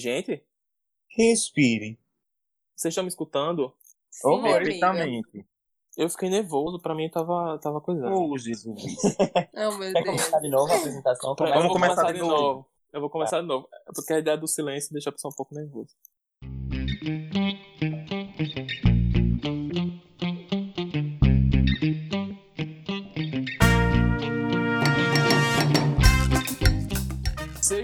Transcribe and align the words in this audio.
Gente, 0.00 0.42
Respire. 1.16 1.98
vocês 2.76 2.92
estão 2.92 3.04
me 3.04 3.08
escutando? 3.08 3.74
Sim, 4.10 4.28
Oh, 4.28 4.42
perfeitamente. 4.42 5.46
Eu 5.96 6.08
fiquei 6.08 6.30
nervoso, 6.30 6.80
pra 6.80 6.94
mim 6.94 7.10
tava, 7.10 7.58
tava 7.58 7.80
coisando. 7.80 8.14
Oh, 8.14 8.38
Jesus. 8.38 8.80
Oh, 9.54 9.76
meu 9.76 9.92
Quer 9.92 10.02
Deus. 10.02 10.06
começar 10.06 10.40
de 10.40 10.48
novo 10.48 10.72
a 10.72 10.76
apresentação? 10.76 11.34
Vou 11.36 11.36
começar 11.36 11.68
começar, 11.68 12.06
de 12.06 12.12
de 12.14 12.18
novo. 12.20 12.32
novo. 12.42 12.66
Eu 12.92 13.00
vou 13.00 13.10
começar 13.10 13.40
de 13.40 13.46
novo. 13.46 13.68
É 13.72 13.92
Porque 13.94 14.12
a 14.12 14.18
ideia 14.18 14.36
do 14.38 14.48
silêncio 14.48 14.92
deixa 14.92 15.10
a 15.10 15.12
pessoa 15.12 15.30
um 15.32 15.36
pouco 15.36 15.54
nervosa. 15.54 15.90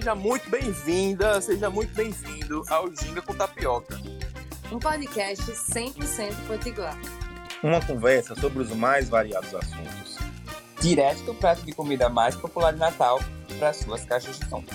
Seja 0.07 0.15
muito 0.15 0.49
bem-vinda, 0.49 1.41
seja 1.41 1.69
muito 1.69 1.93
bem-vindo 1.93 2.63
ao 2.71 2.87
Ginga 2.95 3.21
com 3.23 3.35
Tapioca. 3.35 3.97
Um 4.71 4.79
podcast 4.79 5.43
100% 5.51 6.47
potiguar. 6.47 6.97
Uma 7.61 7.85
conversa 7.85 8.37
sobre 8.37 8.61
os 8.61 8.71
mais 8.71 9.09
variados 9.09 9.53
assuntos. 9.53 10.17
direto 10.81 11.25
do 11.25 11.35
prato 11.35 11.63
de 11.63 11.73
comida 11.73 12.09
mais 12.09 12.37
popular 12.37 12.73
de 12.73 12.79
Natal 12.79 13.19
para 13.59 13.73
suas 13.73 14.05
caixas 14.05 14.39
de 14.39 14.49
som. 14.49 14.63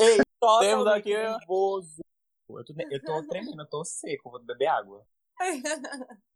Ei, 0.00 0.18
Temos 0.58 0.86
aqui- 0.88 1.14
nervoso. 1.14 2.00
Eu 2.48 2.64
tô, 2.64 2.74
eu 2.90 3.04
tô 3.04 3.22
tremendo, 3.28 3.62
eu 3.62 3.68
tô 3.68 3.84
seco, 3.84 4.32
vou 4.32 4.42
beber 4.42 4.66
água. 4.66 5.06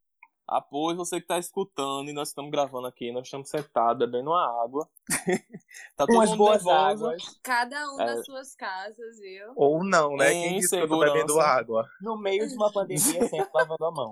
Após 0.46 0.96
você 0.96 1.20
que 1.20 1.26
tá 1.26 1.38
escutando 1.38 2.08
e 2.08 2.12
nós 2.12 2.28
estamos 2.28 2.50
gravando 2.50 2.86
aqui, 2.86 3.10
nós 3.12 3.24
estamos 3.24 3.48
sentados 3.48 3.98
bebendo 3.98 4.30
uma 4.30 4.62
água. 4.62 4.88
tá 5.96 6.06
todo 6.06 6.14
Umas 6.16 6.30
mundo 6.30 6.38
boas 6.38 6.64
nervoso. 6.64 7.06
águas 7.06 7.40
Cada 7.42 7.92
um 7.92 8.00
É. 8.00 8.06
das 8.06 8.26
suas 8.26 8.54
casas, 8.54 9.18
viu? 9.20 9.52
Ou 9.56 9.82
não, 9.84 10.16
né? 10.16 10.32
Em 10.32 10.42
Quem 10.42 10.60
disse 10.60 10.76
que 10.76 10.82
eu 10.82 10.88
tô 10.88 10.98
bebendo 10.98 11.40
água? 11.40 11.88
no 12.00 12.16
meio 12.18 12.46
de 12.46 12.54
uma 12.54 12.70
pandemia 12.72 12.98
sempre 13.28 13.50
lavando 13.54 13.84
a 13.84 13.90
mão. 13.90 14.10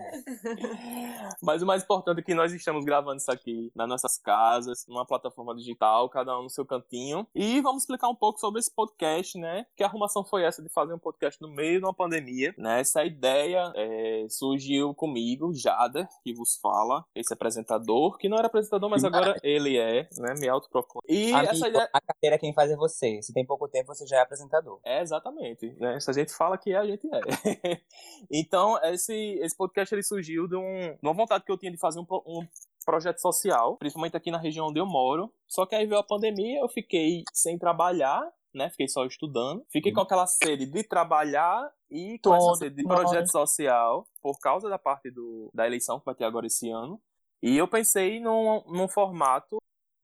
Mas 1.42 1.62
o 1.62 1.66
mais 1.66 1.82
importante 1.82 2.20
é 2.20 2.22
que 2.22 2.34
nós 2.34 2.52
estamos 2.52 2.84
gravando 2.84 3.16
isso 3.18 3.30
aqui 3.30 3.70
nas 3.74 3.88
nossas 3.88 4.18
casas, 4.18 4.86
numa 4.88 5.06
plataforma 5.06 5.54
digital, 5.54 6.08
cada 6.08 6.38
um 6.38 6.44
no 6.44 6.50
seu 6.50 6.64
cantinho. 6.64 7.26
E 7.34 7.60
vamos 7.60 7.82
explicar 7.82 8.08
um 8.08 8.14
pouco 8.14 8.38
sobre 8.38 8.60
esse 8.60 8.72
podcast, 8.74 9.38
né? 9.38 9.66
Que 9.76 9.84
arrumação 9.84 10.24
foi 10.24 10.44
essa 10.44 10.62
de 10.62 10.68
fazer 10.68 10.94
um 10.94 10.98
podcast 10.98 11.40
no 11.40 11.48
meio 11.48 11.78
de 11.78 11.84
uma 11.84 11.94
pandemia, 11.94 12.54
né? 12.56 12.80
Essa 12.80 13.04
ideia 13.04 13.72
é, 13.76 14.26
surgiu 14.28 14.94
comigo, 14.94 15.52
Jader, 15.54 16.08
que 16.22 16.32
vos 16.32 16.56
fala, 16.56 17.04
esse 17.14 17.32
apresentador, 17.32 18.16
que 18.18 18.28
não 18.28 18.38
era 18.38 18.46
apresentador, 18.46 18.88
mas 18.88 19.04
agora 19.04 19.36
ele 19.42 19.78
é, 19.78 20.08
né? 20.18 20.34
Me 20.38 20.48
autoproclama. 20.48 21.02
E 21.08 21.32
Amigo, 21.32 21.52
essa 21.52 21.68
ideia... 21.68 21.88
a 21.92 22.00
carreira 22.00 22.38
quem 22.38 22.54
faz 22.54 22.70
é 22.70 22.76
você. 22.76 23.20
Se 23.22 23.32
tem 23.32 23.44
pouco 23.44 23.68
tempo, 23.68 23.94
você 23.94 24.06
já 24.06 24.18
é 24.18 24.20
apresentador. 24.20 24.80
É, 24.84 25.00
exatamente. 25.00 25.74
Né? 25.78 25.98
Se 26.00 26.10
a 26.10 26.14
gente 26.14 26.32
fala 26.32 26.56
que 26.56 26.72
é, 26.72 26.76
a 26.76 26.86
gente 26.86 27.06
é. 27.06 27.80
então, 28.30 28.78
esse, 28.84 29.14
esse 29.40 29.56
podcast 29.56 29.94
ele 29.94 30.02
surgiu 30.02 30.46
de, 30.46 30.56
um, 30.56 30.92
de 30.94 30.98
uma 31.02 31.14
vontade 31.14 31.44
que 31.44 31.52
eu 31.52 31.58
tinha 31.58 31.72
de 31.72 31.78
fazer 31.78 32.00
um, 32.00 32.06
um 32.26 32.46
projeto 32.84 33.18
social, 33.18 33.76
principalmente 33.76 34.16
aqui 34.16 34.30
na 34.30 34.38
região 34.38 34.68
onde 34.68 34.80
eu 34.80 34.86
moro. 34.86 35.32
Só 35.48 35.66
que 35.66 35.74
aí 35.74 35.86
veio 35.86 36.00
a 36.00 36.04
pandemia, 36.04 36.60
eu 36.60 36.68
fiquei 36.68 37.24
sem 37.32 37.58
trabalhar, 37.58 38.22
né? 38.54 38.70
Fiquei 38.70 38.88
só 38.88 39.04
estudando. 39.04 39.64
Fiquei 39.70 39.92
com 39.92 40.00
aquela 40.00 40.26
sede 40.26 40.66
de 40.66 40.82
trabalhar 40.82 41.70
e 41.90 42.18
com 42.22 42.34
essa 42.34 42.46
Todo 42.46 42.56
sede 42.56 42.76
de 42.76 42.84
projeto 42.84 43.30
social, 43.30 44.06
por 44.20 44.38
causa 44.38 44.68
da 44.68 44.78
parte 44.78 45.10
do, 45.10 45.50
da 45.52 45.66
eleição 45.66 45.98
que 45.98 46.06
vai 46.06 46.14
ter 46.14 46.24
agora 46.24 46.46
esse 46.46 46.70
ano. 46.70 47.00
E 47.42 47.56
eu 47.56 47.66
pensei 47.66 48.20
num, 48.20 48.62
num 48.68 48.88
formato 48.88 49.58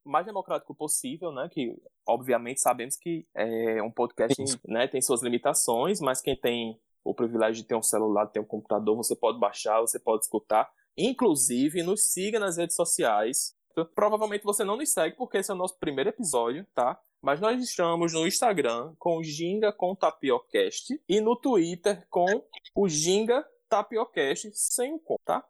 mais 0.05 0.27
democrático 0.27 0.75
possível, 0.75 1.31
né? 1.31 1.49
Que 1.51 1.77
obviamente 2.07 2.61
sabemos 2.61 2.97
que 2.97 3.27
é, 3.35 3.83
um 3.83 3.91
podcast 3.91 4.35
né, 4.67 4.89
tem 4.89 5.01
suas 5.01 5.23
limitações, 5.23 6.01
mas 6.01 6.21
quem 6.21 6.35
tem 6.35 6.81
o 7.05 7.15
privilégio 7.15 7.63
de 7.63 7.69
ter 7.69 7.77
um 7.77 7.83
celular, 7.83 8.25
de 8.27 8.33
ter 8.33 8.41
um 8.41 8.45
computador, 8.45 8.97
você 8.97 9.15
pode 9.15 9.39
baixar, 9.39 9.81
você 9.81 9.99
pode 9.99 10.25
escutar. 10.25 10.69
Inclusive, 10.97 11.83
nos 11.83 12.13
siga 12.13 12.41
nas 12.41 12.57
redes 12.57 12.75
sociais. 12.75 13.55
Provavelmente 13.95 14.43
você 14.43 14.65
não 14.65 14.77
nos 14.77 14.93
segue 14.93 15.17
porque 15.17 15.39
esse 15.39 15.51
é 15.51 15.55
o 15.55 15.57
nosso 15.57 15.79
primeiro 15.79 16.11
episódio, 16.11 16.67
tá? 16.75 17.01
Mas 17.21 17.41
nós 17.41 17.63
estamos 17.63 18.13
no 18.13 18.27
Instagram 18.27 18.95
com 18.99 19.19
o 19.19 19.25
Ginga 19.25 19.73
com 19.73 19.95
Tapiocast 19.95 21.01
e 21.09 21.21
no 21.21 21.35
Twitter 21.35 22.07
com 22.09 22.27
o 22.75 22.89
Ginga 22.89 23.45
Tapiocast 23.69 24.51
sem 24.55 24.95
o 24.95 24.99
com, 25.01 25.17
tá? 25.25 25.45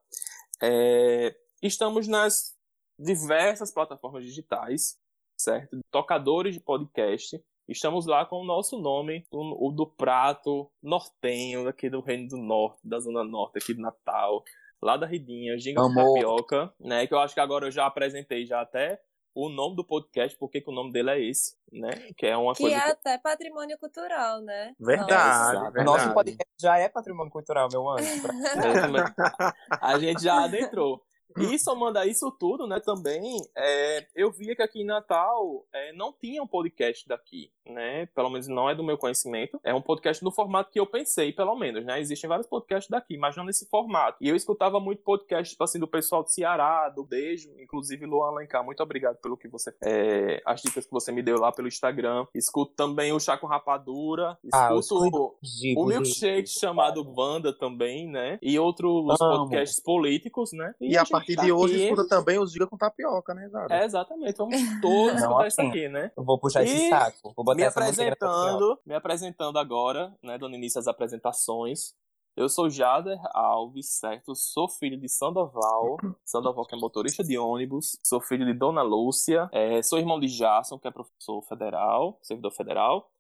É, 0.62 1.37
estamos 1.62 2.09
nas 2.09 2.56
diversas 2.99 3.71
plataformas 3.71 4.25
digitais, 4.25 4.99
certo? 5.37 5.79
Tocadores 5.91 6.55
de 6.55 6.61
podcast. 6.61 7.41
Estamos 7.69 8.06
lá 8.06 8.25
com 8.25 8.37
o 8.37 8.47
nosso 8.47 8.79
nome, 8.79 9.27
o, 9.31 9.71
do 9.71 9.87
prato 9.87 10.71
nortenho, 10.83 11.69
aqui 11.69 11.91
do 11.91 12.00
Reino 12.00 12.29
do 12.29 12.39
Norte, 12.39 12.81
da 12.83 12.99
Zona 12.99 13.23
Norte, 13.23 13.59
aqui 13.59 13.75
de 13.75 13.81
Natal, 13.81 14.43
lá 14.81 14.97
da 14.97 15.06
Ridinha, 15.06 15.59
Ginga 15.59 15.83
Amor. 15.83 16.15
Tapioca, 16.15 16.73
né? 16.81 17.06
Que 17.06 17.12
eu 17.12 17.19
acho 17.19 17.35
que 17.35 17.41
agora 17.41 17.67
eu 17.67 17.71
já 17.71 17.85
apresentei 17.85 18.47
já 18.47 18.62
até 18.62 18.99
o 19.34 19.49
nome 19.49 19.77
do 19.77 19.84
podcast, 19.84 20.37
porque 20.39 20.61
que 20.61 20.71
o 20.71 20.75
nome 20.75 20.93
dele 20.93 21.11
é 21.11 21.21
esse, 21.21 21.56
né? 21.72 21.91
Que 22.16 22.27
é 22.27 22.37
uma 22.37 22.55
Que 22.55 22.62
coisa 22.62 22.77
é 22.77 22.81
que 22.81 22.91
até 22.91 23.19
patrimônio 23.19 23.78
cultural, 23.78 24.41
né? 24.41 24.75
Verdade, 24.78 25.12
Exato. 25.12 25.72
verdade. 25.72 25.84
Nosso 25.84 26.15
podcast 26.15 26.55
já 26.61 26.78
é 26.78 26.89
patrimônio 26.89 27.31
cultural, 27.31 27.69
meu 27.71 27.88
anjo. 27.88 28.05
a 29.81 29.99
gente 29.99 30.22
já 30.22 30.44
adentrou. 30.44 31.03
E 31.37 31.59
somando 31.59 31.99
a 31.99 32.06
isso 32.06 32.31
tudo, 32.31 32.66
né, 32.66 32.81
também, 32.81 33.41
é, 33.56 34.06
eu 34.15 34.31
via 34.31 34.56
que 34.56 34.62
aqui 34.62 34.81
em 34.81 34.84
Natal 34.84 35.65
é, 35.72 35.93
não 35.93 36.12
tinha 36.12 36.43
um 36.43 36.47
podcast 36.47 37.06
daqui, 37.06 37.50
né, 37.66 38.06
pelo 38.15 38.31
menos 38.31 38.49
não 38.49 38.69
é 38.69 38.75
do 38.75 38.83
meu 38.83 38.97
conhecimento, 38.97 39.61
é 39.62 39.75
um 39.75 39.83
podcast 39.83 40.22
no 40.25 40.31
formato 40.31 40.71
que 40.71 40.81
eu 40.81 40.87
pensei, 40.87 41.33
pelo 41.33 41.55
menos, 41.56 41.84
né, 41.84 42.00
existem 42.00 42.28
vários 42.28 42.47
podcasts 42.47 42.91
daqui, 42.91 43.17
mas 43.17 43.37
não 43.37 43.44
nesse 43.44 43.69
formato. 43.69 44.19
E 44.21 44.28
eu 44.28 44.37
escutava 44.37 44.81
muito 44.81 45.03
podcast, 45.03 45.53
tipo 45.53 45.65
assim, 45.65 45.78
do 45.78 45.87
pessoal 45.87 46.22
do 46.22 46.31
Ceará, 46.31 46.88
do 46.88 47.05
Beijo, 47.05 47.50
inclusive 47.61 48.06
Luan 48.06 48.28
Alencar, 48.28 48.65
muito 48.65 48.83
obrigado 48.83 49.17
pelo 49.17 49.37
que 49.37 49.49
você, 49.49 49.72
é, 49.83 50.41
as 50.44 50.62
dicas 50.62 50.87
que 50.87 50.93
você 50.93 51.12
me 51.12 51.22
deu 51.22 51.38
lá 51.38 51.53
pelo 51.53 51.69
Instagram. 51.69 52.27
Escuto 52.34 52.72
também 52.75 53.12
o 53.12 53.21
Chá 53.21 53.37
com 53.37 53.47
Rapadura, 53.47 54.38
Ah, 54.53 54.75
escuto 54.75 55.37
Gigo, 55.43 55.83
o 55.83 55.87
milkshake 55.87 56.49
chamado 56.49 57.05
Wanda 57.17 57.53
também, 57.53 58.09
né? 58.09 58.38
E 58.43 58.59
outros 58.59 59.05
Amo. 59.21 59.47
podcasts 59.47 59.81
políticos, 59.81 60.53
né? 60.53 60.75
E 60.81 60.97
a 60.97 61.05
gente 61.05 61.18
partir 61.19 61.37
de 61.37 61.53
hoje 61.53 61.75
aqui- 61.75 61.84
escuta 61.84 62.09
também 62.09 62.39
os 62.39 62.53
Giga 62.53 62.67
com 62.67 62.77
Tapioca, 62.77 63.34
né, 63.34 63.49
Zara? 63.49 63.75
É, 63.77 63.84
exatamente. 63.84 64.37
Vamos 64.37 64.56
todos 64.81 65.12
Não, 65.15 65.17
escutar 65.21 65.47
isso 65.49 65.61
assim, 65.61 65.71
aqui, 65.71 65.89
né? 65.89 66.11
Eu 66.17 66.25
vou 66.25 66.39
puxar 66.39 66.62
E 66.65 66.67
esse 66.67 66.89
saco. 66.89 67.33
Vou 67.37 67.45
botar 67.45 67.56
Me 67.56 67.71
final. 67.71 67.89
apresentando, 67.89 68.79
me 68.87 68.95
apresentando 68.95 69.59
agora, 69.59 70.15
né? 70.23 70.39
Dando 70.39 70.55
início 70.55 70.79
às 70.79 70.87
apresentações. 70.87 71.95
Eu 72.37 72.49
sou 72.49 72.71
Jader 72.71 73.19
Alves, 73.34 73.99
certo? 73.99 74.33
Sou 74.37 74.69
filho 74.69 74.97
de 74.97 75.09
Sandoval. 75.09 75.97
Sandoval, 76.25 76.65
que 76.67 76.77
é 76.77 76.79
motorista 76.79 77.25
de 77.25 77.37
ônibus. 77.37 77.99
Sou 78.05 78.21
filho 78.21 78.47
de 78.47 78.55
Dona 78.55 78.81
Lúcia. 78.83 79.49
É, 79.53 79.83
sou 79.83 79.99
irmão 79.99 80.21
de 80.21 80.29
Jason, 80.29 80.79
que 80.79 80.87
é 80.87 80.91
professor 80.93 81.43
federal, 81.49 82.17
servidor 82.23 82.53
federal. 82.53 83.11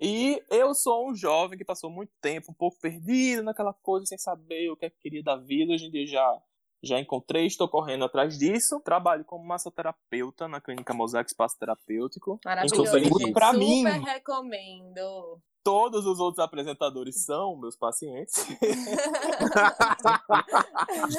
E 0.00 0.40
eu 0.48 0.72
sou 0.72 1.10
um 1.10 1.14
jovem 1.14 1.58
que 1.58 1.64
passou 1.64 1.90
muito 1.90 2.12
tempo 2.22 2.52
um 2.52 2.54
pouco 2.54 2.78
perdido 2.80 3.42
naquela 3.42 3.74
coisa, 3.74 4.06
sem 4.06 4.16
saber 4.16 4.70
o 4.70 4.76
que 4.76 4.86
é 4.86 4.90
que 4.90 4.98
queria 4.98 5.22
da 5.22 5.36
vida. 5.36 5.72
Hoje 5.74 5.86
em 5.86 5.90
dia 5.90 6.06
já, 6.06 6.42
já 6.82 6.98
encontrei, 6.98 7.46
estou 7.46 7.68
correndo 7.68 8.04
atrás 8.04 8.38
disso. 8.38 8.80
Trabalho 8.80 9.24
como 9.24 9.44
massoterapeuta 9.44 10.48
na 10.48 10.60
clínica 10.60 10.94
Mosaico 10.94 11.28
Espaço 11.28 11.58
Terapêutico. 11.58 12.40
Maravilhoso, 12.44 12.90
feliz 12.90 13.08
gente. 13.08 13.32
pra 13.32 13.52
Super 13.52 13.58
mim. 13.58 13.84
recomendo. 14.04 15.40
Todos 15.62 16.06
os 16.06 16.18
outros 16.18 16.42
apresentadores 16.42 17.22
são 17.22 17.54
meus 17.54 17.76
pacientes. 17.76 18.34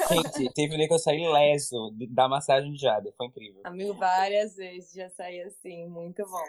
Gente, 0.08 0.52
teve 0.52 0.74
um 0.74 0.76
dia 0.78 0.88
que 0.88 0.94
eu 0.94 0.98
saí 0.98 1.28
leso 1.28 1.94
da 2.10 2.28
massagem 2.28 2.72
de 2.72 2.78
Jada. 2.80 3.14
Foi 3.16 3.28
incrível. 3.28 3.60
Amigo, 3.64 3.94
várias 3.94 4.56
vezes 4.56 4.92
já 4.92 5.08
saí 5.10 5.42
assim, 5.42 5.86
muito 5.86 6.24
bom. 6.24 6.42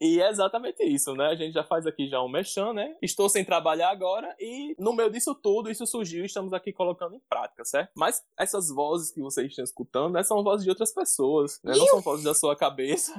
E 0.00 0.20
é 0.20 0.28
exatamente 0.28 0.82
isso, 0.84 1.12
né? 1.14 1.26
A 1.26 1.34
gente 1.34 1.52
já 1.52 1.64
faz 1.64 1.86
aqui 1.86 2.08
já 2.08 2.22
um 2.22 2.28
mexão, 2.28 2.72
né? 2.72 2.96
Estou 3.02 3.28
sem 3.28 3.44
trabalhar 3.44 3.90
agora 3.90 4.34
e 4.38 4.74
no 4.78 4.94
meio 4.94 5.10
disso 5.10 5.34
tudo, 5.34 5.70
isso 5.70 5.86
surgiu 5.86 6.22
e 6.22 6.26
estamos 6.26 6.52
aqui 6.52 6.72
colocando 6.72 7.16
em 7.16 7.20
prática, 7.28 7.64
certo? 7.64 7.90
Mas 7.96 8.22
essas 8.38 8.68
vozes 8.68 9.10
que 9.10 9.20
vocês 9.20 9.48
estão 9.48 9.64
escutando, 9.64 10.12
né, 10.12 10.22
são 10.22 10.42
vozes 10.42 10.64
de 10.64 10.70
outras 10.70 10.92
pessoas, 10.94 11.60
né? 11.64 11.74
Não 11.76 11.86
são 11.86 12.00
vozes 12.00 12.24
da 12.24 12.34
sua 12.34 12.56
cabeça. 12.56 13.12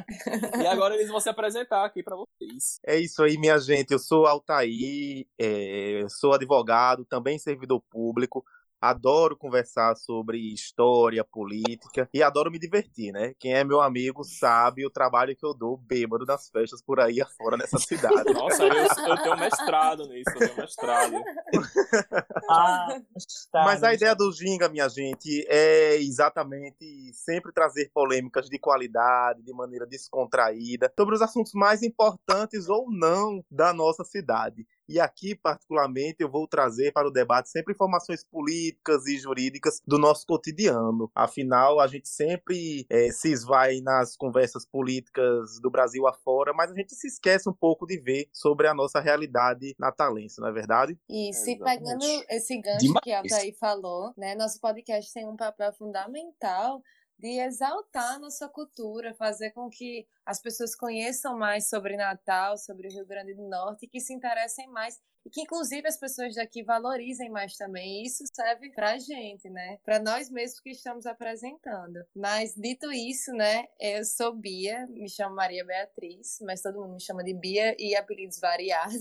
e 0.62 0.68
agora 0.68 0.96
eles 0.96 1.10
vão 1.10 1.20
se 1.20 1.30
apresentar 1.30 1.84
aqui 1.84 2.02
pra 2.02 2.16
vocês. 2.16 2.80
É 2.86 2.98
isso 2.98 3.22
aí, 3.24 3.38
minha 3.38 3.58
gente. 3.60 3.92
Eu 3.92 4.00
sou 4.00 4.26
Altair, 4.26 5.28
é, 5.38 6.06
sou 6.08 6.34
advogado, 6.34 7.06
também 7.06 7.38
servidor 7.38 7.82
público. 7.90 8.44
Adoro 8.82 9.36
conversar 9.36 9.96
sobre 9.96 10.54
história, 10.54 11.24
política 11.24 12.10
e 12.14 12.24
adoro 12.24 12.50
me 12.50 12.58
divertir, 12.58 13.12
né? 13.12 13.34
Quem 13.38 13.54
é 13.54 13.64
meu 13.64 13.82
amigo 13.82 14.24
sabe 14.24 14.86
o 14.86 14.90
trabalho 14.90 15.36
que 15.36 15.46
eu 15.46 15.54
dou 15.54 15.76
bêbado 15.76 16.26
nas 16.26 16.50
festas 16.50 16.82
por 16.82 17.00
aí 17.00 17.22
afora 17.22 17.58
nessa 17.58 17.78
cidade. 17.80 18.34
Nossa, 18.34 18.64
eu, 18.64 18.74
eu 18.74 19.22
tenho 19.22 19.38
mestrado 19.38 20.08
nisso, 20.08 20.32
eu 20.36 20.40
tenho 20.40 20.58
mestrado. 20.58 21.14
Ah, 22.52 23.00
está, 23.16 23.62
Mas 23.66 23.84
a 23.84 23.90
né? 23.90 23.96
ideia 23.96 24.16
do 24.16 24.32
Ginga, 24.32 24.70
minha 24.70 24.88
gente, 24.90 25.46
é 25.48 25.96
exatamente 25.98 27.12
sempre 27.14 27.52
trazer 27.52 27.92
polêmicas 27.94 28.50
de 28.50 28.58
qualidade, 28.58 29.44
de 29.44 29.54
maneira 29.54 29.86
descontraída, 29.86 30.92
sobre 30.98 31.16
os 31.16 31.22
assuntos 31.22 31.54
mais 31.54 31.84
importantes 31.84 32.68
ou 32.70 32.90
não 32.92 33.44
da 33.50 33.74
nossa 33.74 34.04
cidade. 34.04 34.66
E 34.90 35.00
aqui, 35.00 35.36
particularmente, 35.36 36.16
eu 36.20 36.32
vou 36.32 36.48
trazer 36.48 36.92
para 36.92 37.08
o 37.08 37.12
debate 37.12 37.48
sempre 37.52 37.76
informações 37.76 38.24
políticas 38.24 39.06
e 39.06 39.20
jurídicas 39.20 39.80
do 39.86 40.00
nosso 40.00 40.26
cotidiano. 40.26 41.12
Afinal, 41.14 41.80
a 41.80 41.86
gente 41.86 42.10
sempre 42.10 42.88
eh, 42.90 43.12
se 43.12 43.32
esvai 43.32 43.82
nas 43.82 44.18
conversas 44.18 44.66
políticas 44.66 45.60
do 45.62 45.70
Brasil 45.70 46.08
afora, 46.08 46.54
mas 46.54 46.72
a 46.72 46.74
gente 46.74 46.96
se 46.96 47.06
esquece 47.06 47.48
um 47.48 47.54
pouco 47.54 47.86
de 47.86 48.00
ver 48.00 48.28
sobre 48.34 48.68
a 48.68 48.74
nossa 48.74 49.00
realidade 49.00 49.76
natalense, 49.78 50.42
não 50.42 50.48
é 50.48 50.52
verdade? 50.52 50.98
E 51.08 51.32
se 51.36 51.52
Exatamente. 51.52 51.84
pegando 51.84 52.26
esse 52.28 52.60
gancho 52.60 52.80
Demais. 52.80 53.04
que 53.04 53.12
a 53.12 53.20
Altair 53.20 53.56
falou, 53.60 54.12
né? 54.18 54.34
Nosso 54.34 54.60
podcast 54.60 55.14
tem 55.14 55.28
um 55.28 55.36
papel 55.38 55.72
fundamental 55.72 56.82
de 57.20 57.40
exaltar 57.40 58.16
a 58.16 58.20
nossa 58.20 58.48
cultura, 58.48 59.14
fazer 59.14 59.52
com 59.52 59.70
que 59.70 60.08
as 60.26 60.42
pessoas 60.42 60.74
conheçam 60.74 61.38
mais 61.38 61.68
sobre 61.68 61.98
Natal, 61.98 62.58
sobre 62.58 62.88
o 62.88 62.92
Rio 62.92 63.06
Grande 63.06 63.34
do 63.34 63.48
Norte 63.48 63.86
e 63.86 63.90
que 63.90 64.00
se 64.00 64.14
interessem 64.14 64.68
mais 64.70 64.98
e 65.26 65.30
que 65.30 65.42
inclusive 65.42 65.88
as 65.88 65.98
pessoas 65.98 66.36
daqui 66.36 66.64
valorizem 66.64 67.30
mais 67.30 67.56
também. 67.56 68.04
Isso 68.04 68.24
serve 68.34 68.70
pra 68.72 68.98
gente, 68.98 69.50
né? 69.50 69.78
Pra 69.84 70.00
nós 70.00 70.30
mesmos 70.30 70.60
que 70.60 70.72
estamos 70.72 71.06
apresentando. 71.06 72.04
Mas 72.16 72.54
dito 72.56 72.92
isso, 72.92 73.32
né, 73.34 73.66
eu 73.80 74.04
sou 74.06 74.34
Bia, 74.34 74.86
me 74.88 75.10
chamo 75.10 75.36
Maria 75.36 75.64
Beatriz, 75.66 76.40
mas 76.42 76.62
todo 76.62 76.80
mundo 76.80 76.94
me 76.94 77.02
chama 77.02 77.24
de 77.24 77.34
Bia 77.34 77.76
e 77.80 77.96
apelidos 77.96 78.40
variados. 78.40 79.00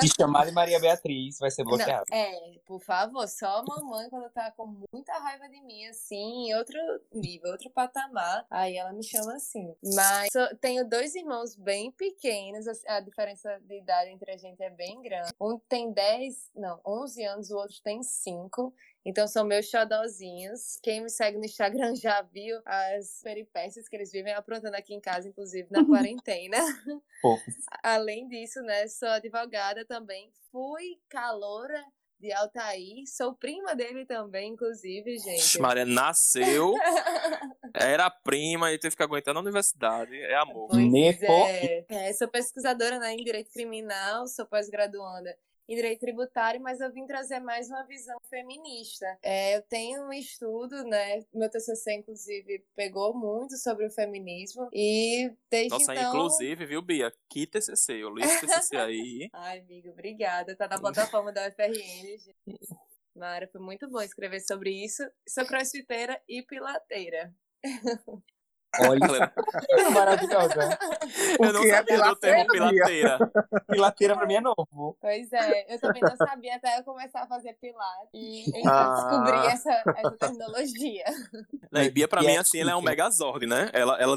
Se 0.00 0.08
chamar 0.18 0.46
de 0.46 0.52
Maria 0.52 0.80
Beatriz, 0.80 1.38
vai 1.38 1.50
ser 1.50 1.62
Não, 1.64 1.70
bloqueado. 1.72 2.04
é, 2.12 2.58
por 2.66 2.80
favor, 2.80 3.26
só 3.28 3.58
a 3.58 3.62
mamãe 3.62 4.08
quando 4.08 4.30
tá 4.30 4.50
com 4.52 4.82
muita 4.92 5.12
raiva 5.18 5.48
de 5.48 5.60
mim, 5.62 5.86
assim, 5.86 6.48
em 6.48 6.54
outro 6.54 6.78
nível, 7.12 7.50
outro 7.52 7.70
patamar, 7.70 8.46
aí 8.50 8.76
ela 8.76 8.92
me 8.92 9.02
chama 9.02 9.34
assim. 9.34 9.74
Mas 9.94 10.28
sou- 10.32 10.56
tenho 10.56 10.88
dois 10.88 11.14
irmãos 11.14 11.54
bem 11.54 11.90
pequenos, 11.92 12.66
a 12.86 13.00
diferença 13.00 13.58
de 13.60 13.78
idade 13.78 14.10
entre 14.10 14.32
a 14.32 14.36
gente 14.36 14.62
é 14.62 14.70
bem 14.78 15.02
grande. 15.02 15.32
Um 15.40 15.58
tem 15.58 15.92
10, 15.92 16.52
não, 16.54 16.80
11 16.86 17.24
anos, 17.24 17.50
o 17.50 17.56
outro 17.56 17.76
tem 17.82 18.00
5. 18.00 18.72
Então 19.04 19.26
são 19.26 19.44
meus 19.44 19.66
xodozinhos. 19.68 20.78
Quem 20.82 21.02
me 21.02 21.10
segue 21.10 21.36
no 21.36 21.44
Instagram 21.44 21.96
já 21.96 22.22
viu 22.22 22.60
as 22.64 23.20
peripécias 23.22 23.88
que 23.88 23.96
eles 23.96 24.12
vivem 24.12 24.32
aprontando 24.32 24.76
aqui 24.76 24.94
em 24.94 25.00
casa, 25.00 25.28
inclusive 25.28 25.66
na 25.70 25.84
quarentena. 25.84 26.58
Além 27.82 28.28
disso, 28.28 28.62
né, 28.62 28.86
sou 28.86 29.08
advogada 29.08 29.84
também. 29.84 30.30
Fui 30.52 31.00
caloura 31.08 31.84
de 32.18 32.32
Altair, 32.32 33.04
sou 33.06 33.34
prima 33.34 33.74
dele 33.74 34.04
também, 34.04 34.52
inclusive, 34.52 35.18
gente. 35.18 35.60
Maria 35.60 35.84
nasceu, 35.84 36.74
era 37.74 38.10
prima 38.10 38.72
e 38.72 38.78
teve 38.78 38.96
que 38.96 39.02
aguentar 39.02 39.32
na 39.32 39.40
universidade. 39.40 40.16
É 40.16 40.36
amor. 40.36 40.68
Pois 40.68 41.22
é. 41.22 41.84
É, 41.88 42.12
sou 42.12 42.28
pesquisadora 42.28 42.98
né, 42.98 43.12
em 43.12 43.24
Direito 43.24 43.52
Criminal, 43.52 44.26
sou 44.26 44.46
pós-graduanda 44.46 45.36
em 45.68 45.76
Direito 45.76 46.00
Tributário, 46.00 46.60
mas 46.60 46.80
eu 46.80 46.90
vim 46.90 47.06
trazer 47.06 47.40
mais 47.40 47.68
uma 47.68 47.84
visão 47.84 48.16
feminista. 48.30 49.06
É, 49.22 49.56
eu 49.56 49.62
tenho 49.62 50.02
um 50.04 50.12
estudo, 50.12 50.82
né? 50.84 51.20
Meu 51.32 51.50
TCC, 51.50 51.92
inclusive, 51.92 52.64
pegou 52.74 53.14
muito 53.14 53.56
sobre 53.58 53.86
o 53.86 53.90
feminismo 53.90 54.68
e 54.72 55.30
desde 55.50 55.70
Nossa, 55.70 55.94
então... 55.94 56.08
inclusive, 56.08 56.64
viu, 56.64 56.80
Bia? 56.80 57.12
Que 57.28 57.46
TCC? 57.46 58.02
Eu 58.02 58.14
li 58.14 58.22
esse 58.22 58.46
TCC 58.46 58.76
aí. 58.76 59.28
Ai, 59.34 59.58
amigo, 59.58 59.90
obrigada. 59.90 60.56
Tá 60.56 60.66
na 60.66 60.80
plataforma 60.80 61.30
da 61.30 61.46
UFRN, 61.48 62.18
gente. 62.18 62.34
Mara, 63.14 63.46
foi 63.48 63.60
muito 63.60 63.88
bom 63.90 64.00
escrever 64.00 64.40
sobre 64.40 64.70
isso. 64.70 65.02
Sou 65.28 65.44
crossfiteira 65.44 66.18
e 66.26 66.42
pilateira. 66.42 67.34
Olha, 68.80 69.00
Galera, 69.00 69.32
maravilhosa. 69.92 70.78
eu 71.40 71.52
não 71.52 71.62
que 71.62 71.70
é 71.70 71.76
sabia 71.76 72.02
do 72.02 72.16
termo 72.16 72.46
pilateira? 72.46 73.18
pilateira. 73.18 73.18
Pilateira 73.68 74.16
pra 74.16 74.26
mim 74.26 74.34
é 74.34 74.40
novo. 74.40 74.96
Pois 75.00 75.32
é, 75.32 75.74
eu 75.74 75.80
também 75.80 76.02
não 76.02 76.16
sabia 76.16 76.56
até 76.56 76.78
eu 76.78 76.84
começar 76.84 77.22
a 77.22 77.26
fazer 77.26 77.54
pilates. 77.60 78.08
E 78.14 78.44
Ah. 78.66 78.94
descobri 78.94 79.46
essa, 79.52 79.72
essa 79.96 80.10
terminologia. 80.18 81.04
Não, 81.70 81.82
e 81.82 81.90
Bia, 81.90 82.08
pra 82.08 82.22
E 82.22 82.26
mim, 82.26 82.32
é 82.34 82.38
assim, 82.38 82.60
ela 82.60 82.70
é 82.72 82.76
um 82.76 82.82
megazord, 82.82 83.46
né? 83.46 83.70
Ela, 83.72 83.96
ela, 84.00 84.16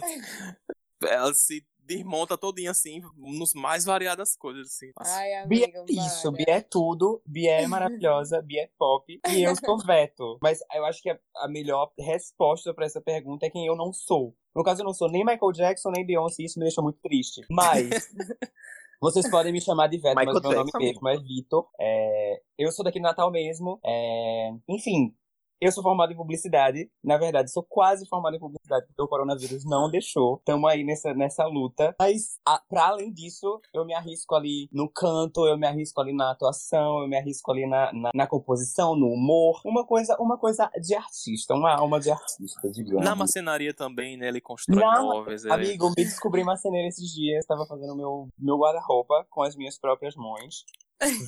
ela 1.03 1.33
se 1.33 1.65
desmonta 1.95 2.37
todinha, 2.37 2.71
assim, 2.71 3.01
nos 3.17 3.53
mais 3.53 3.85
variadas 3.85 4.35
coisas, 4.35 4.67
assim. 4.67 4.91
Ai, 4.99 5.47
Bia 5.47 5.65
amigo, 5.65 5.85
é 5.89 5.93
isso. 5.93 6.31
Bia 6.31 6.45
é 6.47 6.61
tudo, 6.61 7.21
Bia 7.25 7.51
é 7.61 7.67
maravilhosa, 7.67 8.41
Bia 8.45 8.63
é 8.63 8.69
pop 8.77 9.19
e 9.27 9.43
eu 9.43 9.55
sou 9.55 9.77
veto. 9.85 10.37
Mas 10.41 10.59
eu 10.73 10.85
acho 10.85 11.01
que 11.01 11.09
a, 11.09 11.47
melhor 11.47 11.91
resposta 11.99 12.73
pra 12.73 12.85
essa 12.85 13.01
pergunta 13.01 13.45
é 13.45 13.49
quem 13.49 13.65
eu 13.65 13.75
não 13.75 13.91
sou. 13.91 14.35
No 14.55 14.63
caso, 14.63 14.81
eu 14.81 14.85
não 14.85 14.93
sou 14.93 15.09
nem 15.09 15.25
Michael 15.25 15.51
Jackson, 15.53 15.91
nem 15.91 16.05
Beyoncé, 16.05 16.43
isso 16.43 16.59
me 16.59 16.65
deixa 16.65 16.81
muito 16.81 16.99
triste. 17.01 17.41
Mas 17.49 17.89
vocês 19.01 19.29
podem 19.29 19.51
me 19.51 19.61
chamar 19.61 19.87
de 19.87 19.97
Veto, 19.97 20.15
mas 20.15 20.25
meu 20.25 20.41
nome 20.41 20.71
mesmo 20.77 21.09
é 21.09 21.17
Vitor. 21.17 21.67
É, 21.79 22.41
eu 22.57 22.71
sou 22.71 22.83
daqui 22.83 22.99
do 22.99 23.03
Natal 23.03 23.31
mesmo. 23.31 23.79
é, 23.85 24.51
enfim, 24.67 25.15
eu 25.61 25.71
sou 25.71 25.83
formado 25.83 26.11
em 26.11 26.15
publicidade. 26.15 26.89
Na 27.03 27.17
verdade, 27.17 27.51
sou 27.51 27.63
quase 27.63 28.07
formado 28.07 28.35
em 28.35 28.39
publicidade, 28.39 28.87
porque 28.87 29.01
o 29.01 29.07
coronavírus 29.07 29.63
não 29.63 29.89
deixou. 29.91 30.41
Tamo 30.43 30.67
aí 30.67 30.83
nessa, 30.83 31.13
nessa 31.13 31.45
luta. 31.45 31.95
Mas, 31.99 32.39
a, 32.45 32.59
pra 32.67 32.87
além 32.87 33.13
disso, 33.13 33.61
eu 33.73 33.85
me 33.85 33.93
arrisco 33.93 34.33
ali 34.33 34.67
no 34.73 34.89
canto, 34.89 35.45
eu 35.45 35.57
me 35.57 35.67
arrisco 35.67 36.01
ali 36.01 36.13
na 36.13 36.31
atuação, 36.31 37.01
eu 37.01 37.07
me 37.07 37.15
arrisco 37.15 37.51
ali 37.51 37.67
na, 37.67 37.93
na, 37.93 38.09
na 38.15 38.27
composição, 38.27 38.95
no 38.95 39.07
humor. 39.07 39.61
Uma 39.63 39.85
coisa, 39.85 40.17
uma 40.19 40.37
coisa 40.37 40.69
de 40.81 40.95
artista, 40.95 41.53
uma 41.53 41.75
alma 41.75 41.99
de 41.99 42.09
artista, 42.09 42.69
digamos. 42.71 43.05
Na 43.05 43.15
marcenaria 43.15 43.73
também, 43.73 44.17
né? 44.17 44.27
Ele 44.27 44.41
constrói 44.41 44.79
Na- 44.79 45.01
móveis. 45.01 45.45
É... 45.45 45.51
Amigo, 45.51 45.89
me 45.95 46.03
descobri 46.03 46.43
marceneiro 46.43 46.87
esses 46.87 47.07
dias. 47.13 47.45
Tava 47.45 47.67
fazendo 47.67 47.95
meu, 47.95 48.27
meu 48.39 48.57
guarda-roupa 48.57 49.27
com 49.29 49.43
as 49.43 49.55
minhas 49.55 49.77
próprias 49.77 50.15
mãos. 50.15 50.65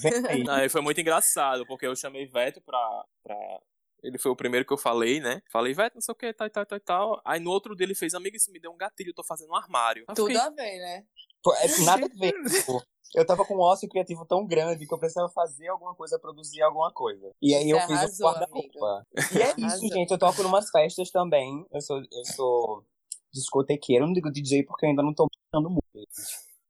Vem 0.02 0.26
aí. 0.28 0.44
Não, 0.44 0.70
foi 0.70 0.82
muito 0.82 1.02
engraçado, 1.02 1.66
porque 1.66 1.86
eu 1.86 1.96
chamei 1.96 2.26
Veto 2.26 2.62
pra, 2.62 3.06
pra. 3.24 3.60
Ele 4.04 4.18
foi 4.18 4.32
o 4.32 4.36
primeiro 4.36 4.66
que 4.66 4.74
eu 4.74 4.78
falei, 4.78 5.20
né? 5.20 5.42
Falei, 5.50 5.74
Veto, 5.74 5.96
não 5.96 6.02
sei 6.02 6.12
o 6.12 6.16
que, 6.16 6.34
tal, 6.34 6.50
tal, 6.50 6.66
tal, 6.66 6.80
tal. 6.80 7.22
Aí 7.26 7.40
no 7.40 7.50
outro 7.50 7.76
dia 7.76 7.86
ele 7.86 7.96
fez, 7.96 8.14
amigo, 8.14 8.36
isso 8.36 8.52
me 8.52 8.60
deu 8.60 8.72
um 8.72 8.78
gatilho, 8.78 9.12
eu 9.12 9.16
tô 9.16 9.24
fazendo 9.24 9.52
um 9.52 9.56
armário. 9.56 10.04
Eu 10.08 10.16
Tudo 10.16 10.28
fiquei, 10.28 10.42
a 10.42 10.50
ver, 10.50 10.80
né? 10.80 11.06
Pô, 11.42 11.54
é 11.56 11.68
nada 11.86 12.06
a 12.06 12.10
ver. 12.10 12.34
tipo, 12.50 12.84
Eu 13.16 13.26
tava 13.26 13.46
com 13.46 13.56
um 13.56 13.62
ócio 13.62 13.88
criativo 13.88 14.26
tão 14.26 14.46
grande 14.46 14.86
que 14.86 14.94
eu 14.94 14.98
precisava 15.00 15.30
fazer 15.30 15.68
alguma 15.68 15.96
coisa, 15.96 16.20
produzir 16.20 16.62
alguma 16.62 16.92
coisa. 16.92 17.32
E 17.42 17.54
aí 17.56 17.70
eu 17.70 17.80
Você 17.80 17.88
fiz 17.88 17.98
arrasou, 17.98 18.28
o 18.28 18.32
guarda-roupa. 18.32 19.08
E 19.34 19.42
é 19.42 19.50
isso, 19.58 19.66
Arrasou. 19.66 19.90
gente. 19.90 20.12
Eu 20.12 20.18
toco 20.18 20.44
numas 20.44 20.70
festas 20.70 21.10
também. 21.12 21.66
Eu 21.72 21.82
sou, 21.82 21.98
eu 22.00 22.26
sou 22.36 22.86
discotequeiro. 23.34 24.04
Eu 24.04 24.08
não 24.08 24.13
digo 24.13 24.32
DJ 24.32 24.63
porque 24.63 24.86
eu 24.86 24.89
ainda 24.89 25.04
não 25.04 25.13
tô 25.13 25.27
tocando 25.30 25.70
muito. 25.70 26.10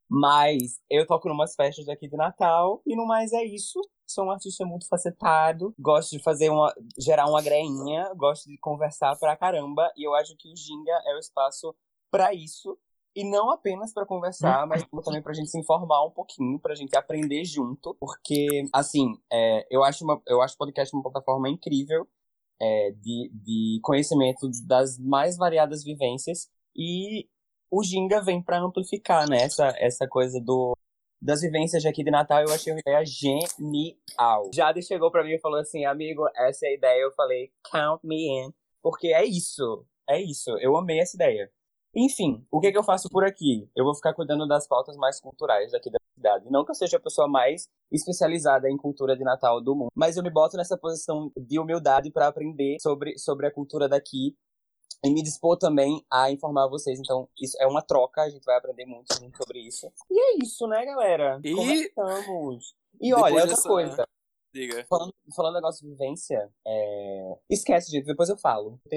Mas 0.09 0.79
eu 0.89 1.07
toco 1.07 1.27
numas 1.27 1.55
festas 1.55 1.87
aqui 1.89 2.07
de 2.07 2.17
Natal. 2.17 2.81
E 2.85 2.95
no 2.95 3.07
mais 3.07 3.31
é 3.33 3.43
isso. 3.43 3.79
Sou 4.13 4.25
um 4.25 4.31
artista 4.31 4.63
muito 4.63 4.87
facetado. 4.87 5.73
Gosto 5.79 6.11
de 6.11 6.21
fazer 6.21 6.49
uma. 6.49 6.71
gerar 6.99 7.25
uma 7.27 7.41
greinha. 7.41 8.13
Gosto 8.15 8.47
de 8.47 8.57
conversar 8.59 9.17
pra 9.17 9.35
caramba. 9.35 9.91
E 9.97 10.07
eu 10.07 10.13
acho 10.13 10.35
que 10.37 10.51
o 10.51 10.55
Ginga 10.55 10.91
é 11.07 11.15
o 11.15 11.19
espaço 11.19 11.75
pra 12.11 12.31
isso. 12.31 12.77
E 13.15 13.23
não 13.23 13.49
apenas 13.49 13.91
pra 13.91 14.05
conversar, 14.05 14.65
mas 14.67 14.85
também 15.03 15.21
pra 15.21 15.33
gente 15.33 15.49
se 15.49 15.59
informar 15.59 16.03
um 16.05 16.11
pouquinho, 16.11 16.59
pra 16.59 16.75
gente 16.75 16.95
aprender 16.95 17.43
junto. 17.43 17.95
Porque, 17.99 18.67
assim, 18.71 19.17
é, 19.31 19.67
eu, 19.69 19.83
acho 19.83 20.03
uma, 20.03 20.21
eu 20.27 20.41
acho 20.41 20.55
o 20.55 20.57
podcast 20.57 20.95
uma 20.95 21.03
plataforma 21.03 21.49
incrível 21.49 22.07
é, 22.59 22.91
de, 22.91 23.31
de 23.33 23.79
conhecimento 23.83 24.49
das 24.67 24.97
mais 24.99 25.37
variadas 25.37 25.83
vivências. 25.83 26.49
E 26.75 27.27
o 27.69 27.83
Ginga 27.83 28.21
vem 28.21 28.41
pra 28.41 28.59
amplificar, 28.59 29.27
né? 29.27 29.43
Essa, 29.43 29.73
essa 29.77 30.07
coisa 30.07 30.39
do, 30.39 30.75
das 31.23 31.41
vivências 31.41 31.85
aqui 31.85 32.03
de 32.03 32.11
Natal. 32.11 32.41
Eu 32.41 32.53
achei 32.53 32.73
uma 32.73 32.79
ideia 32.79 33.03
genial. 33.05 34.49
Jade 34.53 34.81
chegou 34.81 35.09
pra 35.09 35.23
mim 35.23 35.33
e 35.33 35.39
falou 35.39 35.59
assim, 35.59 35.85
amigo, 35.85 36.27
essa 36.35 36.65
é 36.65 36.69
a 36.69 36.73
ideia. 36.73 37.01
Eu 37.01 37.11
falei, 37.13 37.49
count 37.71 38.05
me 38.05 38.27
in. 38.27 38.53
Porque 38.81 39.07
é 39.07 39.23
isso. 39.23 39.85
É 40.07 40.21
isso. 40.21 40.51
Eu 40.59 40.75
amei 40.75 40.99
essa 40.99 41.15
ideia. 41.15 41.49
Enfim, 41.95 42.43
o 42.51 42.59
que, 42.59 42.71
que 42.71 42.77
eu 42.77 42.83
faço 42.83 43.07
por 43.09 43.23
aqui? 43.23 43.69
Eu 43.75 43.85
vou 43.85 43.95
ficar 43.95 44.13
cuidando 44.13 44.47
das 44.47 44.67
pautas 44.67 44.97
mais 44.97 45.19
culturais 45.21 45.71
daqui 45.71 45.91
da 45.91 45.99
cidade. 46.15 46.49
Não 46.49 46.65
que 46.65 46.71
eu 46.71 46.75
seja 46.75 46.97
a 46.97 46.99
pessoa 46.99 47.27
mais 47.27 47.69
especializada 47.91 48.67
em 48.69 48.75
cultura 48.75 49.15
de 49.15 49.23
Natal 49.23 49.61
do 49.61 49.75
mundo, 49.75 49.91
mas 49.95 50.17
eu 50.17 50.23
me 50.23 50.31
boto 50.31 50.57
nessa 50.57 50.75
posição 50.75 51.31
de 51.37 51.59
humildade 51.59 52.11
para 52.11 52.27
aprender 52.27 52.77
sobre, 52.81 53.15
sobre 53.19 53.45
a 53.45 53.51
cultura 53.51 53.87
daqui 53.87 54.35
e 55.03 55.09
me 55.11 55.21
dispor 55.21 55.57
também 55.57 56.03
a 56.09 56.31
informar 56.31 56.67
vocês. 56.67 56.99
Então, 56.99 57.27
isso 57.39 57.57
é 57.59 57.67
uma 57.67 57.81
troca, 57.81 58.21
a 58.21 58.29
gente 58.29 58.43
vai 58.45 58.57
aprender 58.57 58.85
muito 58.85 59.13
sobre 59.37 59.59
isso. 59.59 59.91
E 60.09 60.19
é 60.19 60.37
isso, 60.43 60.65
né, 60.67 60.85
galera? 60.85 61.39
E- 61.43 61.53
Conversamos. 61.53 62.75
E 63.01 63.09
Depois 63.09 63.23
olha, 63.23 63.33
outra 63.41 63.47
dessa- 63.55 63.67
coisa. 63.69 64.07
Diga. 64.53 64.85
Falando, 64.87 65.13
falando 65.35 65.55
negócio 65.55 65.83
de 65.83 65.91
vivência, 65.91 66.47
é... 66.65 67.33
esquece, 67.49 67.89
gente, 67.89 68.05
depois 68.05 68.29
eu 68.29 68.37
falo. 68.37 68.79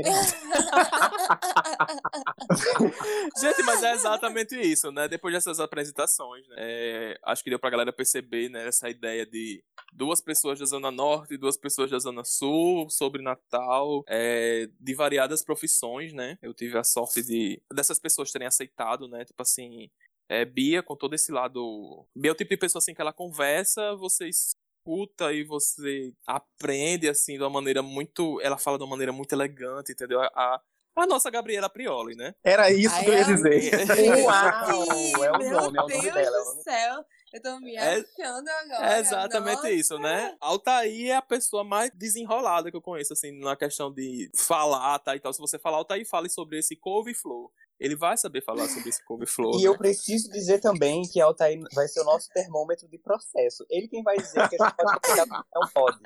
gente, 3.41 3.63
mas 3.65 3.83
é 3.83 3.93
exatamente 3.93 4.55
isso, 4.55 4.93
né? 4.93 5.09
Depois 5.09 5.33
dessas 5.33 5.59
apresentações, 5.59 6.47
né? 6.49 6.57
É, 6.59 7.19
acho 7.25 7.43
que 7.43 7.49
deu 7.49 7.59
pra 7.59 7.71
galera 7.71 7.91
perceber, 7.91 8.51
né? 8.51 8.69
Essa 8.69 8.91
ideia 8.91 9.25
de 9.25 9.65
duas 9.95 10.21
pessoas 10.21 10.59
da 10.59 10.67
Zona 10.67 10.91
Norte 10.91 11.33
e 11.35 11.39
duas 11.39 11.57
pessoas 11.57 11.91
da 11.91 11.99
Zona 11.99 12.23
Sul 12.23 12.91
sobre 12.91 13.23
Natal, 13.23 14.05
é, 14.09 14.69
de 14.79 14.95
variadas 14.95 15.43
profissões, 15.43 16.13
né? 16.13 16.37
Eu 16.43 16.53
tive 16.53 16.77
a 16.77 16.85
sorte 16.85 17.23
de 17.23 17.63
dessas 17.73 17.99
pessoas 17.99 18.31
terem 18.31 18.47
aceitado, 18.47 19.09
né? 19.09 19.25
Tipo 19.25 19.41
assim, 19.41 19.89
é, 20.29 20.45
Bia, 20.45 20.83
com 20.83 20.95
todo 20.95 21.15
esse 21.15 21.33
lado. 21.33 22.07
Bia 22.15 22.31
é 22.31 22.33
o 22.33 22.37
tipo 22.37 22.51
de 22.51 22.59
pessoa 22.59 22.79
assim 22.81 22.93
que 22.95 23.01
ela 23.01 23.13
conversa, 23.13 23.95
vocês 23.97 24.55
escuta 24.87 25.33
e 25.33 25.43
você 25.43 26.15
aprende, 26.27 27.09
assim, 27.09 27.35
de 27.35 27.43
uma 27.43 27.51
maneira 27.51 27.83
muito. 27.83 28.41
Ela 28.41 28.57
fala 28.57 28.79
de 28.79 28.85
uma 28.85 28.91
maneira 28.91 29.13
muito 29.13 29.33
elegante, 29.33 29.93
entendeu? 29.93 30.23
A, 30.23 30.61
a 30.97 31.07
nossa 31.07 31.29
Gabriela 31.29 31.69
Prioli, 31.69 32.15
né? 32.15 32.35
Era 32.45 32.71
isso 32.71 32.95
Ai, 32.95 33.05
que 33.05 33.11
eu 33.11 33.15
ia 33.15 33.25
dizer. 33.25 33.73
Uau! 34.25 35.25
é 35.25 35.31
o 35.31 35.39
nome, 35.39 35.47
é 35.47 35.51
o 35.51 35.71
nome 35.71 36.01
dela. 36.01 36.15
Meu 36.15 36.15
Deus 36.15 36.57
do 36.57 36.63
céu! 36.63 37.05
Eu 37.33 37.43
tô 37.43 37.59
me 37.59 37.75
é 37.75 37.97
achando 37.97 38.49
é, 38.49 38.61
agora. 38.61 38.95
É 38.95 39.01
exatamente 39.01 39.57
nossa. 39.57 39.71
isso, 39.71 39.99
né? 39.99 40.35
Altair 40.41 41.11
é 41.11 41.17
a 41.17 41.23
pessoa 41.23 41.65
mais 41.65 41.91
desenrolada 41.93 42.71
que 42.71 42.77
eu 42.77 42.81
conheço, 42.81 43.13
assim, 43.13 43.39
na 43.41 43.57
questão 43.57 43.93
de 43.93 44.31
falar, 44.35 44.99
tá? 45.01 45.15
E 45.15 45.21
tal. 45.21 45.33
Se 45.33 45.41
você 45.41 45.59
falar 45.59 45.79
Altair, 45.79 46.09
fale 46.09 46.31
sobre 46.31 46.59
esse 46.59 46.77
couve-flor 46.77 47.51
ele 47.79 47.97
vai 47.97 48.17
saber 48.17 48.43
falar 48.43 48.69
sobre 48.69 48.89
esse 48.89 49.05
couve-flor. 49.05 49.55
E 49.59 49.63
né? 49.63 49.69
eu 49.69 49.77
preciso 49.77 50.31
dizer 50.31 50.61
também 50.61 51.03
que 51.03 51.21
Altair 51.21 51.59
vai 51.75 51.87
ser 51.89 52.01
o 52.01 52.05
nosso 52.05 52.29
termômetro 52.31 52.89
de 52.89 52.99
processo. 52.99 53.67
Ele 53.69 53.89
quem 53.89 54.03
vai 54.03 54.17
dizer 54.17 54.49
que 54.49 54.61
a 54.61 54.65
gente 54.65 54.77
pode 54.77 55.01
pegar 55.01 55.27
não 55.27 55.69
pode. 55.75 55.99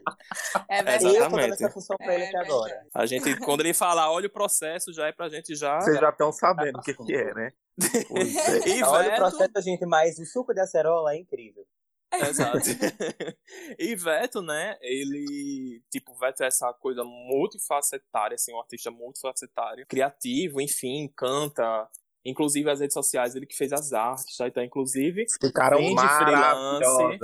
É 0.69 0.83
verdade. 0.83 1.17
Eu 1.17 1.31
tô 1.31 1.37
dando 1.37 1.55
essa 1.55 1.71
função 1.71 1.97
pra 1.97 2.12
é 2.12 2.17
ele 2.17 2.25
até 2.25 2.39
verdade. 2.39 2.53
agora. 2.53 2.87
A 2.95 3.07
gente, 3.07 3.37
quando 3.41 3.61
ele 3.61 3.75
falar, 3.75 4.11
olha 4.11 4.27
o 4.27 4.33
processo, 4.33 4.93
já 4.93 5.07
é 5.07 5.12
pra 5.12 5.29
gente 5.29 5.55
já... 5.55 5.81
Vocês 5.81 5.99
já 5.99 6.11
estão 6.11 6.33
sabendo 6.33 6.79
o 6.79 6.83
que, 6.83 6.95
que 6.95 7.15
é, 7.15 7.35
né? 7.35 7.53
e 8.67 8.83
olha 8.83 9.12
o 9.12 9.17
processo, 9.17 9.62
gente, 9.62 9.87
mas 9.87 10.19
o 10.19 10.25
suco 10.25 10.53
de 10.53 10.61
acerola 10.61 11.15
é 11.15 11.19
incrível. 11.19 11.65
Exato. 12.12 12.59
e 13.79 13.95
Veto, 13.95 14.43
né, 14.43 14.77
ele, 14.81 15.70
tipo, 15.90 16.14
Veto 16.14 16.42
é 16.42 16.47
essa 16.47 16.73
coisa 16.75 17.02
multifacetária, 17.04 18.37
assim, 18.37 18.54
um 18.54 18.61
artista 18.61 18.90
multifacetário, 18.90 19.87
criativo, 19.87 20.61
enfim, 20.61 21.12
canta, 21.16 21.88
inclusive 22.25 22.70
as 22.70 22.80
redes 22.80 22.94
sociais, 22.94 23.35
ele 23.35 23.47
que 23.47 23.56
fez 23.56 23.73
as 23.73 23.92
artes, 23.92 24.37
tá? 24.37 24.47
Então, 24.47 24.62
inclusive, 24.62 25.26
Ficaram 25.40 25.78
vem 25.78 25.94
de 25.94 26.09
freelance, 26.09 27.18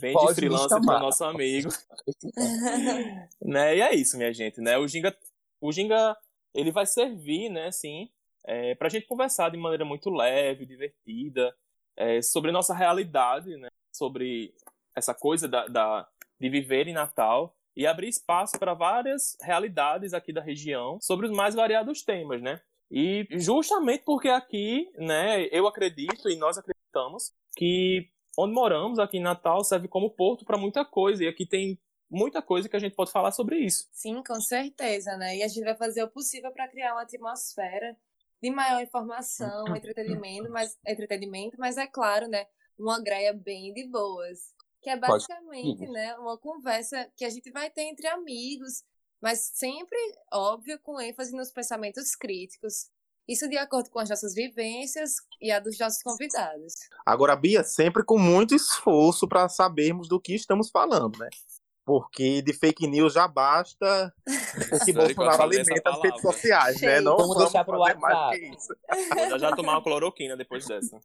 vem 0.00 0.12
Pode 0.12 0.28
de 0.28 0.34
freelance 0.34 0.68
pro 0.68 0.80
nosso 0.80 1.24
amigo. 1.24 1.68
né, 3.42 3.76
e 3.76 3.80
é 3.80 3.94
isso, 3.94 4.16
minha 4.16 4.32
gente, 4.32 4.60
né, 4.60 4.78
o 4.78 4.86
Ginga, 4.86 5.16
o 5.60 5.72
Ginga, 5.72 6.16
ele 6.54 6.70
vai 6.70 6.86
servir, 6.86 7.48
né, 7.50 7.66
assim, 7.66 8.08
é, 8.46 8.74
pra 8.74 8.88
gente 8.88 9.06
conversar 9.06 9.50
de 9.50 9.56
maneira 9.56 9.84
muito 9.84 10.10
leve, 10.10 10.66
divertida, 10.66 11.54
é, 11.96 12.22
sobre 12.22 12.52
nossa 12.52 12.74
realidade, 12.74 13.56
né, 13.56 13.68
sobre 13.92 14.54
essa 14.94 15.14
coisa 15.14 15.48
da, 15.48 15.66
da, 15.66 16.08
de 16.38 16.48
viver 16.48 16.86
em 16.86 16.92
Natal 16.92 17.56
e 17.76 17.86
abrir 17.86 18.08
espaço 18.08 18.58
para 18.58 18.74
várias 18.74 19.36
realidades 19.40 20.14
aqui 20.14 20.32
da 20.32 20.40
região 20.40 20.98
sobre 21.00 21.26
os 21.26 21.32
mais 21.32 21.54
variados 21.54 22.02
temas, 22.02 22.40
né? 22.40 22.60
E 22.90 23.26
justamente 23.32 24.04
porque 24.04 24.28
aqui, 24.28 24.90
né, 24.96 25.46
eu 25.50 25.66
acredito 25.66 26.28
e 26.28 26.36
nós 26.36 26.56
acreditamos 26.56 27.32
que 27.56 28.08
onde 28.38 28.52
moramos 28.52 28.98
aqui 28.98 29.18
em 29.18 29.22
Natal 29.22 29.64
serve 29.64 29.88
como 29.88 30.10
porto 30.10 30.44
para 30.44 30.58
muita 30.58 30.84
coisa 30.84 31.24
e 31.24 31.28
aqui 31.28 31.46
tem 31.46 31.78
muita 32.10 32.40
coisa 32.40 32.68
que 32.68 32.76
a 32.76 32.78
gente 32.78 32.94
pode 32.94 33.10
falar 33.10 33.32
sobre 33.32 33.58
isso. 33.58 33.88
Sim, 33.92 34.22
com 34.22 34.40
certeza, 34.40 35.16
né? 35.16 35.36
E 35.36 35.42
a 35.42 35.48
gente 35.48 35.64
vai 35.64 35.76
fazer 35.76 36.02
o 36.02 36.10
possível 36.10 36.52
para 36.52 36.68
criar 36.68 36.92
uma 36.92 37.02
atmosfera 37.02 37.96
de 38.42 38.50
maior 38.50 38.82
informação, 38.82 39.74
entretenimento, 39.74 40.50
mas 40.50 40.78
entretenimento, 40.86 41.56
mas 41.58 41.78
é 41.78 41.86
claro, 41.86 42.28
né, 42.28 42.46
uma 42.78 43.02
greia 43.02 43.32
bem 43.32 43.72
de 43.72 43.88
boas. 43.88 44.52
Que 44.84 44.90
é 44.90 44.98
basicamente, 44.98 45.86
né, 45.86 46.14
uma 46.18 46.36
conversa 46.36 47.10
que 47.16 47.24
a 47.24 47.30
gente 47.30 47.50
vai 47.50 47.70
ter 47.70 47.84
entre 47.84 48.06
amigos, 48.06 48.84
mas 49.18 49.50
sempre, 49.54 49.98
óbvio, 50.30 50.78
com 50.80 51.00
ênfase 51.00 51.34
nos 51.34 51.50
pensamentos 51.50 52.14
críticos. 52.14 52.90
Isso 53.26 53.48
de 53.48 53.56
acordo 53.56 53.88
com 53.88 53.98
as 53.98 54.10
nossas 54.10 54.34
vivências 54.34 55.14
e 55.40 55.50
a 55.50 55.58
dos 55.58 55.78
nossos 55.78 56.02
convidados. 56.02 56.74
Agora, 57.06 57.34
Bia, 57.34 57.64
sempre 57.64 58.04
com 58.04 58.18
muito 58.18 58.54
esforço 58.54 59.26
para 59.26 59.48
sabermos 59.48 60.06
do 60.06 60.20
que 60.20 60.34
estamos 60.34 60.68
falando, 60.68 61.18
né? 61.18 61.30
Porque 61.86 62.42
de 62.42 62.52
fake 62.52 62.86
news 62.86 63.14
já 63.14 63.26
basta 63.26 64.14
o 64.72 64.84
que 64.84 64.92
Bolsonaro 64.92 65.42
alimenta 65.42 65.90
as 65.90 66.02
redes 66.02 66.20
sociais, 66.20 66.80
né? 66.82 67.00
Não 67.00 67.16
vamos, 67.16 67.28
vamos 67.28 67.44
deixar 67.44 67.64
pro 67.64 67.78
WhatsApp. 67.78 68.00
mais 68.00 68.38
que 68.38 68.46
isso. 68.46 68.76
Vou 69.30 69.38
já 69.38 69.56
tomar 69.56 69.72
uma 69.72 69.82
cloroquina 69.82 70.36
depois 70.36 70.66
dessa. 70.66 71.00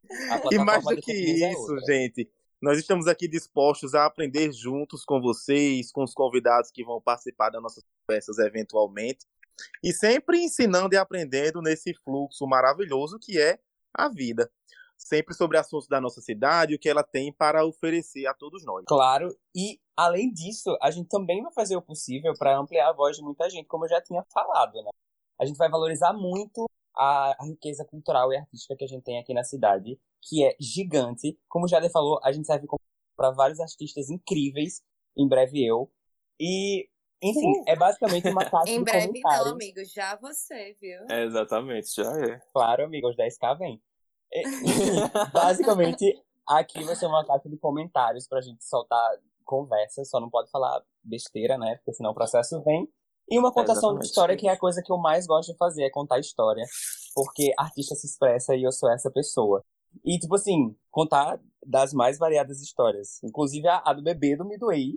E 0.52 0.58
mais 0.58 0.84
do 0.84 0.98
que 0.98 1.12
é 1.12 1.54
isso, 1.54 1.78
é 1.78 1.86
gente, 1.86 2.30
nós 2.62 2.78
estamos 2.78 3.08
aqui 3.08 3.28
dispostos 3.28 3.96
a 3.96 4.06
aprender 4.06 4.52
juntos 4.52 5.06
com 5.06 5.22
vocês, 5.22 5.92
com 5.92 6.04
os 6.04 6.14
convidados 6.14 6.72
que 6.72 6.84
vão 6.84 7.02
participar 7.02 7.50
das 7.50 7.62
nossas 7.62 7.84
conversas 8.06 8.38
eventualmente, 8.38 9.26
e 9.84 9.94
sempre 9.94 10.40
ensinando 10.40 10.94
e 10.94 10.98
aprendendo 10.98 11.62
nesse 11.62 11.94
fluxo 12.04 12.46
maravilhoso 12.46 13.18
que 13.20 13.40
é 13.40 13.60
a 13.94 14.10
vida. 14.10 14.52
Sempre 14.98 15.34
sobre 15.34 15.58
assuntos 15.58 15.88
da 15.88 16.02
nossa 16.02 16.20
cidade, 16.20 16.76
o 16.76 16.80
que 16.80 16.90
ela 16.90 17.04
tem 17.04 17.32
para 17.32 17.66
oferecer 17.66 18.26
a 18.26 18.34
todos 18.34 18.66
nós. 18.66 18.84
Claro, 18.86 19.34
e 19.56 19.80
além 19.96 20.32
disso, 20.32 20.78
a 20.82 20.92
gente 20.92 21.08
também 21.08 21.42
vai 21.42 21.54
fazer 21.54 21.78
o 21.78 21.82
possível 21.82 22.34
para 22.38 22.58
ampliar 22.58 22.90
a 22.90 22.94
voz 22.94 23.16
de 23.16 23.24
muita 23.24 23.50
gente, 23.50 23.68
como 23.68 23.86
eu 23.86 23.90
já 23.90 24.02
tinha 24.02 24.26
falado, 24.34 24.82
né? 24.84 24.90
A 25.40 25.46
gente 25.46 25.58
vai 25.58 25.70
valorizar 25.70 26.12
muito 26.12 26.69
a, 27.00 27.46
riqueza 27.46 27.86
cultural 27.86 28.34
e 28.34 28.38
artística 28.38 28.76
que 28.76 28.84
a 28.84 28.88
gente 28.88 29.04
tem 29.04 29.18
aqui 29.18 29.34
na 29.34 29.44
cidade, 29.44 29.98
que 30.22 30.44
é 30.44 30.56
gigante. 30.60 31.40
Como 31.48 31.66
o 31.66 31.68
Jade 31.68 31.90
falou, 31.90 32.20
a 32.24 32.32
gente 32.32 32.46
serve 32.46 32.68
para 33.16 33.32
vários 33.32 33.60
artistas 33.62 34.10
incríveis, 34.10 34.84
em 35.18 35.28
breve 35.28 35.66
eu. 35.66 35.90
E, 36.38 36.90
enfim, 37.24 37.64
é 37.68 37.76
basicamente 37.76 38.28
uma 38.28 38.44
caixa 38.50 38.72
em 38.72 38.80
de 38.80 38.84
breve 38.84 39.08
comentários. 39.08 39.46
não, 39.46 39.54
amigo, 39.54 39.86
já 39.86 40.18
você, 40.18 40.76
viu? 40.82 41.00
É, 41.10 41.24
exatamente, 41.24 41.96
já 41.96 42.12
é. 42.20 42.40
Claro, 42.54 42.84
amigos, 42.84 43.16
10k 43.16 43.58
vem. 43.58 43.82
É, 44.32 44.44
basicamente, 45.34 46.24
aqui 46.48 46.84
vai 46.84 46.96
ser 46.96 47.08
uma 47.08 47.26
caixa 47.26 47.50
de 47.50 47.58
comentários 47.58 48.28
pra 48.28 48.40
gente 48.42 48.64
soltar 48.64 49.18
conversa, 49.44 50.06
só 50.06 50.20
não 50.20 50.30
pode 50.30 50.52
falar 50.52 50.84
besteira, 51.04 51.58
né? 51.58 51.78
Porque 51.78 51.94
senão 51.94 52.12
o 52.12 52.14
processo 52.14 52.62
vem. 52.62 52.88
E 53.32 53.38
uma 53.38 53.52
contação 53.52 53.96
é 53.96 54.00
de 54.00 54.06
história, 54.06 54.36
que 54.36 54.48
é 54.48 54.52
a 54.52 54.58
coisa 54.58 54.82
que 54.82 54.92
eu 54.92 54.98
mais 54.98 55.28
gosto 55.28 55.52
de 55.52 55.58
fazer, 55.58 55.84
é 55.84 55.90
contar 55.90 56.20
história. 56.20 56.66
Porque 57.14 57.54
artista 57.58 57.96
se 57.96 58.08
expressa 58.08 58.56
e 58.56 58.64
eu 58.64 58.72
sou 58.72 58.92
essa 58.92 59.12
pessoa. 59.12 59.64
E, 60.04 60.18
tipo 60.18 60.36
assim, 60.36 60.76
contar 60.90 61.40
das 61.66 61.94
mais 61.94 62.18
variadas 62.18 62.62
histórias. 62.62 63.22
Inclusive 63.24 63.68
a, 63.68 63.82
a 63.86 63.94
do 63.94 64.02
bebê 64.02 64.36
do 64.36 64.46
Midway, 64.46 64.94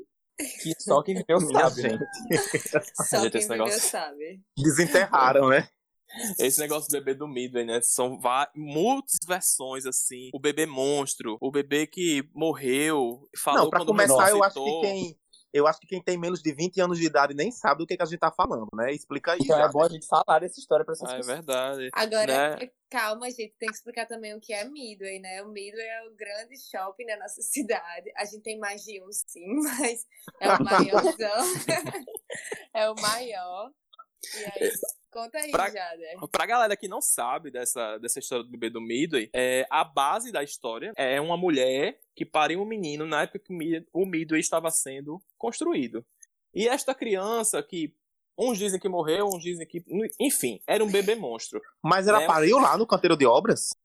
que 0.63 0.75
só 0.79 1.03
quem 1.03 1.15
viveu 1.15 1.41
sabe. 1.53 1.83
Gente. 1.83 2.05
só 3.09 3.31
quem 3.31 3.41
viveu 3.41 3.69
sabe. 3.69 4.41
Desenterraram, 4.57 5.49
né? 5.49 5.69
Esse 6.39 6.61
negócio 6.61 6.91
do 6.91 6.93
bebê 6.93 7.15
do 7.15 7.27
Midway, 7.27 7.65
né? 7.65 7.81
São 7.83 8.21
muitas 8.55 9.19
versões, 9.27 9.87
assim. 9.87 10.31
O 10.35 10.39
bebê 10.39 10.67
monstro, 10.67 11.39
o 11.41 11.51
bebê 11.51 11.87
que 11.87 12.29
morreu, 12.35 13.27
falou 13.43 13.65
Não, 13.65 13.71
pra 13.71 13.85
começar, 13.85 14.31
eu 14.31 14.45
acho 14.45 14.63
que 14.63 14.81
quem 14.81 15.19
eu 15.53 15.67
acho 15.67 15.79
que 15.81 15.87
quem 15.87 16.03
tem 16.03 16.17
menos 16.17 16.43
de 16.43 16.53
20 16.53 16.81
anos 16.81 16.99
de 16.99 17.07
idade 17.07 17.35
nem 17.35 17.51
sabe 17.51 17.79
do 17.79 17.87
que, 17.87 17.97
que 17.97 18.03
a 18.03 18.07
gente 18.07 18.19
tá 18.19 18.31
falando, 18.31 18.69
né? 18.75 18.93
Explica 18.93 19.33
aí. 19.33 19.39
Então 19.43 19.61
é 19.61 19.71
bom 19.71 19.83
a 19.83 19.89
gente 19.89 20.07
falar 20.07 20.39
dessa 20.41 20.59
história 20.59 20.85
pra 20.85 20.95
essas 20.95 21.09
ah, 21.09 21.17
pessoas. 21.17 21.29
É 21.29 21.37
verdade. 21.37 21.91
Agora, 21.93 22.57
né? 22.57 22.71
calma, 22.91 23.31
gente, 23.31 23.55
tem 23.59 23.69
que 23.69 23.75
explicar 23.75 24.07
também 24.07 24.35
o 24.35 24.41
que 24.41 24.53
é 24.53 24.65
Midway, 24.65 25.19
né? 25.19 25.43
O 25.43 25.49
Midway 25.49 25.87
é 25.87 26.09
o 26.09 26.15
grande 26.15 26.57
shopping 26.59 27.07
da 27.07 27.19
nossa 27.19 27.43
cidade. 27.43 28.11
A 28.17 28.25
gente 28.25 28.43
tem 28.43 28.59
mais 28.59 28.83
de 28.83 29.03
um, 29.03 29.13
sim, 29.13 29.55
mas 29.63 30.07
é 30.41 30.55
o 30.55 30.65
maiorzão. 30.65 31.45
é 32.75 32.91
o 32.91 32.95
maior. 32.95 33.71
E 34.35 34.45
aí, 34.45 34.73
Conta 35.13 35.39
aí, 35.39 35.51
pra, 35.51 35.71
Jader. 35.71 36.19
Pra 36.31 36.47
galera 36.47 36.77
que 36.77 36.89
não 36.89 37.03
sabe 37.03 37.51
dessa, 37.51 37.99
dessa 37.99 38.19
história 38.19 38.43
do 38.43 38.51
bebê 38.51 38.71
do 38.71 38.81
Midway, 38.81 39.29
é, 39.35 39.67
a 39.71 39.85
base 39.85 40.33
da 40.33 40.43
história 40.43 40.93
é 40.97 41.21
uma 41.21 41.37
mulher 41.37 42.01
que 42.17 42.25
pariu 42.25 42.63
um 42.63 42.67
menino 42.67 43.05
na 43.05 43.23
época 43.23 43.39
que 43.39 43.85
o 43.93 44.07
Midway 44.07 44.41
estava 44.41 44.71
sendo 44.71 45.23
construído. 45.37 46.05
E 46.55 46.67
esta 46.67 46.95
criança 46.95 47.63
que 47.63 47.95
Uns 48.39 48.57
dizem 48.57 48.81
que 48.81 48.89
morreu, 48.89 49.27
uns 49.27 49.43
dizem 49.43 49.67
que. 49.67 49.85
Enfim, 50.19 50.59
era 50.67 50.83
um 50.83 50.91
bebê 50.91 51.15
monstro. 51.15 51.61
Mas 51.83 52.09
ela 52.09 52.21
né? 52.21 52.27
pariu 52.27 52.59
lá 52.59 52.79
no 52.79 52.87
canteiro 52.87 53.15
de 53.15 53.27
obras? 53.27 53.77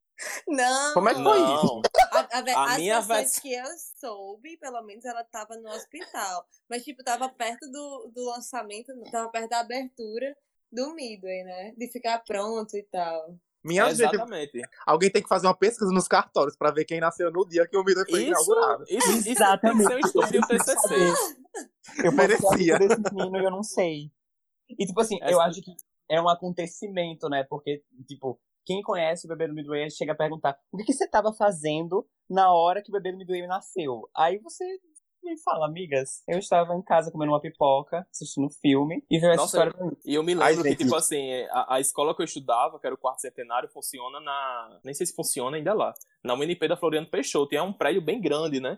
Não. 0.47 0.93
Como 0.93 1.09
é 1.09 1.13
que 1.13 1.21
foi 1.21 1.37
isso? 1.37 1.81
A, 2.11 2.19
a, 2.19 2.73
a 2.73 2.77
minha 2.77 3.01
vez 3.01 3.39
que 3.39 3.53
eu 3.53 3.65
soube, 3.99 4.57
pelo 4.57 4.81
menos 4.83 5.03
ela 5.03 5.23
tava 5.25 5.57
no 5.57 5.69
hospital. 5.69 6.47
Mas, 6.69 6.83
tipo, 6.83 7.03
tava 7.03 7.27
perto 7.29 7.69
do, 7.69 8.11
do 8.15 8.25
lançamento, 8.25 8.93
tava 9.11 9.29
perto 9.29 9.49
da 9.49 9.59
abertura 9.59 10.35
do 10.71 10.93
Midway, 10.93 11.43
né? 11.43 11.73
De 11.77 11.87
ficar 11.91 12.19
pronto 12.19 12.75
e 12.77 12.83
tal. 12.83 13.35
Minha 13.63 13.89
Exatamente. 13.89 14.51
Gente, 14.59 14.69
alguém 14.85 15.11
tem 15.11 15.21
que 15.21 15.27
fazer 15.27 15.47
uma 15.47 15.57
pesquisa 15.57 15.91
nos 15.91 16.07
cartórios 16.07 16.55
para 16.55 16.71
ver 16.71 16.85
quem 16.85 16.99
nasceu 17.01 17.29
no 17.31 17.45
dia 17.45 17.67
que 17.67 17.75
o 17.75 17.83
Midway 17.83 18.05
foi 18.09 18.21
isso, 18.21 18.29
inaugurado. 18.29 18.83
Isso, 18.87 19.11
isso 19.11 19.29
Exatamente. 19.29 19.87
tem 19.87 19.99
que 19.99 20.07
ser 20.07 20.17
um 20.19 20.21
estudo 20.23 20.47
TCC. 20.47 21.13
Eu 22.05 22.11
Merecia. 22.11 22.79
desse 22.79 23.01
menino 23.13 23.37
e 23.37 23.43
eu 23.45 23.51
não 23.51 23.63
sei. 23.63 24.11
E, 24.69 24.85
tipo 24.85 24.99
assim, 25.01 25.17
eu 25.21 25.27
Essa- 25.29 25.43
acho 25.43 25.61
que 25.61 25.71
é 26.09 26.21
um 26.21 26.29
acontecimento, 26.29 27.27
né? 27.29 27.43
Porque, 27.49 27.83
tipo, 28.07 28.39
quem 28.65 28.81
conhece 28.81 29.25
o 29.25 29.29
bebê 29.29 29.47
do 29.47 29.53
Midway 29.53 29.89
chega 29.89 30.11
a 30.13 30.15
perguntar 30.15 30.57
o 30.71 30.77
que, 30.77 30.83
que 30.85 30.93
você 30.93 31.07
tava 31.07 31.33
fazendo 31.33 32.07
na 32.29 32.53
hora 32.53 32.81
que 32.81 32.89
o 32.89 32.93
bebê 32.93 33.11
do 33.11 33.17
Midway 33.17 33.45
nasceu? 33.47 34.09
Aí 34.15 34.37
você 34.39 34.63
me 35.23 35.37
fala, 35.41 35.65
amigas, 35.65 36.23
eu 36.27 36.39
estava 36.39 36.73
em 36.75 36.81
casa 36.81 37.11
comendo 37.11 37.31
uma 37.31 37.41
pipoca, 37.41 38.05
assistindo 38.11 38.45
um 38.45 38.49
filme, 38.49 39.03
e 39.09 39.19
veio 39.19 39.31
essa 39.31 39.41
Nossa, 39.41 39.57
história 39.57 39.73
pra 39.73 39.85
mim. 39.85 39.97
E 40.05 40.15
eu 40.15 40.23
me 40.23 40.33
Ai, 40.33 40.49
lembro 40.49 40.63
que, 40.63 40.69
gente. 40.69 40.83
tipo 40.83 40.95
assim, 40.95 41.33
a, 41.51 41.75
a 41.75 41.79
escola 41.79 42.15
que 42.15 42.21
eu 42.21 42.25
estudava, 42.25 42.79
que 42.79 42.85
era 42.85 42.95
o 42.95 42.97
quarto 42.97 43.21
centenário, 43.21 43.69
funciona 43.69 44.19
na. 44.19 44.79
Nem 44.83 44.93
sei 44.93 45.05
se 45.05 45.15
funciona 45.15 45.57
ainda 45.57 45.73
lá. 45.73 45.93
Na 46.23 46.33
UNP 46.33 46.67
da 46.67 46.77
Floriano 46.77 47.07
Peixoto. 47.07 47.53
E 47.53 47.57
é 47.57 47.61
um 47.61 47.73
prédio 47.73 48.01
bem 48.01 48.19
grande, 48.19 48.59
né? 48.59 48.77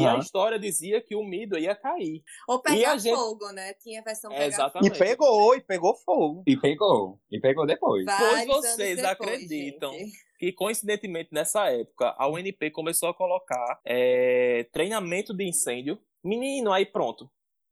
E 0.00 0.06
a 0.06 0.16
história 0.18 0.58
dizia 0.58 1.00
que 1.00 1.14
o 1.16 1.22
Midway 1.24 1.64
ia 1.64 1.74
cair. 1.74 2.22
Ou 2.48 2.58
E 2.58 2.62
pegar 2.62 2.96
gente- 2.98 3.14
fogo, 3.14 3.50
né? 3.52 3.74
Tinha 3.74 4.00
a 4.00 4.04
versão 4.04 4.30
É, 4.32 4.34
pegar 4.34 4.46
exatamente. 4.46 4.94
E 4.94 4.98
pegou, 4.98 5.54
e 5.54 5.60
pegou 5.60 5.94
fogo. 5.96 6.42
E 6.46 6.56
pegou. 6.56 7.18
E 7.30 7.40
pegou 7.40 7.66
depois. 7.66 8.04
fogo. 8.04 8.16
Vários 8.18 8.46
Pois 8.46 8.62
vocês 8.74 8.96
depois, 8.96 9.12
acreditam 9.12 9.92
gente. 9.92 10.12
Que 10.38 10.52
coincidentemente 10.52 11.28
nessa 11.32 11.70
época 11.70 12.14
a 12.18 12.28
UNP 12.28 12.70
começou 12.70 13.08
a 13.08 13.14
colocar 13.14 13.80
é, 13.86 14.64
treinamento 14.72 15.32
de 15.34 15.44
incêndio. 15.48 15.98
Menino, 16.24 16.72
aí 16.72 16.84
pronto. 16.86 17.30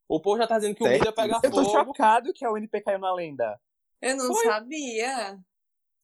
O 0.08 0.20
povo 0.20 0.38
já 0.38 0.46
tá 0.46 0.56
dizendo 0.56 0.74
que 0.74 0.82
o. 0.82 0.86
Midway 0.88 1.06
ia 1.08 1.12
pegar 1.12 1.40
Eu 1.42 1.50
tô 1.50 1.64
fogo. 1.64 1.86
chocado 1.86 2.32
que 2.32 2.44
a 2.44 2.50
UNP 2.52 2.80
caiu 2.80 2.98
na 2.98 3.12
lenda. 3.14 3.60
Eu 4.02 4.16
não 4.16 4.26
Foi. 4.34 4.44
sabia. 4.44 5.38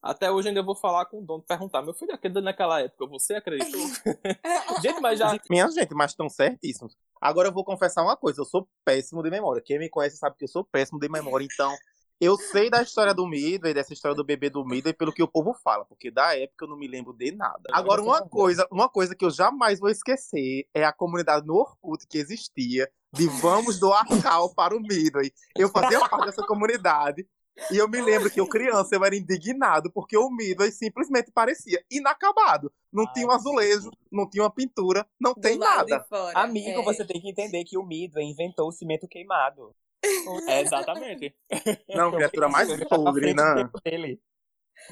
Até 0.06 0.30
hoje 0.30 0.48
ainda 0.48 0.62
vou 0.62 0.75
falar 0.75 1.06
com 1.06 1.18
o 1.18 1.25
dono, 1.25 1.42
perguntar, 1.42 1.82
meu 1.82 1.92
filho, 1.92 2.14
aquele 2.14 2.40
naquela 2.40 2.80
época, 2.80 3.06
você 3.06 3.34
acreditou? 3.34 3.80
Gente, 4.82 5.00
mas 5.00 5.18
já. 5.18 5.38
Minha 5.50 5.68
gente, 5.70 5.94
mas 5.94 6.12
estão 6.12 6.28
certíssimos. 6.28 6.96
Agora 7.20 7.48
eu 7.48 7.52
vou 7.52 7.64
confessar 7.64 8.02
uma 8.02 8.16
coisa, 8.16 8.40
eu 8.40 8.44
sou 8.44 8.68
péssimo 8.84 9.22
de 9.22 9.30
memória. 9.30 9.62
Quem 9.64 9.78
me 9.78 9.88
conhece 9.88 10.16
sabe 10.16 10.36
que 10.36 10.44
eu 10.44 10.48
sou 10.48 10.64
péssimo 10.64 11.00
de 11.00 11.08
memória, 11.08 11.46
então 11.50 11.75
eu 12.20 12.36
sei 12.36 12.70
da 12.70 12.82
história 12.82 13.12
do 13.12 13.26
Midway, 13.26 13.75
dessa 13.75 13.92
história 13.92 14.14
do 14.14 14.25
bebê 14.25 14.48
do 14.48 14.64
Midway, 14.64 14.94
pelo 14.94 15.12
que 15.12 15.22
o 15.22 15.28
povo 15.28 15.52
fala, 15.62 15.84
porque 15.84 16.10
da 16.10 16.34
época 16.36 16.64
eu 16.64 16.68
não 16.68 16.76
me 16.76 16.88
lembro 16.88 17.12
de 17.12 17.30
nada. 17.30 17.62
Agora, 17.72 18.02
uma 18.02 18.26
coisa, 18.26 18.66
uma 18.70 18.88
coisa 18.88 19.14
que 19.14 19.25
eu 19.25 19.30
jamais 19.30 19.78
vou 19.78 19.90
esquecer 19.90 20.66
é 20.72 20.84
a 20.84 20.92
comunidade 20.92 21.46
no 21.46 21.54
Orkut 21.54 22.06
que 22.06 22.16
existia 22.16 22.90
de 23.12 23.26
vamos 23.40 23.78
doar 23.78 24.06
cal 24.22 24.54
para 24.54 24.75
o 24.75 24.80
Midway. 24.80 25.30
Eu 25.56 25.68
fazia 25.68 26.00
parte 26.08 26.26
dessa 26.26 26.42
comunidade. 26.46 27.26
E 27.70 27.76
eu 27.78 27.88
me 27.88 28.00
lembro 28.02 28.30
que 28.30 28.38
eu 28.38 28.46
criança 28.46 28.94
eu 28.94 29.04
era 29.04 29.16
indignado 29.16 29.90
porque 29.90 30.16
o 30.16 30.28
Midway 30.30 30.70
simplesmente 30.70 31.30
parecia 31.32 31.82
inacabado. 31.90 32.70
Não 32.92 33.10
tinha 33.12 33.26
um 33.26 33.30
azulejo, 33.30 33.90
não 34.12 34.28
tinha 34.28 34.42
uma 34.44 34.50
pintura, 34.54 35.06
não 35.20 35.32
Do 35.32 35.40
tem 35.40 35.56
lado 35.58 35.88
nada. 35.88 36.02
de 36.02 36.08
fora. 36.08 36.38
Amigo, 36.38 36.80
É. 36.80 36.84
você 36.84 37.04
tem 37.04 37.20
que 37.20 37.30
entender 37.30 37.64
que 37.64 37.78
o 37.78 37.82
Midway 37.82 38.25
inventou 38.26 38.68
o 38.68 38.72
cimento 38.72 39.08
queimado. 39.08 39.75
É, 40.48 40.60
exatamente. 40.60 41.34
Não, 41.88 42.12
criatura 42.12 42.48
mais 42.48 42.68
podre, 42.88 43.34
do 43.34 43.42
né? 43.42 43.70
dele. 43.84 44.20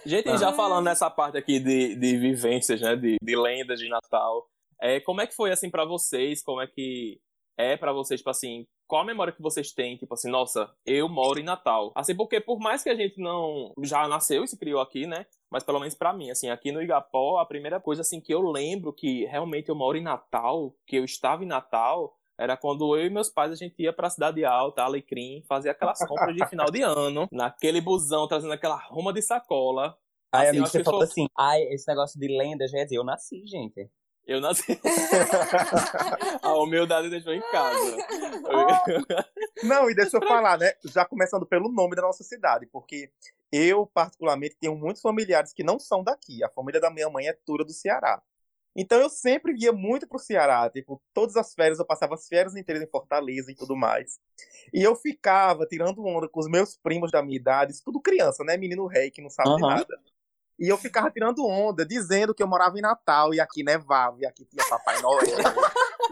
Gente, 0.06 0.28
Ah. 0.30 0.36
já 0.36 0.52
falando 0.52 0.86
nessa 0.86 1.10
parte 1.10 1.36
aqui 1.38 1.60
de, 1.60 1.94
de 1.94 2.16
vivências, 2.16 2.80
né? 2.80 2.96
De, 2.96 3.16
de 3.22 3.36
lendas 3.36 3.78
de 3.78 3.88
Natal. 3.88 4.48
É, 4.80 4.98
como 5.00 5.20
é 5.20 5.26
que 5.26 5.34
foi 5.34 5.52
assim 5.52 5.70
pra 5.70 5.84
vocês? 5.84 6.42
Como 6.42 6.60
é 6.60 6.66
que 6.66 7.20
é 7.56 7.76
pra 7.76 7.92
vocês, 7.92 8.20
tipo 8.20 8.30
assim, 8.30 8.66
qual 8.86 9.02
a 9.02 9.04
memória 9.04 9.32
que 9.32 9.42
vocês 9.42 9.72
têm? 9.72 9.96
Tipo 9.96 10.14
assim, 10.14 10.30
nossa, 10.30 10.70
eu 10.84 11.08
moro 11.08 11.38
em 11.38 11.44
Natal. 11.44 11.92
Assim, 11.94 12.14
porque 12.14 12.40
por 12.40 12.58
mais 12.58 12.82
que 12.82 12.90
a 12.90 12.94
gente 12.94 13.20
não 13.20 13.72
já 13.82 14.06
nasceu 14.08 14.44
e 14.44 14.48
se 14.48 14.58
criou 14.58 14.80
aqui, 14.80 15.06
né? 15.06 15.26
Mas 15.50 15.62
pelo 15.62 15.78
menos 15.78 15.94
pra 15.94 16.12
mim, 16.12 16.30
assim, 16.30 16.50
aqui 16.50 16.72
no 16.72 16.82
Igapó, 16.82 17.38
a 17.38 17.46
primeira 17.46 17.80
coisa 17.80 18.02
assim 18.02 18.20
que 18.20 18.32
eu 18.32 18.40
lembro 18.42 18.92
que 18.92 19.24
realmente 19.26 19.68
eu 19.68 19.74
moro 19.74 19.96
em 19.96 20.02
Natal, 20.02 20.74
que 20.86 20.96
eu 20.96 21.04
estava 21.04 21.44
em 21.44 21.48
Natal, 21.48 22.16
era 22.36 22.56
quando 22.56 22.96
eu 22.96 23.06
e 23.06 23.10
meus 23.10 23.30
pais 23.30 23.52
a 23.52 23.54
gente 23.54 23.80
ia 23.80 23.92
pra 23.92 24.10
Cidade 24.10 24.44
Alta, 24.44 24.82
Alecrim, 24.82 25.42
fazer 25.48 25.70
aquelas 25.70 25.98
compras 26.06 26.34
de 26.34 26.46
final 26.48 26.70
de 26.70 26.82
ano, 26.82 27.28
naquele 27.30 27.80
busão 27.80 28.26
trazendo 28.26 28.52
aquela 28.52 28.76
ruma 28.76 29.12
de 29.12 29.22
sacola. 29.22 29.96
Aí, 30.32 30.48
Assim, 30.48 30.58
amigo, 30.58 30.66
eu 30.66 30.70
você 30.70 30.82
falou 30.82 31.02
assim, 31.02 31.26
ai, 31.38 31.62
esse 31.70 31.86
negócio 31.86 32.18
de 32.18 32.26
lenda 32.26 32.66
já 32.66 32.82
dizer, 32.82 32.96
eu 32.96 33.04
nasci, 33.04 33.46
gente. 33.46 33.88
Eu 34.26 34.40
nasci. 34.40 34.80
a 36.42 36.54
humildade 36.54 37.10
deixou 37.10 37.32
em 37.32 37.42
casa. 37.50 37.96
Não, 39.62 39.90
e 39.90 39.94
deixa 39.94 40.16
eu 40.16 40.26
falar, 40.26 40.58
né? 40.58 40.72
Já 40.84 41.04
começando 41.04 41.46
pelo 41.46 41.70
nome 41.70 41.94
da 41.94 42.02
nossa 42.02 42.24
cidade, 42.24 42.66
porque 42.66 43.10
eu, 43.52 43.86
particularmente, 43.86 44.56
tenho 44.60 44.76
muitos 44.76 45.02
familiares 45.02 45.52
que 45.52 45.62
não 45.62 45.78
são 45.78 46.02
daqui. 46.02 46.42
A 46.42 46.48
família 46.48 46.80
da 46.80 46.90
minha 46.90 47.08
mãe 47.10 47.28
é 47.28 47.32
toda 47.32 47.64
do 47.64 47.72
Ceará. 47.72 48.22
Então 48.76 48.98
eu 48.98 49.08
sempre 49.08 49.54
ia 49.56 49.72
muito 49.72 50.08
pro 50.08 50.18
Ceará, 50.18 50.68
tipo, 50.68 51.00
todas 51.12 51.36
as 51.36 51.54
férias 51.54 51.78
eu 51.78 51.86
passava 51.86 52.14
as 52.14 52.26
férias 52.26 52.56
inteiras 52.56 52.82
em 52.82 52.90
Fortaleza 52.90 53.52
e 53.52 53.54
tudo 53.54 53.76
mais. 53.76 54.18
E 54.72 54.82
eu 54.82 54.96
ficava 54.96 55.64
tirando 55.64 56.04
onda 56.04 56.28
com 56.28 56.40
os 56.40 56.48
meus 56.48 56.76
primos 56.76 57.12
da 57.12 57.22
minha 57.22 57.36
idade, 57.36 57.72
isso 57.72 57.84
tudo 57.84 58.00
criança, 58.00 58.42
né? 58.42 58.56
Menino 58.56 58.86
rei 58.86 59.12
que 59.12 59.22
não 59.22 59.30
sabe 59.30 59.54
de 59.54 59.62
Aham. 59.62 59.76
nada. 59.76 60.00
E 60.58 60.68
eu 60.68 60.78
ficava 60.78 61.10
tirando 61.10 61.44
onda, 61.46 61.84
dizendo 61.84 62.34
que 62.34 62.42
eu 62.42 62.46
morava 62.46 62.78
em 62.78 62.82
Natal 62.82 63.34
e 63.34 63.40
aqui 63.40 63.64
nevava, 63.64 64.16
e 64.20 64.26
aqui 64.26 64.44
tinha 64.44 64.64
Papai 64.68 65.00
Noel. 65.02 65.26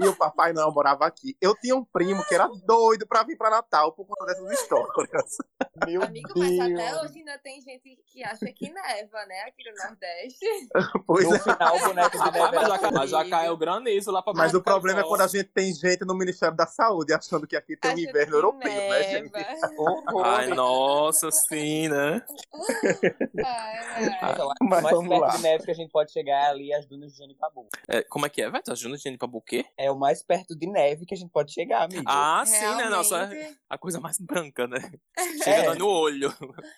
E 0.01 0.07
o 0.07 0.17
Papai 0.17 0.53
Noel 0.53 0.73
morava 0.73 1.07
aqui. 1.07 1.37
Eu 1.41 1.55
tinha 1.57 1.75
um 1.77 1.85
primo 1.85 2.25
que 2.25 2.35
era 2.35 2.49
doido 2.65 3.07
pra 3.07 3.23
vir 3.23 3.37
pra 3.37 3.51
Natal 3.51 3.93
por 3.93 4.07
conta 4.07 4.27
dessas 4.27 4.51
histórias. 4.61 5.37
Meu 5.87 6.03
Amigo, 6.03 6.29
mas 6.37 6.59
até 6.59 7.01
hoje 7.03 7.19
ainda 7.19 7.39
tem 7.39 7.61
gente 7.61 7.97
que 8.07 8.23
acha 8.25 8.47
que 8.53 8.71
neva, 8.71 9.25
né? 9.27 9.41
Aqui 9.47 9.63
no 9.71 9.89
Nordeste. 9.89 10.47
Pois 11.07 11.29
No 11.29 11.35
é. 11.35 11.39
final, 11.39 11.77
o 11.77 11.81
boneco 11.81 12.19
de 12.19 12.31
neve 12.31 12.57
mas, 12.57 12.69
já, 12.69 12.91
mas 12.91 13.11
já 13.11 13.29
caiu 13.29 13.57
granizo 13.57 14.11
lá 14.11 14.23
pra 14.23 14.33
Mas 14.33 14.55
o 14.55 14.63
problema 14.63 15.01
é 15.01 15.03
do 15.03 15.09
quando 15.09 15.23
a 15.23 15.27
gente 15.27 15.45
tem 15.45 15.73
gente 15.75 16.05
no 16.05 16.15
Ministério 16.15 16.57
da 16.57 16.67
Saúde 16.67 17.13
achando 17.13 17.47
que 17.47 17.57
aqui 17.57 17.77
tem 17.77 17.95
um 17.95 17.99
inverno 17.99 18.37
europeu, 18.37 18.71
né, 18.71 19.03
gente? 19.03 19.33
neva. 19.33 19.71
horror. 19.79 20.25
Ai, 20.25 20.49
nossa, 20.49 21.31
sim, 21.31 21.89
né? 21.89 22.23
Ai, 23.45 23.79
ai. 24.21 24.33
Então, 24.33 24.49
Mas 24.63 24.81
o 24.81 24.83
mais 24.83 24.97
vamos 24.97 25.09
perto 25.09 25.21
lá. 25.21 25.37
de 25.37 25.43
neve 25.43 25.65
que 25.65 25.71
a 25.71 25.75
gente 25.75 25.91
pode 25.91 26.13
chegar 26.13 26.37
é 26.45 26.47
ali 26.49 26.73
as 26.75 26.87
dunas 26.87 27.13
de 27.13 27.19
Janipabu. 27.19 27.67
É, 27.89 28.03
como 28.03 28.27
é 28.27 28.29
que 28.29 28.43
é, 28.43 28.51
vai? 28.51 28.63
Tá 28.63 28.75
junto 28.75 28.97
de 28.97 29.19
pra 29.19 29.27
buquê? 29.29 29.65
É 29.77 29.82
o 29.91 29.99
mais 29.99 30.23
perto 30.23 30.57
de 30.57 30.67
neve 30.67 31.05
que 31.07 31.15
a 31.15 31.17
gente 31.17 31.31
pode 31.31 31.53
chegar, 31.53 31.83
amigo. 31.85 32.05
Ah, 32.07 32.45
sim, 32.47 32.75
né? 32.77 32.89
Nossa, 32.89 33.31
a 33.69 33.79
coisa 33.79 34.01
mais 34.01 34.19
branca, 34.21 34.67
né? 34.67 34.79
Chega 35.43 35.73
É. 35.73 35.75
no 35.75 35.89
olho. 35.89 36.29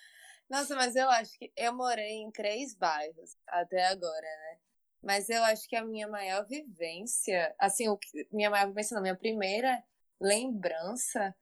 Nossa, 0.49 0.75
mas 0.75 0.95
eu 0.95 1.09
acho 1.09 1.37
que 1.39 1.51
eu 1.57 1.73
morei 1.73 2.13
em 2.21 2.31
três 2.31 2.75
bairros 2.75 3.35
até 3.47 3.87
agora, 3.87 4.21
né? 4.21 4.57
Mas 5.01 5.29
eu 5.29 5.43
acho 5.43 5.67
que 5.67 5.75
a 5.75 5.83
minha 5.83 6.07
maior 6.07 6.45
vivência, 6.47 7.53
assim, 7.59 7.87
o 7.89 7.97
que, 7.97 8.27
minha 8.31 8.49
maior 8.49 8.67
vivência, 8.67 8.95
não, 8.95 9.01
minha 9.01 9.15
primeira 9.15 9.83
lembrança. 10.19 11.35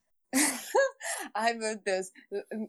Ai, 1.34 1.54
meu 1.54 1.78
Deus, 1.78 2.12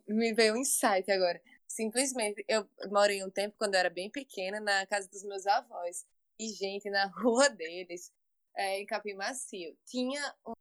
me 0.07 0.33
veio 0.33 0.55
um 0.55 0.59
insight 0.59 1.11
agora. 1.11 1.41
Simplesmente, 1.67 2.45
eu 2.49 2.69
morei 2.91 3.25
um 3.25 3.31
tempo 3.31 3.57
quando 3.59 3.75
eu 3.75 3.81
era 3.81 3.91
bem 3.91 4.11
pequena 4.11 4.61
na 4.61 4.87
casa 4.87 5.09
dos 5.09 5.23
meus 5.25 5.47
avós. 5.47 6.05
E, 6.39 6.49
gente, 6.49 6.91
na 6.91 7.07
rua 7.07 7.49
deles, 7.49 8.13
é, 8.57 8.81
em 8.81 8.87
Capim 8.87 9.15
Macio, 9.15 9.77
tinha 9.87 10.35
um, 10.47 10.53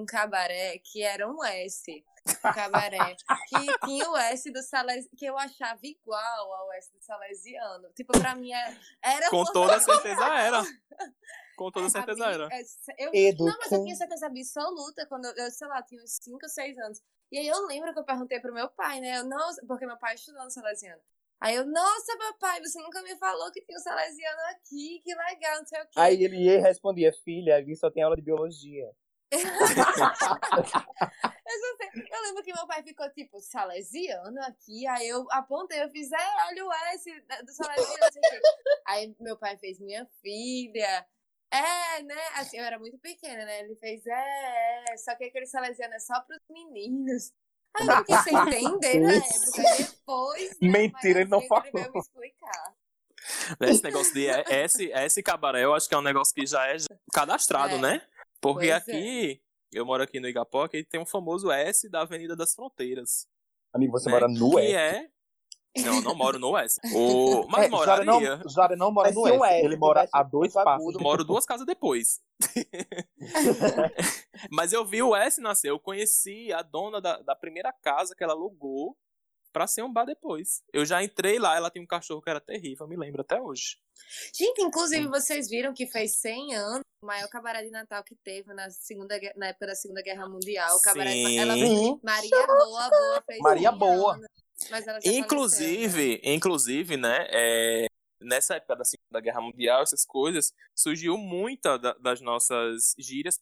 um 0.00 0.06
cabaré 0.06 0.78
que 0.78 1.02
era 1.02 1.28
um 1.28 1.44
S. 1.44 2.04
Um 2.28 2.52
cabaré 2.52 3.16
que 3.48 3.78
tinha 3.86 4.10
o 4.10 4.16
S 4.16 4.50
do 4.52 4.62
Salesiano, 4.62 5.16
que 5.16 5.24
eu 5.26 5.38
achava 5.38 5.80
igual 5.82 6.52
ao 6.52 6.72
S 6.74 6.92
do 6.92 7.00
Salesiano. 7.02 7.88
Tipo, 7.94 8.12
pra 8.12 8.34
mim 8.34 8.52
era. 8.52 8.76
era 9.02 9.30
Com 9.30 9.44
toda 9.44 9.80
certeza 9.80 10.24
era. 10.38 10.62
Com 11.56 11.70
toda 11.70 11.86
É, 11.86 11.90
certeza 11.90 12.26
era. 12.26 12.48
é, 12.52 12.62
Eu, 12.98 13.34
não, 13.38 13.56
mas 13.58 13.72
eu 13.72 13.82
tinha 13.82 13.96
certeza 13.96 14.26
absoluta 14.26 15.06
quando 15.06 15.26
eu, 15.26 15.50
sei 15.50 15.66
lá, 15.68 15.82
tinha 15.82 16.02
uns 16.02 16.18
5 16.22 16.38
ou 16.42 16.48
6 16.48 16.78
anos. 16.78 17.02
E 17.32 17.38
aí 17.38 17.46
eu 17.46 17.66
lembro 17.66 17.92
que 17.92 17.98
eu 18.00 18.04
perguntei 18.04 18.40
pro 18.40 18.52
meu 18.52 18.68
pai, 18.70 19.00
né? 19.00 19.18
Eu, 19.18 19.24
nossa, 19.24 19.64
porque 19.66 19.86
meu 19.86 19.96
pai 19.98 20.14
estudou 20.14 20.44
no 20.44 20.50
Salesiano. 20.50 21.00
Aí 21.40 21.56
eu, 21.56 21.64
nossa, 21.66 22.18
papai, 22.18 22.60
você 22.60 22.78
nunca 22.82 23.02
me 23.02 23.16
falou 23.16 23.50
que 23.50 23.62
tinha 23.62 23.78
um 23.78 23.80
Salesiano 23.80 24.40
aqui, 24.50 25.00
que 25.02 25.14
legal, 25.14 25.58
não 25.58 25.66
sei 25.66 25.80
o 25.80 25.84
quê. 25.84 26.00
Aí 26.00 26.22
ele 26.22 26.36
ia 26.36 26.54
e 26.54 26.58
respondia, 26.60 27.12
filha, 27.24 27.56
ali 27.56 27.74
só 27.76 27.90
tem 27.90 28.02
aula 28.02 28.14
de 28.16 28.22
biologia. 28.22 28.90
Eu, 31.46 31.76
sei- 31.76 32.06
eu 32.12 32.22
lembro 32.22 32.42
que 32.42 32.52
meu 32.52 32.66
pai 32.66 32.82
ficou 32.82 33.08
tipo, 33.10 33.40
Salesiano 33.40 34.40
aqui. 34.42 34.86
Aí 34.86 35.08
eu 35.08 35.26
apontei, 35.32 35.82
eu 35.82 35.90
fiz, 35.90 36.10
é, 36.12 36.16
olha 36.48 36.64
o 36.64 36.72
S 36.72 37.10
do 37.44 37.52
Salesiano, 37.52 37.98
não 38.00 38.12
sei 38.12 38.20
o 38.22 38.28
quê. 38.30 38.40
Aí 38.86 39.16
meu 39.20 39.36
pai 39.36 39.56
fez, 39.58 39.78
minha 39.80 40.06
filha. 40.22 41.06
É, 41.52 42.02
né? 42.02 42.14
Assim, 42.36 42.58
eu 42.58 42.64
era 42.64 42.78
muito 42.78 42.98
pequena, 42.98 43.44
né? 43.44 43.60
Ele 43.60 43.74
fez, 43.76 44.06
é, 44.06 44.84
é. 44.92 44.96
Só 44.96 45.14
que 45.16 45.24
aquele 45.24 45.46
Salesiano 45.46 45.94
é 45.94 45.98
só 45.98 46.20
pros 46.22 46.40
meninos. 46.48 47.32
Eu 47.78 47.96
fiquei 47.98 48.16
sem 48.18 48.36
entender 48.36 49.00
na 49.00 49.14
época. 49.14 49.62
Depois. 49.78 50.50
Né, 50.60 50.68
Mentira, 50.68 50.90
mais 50.92 51.04
ele 51.04 51.24
não 51.26 51.40
frente, 51.40 51.70
Ele 51.74 51.84
falou. 51.84 52.00
explicar. 52.00 52.74
Esse 53.60 53.82
negócio 53.84 54.14
de 54.14 54.26
S, 54.26 54.90
S 54.92 55.22
cabaré, 55.22 55.64
eu 55.64 55.74
acho 55.74 55.88
que 55.88 55.94
é 55.94 55.98
um 55.98 56.02
negócio 56.02 56.34
que 56.34 56.46
já 56.46 56.66
é 56.66 56.76
cadastrado, 57.12 57.74
É. 57.74 57.78
né? 57.78 58.02
Porque 58.40 58.68
Pois 58.68 58.70
é. 58.70 58.74
aqui, 58.74 59.42
eu 59.72 59.84
moro 59.86 60.02
aqui 60.02 60.18
no 60.18 60.26
Igapó, 60.26 60.66
que 60.66 60.82
tem 60.82 61.00
um 61.00 61.06
famoso 61.06 61.50
S 61.50 61.88
da 61.88 62.00
Avenida 62.00 62.34
das 62.34 62.54
Fronteiras. 62.54 63.28
Amigo, 63.72 63.92
você 63.92 64.06
né? 64.08 64.12
mora 64.14 64.26
no 64.28 64.50
que 64.52 64.60
S. 64.66 64.74
é 64.74 65.10
Não, 65.78 66.00
não 66.00 66.14
moro 66.14 66.38
no 66.38 66.50
Oeste. 66.50 66.80
O... 66.94 67.46
Mas 67.48 67.66
É, 67.66 67.68
moraria. 67.68 68.04
Jara 68.04 68.04
não, 68.04 68.48
Jara 68.48 68.76
não 68.76 68.90
mora 68.90 69.08
Mas 69.08 69.14
no 69.14 69.22
Oeste, 69.22 69.38
Oeste 69.38 69.64
ele 69.66 69.76
mora 69.76 70.00
tivesse 70.00 70.16
a 70.16 70.22
dois 70.22 70.52
passos. 70.52 70.94
Moro 71.00 71.24
duas 71.24 71.46
casas 71.46 71.66
depois. 71.66 72.20
Mas 74.50 74.72
eu 74.72 74.84
vi 74.84 75.02
o 75.02 75.14
S 75.14 75.40
nascer. 75.40 75.70
Eu 75.70 75.78
conheci 75.78 76.52
a 76.52 76.62
dona 76.62 77.00
da, 77.00 77.18
da 77.20 77.36
primeira 77.36 77.72
casa 77.72 78.14
que 78.16 78.24
ela 78.24 78.32
alugou 78.32 78.96
pra 79.52 79.66
ser 79.66 79.82
um 79.82 79.92
bar 79.92 80.04
depois. 80.04 80.62
Eu 80.72 80.84
já 80.84 81.02
entrei 81.02 81.38
lá, 81.38 81.56
ela 81.56 81.70
tinha 81.70 81.82
um 81.82 81.86
cachorro 81.86 82.22
que 82.22 82.30
era 82.30 82.40
terrível, 82.40 82.86
eu 82.86 82.88
me 82.88 82.96
lembro 82.96 83.20
até 83.20 83.40
hoje. 83.40 83.78
Gente, 84.34 84.62
inclusive, 84.62 85.06
vocês 85.08 85.48
viram 85.48 85.74
que 85.74 85.86
fez 85.86 86.16
100 86.16 86.54
anos 86.54 86.80
o 87.02 87.06
maior 87.06 87.28
cabaré 87.28 87.62
de 87.62 87.70
Natal 87.70 88.04
que 88.04 88.14
teve 88.16 88.52
na, 88.52 88.70
segunda, 88.70 89.18
na 89.36 89.48
época 89.48 89.66
da 89.66 89.74
Segunda 89.74 90.02
Guerra 90.02 90.28
Mundial. 90.28 90.76
O 90.76 90.82
cabaré, 90.82 91.12
Sim. 91.12 91.38
ela. 91.38 91.54
Maria 92.02 92.46
Boa 92.46 92.90
Boa 92.90 93.22
fez 93.26 93.38
Maria 93.40 93.70
100 93.70 93.78
Boa. 93.78 94.14
anos, 94.14 94.26
faleceu, 94.68 94.94
né? 94.94 95.00
Inclusive, 95.04 96.20
inclusive, 96.24 96.96
né, 96.96 97.26
é, 97.30 97.86
nessa 98.20 98.54
época 98.56 98.76
da 98.76 98.84
Segunda 98.84 99.20
Guerra 99.20 99.40
Mundial, 99.40 99.82
essas 99.82 100.04
coisas, 100.04 100.52
surgiu 100.74 101.16
muita 101.16 101.78
da- 101.78 101.94
das 101.94 102.20
nossas 102.20 102.94
gírias 102.98 103.38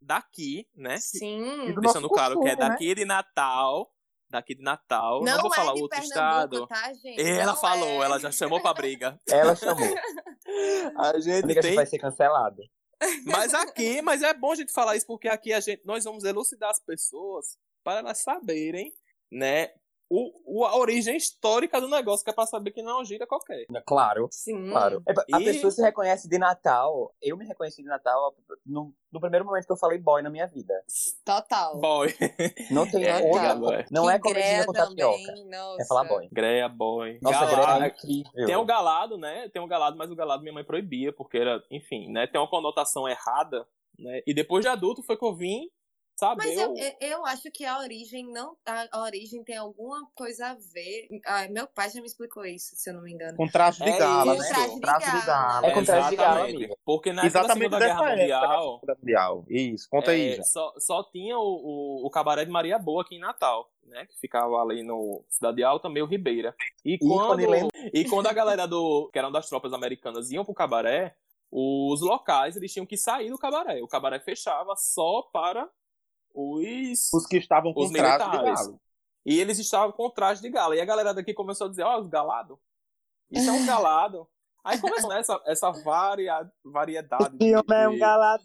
daqui, 0.00 0.66
né? 0.74 0.98
Sim. 0.98 1.72
Do 1.74 1.80
Deixando 1.80 2.08
claro 2.08 2.40
que 2.40 2.48
é 2.48 2.56
né? 2.56 2.68
daqui 2.68 2.94
de 2.94 3.04
Natal, 3.04 3.90
daqui 4.30 4.54
de 4.54 4.62
Natal. 4.62 5.24
Não, 5.24 5.34
Não, 5.36 5.42
vou 5.42 5.52
é 5.52 5.56
falar 5.56 5.74
de 5.74 5.82
outro 5.82 5.98
estado. 6.00 6.66
tá, 6.66 6.92
gente? 6.94 7.20
Ela 7.20 7.46
Não 7.52 7.56
falou, 7.60 8.02
é. 8.02 8.04
ela 8.06 8.18
já 8.20 8.30
chamou 8.30 8.60
pra 8.60 8.74
briga. 8.74 9.18
Ela 9.28 9.56
chamou. 9.56 9.88
A 10.96 11.18
gente 11.20 11.44
Amiga, 11.44 11.60
a 11.60 11.62
gente 11.62 11.62
tem 11.62 11.74
vai 11.74 11.84
ser 11.86 11.98
cancelado. 11.98 12.62
Mas 13.26 13.52
aqui, 13.54 14.00
mas 14.02 14.22
é 14.22 14.32
bom 14.32 14.52
a 14.52 14.54
gente 14.56 14.72
falar 14.72 14.96
isso 14.96 15.06
porque 15.06 15.28
aqui 15.28 15.52
a 15.52 15.60
gente, 15.60 15.82
nós 15.84 16.04
vamos 16.04 16.24
elucidar 16.24 16.70
as 16.70 16.80
pessoas 16.80 17.58
para 17.84 17.98
elas 18.00 18.18
saberem, 18.18 18.92
né, 19.30 19.70
o, 20.10 20.60
o- 20.60 20.64
a 20.64 20.76
origem 20.76 21.16
histórica 21.16 21.80
do 21.80 21.88
negócio, 21.88 22.24
que 22.24 22.30
é 22.30 22.34
pra 22.34 22.46
saber 22.46 22.70
que 22.70 22.82
não 22.82 22.92
é 22.92 22.94
uma 22.94 23.04
gíria 23.04 23.26
qualquer. 23.26 23.66
Claro. 23.86 24.28
Sim. 24.30 24.70
Claro. 24.70 25.02
É, 25.06 25.12
A 25.36 25.40
E- 25.40 25.44
pessoa 25.44 25.70
se 25.70 25.82
reconhece 25.82 26.28
de 26.28 26.38
Natal. 26.38 27.14
Eu 27.20 27.36
me 27.36 27.46
reconheci 27.46 27.82
de 27.82 27.88
Natal 27.88 28.34
no, 28.64 28.94
no 29.12 29.20
primeiro 29.20 29.44
momento 29.44 29.66
que 29.66 29.72
eu 29.72 29.76
falei 29.76 29.98
boy 29.98 30.22
na 30.22 30.30
minha 30.30 30.46
vida. 30.46 30.72
Total. 31.24 31.78
Boy. 31.78 32.14
Não 32.70 32.90
tem 32.90 33.04
É, 33.04 33.18
outra. 33.18 33.54
boy. 33.54 33.84
Não 33.90 34.08
é 34.10 34.14
Que 34.14 34.22
comidinha 34.22 34.46
greia 34.46 34.66
com 34.66 34.72
tapioca. 34.72 35.34
nossa. 35.46 35.82
É 35.82 35.86
falar 35.86 36.04
boy. 36.04 36.28
Greia, 36.32 36.68
boy. 36.68 37.18
Nossa, 37.22 37.40
Galado. 37.46 37.80
Greta 37.80 37.84
é 37.84 37.88
incrível. 37.88 38.46
Tem 38.46 38.56
o 38.56 38.64
galado, 38.64 39.18
né? 39.18 39.48
Tem 39.50 39.60
o 39.62 39.66
galado, 39.66 39.96
mas 39.96 40.10
o 40.10 40.16
galado 40.16 40.42
minha 40.42 40.54
mãe 40.54 40.64
proibia, 40.64 41.12
porque 41.12 41.38
era, 41.38 41.62
enfim, 41.70 42.10
né? 42.10 42.26
Tem 42.26 42.40
uma 42.40 42.48
conotação 42.48 43.06
errada, 43.08 43.66
né? 43.98 44.22
E 44.26 44.32
depois 44.32 44.62
de 44.64 44.68
adulto 44.68 45.02
foi 45.02 45.16
que 45.16 45.24
eu 45.24 45.34
vim 45.34 45.68
saber. 46.18 46.44
Mas 46.46 46.58
eu, 46.58 46.74
eu- 46.76 46.96
eu 47.00 47.26
acho 47.26 47.50
que 47.52 47.64
a 47.64 47.78
origem 47.78 48.26
não. 48.32 48.56
A, 48.66 48.86
a 48.98 49.02
origem 49.02 49.42
tem 49.44 49.56
alguma 49.56 50.00
coisa 50.14 50.48
a 50.48 50.54
ver. 50.54 51.08
Ah, 51.26 51.46
meu 51.48 51.66
pai 51.68 51.90
já 51.90 52.00
me 52.00 52.06
explicou 52.06 52.44
isso, 52.44 52.74
se 52.76 52.90
eu 52.90 52.94
não 52.94 53.02
me 53.02 53.12
engano. 53.12 53.36
Com 53.36 53.46
traje 53.48 53.82
de 53.82 53.88
É 53.90 53.98
gala, 53.98 54.34
isso. 54.34 54.42
né? 54.42 54.48
Traje 54.48 54.74
de 54.74 54.80
Traje 54.80 55.04
de 55.04 55.10
gala. 55.26 55.52
gala. 55.52 55.66
É 55.66 55.70
com 55.72 55.84
traje 55.84 56.10
de 56.10 56.16
gala, 56.16 56.44
amiga. 56.44 56.76
Porque 56.84 57.12
na 57.12 57.22
época 57.22 57.32
da 57.32 57.40
Exatamente 57.40 57.64
Segunda 57.70 57.78
Guerra 57.86 57.92
época 57.92 58.08
da 58.08 58.16
Mundial, 58.22 58.74
Segunda 58.80 58.94
Mundial. 59.00 59.44
Isso, 59.48 59.88
conta 59.90 60.10
aí, 60.10 60.28
É, 60.32 60.36
já. 60.36 60.42
só, 60.42 60.72
só 60.78 61.02
tinha 61.04 61.38
o, 61.38 61.42
o, 61.42 62.06
o 62.06 62.10
cabaré 62.10 62.44
de 62.44 62.50
Maria 62.50 62.78
Boa 62.78 63.02
aqui 63.02 63.16
em 63.16 63.20
Natal, 63.20 63.70
né? 63.84 64.06
Que 64.06 64.18
ficava 64.18 64.56
ali 64.60 64.82
no 64.82 65.24
Cidade 65.28 65.62
Alta, 65.62 65.88
meio 65.88 66.06
Ribeira. 66.06 66.54
E 66.84 66.98
quando, 66.98 67.48
lenda. 67.48 67.68
e 67.94 68.04
quando 68.08 68.26
a 68.26 68.32
galera 68.32 68.66
do 68.66 69.08
que 69.12 69.18
eram 69.18 69.30
das 69.30 69.48
tropas 69.48 69.72
americanas 69.72 70.30
iam 70.30 70.44
pro 70.44 70.54
cabaré, 70.54 71.14
os 71.50 72.00
locais 72.02 72.56
eles 72.56 72.72
tinham 72.72 72.84
que 72.86 72.96
sair 72.96 73.30
do 73.30 73.38
cabaré. 73.38 73.82
O 73.82 73.88
cabaré 73.88 74.20
fechava 74.20 74.74
só 74.76 75.22
para 75.32 75.68
os 76.40 77.12
Os 77.12 77.26
que 77.26 77.36
estavam 77.38 77.72
com 77.72 77.82
Os 77.84 77.90
traje 77.90 78.30
de 78.30 78.36
galo. 78.44 78.80
e 79.26 79.40
eles 79.40 79.58
estavam 79.58 79.92
com 79.92 80.08
traje 80.10 80.40
de 80.40 80.50
gala. 80.50 80.76
E 80.76 80.80
a 80.80 80.84
galera 80.84 81.12
daqui 81.14 81.34
começou 81.34 81.66
a 81.66 81.70
dizer, 81.70 81.82
ó, 81.82 81.98
os 81.98 82.06
galados. 82.08 82.56
Isso 83.30 83.48
é 83.48 83.52
um 83.52 83.64
galado. 83.66 84.28
Aí 84.64 84.78
começou 84.80 85.12
essa, 85.12 85.40
essa 85.46 85.70
varia, 85.70 86.50
variedade. 86.64 87.36
de- 87.38 87.52
é 87.54 87.88
um 87.88 87.98
galado. 87.98 88.42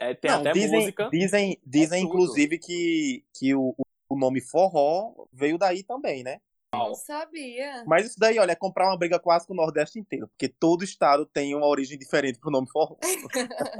É, 0.00 0.12
tem 0.14 0.30
Não, 0.30 0.40
até 0.40 0.52
dizem, 0.52 0.78
música. 0.80 1.08
Dizem, 1.10 1.60
dizem 1.64 2.02
tudo. 2.02 2.14
inclusive, 2.14 2.58
que, 2.58 3.24
que 3.34 3.54
o, 3.54 3.74
o 4.08 4.16
nome 4.18 4.40
forró 4.42 5.26
veio 5.32 5.56
daí 5.56 5.82
também, 5.82 6.22
né? 6.22 6.40
Não 6.74 6.92
sabia. 6.94 7.84
Mas 7.86 8.04
isso 8.06 8.16
daí, 8.18 8.36
olha, 8.38 8.50
é 8.50 8.56
comprar 8.56 8.88
uma 8.88 8.98
briga 8.98 9.16
quase 9.18 9.46
com 9.46 9.52
o 9.52 9.56
Nordeste 9.56 9.96
inteiro. 9.98 10.26
Porque 10.28 10.48
todo 10.48 10.82
estado 10.82 11.24
tem 11.24 11.54
uma 11.54 11.68
origem 11.68 11.96
diferente 11.96 12.38
pro 12.40 12.50
nome 12.50 12.68
forró. 12.68 12.96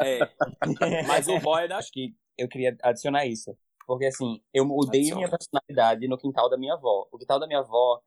É. 0.00 0.20
Mas 1.06 1.26
o 1.26 1.38
boy 1.40 1.64
é 1.64 1.68
da 1.68 1.78
Acho 1.78 1.90
que 1.90 2.14
eu 2.36 2.48
queria 2.48 2.76
adicionar 2.82 3.26
isso. 3.26 3.56
Porque 3.86 4.06
assim, 4.06 4.40
eu 4.52 4.64
mudei 4.64 5.00
Adiciona. 5.00 5.16
minha 5.18 5.30
personalidade 5.30 6.08
no 6.08 6.18
quintal 6.18 6.48
da 6.48 6.56
minha 6.56 6.74
avó. 6.74 7.06
O 7.12 7.18
quintal 7.18 7.38
da 7.38 7.46
minha 7.46 7.60
avó 7.60 8.00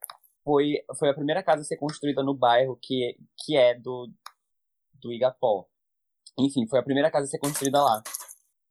foi, 0.44 0.82
foi 0.98 1.08
a 1.10 1.14
primeira 1.14 1.42
casa 1.42 1.62
a 1.62 1.64
ser 1.64 1.76
construída 1.76 2.22
no 2.22 2.34
bairro 2.34 2.78
que, 2.80 3.16
que 3.44 3.56
é 3.56 3.74
do, 3.74 4.10
do 4.94 5.12
Igapó. 5.12 5.66
Enfim, 6.38 6.66
foi 6.66 6.78
a 6.78 6.82
primeira 6.82 7.10
casa 7.10 7.26
a 7.26 7.28
ser 7.28 7.38
construída 7.38 7.82
lá. 7.82 8.02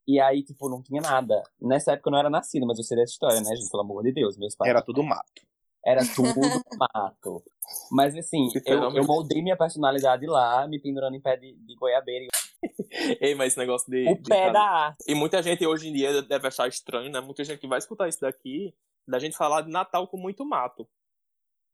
E 0.07 0.19
aí, 0.19 0.41
tipo, 0.41 0.69
não 0.69 0.81
tinha 0.81 1.01
nada. 1.01 1.43
Nessa 1.61 1.91
época 1.93 2.09
eu 2.09 2.11
não 2.11 2.19
era 2.19 2.29
nascido, 2.29 2.65
mas 2.65 2.77
eu 2.77 2.83
sei 2.83 2.97
dessa 2.97 3.11
história, 3.11 3.41
né, 3.41 3.55
gente? 3.55 3.69
Pelo 3.69 3.83
amor 3.83 4.03
de 4.03 4.13
Deus, 4.13 4.37
meus 4.37 4.55
pais. 4.55 4.69
Era 4.69 4.81
tudo 4.81 5.03
mato. 5.03 5.41
Era 5.85 6.01
tudo 6.15 6.33
mato. 6.79 7.43
Mas 7.91 8.15
assim, 8.15 8.47
eu, 8.65 8.95
eu 8.95 9.03
moldei 9.05 9.41
minha 9.41 9.57
personalidade 9.57 10.25
lá, 10.25 10.65
me 10.67 10.79
pendurando 10.79 11.15
em 11.15 11.21
pé 11.21 11.35
de, 11.35 11.53
de 11.53 11.75
goiabeira. 11.75 12.27
Ei, 13.21 13.35
mas 13.35 13.49
esse 13.53 13.57
negócio 13.59 13.89
de. 13.89 14.07
O 14.09 14.15
de 14.15 14.29
pé 14.29 14.41
casa- 14.41 14.53
da 14.53 14.61
arte. 14.63 15.03
E 15.07 15.13
muita 15.15 15.41
gente 15.43 15.65
hoje 15.65 15.87
em 15.89 15.93
dia 15.93 16.21
deve 16.21 16.47
achar 16.47 16.67
estranho, 16.67 17.11
né? 17.11 17.19
Muita 17.19 17.43
gente 17.43 17.59
que 17.59 17.67
vai 17.67 17.77
escutar 17.79 18.07
isso 18.07 18.19
daqui, 18.21 18.73
da 19.07 19.19
gente 19.19 19.37
falar 19.37 19.61
de 19.61 19.69
Natal 19.71 20.07
com 20.07 20.17
muito 20.17 20.45
mato. 20.45 20.87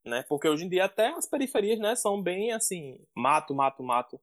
Né? 0.05 0.23
Porque 0.27 0.47
hoje 0.49 0.65
em 0.65 0.69
dia 0.69 0.85
até 0.85 1.07
as 1.09 1.25
periferias, 1.25 1.79
né, 1.79 1.95
são 1.95 2.21
bem 2.21 2.51
assim, 2.51 2.99
mato, 3.15 3.55
mato, 3.55 3.81
mato. 3.81 4.19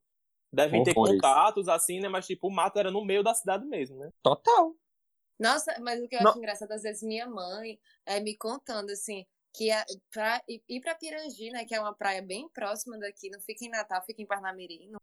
Devem 0.53 0.83
ter 0.83 0.91
Horrores. 0.91 1.15
contatos, 1.15 1.69
assim, 1.69 2.01
né? 2.01 2.09
Mas 2.09 2.27
tipo, 2.27 2.49
o 2.49 2.53
mato 2.53 2.79
era 2.79 2.91
no 2.91 3.03
meio 3.05 3.23
da 3.23 3.33
cidade 3.33 3.65
mesmo, 3.65 3.97
né? 3.99 4.11
Total. 4.23 4.75
Nossa, 5.39 5.75
mas 5.81 6.03
o 6.03 6.07
que 6.09 6.17
eu 6.17 6.23
Não. 6.23 6.31
acho 6.31 6.39
engraçado, 6.39 6.73
às 6.73 6.83
vezes, 6.83 7.03
minha 7.03 7.27
mãe 7.27 7.79
é 8.05 8.21
me 8.21 8.37
contando, 8.37 8.91
assim, 8.91 9.25
que 9.55 9.71
a, 9.71 9.83
pra 10.13 10.43
ir 10.47 10.81
pra 10.83 10.95
Pirangi, 10.95 11.49
né, 11.51 11.65
que 11.65 11.75
é 11.75 11.81
uma 11.81 11.95
praia 11.95 12.21
bem 12.21 12.47
próxima 12.51 12.99
daqui, 12.99 13.31
não 13.31 13.41
fica 13.41 13.65
em 13.65 13.71
Natal, 13.71 14.03
fica 14.05 14.21
em 14.21 14.27
Parnamirim, 14.27 14.91
no- 14.91 15.01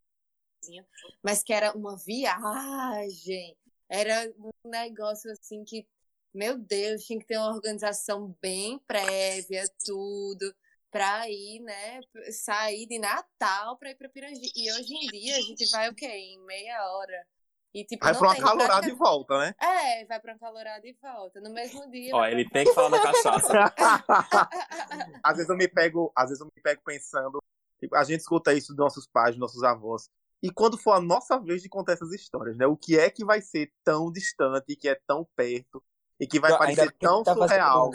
mas 1.24 1.43
que 1.43 1.54
era 1.54 1.72
uma 1.76 1.98
viagem. 1.98 3.56
Era 3.89 4.32
um 4.38 4.70
negócio, 4.70 5.32
assim, 5.32 5.63
que, 5.63 5.88
meu 6.34 6.58
Deus, 6.58 7.04
tinha 7.04 7.20
que 7.20 7.26
ter 7.26 7.38
uma 7.38 7.54
organização 7.54 8.36
bem 8.41 8.80
prévia, 8.86 9.63
tudo, 9.86 10.54
pra 10.91 11.30
ir, 11.30 11.60
né, 11.62 12.02
sair 12.32 12.86
de 12.86 13.00
Natal 13.00 13.78
pra 13.78 13.91
ir 13.91 13.96
pra 13.96 14.10
Pirangi. 14.10 14.52
E 14.56 14.72
hoje 14.74 14.93
em 14.93 15.08
dia, 15.08 15.38
a 15.38 15.41
gente 15.41 15.70
vai 15.72 15.89
o 15.89 15.96
quê? 15.96 16.06
Em 16.08 16.39
meia 16.46 16.86
hora. 16.91 17.28
E, 17.74 17.84
tipo, 17.86 18.04
não 18.06 18.13
pra 18.17 18.28
uma 18.30 18.36
calorada 18.36 18.65
pratica- 18.74 18.93
e 18.93 18.96
volta, 18.98 19.38
né? 19.39 19.56
é, 19.62 20.06
vai 20.06 20.20
pra 20.20 20.34
um 20.34 20.38
calorado 20.38 20.88
e 20.88 20.93
volta. 21.02 21.39
No 21.41 21.52
mesmo 21.54 21.89
dia. 21.91 22.15
Ó, 22.15 22.20
vai 22.20 22.32
ele 22.32 22.43
pra- 22.46 22.54
tem 22.54 22.65
que 22.65 22.74
falar 22.74 22.89
da 22.89 23.02
cachaça. 23.04 23.74
às 25.24 25.36
vezes 25.38 25.50
eu 25.50 25.56
me 25.56 25.67
pego, 25.67 26.12
às 26.15 26.30
vezes 26.30 26.39
eu 26.41 26.48
me 26.48 26.62
pego 26.62 26.82
pensando, 26.84 27.41
tipo, 27.80 27.96
a 27.96 28.04
gente 28.04 28.22
escuta 28.22 28.54
isso 28.54 28.70
dos 28.70 28.78
nossos 28.78 29.06
pais, 29.08 29.32
dos 29.32 29.39
nossos 29.39 29.63
avós. 29.63 30.10
E 30.43 30.52
quando 30.52 30.78
for 30.78 30.91
a 30.93 31.02
nossa 31.02 31.39
vez 31.39 31.62
de 31.63 31.69
contar 31.69 31.93
essas 31.93 32.12
histórias, 32.13 32.56
né? 32.58 32.67
O 32.67 32.78
que 32.78 32.97
é 32.97 33.10
que 33.10 33.26
vai 33.26 33.41
ser 33.41 33.71
tão 33.84 34.12
distante, 34.12 34.76
que 34.76 34.88
é 34.88 34.95
tão 35.08 35.28
perto 35.36 35.84
e 36.19 36.28
que 36.28 36.39
vai 36.39 36.52
Ainda 36.52 36.60
parecer 36.63 36.91
tão 37.00 37.23
tá 37.23 37.34
fazendo- 37.34 37.47
surreal? 37.50 37.91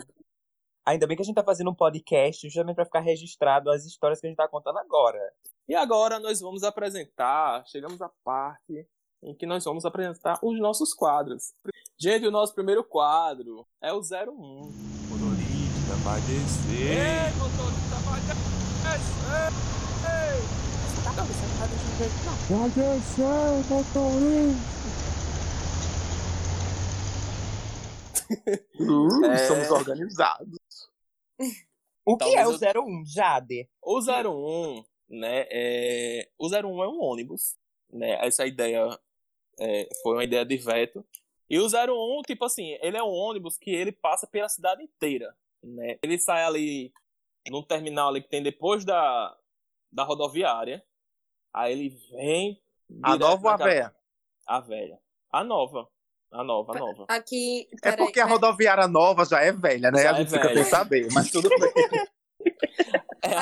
Ainda 0.84 1.06
bem 1.06 1.16
que 1.16 1.22
a 1.22 1.24
gente 1.24 1.36
tá 1.36 1.44
fazendo 1.44 1.70
um 1.70 1.74
podcast 1.74 2.48
justamente 2.48 2.74
pra 2.74 2.84
ficar 2.84 2.98
registrado 3.00 3.70
as 3.70 3.84
histórias 3.84 4.20
que 4.20 4.26
a 4.26 4.30
gente 4.30 4.36
tá 4.36 4.48
contando 4.48 4.78
agora. 4.78 5.18
E 5.68 5.74
agora 5.76 6.18
nós 6.18 6.40
vamos 6.40 6.64
apresentar, 6.64 7.64
chegamos 7.68 8.02
à 8.02 8.10
parte 8.24 8.88
em 9.22 9.32
que 9.36 9.46
nós 9.46 9.62
vamos 9.64 9.84
apresentar 9.84 10.40
os 10.42 10.58
nossos 10.58 10.92
quadros. 10.92 11.52
Gente, 11.96 12.26
o 12.26 12.32
nosso 12.32 12.52
primeiro 12.52 12.82
quadro 12.82 13.64
é 13.80 13.92
o 13.92 14.00
01. 14.00 14.32
Motorista 15.08 15.94
vai 16.02 16.20
descer. 16.22 16.98
Ei, 20.04 20.71
motorista 21.02 21.46
vai 21.58 21.68
descer. 21.68 22.10
Vai 22.48 22.68
descer, 22.70 23.62
motorista! 23.70 24.82
Uh, 28.80 29.24
É. 29.26 29.38
Somos 29.46 29.70
organizados. 29.70 30.58
O 32.04 32.16
que 32.16 32.24
Talvez 32.34 32.62
é 32.62 32.78
o 32.78 32.82
01, 32.84 33.04
Jade? 33.06 33.70
O 33.80 34.00
01, 34.00 34.84
né, 35.08 35.46
é... 35.48 36.28
o 36.36 36.48
01 36.48 36.82
é 36.82 36.88
um 36.88 37.00
ônibus, 37.00 37.56
né, 37.92 38.18
essa 38.26 38.44
ideia 38.44 38.98
é, 39.60 39.88
foi 40.02 40.14
uma 40.14 40.24
ideia 40.24 40.44
de 40.44 40.56
Veto. 40.56 41.06
E 41.48 41.60
o 41.60 41.66
01, 41.68 42.22
tipo 42.26 42.44
assim, 42.44 42.76
ele 42.82 42.96
é 42.96 43.02
um 43.04 43.12
ônibus 43.12 43.56
que 43.56 43.70
ele 43.70 43.92
passa 43.92 44.26
pela 44.26 44.48
cidade 44.48 44.82
inteira, 44.82 45.32
né, 45.62 45.96
ele 46.02 46.18
sai 46.18 46.42
ali 46.42 46.92
num 47.48 47.62
terminal 47.62 48.08
ali 48.08 48.20
que 48.20 48.28
tem 48.28 48.42
depois 48.42 48.84
da, 48.84 49.36
da 49.92 50.02
rodoviária, 50.02 50.84
aí 51.54 51.72
ele 51.72 51.88
vem... 52.10 52.60
A 53.02 53.16
nova 53.16 53.48
ou 53.48 53.54
a 53.54 53.56
véia? 53.56 53.94
A 54.46 54.60
velha. 54.60 54.98
A 55.30 55.42
nova. 55.42 55.88
A 56.30 56.42
nova, 56.42 56.72
a 56.74 56.78
nova. 56.78 57.06
Aqui. 57.08 57.68
É 57.72 57.90
peraí, 57.90 57.98
porque 57.98 58.20
a 58.20 58.24
rodoviária 58.24 58.88
nova 58.88 59.24
já 59.24 59.40
é 59.40 59.52
velha, 59.52 59.90
né? 59.90 60.02
Já 60.02 60.10
a 60.10 60.14
é 60.14 60.16
gente 60.16 60.30
fica 60.30 60.48
velha. 60.48 60.62
sem 60.62 60.70
saber, 60.70 61.08
mas 61.12 61.30
tudo 61.30 61.48
bem. 61.48 61.58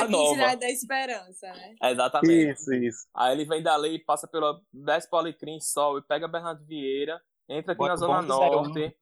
Nova. 0.08 0.34
Cidade 0.34 0.60
da 0.60 0.70
Esperança, 0.70 1.46
né? 1.52 1.74
Exatamente. 1.82 2.52
Isso, 2.52 2.74
isso. 2.74 3.06
Aí 3.14 3.32
ele 3.32 3.44
vem 3.44 3.62
dali, 3.62 3.98
passa 3.98 4.28
pela. 4.28 4.60
desce 4.72 5.08
pro 5.08 5.18
Alecrim, 5.18 5.58
sobe, 5.60 6.06
pega 6.06 6.28
Bernardo 6.28 6.64
Vieira, 6.64 7.20
entra 7.48 7.72
aqui 7.72 7.78
Bom, 7.78 7.88
na 7.88 7.96
Zona 7.96 8.22
bom 8.22 8.26
do 8.26 8.34
01 8.34 8.62
Norte. 8.62 8.96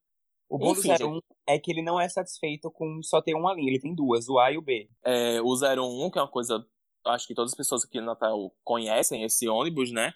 O 0.48 0.58
bom 0.58 0.72
Enfim, 0.72 0.94
do 0.96 1.16
01 1.16 1.20
é 1.46 1.58
que 1.58 1.70
ele 1.70 1.82
não 1.82 2.00
é 2.00 2.08
satisfeito 2.08 2.70
com 2.70 3.00
só 3.02 3.20
ter 3.20 3.34
uma 3.34 3.54
linha, 3.54 3.70
ele 3.70 3.80
tem 3.80 3.94
duas, 3.94 4.28
o 4.28 4.38
A 4.38 4.52
e 4.52 4.58
o 4.58 4.62
B. 4.62 4.88
É, 5.04 5.40
o 5.42 5.54
01, 5.54 6.10
que 6.10 6.18
é 6.18 6.22
uma 6.22 6.30
coisa. 6.30 6.64
Acho 7.06 7.26
que 7.26 7.34
todas 7.34 7.52
as 7.52 7.56
pessoas 7.56 7.84
aqui 7.84 8.00
no 8.00 8.06
Natal 8.06 8.52
conhecem 8.64 9.24
esse 9.24 9.48
ônibus, 9.48 9.92
né? 9.92 10.12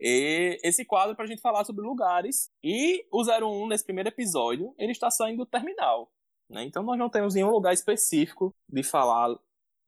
E 0.00 0.58
esse 0.62 0.84
quadro 0.84 1.16
pra 1.16 1.26
gente 1.26 1.40
falar 1.40 1.64
sobre 1.64 1.84
lugares. 1.84 2.50
E 2.62 3.06
o 3.10 3.22
01, 3.22 3.68
nesse 3.68 3.84
primeiro 3.84 4.08
episódio, 4.08 4.74
ele 4.78 4.92
está 4.92 5.10
saindo 5.10 5.38
do 5.38 5.46
terminal. 5.46 6.10
Né? 6.50 6.64
Então 6.64 6.82
nós 6.82 6.98
não 6.98 7.08
temos 7.08 7.34
nenhum 7.34 7.50
lugar 7.50 7.72
específico 7.72 8.54
de 8.68 8.82
falar 8.82 9.34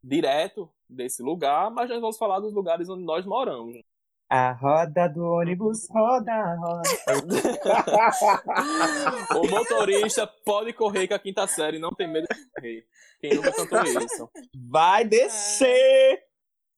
direto 0.02 0.70
desse 0.88 1.22
lugar, 1.22 1.70
mas 1.70 1.90
nós 1.90 2.00
vamos 2.00 2.16
falar 2.16 2.40
dos 2.40 2.54
lugares 2.54 2.88
onde 2.88 3.04
nós 3.04 3.26
moramos. 3.26 3.76
A 4.28 4.52
roda 4.52 5.08
do 5.08 5.22
ônibus 5.22 5.88
roda, 5.88 6.56
roda. 6.56 6.88
O 9.36 9.46
motorista 9.48 10.26
pode 10.44 10.72
correr 10.72 11.06
com 11.06 11.14
a 11.14 11.18
quinta 11.18 11.46
série, 11.46 11.78
não 11.78 11.90
tem 11.90 12.08
medo 12.08 12.26
de 12.32 12.50
correr. 12.50 12.86
Quem 13.20 13.34
nunca 13.34 13.52
cantou 13.52 13.84
isso? 13.84 14.28
Vai 14.68 15.04
descer! 15.04 16.25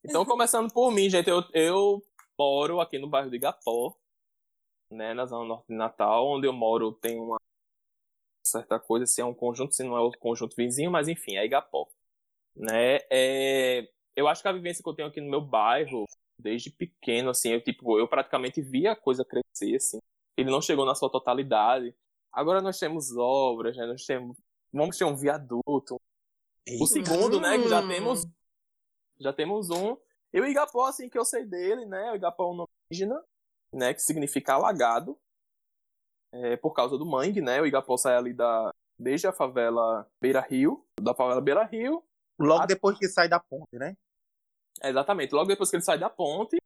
Então, 0.08 0.24
começando 0.24 0.72
por 0.72 0.90
mim, 0.90 1.08
gente, 1.10 1.28
eu, 1.28 1.42
eu 1.52 2.02
moro 2.38 2.80
aqui 2.80 2.98
no 2.98 3.08
bairro 3.08 3.30
de 3.30 3.36
Igapó, 3.36 3.94
né, 4.90 5.12
na 5.12 5.26
zona 5.26 5.44
norte 5.44 5.66
de 5.68 5.74
Natal, 5.74 6.26
onde 6.26 6.46
eu 6.46 6.52
moro 6.52 6.92
tem 6.92 7.20
uma 7.20 7.36
certa 8.46 8.80
coisa, 8.80 9.04
se 9.06 9.20
é 9.20 9.24
um 9.24 9.34
conjunto, 9.34 9.74
se 9.74 9.82
não 9.84 9.96
é 9.96 10.00
o 10.00 10.10
conjunto 10.12 10.56
vizinho, 10.56 10.90
mas 10.90 11.08
enfim, 11.08 11.36
é 11.36 11.44
Igapó. 11.44 11.86
Né? 12.56 12.98
É, 13.10 13.88
eu 14.16 14.26
acho 14.26 14.40
que 14.42 14.48
a 14.48 14.52
vivência 14.52 14.82
que 14.82 14.88
eu 14.88 14.94
tenho 14.94 15.08
aqui 15.08 15.20
no 15.20 15.30
meu 15.30 15.40
bairro, 15.40 16.04
desde 16.40 16.70
pequeno, 16.70 17.30
assim, 17.30 17.50
eu, 17.50 17.60
tipo, 17.60 17.98
eu 17.98 18.08
praticamente 18.08 18.62
vi 18.62 18.86
a 18.86 18.96
coisa 18.96 19.24
crescer, 19.24 19.76
assim. 19.76 19.98
Ele 20.36 20.50
não 20.50 20.62
chegou 20.62 20.86
na 20.86 20.94
sua 20.94 21.10
totalidade. 21.10 21.94
Agora 22.32 22.62
nós 22.62 22.78
temos 22.78 23.16
obras, 23.16 23.76
né? 23.76 23.86
Nós 23.86 24.04
temos, 24.04 24.36
vamos 24.72 24.96
ter 24.96 25.04
um 25.04 25.16
viaduto. 25.16 26.00
O 26.80 26.86
segundo, 26.86 27.40
né, 27.40 27.58
que 27.58 27.68
já 27.68 27.80
Hum. 27.80 27.88
temos 27.88 28.26
já 29.20 29.32
temos 29.32 29.70
um. 29.70 29.96
E 30.32 30.40
o 30.40 30.44
Igapó, 30.46 30.86
assim, 30.86 31.08
que 31.08 31.18
eu 31.18 31.24
sei 31.24 31.44
dele, 31.44 31.86
né? 31.86 32.12
O 32.12 32.16
Igapó 32.16 32.44
é 32.44 32.52
um 32.52 32.56
nome 32.56 32.68
indígena, 32.90 33.22
né? 33.72 33.94
Que 33.94 34.00
significa 34.02 34.54
alagado. 34.54 35.18
É, 36.32 36.56
por 36.56 36.72
causa 36.74 36.98
do 36.98 37.06
mangue, 37.06 37.40
né? 37.40 37.60
O 37.60 37.66
Igapó 37.66 37.96
sai 37.96 38.16
ali 38.16 38.32
da. 38.34 38.72
Desde 38.98 39.26
a 39.26 39.32
favela 39.32 40.06
Beira 40.20 40.40
Rio. 40.40 40.84
Da 41.00 41.14
favela 41.14 41.40
Beira 41.40 41.64
Rio. 41.64 42.04
Logo 42.38 42.66
depois 42.66 42.98
que 42.98 43.08
sai 43.08 43.28
da 43.28 43.40
ponte, 43.40 43.78
né? 43.78 43.96
Exatamente. 44.82 45.32
Logo 45.34 45.46
depois 45.48 45.70
que 45.70 45.76
ele 45.76 45.84
sai 45.84 45.98
da 45.98 46.10
ponte. 46.10 46.56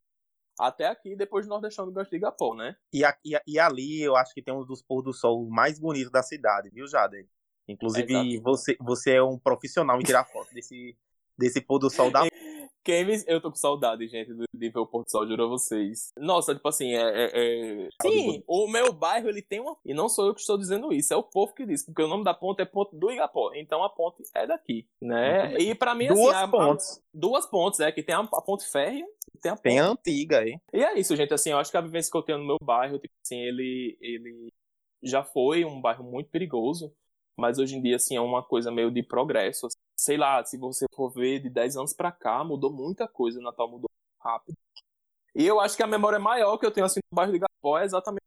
Até 0.58 0.86
aqui, 0.86 1.16
depois 1.16 1.44
de 1.44 1.48
nós 1.48 1.62
deixamos 1.62 1.90
o 1.90 1.94
gancho 1.94 2.10
de 2.10 2.16
Igapó, 2.16 2.54
né? 2.54 2.76
E, 2.92 3.04
a- 3.04 3.16
e 3.46 3.58
ali 3.58 4.02
eu 4.02 4.14
acho 4.16 4.34
que 4.34 4.42
tem 4.42 4.52
um 4.52 4.64
dos 4.64 4.82
pôr 4.82 5.02
do 5.02 5.12
sol 5.12 5.48
mais 5.48 5.78
bonitos 5.78 6.10
da 6.12 6.22
cidade, 6.22 6.68
viu, 6.70 6.86
Jade? 6.86 7.26
Inclusive, 7.66 8.12
Exato. 8.34 8.42
você, 8.42 8.76
você 8.78 9.14
é 9.14 9.22
um 9.22 9.38
profissional 9.38 9.98
em 9.98 10.04
tirar 10.04 10.24
foto 10.26 10.52
desse, 10.52 10.96
desse 11.38 11.60
pôr 11.60 11.78
do 11.78 11.88
sol 11.88 12.10
da 12.10 12.20
Me... 12.88 13.22
Eu 13.26 13.40
tô 13.40 13.50
com 13.50 13.56
saudade, 13.56 14.06
gente, 14.08 14.32
de 14.34 14.68
ver 14.70 14.78
o 14.78 14.86
Porto 14.86 15.10
Sol, 15.10 15.26
juro 15.26 15.44
a 15.44 15.48
vocês. 15.48 16.12
Nossa, 16.16 16.54
tipo 16.54 16.66
assim, 16.68 16.92
é. 16.94 17.00
é, 17.00 17.84
é... 17.84 17.88
Sim, 18.02 18.42
o 18.46 18.66
meu 18.68 18.92
bairro, 18.92 19.28
ele 19.28 19.40
tem 19.42 19.60
uma. 19.60 19.76
E 19.84 19.94
não 19.94 20.08
sou 20.08 20.26
eu 20.26 20.34
que 20.34 20.40
estou 20.40 20.58
dizendo 20.58 20.92
isso, 20.92 21.12
é 21.14 21.16
o 21.16 21.22
povo 21.22 21.54
que 21.54 21.64
diz, 21.64 21.84
porque 21.84 22.02
o 22.02 22.08
nome 22.08 22.24
da 22.24 22.34
ponte 22.34 22.60
é 22.60 22.64
Ponte 22.64 22.96
do 22.96 23.10
Igapó. 23.10 23.52
Então 23.54 23.82
a 23.84 23.88
ponte 23.90 24.22
é 24.34 24.46
daqui, 24.46 24.86
né? 25.00 25.54
E 25.58 25.74
pra 25.74 25.94
mim, 25.94 26.08
duas 26.08 26.34
assim. 26.34 26.36
a- 26.36 26.42
a- 26.44 26.48
pontes. 26.48 27.02
duas 27.14 27.46
pontes, 27.46 27.80
é, 27.80 27.92
que 27.92 28.02
tem 28.02 28.14
a, 28.14 28.20
a 28.20 28.42
ponte 28.42 28.64
férrea 28.70 29.06
e 29.34 29.38
tem 29.38 29.52
a 29.52 29.54
ponte. 29.54 29.62
Tem 29.62 29.78
a 29.80 29.86
antiga 29.88 30.38
aí. 30.40 30.58
E 30.72 30.82
é 30.82 30.98
isso, 30.98 31.14
gente, 31.14 31.32
assim, 31.32 31.50
eu 31.50 31.58
acho 31.58 31.70
que 31.70 31.76
a 31.76 31.80
vivência 31.80 32.10
que 32.10 32.16
eu 32.16 32.22
tenho 32.22 32.38
no 32.38 32.46
meu 32.46 32.56
bairro, 32.62 32.98
tipo 32.98 33.14
assim, 33.24 33.38
ele, 33.38 33.96
ele 34.00 34.52
já 35.02 35.22
foi 35.22 35.64
um 35.64 35.80
bairro 35.80 36.04
muito 36.04 36.30
perigoso, 36.30 36.92
mas 37.38 37.58
hoje 37.58 37.76
em 37.76 37.82
dia, 37.82 37.96
assim, 37.96 38.16
é 38.16 38.20
uma 38.20 38.42
coisa 38.42 38.70
meio 38.70 38.90
de 38.90 39.02
progresso. 39.02 39.66
assim. 39.66 39.78
Sei 39.96 40.16
lá, 40.16 40.44
se 40.44 40.56
você 40.58 40.86
for 40.94 41.10
ver 41.10 41.40
de 41.40 41.50
10 41.50 41.76
anos 41.76 41.92
pra 41.92 42.10
cá, 42.10 42.42
mudou 42.42 42.72
muita 42.72 43.06
coisa, 43.06 43.38
o 43.38 43.42
Natal 43.42 43.68
mudou 43.68 43.88
rápido. 44.20 44.56
E 45.34 45.46
eu 45.46 45.60
acho 45.60 45.76
que 45.76 45.82
a 45.82 45.86
memória 45.86 46.18
maior 46.18 46.58
que 46.58 46.66
eu 46.66 46.70
tenho, 46.70 46.86
assim, 46.86 47.00
do 47.00 47.14
bairro 47.14 47.32
de 47.32 47.38
Igapó 47.38 47.78
é 47.78 47.84
exatamente 47.84 48.22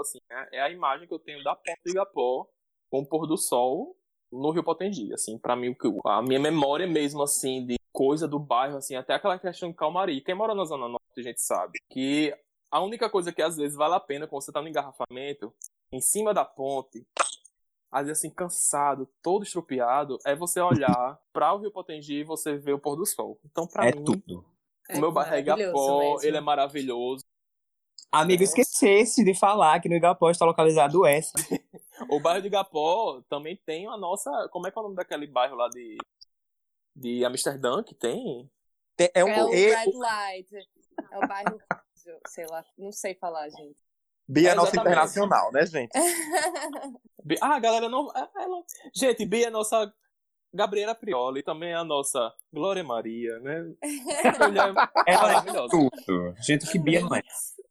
assim, 0.00 0.18
né? 0.28 0.48
é 0.52 0.60
a 0.60 0.70
imagem 0.70 1.06
que 1.06 1.14
eu 1.14 1.18
tenho 1.18 1.42
da 1.42 1.54
ponte 1.54 1.80
de 1.84 1.92
Igapó 1.92 2.46
com 2.90 3.00
o 3.00 3.06
pôr 3.06 3.26
do 3.26 3.36
sol 3.36 3.96
no 4.30 4.50
Rio 4.50 4.62
Potengi, 4.62 5.12
assim, 5.12 5.38
pra 5.38 5.56
mim, 5.56 5.74
a 6.04 6.22
minha 6.22 6.40
memória 6.40 6.86
mesmo, 6.86 7.22
assim, 7.22 7.64
de 7.64 7.76
coisa 7.92 8.26
do 8.26 8.38
bairro, 8.38 8.76
assim, 8.76 8.96
até 8.96 9.14
aquela 9.14 9.38
questão 9.38 9.70
de 9.70 9.76
calmaria. 9.76 10.20
Quem 10.20 10.34
mora 10.34 10.54
na 10.54 10.64
Zona 10.64 10.88
Norte, 10.88 11.18
a 11.18 11.22
gente 11.22 11.40
sabe 11.40 11.78
que 11.88 12.36
a 12.70 12.82
única 12.82 13.08
coisa 13.08 13.32
que 13.32 13.40
às 13.40 13.56
vezes 13.56 13.76
vale 13.76 13.94
a 13.94 14.00
pena 14.00 14.26
quando 14.26 14.42
você 14.42 14.52
tá 14.52 14.60
no 14.60 14.68
engarrafamento, 14.68 15.52
em 15.92 16.00
cima 16.00 16.34
da 16.34 16.44
ponte, 16.44 17.06
às 17.96 18.06
vezes 18.06 18.20
assim, 18.22 18.30
cansado, 18.34 19.08
todo 19.22 19.42
estrupiado, 19.42 20.18
é 20.24 20.34
você 20.34 20.60
olhar 20.60 21.18
pra 21.32 21.52
o 21.54 21.58
Rio 21.58 21.70
Potengi 21.72 22.20
e 22.20 22.24
você 22.24 22.56
ver 22.56 22.72
o 22.74 22.78
pôr 22.78 22.96
do 22.96 23.06
sol. 23.06 23.38
Então, 23.44 23.66
pra 23.66 23.88
É 23.88 23.92
mim, 23.94 24.04
tudo. 24.04 24.44
o 24.90 24.98
meu 25.00 25.10
bairro 25.12 25.34
é 25.34 25.42
maravilhoso 25.42 25.70
Igapó, 25.72 25.98
mesmo. 26.00 26.24
ele 26.28 26.36
é 26.36 26.40
maravilhoso. 26.40 27.24
Amigo, 28.12 28.42
Nossa. 28.42 28.52
esquecesse 28.60 29.24
de 29.24 29.34
falar 29.34 29.80
que 29.80 29.88
no 29.88 29.94
Igapó 29.96 30.30
está 30.30 30.44
localizado 30.44 31.00
o 31.00 31.06
S. 31.06 31.32
O 32.10 32.20
bairro 32.20 32.42
de 32.42 32.48
Igapó 32.48 33.22
também 33.26 33.56
tem 33.64 33.86
a 33.86 33.96
nossa. 33.96 34.30
Como 34.52 34.66
é 34.66 34.70
que 34.70 34.78
é 34.78 34.80
o 34.80 34.82
nome 34.82 34.96
daquele 34.96 35.26
bairro 35.26 35.56
lá 35.56 35.66
de. 35.70 35.96
De 36.94 37.24
Amsterdã 37.24 37.82
que 37.82 37.94
tem? 37.94 38.50
Tem- 38.94 39.10
é 39.14 39.24
um, 39.24 39.28
É 39.28 39.42
o 39.42 39.48
Red 39.48 39.92
Light. 39.94 40.48
É 41.10 41.18
o 41.18 41.26
bairro. 41.26 41.58
Sei 42.28 42.46
lá, 42.50 42.62
não 42.76 42.92
sei 42.92 43.14
falar, 43.14 43.48
gente. 43.48 43.78
Bia 44.28 44.50
é 44.50 44.54
nossa 44.54 44.68
Exatamente. 44.72 44.92
internacional, 44.92 45.52
né, 45.52 45.66
gente? 45.66 45.90
Ah, 47.42 47.56
a 47.56 47.58
galera 47.58 47.88
não. 47.88 48.08
é- 48.14 48.28
ela- 48.42 48.62
Gente, 48.94 49.26
Bia 49.26 49.46
é 49.46 49.48
a 49.48 49.50
nossa 49.50 49.92
Gabriela 50.54 50.94
Prioli, 50.94 51.42
também 51.42 51.70
é 51.70 51.74
a 51.74 51.82
nossa 51.84 52.32
Glória 52.52 52.84
Maria, 52.84 53.38
né? 53.40 53.62
Mulher 54.46 54.72
Ela 55.06 55.06
é 55.06 55.16
maravilhosa. 55.16 55.68
tudo. 55.70 56.34
Gente 56.40 56.70
que 56.70 56.78
Bia 56.78 57.00
não 57.00 57.14
é. 57.16 57.22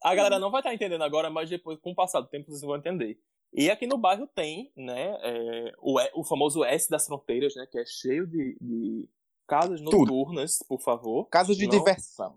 A 0.03 0.13
galera 0.13 0.39
não 0.39 0.51
vai 0.51 0.59
estar 0.59 0.73
entendendo 0.73 1.03
agora, 1.03 1.29
mas 1.29 1.49
depois, 1.49 1.79
com 1.79 1.91
o 1.91 1.95
passar 1.95 2.19
do 2.19 2.27
tempo, 2.27 2.47
vocês 2.51 2.61
vão 2.61 2.75
entender. 2.75 3.17
E 3.53 3.71
aqui 3.71 3.87
no 3.87 3.97
bairro 3.97 4.27
tem, 4.27 4.71
né, 4.75 5.15
é, 5.23 5.71
o, 5.79 5.97
o 6.19 6.23
famoso 6.25 6.63
S 6.65 6.89
das 6.89 7.05
fronteiras, 7.07 7.55
né, 7.55 7.65
que 7.71 7.79
é 7.79 7.85
cheio 7.85 8.27
de, 8.27 8.57
de 8.59 9.07
casas 9.47 9.79
Tudo. 9.79 9.99
noturnas, 9.99 10.59
por 10.67 10.81
favor. 10.81 11.29
Casos 11.29 11.55
de 11.55 11.65
Não. 11.65 11.77
diversão. 11.77 12.35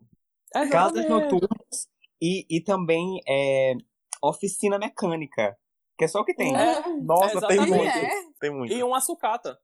Casas 0.53 1.05
Exatamente. 1.05 1.09
noturnas 1.09 1.89
e, 2.23 2.47
e 2.49 2.61
também 2.61 3.21
é, 3.29 3.75
oficina 4.23 4.79
mecânica. 4.79 5.57
Que 5.97 6.05
é 6.05 6.09
só 6.09 6.21
o 6.21 6.25
que 6.25 6.35
tem. 6.35 6.55
É, 6.57 6.89
Nossa, 7.01 7.47
tem 7.49 7.59
muito. 7.61 7.75
É. 7.85 8.11
Tem 8.41 8.51
muito. 8.51 8.73
E 8.73 8.83
uma 8.83 9.01
sucata. 9.01 9.59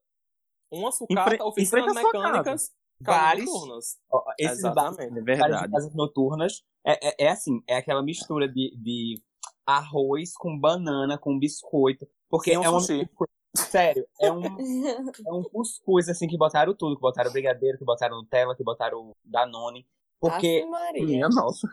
Uma 0.71 0.91
sucata, 0.91 1.45
oficinas 1.45 1.95
mecânicas, 1.95 2.73
casas 3.05 3.45
noturnas. 3.45 3.99
Ó, 4.11 4.23
Esses 4.39 4.59
Exatamente. 4.59 4.97
bares- 4.99 5.17
É 5.17 5.23
verdade. 5.23 5.67
de 5.67 5.73
casas 5.73 5.95
noturnas 5.95 6.63
é, 6.85 7.09
é, 7.09 7.27
é 7.27 7.29
assim, 7.29 7.63
é 7.69 7.77
aquela 7.77 8.03
mistura 8.03 8.49
de, 8.49 8.77
de 8.77 9.23
arroz 9.65 10.33
com 10.37 10.59
banana, 10.59 11.17
com 11.17 11.39
biscoito. 11.39 12.07
Porque 12.29 12.57
um 12.59 12.65
é 12.65 12.71
um. 12.71 12.81
sushi. 12.81 13.09
Sério, 13.57 14.05
é 14.21 14.33
um, 14.33 14.43
é 14.45 15.33
um 15.33 15.45
cuscuz 15.45 16.09
assim 16.09 16.27
que 16.27 16.37
botaram 16.37 16.75
tudo, 16.75 16.97
que 16.97 17.01
botaram 17.01 17.31
brigadeiro, 17.31 17.79
que 17.79 17.85
botaram 17.85 18.17
Nutella, 18.17 18.57
que 18.57 18.65
botaram 18.65 19.13
Danone. 19.25 19.87
Porque 20.31 20.65
Maria. 20.67 21.05
Minha 21.05 21.29
nossa. 21.29 21.69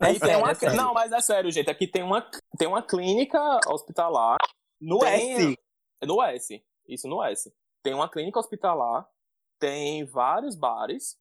é 0.00 0.06
tem 0.06 0.18
sério, 0.18 0.38
uma- 0.38 0.50
é 0.50 0.54
sério. 0.54 0.76
Não, 0.76 0.94
mas 0.94 1.12
é 1.12 1.20
sério, 1.20 1.50
gente. 1.50 1.70
Aqui 1.70 1.86
tem 1.86 2.02
uma, 2.02 2.28
tem 2.58 2.68
uma 2.68 2.82
clínica 2.82 3.38
hospitalar. 3.68 4.36
no 4.80 4.98
tem- 4.98 5.32
S, 5.34 5.58
No 6.04 6.22
S. 6.22 6.64
Isso 6.88 7.06
no 7.08 7.22
S. 7.22 7.52
Tem 7.82 7.94
uma 7.94 8.08
clínica 8.08 8.38
hospitalar. 8.38 9.06
Tem 9.58 10.04
vários 10.04 10.56
bares. 10.56 11.16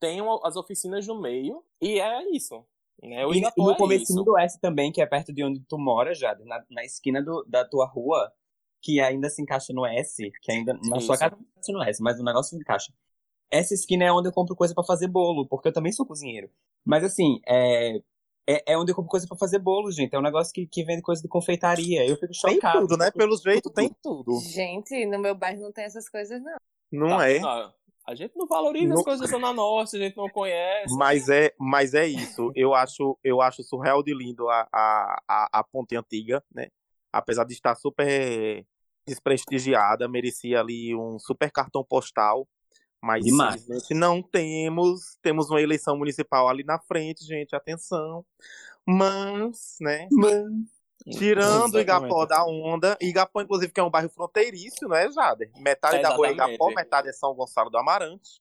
Tem 0.00 0.20
uma- 0.20 0.40
as 0.44 0.56
oficinas 0.56 1.06
no 1.06 1.20
meio. 1.20 1.64
E 1.80 1.98
é 2.00 2.30
isso. 2.30 2.64
Né? 3.02 3.24
O 3.24 3.32
E, 3.32 3.38
e 3.38 3.40
no 3.40 3.70
é 3.72 3.76
comecinho 3.76 4.20
isso. 4.20 4.24
do 4.24 4.36
S 4.38 4.60
também, 4.60 4.90
que 4.92 5.00
é 5.00 5.06
perto 5.06 5.32
de 5.32 5.42
onde 5.44 5.60
tu 5.68 5.78
mora, 5.78 6.14
já, 6.14 6.34
na, 6.44 6.64
na 6.70 6.84
esquina 6.84 7.22
do, 7.22 7.44
da 7.48 7.64
tua 7.64 7.86
rua, 7.86 8.30
que 8.82 9.00
ainda 9.00 9.28
se 9.30 9.40
encaixa 9.40 9.72
no 9.72 9.86
S, 9.86 10.30
que 10.42 10.52
ainda 10.52 10.74
na 10.74 11.00
sua 11.00 11.14
Isso. 11.14 11.18
casa 11.18 11.36
não 11.36 11.42
se 11.42 11.48
encaixa 11.50 11.72
no 11.72 11.82
S, 11.82 12.02
mas 12.02 12.20
o 12.20 12.24
negócio 12.24 12.50
se 12.50 12.56
encaixa. 12.56 12.92
Essa 13.50 13.74
esquina 13.74 14.04
é 14.04 14.12
onde 14.12 14.28
eu 14.28 14.32
compro 14.32 14.54
coisa 14.54 14.74
pra 14.74 14.84
fazer 14.84 15.08
bolo, 15.08 15.46
porque 15.46 15.68
eu 15.68 15.72
também 15.72 15.92
sou 15.92 16.04
cozinheiro. 16.06 16.50
Mas 16.84 17.02
assim, 17.04 17.40
é, 17.46 17.96
é, 18.46 18.72
é 18.72 18.78
onde 18.78 18.92
eu 18.92 18.96
compro 18.96 19.10
coisa 19.10 19.26
pra 19.26 19.36
fazer 19.36 19.58
bolo, 19.58 19.90
gente. 19.90 20.14
É 20.14 20.18
um 20.18 20.22
negócio 20.22 20.52
que, 20.52 20.66
que 20.66 20.84
vende 20.84 21.02
coisa 21.02 21.22
de 21.22 21.28
confeitaria. 21.28 22.06
Eu 22.06 22.16
fico 22.16 22.32
Tem 22.42 22.54
chocado. 22.56 22.80
tudo, 22.80 22.96
né? 22.96 23.10
Pelo 23.10 23.36
jeito 23.36 23.70
tem 23.70 23.90
tudo. 24.02 24.38
Gente, 24.40 25.06
no 25.06 25.18
meu 25.18 25.34
bairro 25.34 25.62
não 25.62 25.72
tem 25.72 25.84
essas 25.84 26.08
coisas, 26.08 26.42
não. 26.42 26.56
Não 26.90 27.08
Tá, 27.18 27.30
é? 27.30 27.38
não, 27.40 27.72
a 28.06 28.14
gente 28.14 28.36
não 28.36 28.46
valoriza 28.46 28.88
Não- 28.88 28.98
as 28.98 29.04
coisas 29.04 29.20
da 29.30 29.36
Zona 29.36 29.52
Norte, 29.52 29.96
a 29.96 29.98
gente 29.98 30.16
não 30.16 30.28
conhece. 30.28 30.94
Mas 30.96 31.28
é, 31.28 31.52
mas 31.58 31.92
é 31.94 32.06
isso. 32.06 32.50
Eu 32.54 32.74
acho, 32.74 33.18
eu 33.22 33.40
acho 33.42 33.62
surreal 33.62 34.02
de 34.02 34.14
lindo 34.14 34.48
a, 34.48 34.66
a, 34.72 35.22
a, 35.28 35.48
a 35.60 35.64
ponte 35.64 35.94
antiga, 35.96 36.42
né? 36.54 36.68
Apesar 37.12 37.44
de 37.44 37.52
estar 37.54 37.74
super 37.74 38.64
desprestigiada, 39.06 40.06
merecia 40.08 40.60
ali 40.60 40.94
um 40.94 41.18
super 41.18 41.50
cartão 41.50 41.82
postal. 41.84 42.46
Mas 43.02 43.24
Demais. 43.24 43.60
simplesmente 43.60 43.94
não 43.94 44.22
temos. 44.22 45.16
Temos 45.22 45.50
uma 45.50 45.60
eleição 45.60 45.96
municipal 45.96 46.48
ali 46.48 46.64
na 46.64 46.78
frente, 46.78 47.24
gente, 47.24 47.54
atenção. 47.54 48.24
Mas, 48.86 49.76
né, 49.80 50.08
tirando 51.10 51.74
o 51.74 51.80
Igapó 51.80 52.24
Exatamente. 52.24 52.28
da 52.28 52.44
onda, 52.44 52.98
Igapó, 53.00 53.42
inclusive, 53.42 53.72
que 53.72 53.80
é 53.80 53.82
um 53.82 53.90
bairro 53.90 54.08
fronteiriço, 54.08 54.88
né, 54.88 55.10
Jader? 55.12 55.50
Metade 55.58 56.02
da 56.02 56.10
rua 56.10 56.28
é 56.28 56.30
Exatamente. 56.30 56.56
Igapó, 56.56 56.74
metade 56.74 57.08
é 57.08 57.12
São 57.12 57.34
Gonçalo 57.34 57.70
do 57.70 57.78
Amarante. 57.78 58.40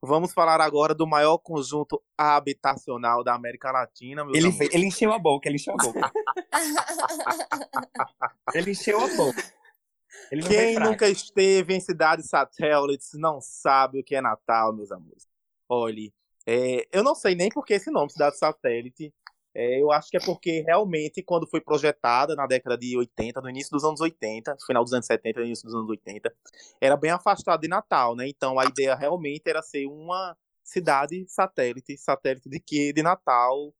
Vamos 0.00 0.32
falar 0.32 0.60
agora 0.60 0.94
do 0.94 1.06
maior 1.06 1.38
conjunto 1.38 2.00
habitacional 2.16 3.24
da 3.24 3.34
América 3.34 3.72
Latina, 3.72 4.24
meus 4.24 4.36
Ele, 4.36 4.56
ele 4.72 4.86
encheu 4.86 5.12
a 5.12 5.18
boca, 5.18 5.48
ele 5.48 5.56
encheu 5.56 5.74
a 5.74 5.76
boca. 5.76 6.12
ele 8.54 8.70
encheu 8.70 9.00
a 9.00 9.08
boca. 9.16 9.57
Ele 10.30 10.42
Quem 10.42 10.78
nunca 10.78 11.08
esteve 11.08 11.74
em 11.74 11.80
cidades 11.80 12.26
satélites 12.26 13.10
não 13.14 13.40
sabe 13.40 14.00
o 14.00 14.04
que 14.04 14.14
é 14.14 14.20
Natal, 14.20 14.74
meus 14.74 14.90
amores. 14.90 15.26
Olhe, 15.68 16.12
é, 16.46 16.86
eu 16.92 17.02
não 17.02 17.14
sei 17.14 17.34
nem 17.34 17.50
por 17.50 17.64
que 17.64 17.74
esse 17.74 17.90
nome, 17.90 18.10
cidade 18.10 18.38
satélite. 18.38 19.12
É, 19.54 19.82
eu 19.82 19.90
acho 19.90 20.08
que 20.08 20.16
é 20.16 20.20
porque 20.20 20.62
realmente, 20.62 21.22
quando 21.22 21.46
foi 21.46 21.60
projetada 21.60 22.34
na 22.36 22.46
década 22.46 22.76
de 22.78 22.96
80, 22.96 23.40
no 23.40 23.50
início 23.50 23.70
dos 23.72 23.84
anos 23.84 24.00
80, 24.00 24.56
final 24.66 24.84
dos 24.84 24.92
anos 24.92 25.06
70, 25.06 25.40
no 25.40 25.46
início 25.46 25.64
dos 25.64 25.74
anos 25.74 25.88
80, 25.88 26.32
era 26.80 26.96
bem 26.96 27.10
afastado 27.10 27.60
de 27.60 27.68
Natal, 27.68 28.14
né? 28.14 28.28
Então 28.28 28.58
a 28.58 28.64
ideia 28.66 28.94
realmente 28.94 29.42
era 29.46 29.60
ser 29.62 29.86
uma 29.86 30.36
cidade 30.62 31.24
satélite. 31.28 31.98
Satélite 31.98 32.48
de 32.48 32.60
quê? 32.60 32.92
De 32.92 33.02
Natal, 33.02 33.74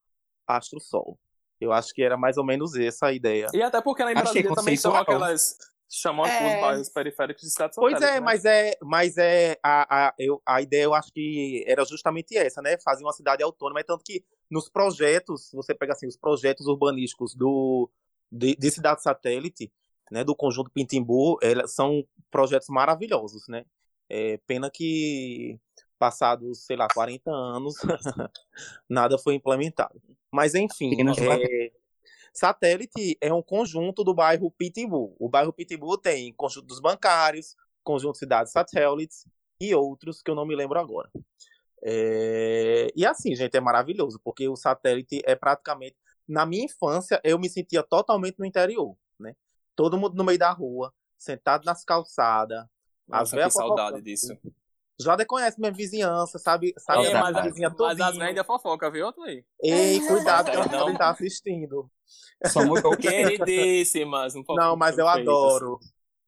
Astro 0.47 0.81
Sol. 0.81 1.19
Eu 1.61 1.73
acho 1.73 1.93
que 1.93 2.03
era 2.03 2.17
mais 2.17 2.37
ou 2.37 2.45
menos 2.45 2.75
essa 2.75 3.07
a 3.07 3.13
ideia. 3.13 3.49
E 3.53 3.63
até 3.63 3.81
porque 3.81 4.03
Achei 4.03 4.15
Brasília 4.15 4.55
também 4.55 4.77
são 4.77 4.95
aquelas. 4.95 5.57
Chamam 5.91 6.27
É. 6.27 6.55
os 6.55 6.61
bairros 6.61 6.89
periféricos 6.91 7.43
de 7.43 7.51
cidades 7.51 7.77
Pois 7.77 8.01
é, 8.03 8.15
né? 8.15 8.21
mas 8.21 8.45
é, 8.45 8.77
mas 8.83 9.17
é 9.17 9.59
a, 9.63 10.09
a, 10.09 10.15
eu, 10.19 10.43
a 10.45 10.61
ideia 10.61 10.85
eu 10.85 10.93
acho 10.95 11.11
que 11.13 11.65
era 11.67 11.83
justamente 11.85 12.37
essa, 12.37 12.61
né? 12.61 12.77
Fazer 12.85 13.05
uma 13.05 13.13
cidade 13.13 13.43
autônoma, 13.43 13.81
é 13.81 13.83
tanto 13.83 14.05
que 14.05 14.23
nos 14.51 14.69
projetos, 14.69 15.51
você 15.53 15.75
pega 15.75 15.95
assim, 15.95 16.07
os 16.07 16.17
projetos 16.17 16.67
urbanísticos 16.67 17.35
do 17.35 17.91
de, 18.31 18.55
de 18.55 18.71
cidade 18.71 19.03
satélite, 19.03 19.73
né, 20.11 20.23
do 20.25 20.37
conjunto 20.37 20.71
Pintimbu, 20.71 21.39
elas 21.43 21.75
são 21.75 22.05
projetos 22.31 22.69
maravilhosos, 22.69 23.49
né? 23.49 23.65
É, 24.11 24.39
pena 24.47 24.71
que 24.71 25.59
passados, 25.99 26.65
sei 26.65 26.77
lá, 26.77 26.87
40 26.93 27.31
anos, 27.31 27.75
nada 28.89 29.19
foi 29.19 29.35
implementado. 29.35 30.01
Mas 30.31 30.55
enfim, 30.55 30.95
é, 31.19 31.73
Satélite 32.33 33.17
é 33.21 33.33
um 33.33 33.43
conjunto 33.43 34.05
do 34.05 34.15
bairro 34.15 34.51
Pitimbu. 34.51 35.17
O 35.19 35.29
bairro 35.29 35.53
Pitimbu 35.53 35.99
tem 35.99 36.33
conjunto 36.33 36.67
dos 36.67 36.81
bancários, 36.81 37.57
conjunto 37.83 38.13
de 38.15 38.19
cidades 38.19 38.53
satélites 38.53 39.27
e 39.61 39.75
outros 39.75 40.23
que 40.23 40.31
eu 40.31 40.35
não 40.35 40.47
me 40.47 40.55
lembro 40.55 40.79
agora. 40.79 41.11
É, 41.83 42.89
E 42.95 43.07
assim, 43.07 43.35
gente, 43.35 43.57
é 43.57 43.61
maravilhoso, 43.61 44.21
porque 44.23 44.49
o 44.49 44.57
satélite 44.57 45.23
é 45.25 45.35
praticamente. 45.35 45.97
Na 46.27 46.45
minha 46.45 46.65
infância, 46.65 47.21
eu 47.25 47.39
me 47.39 47.49
sentia 47.49 47.83
totalmente 47.83 48.39
no 48.39 48.45
interior, 48.45 48.97
né? 49.19 49.35
Todo 49.75 49.97
mundo 49.97 50.15
no 50.15 50.25
meio 50.25 50.39
da 50.39 50.51
rua, 50.51 50.93
sentado 51.17 51.65
nas 51.65 51.85
calçadas. 51.85 52.67
Nossa, 53.07 53.41
as 53.41 53.45
que 53.45 53.51
saudade 53.51 54.03
disso. 54.03 54.39
Já 55.01 55.25
conhece 55.25 55.61
minha 55.61 55.71
vizinhança, 55.73 56.39
sabe? 56.39 56.75
sabe 56.77 57.07
É, 57.07 57.17
a 57.17 57.21
mas, 57.21 57.37
a- 57.37 57.43
vizinha 57.43 57.71
mas 57.71 58.01
as 58.01 58.07
todinha. 58.09 58.25
médias 58.25 58.47
fofoca, 58.47 58.91
viu, 58.91 59.13
Clay? 59.13 59.45
Ei, 59.63 60.01
cuidado 60.01 60.51
que 60.51 60.69
Não. 60.69 60.89
estar 60.91 61.11
assistindo. 61.11 61.89
Só 62.47 62.65
mudou 62.65 62.93
o 62.95 62.97
que 62.97 63.09
Queridíssimas. 63.11 64.35
Não, 64.35 64.45
Não, 64.57 64.77
mas 64.77 64.99
eu 64.99 65.07
adoro. 65.07 65.79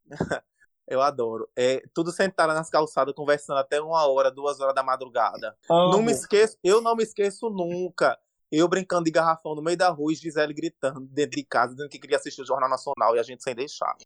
eu 0.87 1.03
adoro. 1.03 1.49
É, 1.57 1.83
tudo 1.93 2.13
sentado 2.13 2.53
nas 2.55 2.71
calçadas, 2.71 3.15
conversando 3.15 3.59
até 3.59 3.81
uma 3.81 4.07
hora, 4.07 4.31
duas 4.31 4.61
horas 4.61 4.75
da 4.75 4.83
madrugada. 4.83 5.57
Não 5.69 6.01
me 6.03 6.13
esqueço, 6.13 6.57
eu 6.63 6.81
não 6.81 6.95
me 6.95 7.03
esqueço 7.03 7.51
nunca. 7.51 8.19
Eu 8.53 8.67
brincando 8.69 9.05
de 9.05 9.11
garrafão 9.13 9.55
no 9.55 9.63
meio 9.63 9.77
da 9.77 9.89
rua 9.91 10.13
e 10.13 10.17
Gisele 10.17 10.53
gritando 10.53 11.01
dentro 11.01 11.37
de 11.37 11.45
casa, 11.45 11.73
dizendo 11.75 11.89
que 11.89 12.01
queria 12.01 12.17
assistir 12.17 12.43
o 12.43 12.47
Jornal 12.47 12.69
Nacional 12.69 13.15
e 13.15 13.19
a 13.21 13.23
gente 13.23 13.43
sem 13.43 13.55
deixar. 13.55 13.97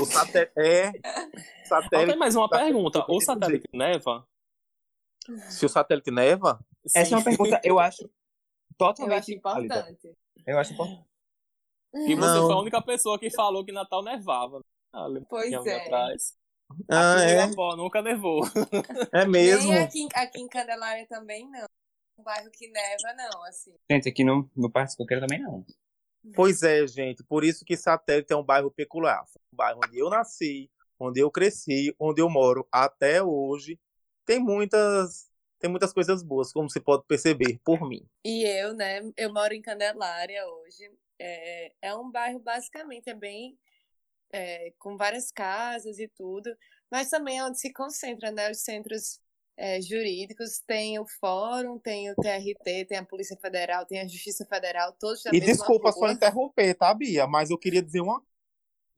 O 0.00 0.04
satélite. 0.04 0.52
É. 0.56 0.88
Ó, 0.88 0.92
tem 0.92 1.64
Satélite. 1.64 2.18
mais 2.18 2.36
uma 2.36 2.48
Tá- 2.48 2.58
pergunta. 2.58 3.04
O 3.08 3.20
satélite 3.20 3.68
neva? 3.72 4.26
Se 5.50 5.64
o 5.64 5.68
satélite 5.68 6.10
neva, 6.10 6.64
Essa 6.94 7.14
é 7.14 7.18
uma 7.18 7.24
pergunta, 7.24 7.60
eu 7.64 7.78
acho 7.78 8.04
Eu 8.04 8.10
totalmente 8.76 9.32
acho 9.32 9.40
válida. 9.42 9.74
importante. 9.76 10.16
Eu 10.46 10.58
acho 10.58 10.72
importante. 10.72 11.04
E 11.94 12.14
você 12.14 12.38
Não. 12.38 12.46
foi 12.46 12.54
a 12.54 12.58
única 12.58 12.82
pessoa 12.82 13.18
que 13.18 13.30
falou 13.30 13.64
que 13.64 13.70
Natal 13.72 14.02
nevava. 14.02 14.60
Ah, 14.92 15.06
lembra 15.06 15.26
Pois 15.28 15.52
é. 15.52 15.76
atrás. 15.82 16.36
Ah, 16.90 17.14
Aqui 17.16 17.22
é? 17.24 17.44
Igapó 17.44 17.76
nunca 17.76 18.00
nevou. 18.02 18.40
é 19.12 19.26
mesmo. 19.26 19.70
Nem 19.70 19.82
aqui, 19.82 20.08
aqui 20.14 20.40
em 20.40 20.48
Candelária 20.48 21.06
também 21.06 21.48
não. 21.50 21.66
Um 22.18 22.22
bairro 22.22 22.50
que 22.50 22.68
neva, 22.68 23.14
não, 23.16 23.42
assim. 23.44 23.74
Gente, 23.90 24.08
aqui 24.08 24.24
no, 24.24 24.50
no 24.56 24.70
Parque 24.70 24.96
Coqueiro 24.96 25.20
também 25.26 25.40
não. 25.42 25.64
Pois 26.34 26.62
é, 26.62 26.86
gente. 26.86 27.22
Por 27.24 27.44
isso 27.44 27.64
que 27.64 27.76
satélite 27.76 28.32
é 28.32 28.36
um 28.36 28.44
bairro 28.44 28.70
peculiar. 28.70 29.24
Um 29.52 29.56
bairro 29.56 29.80
onde 29.84 29.98
eu 29.98 30.08
nasci, 30.08 30.70
onde 30.98 31.20
eu 31.20 31.30
cresci, 31.30 31.94
onde 31.98 32.22
eu 32.22 32.28
moro 32.28 32.66
até 32.70 33.22
hoje. 33.22 33.78
Tem 34.24 34.38
muitas, 34.38 35.28
tem 35.58 35.68
muitas 35.68 35.92
coisas 35.92 36.22
boas, 36.22 36.52
como 36.52 36.70
se 36.70 36.80
pode 36.80 37.04
perceber 37.06 37.58
por 37.64 37.88
mim. 37.88 38.06
E 38.24 38.44
eu, 38.44 38.72
né, 38.74 39.00
eu 39.16 39.32
moro 39.32 39.52
em 39.52 39.62
Candelária 39.62 40.46
hoje. 40.46 40.90
É, 41.18 41.72
é 41.82 41.94
um 41.94 42.10
bairro 42.10 42.38
basicamente, 42.38 43.08
é 43.08 43.14
bem 43.14 43.58
é, 44.32 44.72
com 44.78 44.96
várias 44.96 45.30
casas 45.30 45.98
e 45.98 46.08
tudo, 46.08 46.56
mas 46.90 47.10
também 47.10 47.38
é 47.38 47.44
onde 47.44 47.60
se 47.60 47.72
concentra, 47.72 48.30
né, 48.30 48.50
os 48.50 48.62
centros 48.62 49.20
é, 49.62 49.80
jurídicos. 49.80 50.58
Tem 50.66 50.98
o 50.98 51.06
Fórum, 51.20 51.78
tem 51.78 52.10
o 52.10 52.16
TRT, 52.16 52.86
tem 52.86 52.98
a 52.98 53.04
Polícia 53.04 53.36
Federal, 53.36 53.86
tem 53.86 54.00
a 54.00 54.08
Justiça 54.08 54.44
Federal, 54.44 54.92
todos 54.98 55.22
na 55.24 55.30
E 55.32 55.40
desculpa 55.40 55.92
só 55.92 56.00
rua. 56.00 56.12
interromper, 56.12 56.74
tá, 56.74 56.92
Bia? 56.92 57.28
Mas 57.28 57.48
eu 57.48 57.56
queria 57.56 57.80
dizer 57.80 58.00
uma. 58.00 58.20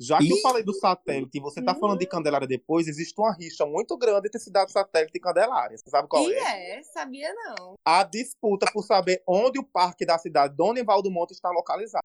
Já 0.00 0.18
que 0.18 0.28
eu 0.28 0.38
falei 0.38 0.64
do 0.64 0.74
satélite 0.74 1.38
e 1.38 1.40
você 1.40 1.62
tá 1.62 1.72
falando 1.72 2.00
de 2.00 2.06
Candelária 2.06 2.48
depois, 2.48 2.88
existe 2.88 3.14
uma 3.16 3.32
rixa 3.32 3.64
muito 3.64 3.96
grande 3.96 4.26
entre 4.26 4.40
cidade 4.40 4.72
satélite 4.72 5.16
e 5.16 5.20
Candelária. 5.20 5.78
Você 5.78 5.88
sabe 5.88 6.08
qual 6.08 6.28
E 6.28 6.34
é? 6.34 6.78
é, 6.78 6.82
sabia 6.82 7.32
não. 7.32 7.74
A 7.84 8.02
disputa 8.02 8.66
por 8.72 8.82
saber 8.82 9.22
onde 9.24 9.60
o 9.60 9.64
parque 9.64 10.04
da 10.04 10.18
cidade 10.18 10.56
Dona 10.56 10.80
Evaldo 10.80 11.12
Monte 11.12 11.30
está 11.30 11.48
localizado. 11.50 12.04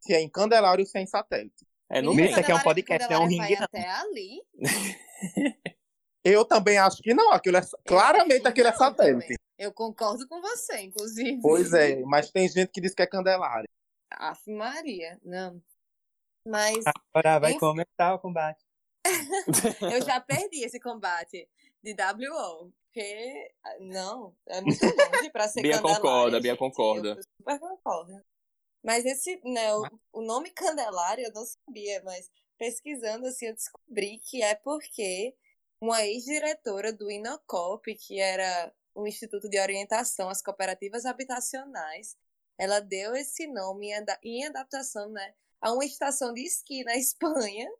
Se 0.00 0.12
é 0.12 0.20
em 0.20 0.28
Candelária 0.28 0.82
ou 0.82 0.86
se 0.86 0.98
é 0.98 1.00
em 1.00 1.06
satélite. 1.06 1.66
É 1.88 2.02
meio. 2.02 2.26
isso 2.26 2.38
aqui 2.38 2.52
é 2.52 2.54
um 2.54 2.62
podcast, 2.62 3.08
não 3.08 3.16
é 3.16 3.24
um 3.24 3.26
ringue, 3.26 3.38
vai 3.38 3.64
até 3.64 3.88
ali. 3.88 4.42
Eu 6.24 6.44
também 6.44 6.78
acho 6.78 7.02
que 7.02 7.14
não. 7.14 7.32
Aquilo 7.32 7.56
é, 7.56 7.62
claramente 7.86 8.46
aquilo 8.46 8.68
é 8.68 8.72
satélite. 8.72 9.34
Eu 9.58 9.72
concordo 9.72 10.26
com 10.28 10.40
você, 10.40 10.80
inclusive. 10.80 11.40
Pois 11.40 11.72
é, 11.72 12.00
mas 12.00 12.30
tem 12.30 12.48
gente 12.48 12.70
que 12.70 12.80
diz 12.80 12.94
que 12.94 13.02
é 13.02 13.06
Candelária. 13.06 13.68
Aff, 14.10 14.50
Maria, 14.50 15.18
não. 15.22 15.62
Mas 16.46 16.84
Agora 17.14 17.38
vai 17.38 17.50
Enfim. 17.50 17.60
começar 17.60 18.14
o 18.14 18.18
combate. 18.18 18.64
eu 19.94 20.02
já 20.02 20.20
perdi 20.20 20.64
esse 20.64 20.80
combate 20.80 21.48
de 21.82 21.94
WO. 21.94 22.72
Porque, 22.92 23.52
não, 23.78 24.34
é 24.48 24.60
muito 24.60 24.84
longe 24.84 25.30
pra 25.30 25.46
ser 25.46 25.62
Bia 25.62 25.76
Candelária, 25.76 26.00
concorda, 26.00 26.40
Bia 26.40 26.56
concorda. 26.56 27.08
Eu 27.10 27.22
super 27.22 27.60
concordo. 27.60 28.24
Mas 28.82 29.04
esse, 29.04 29.40
né, 29.44 29.72
o, 29.74 29.84
o 30.14 30.22
nome 30.22 30.50
Candelária 30.50 31.26
eu 31.26 31.32
não 31.32 31.44
sabia, 31.44 32.02
mas 32.02 32.28
pesquisando 32.58 33.26
assim 33.26 33.46
eu 33.46 33.54
descobri 33.54 34.18
que 34.18 34.42
é 34.42 34.56
porque 34.56 35.36
uma 35.80 36.04
ex-diretora 36.04 36.92
do 36.92 37.10
Inocop, 37.10 37.94
que 37.96 38.20
era 38.20 38.72
um 38.94 39.06
instituto 39.06 39.48
de 39.48 39.58
orientação 39.58 40.28
às 40.28 40.42
cooperativas 40.42 41.06
habitacionais, 41.06 42.16
ela 42.58 42.80
deu 42.80 43.14
esse 43.14 43.46
nome 43.46 43.86
em, 43.88 43.94
ada- 43.94 44.18
em 44.22 44.44
adaptação, 44.46 45.10
né, 45.10 45.34
a 45.60 45.72
uma 45.72 45.84
estação 45.84 46.34
de 46.34 46.42
esqui 46.44 46.84
na 46.84 46.96
Espanha. 46.98 47.70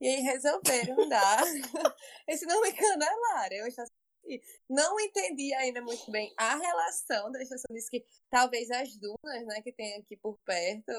E 0.00 0.08
aí 0.08 0.20
resolveram 0.22 1.08
dar 1.08 1.42
esse 2.26 2.44
nome 2.46 2.72
Candelária. 2.72 3.58
é 3.58 3.62
de 3.62 3.68
esqui. 3.68 4.42
Não 4.68 4.98
entendi 4.98 5.54
ainda 5.54 5.80
muito 5.80 6.10
bem 6.10 6.32
a 6.36 6.56
relação 6.56 7.30
da 7.30 7.40
estação 7.42 7.68
de 7.70 7.78
esqui. 7.78 8.04
Talvez 8.28 8.68
as 8.70 8.96
dunas, 8.96 9.46
né, 9.46 9.60
que 9.62 9.72
tem 9.72 9.94
aqui 9.96 10.16
por 10.16 10.38
perto, 10.44 10.92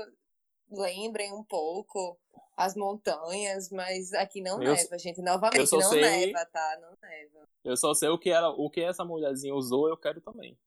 lembrem 0.70 1.32
um 1.34 1.44
pouco 1.44 2.20
as 2.56 2.76
montanhas, 2.76 3.70
mas 3.70 4.14
aqui 4.14 4.42
não 4.42 4.62
Eu- 4.62 4.74
neva, 4.76 4.98
gente. 5.00 5.22
Novamente, 5.22 5.60
eu 5.60 5.68
só 5.68 5.78
não 5.78 5.90
sei- 5.90 6.02
neva, 6.02 6.46
tá? 6.46 6.78
Não 6.82 6.98
neva. 7.02 7.48
Eu 7.64 7.78
só 7.78 7.94
sei 7.94 8.10
o 8.10 8.18
que, 8.20 8.30
era, 8.30 8.50
o 8.50 8.70
que 8.70 8.82
essa 8.82 9.04
mulherzinha 9.06 9.56
usou, 9.56 9.88
eu 9.90 9.98
quero 9.98 10.22
também. 10.22 10.58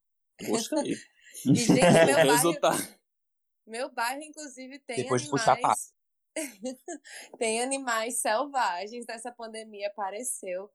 Gostei. 0.47 0.95
E, 1.45 1.53
gente, 1.53 1.67
meu 1.73 1.83
bairro, 2.15 2.31
Resultado. 2.31 2.97
meu 3.67 3.91
bairro, 3.91 4.23
inclusive, 4.23 4.79
tem 4.79 5.03
Depois 5.03 5.21
de 5.21 5.29
puxar 5.29 5.51
animais. 5.53 5.93
tem 7.37 7.61
animais 7.61 8.19
selvagens. 8.19 9.05
Nessa 9.05 9.31
pandemia 9.31 9.87
apareceu 9.87 10.71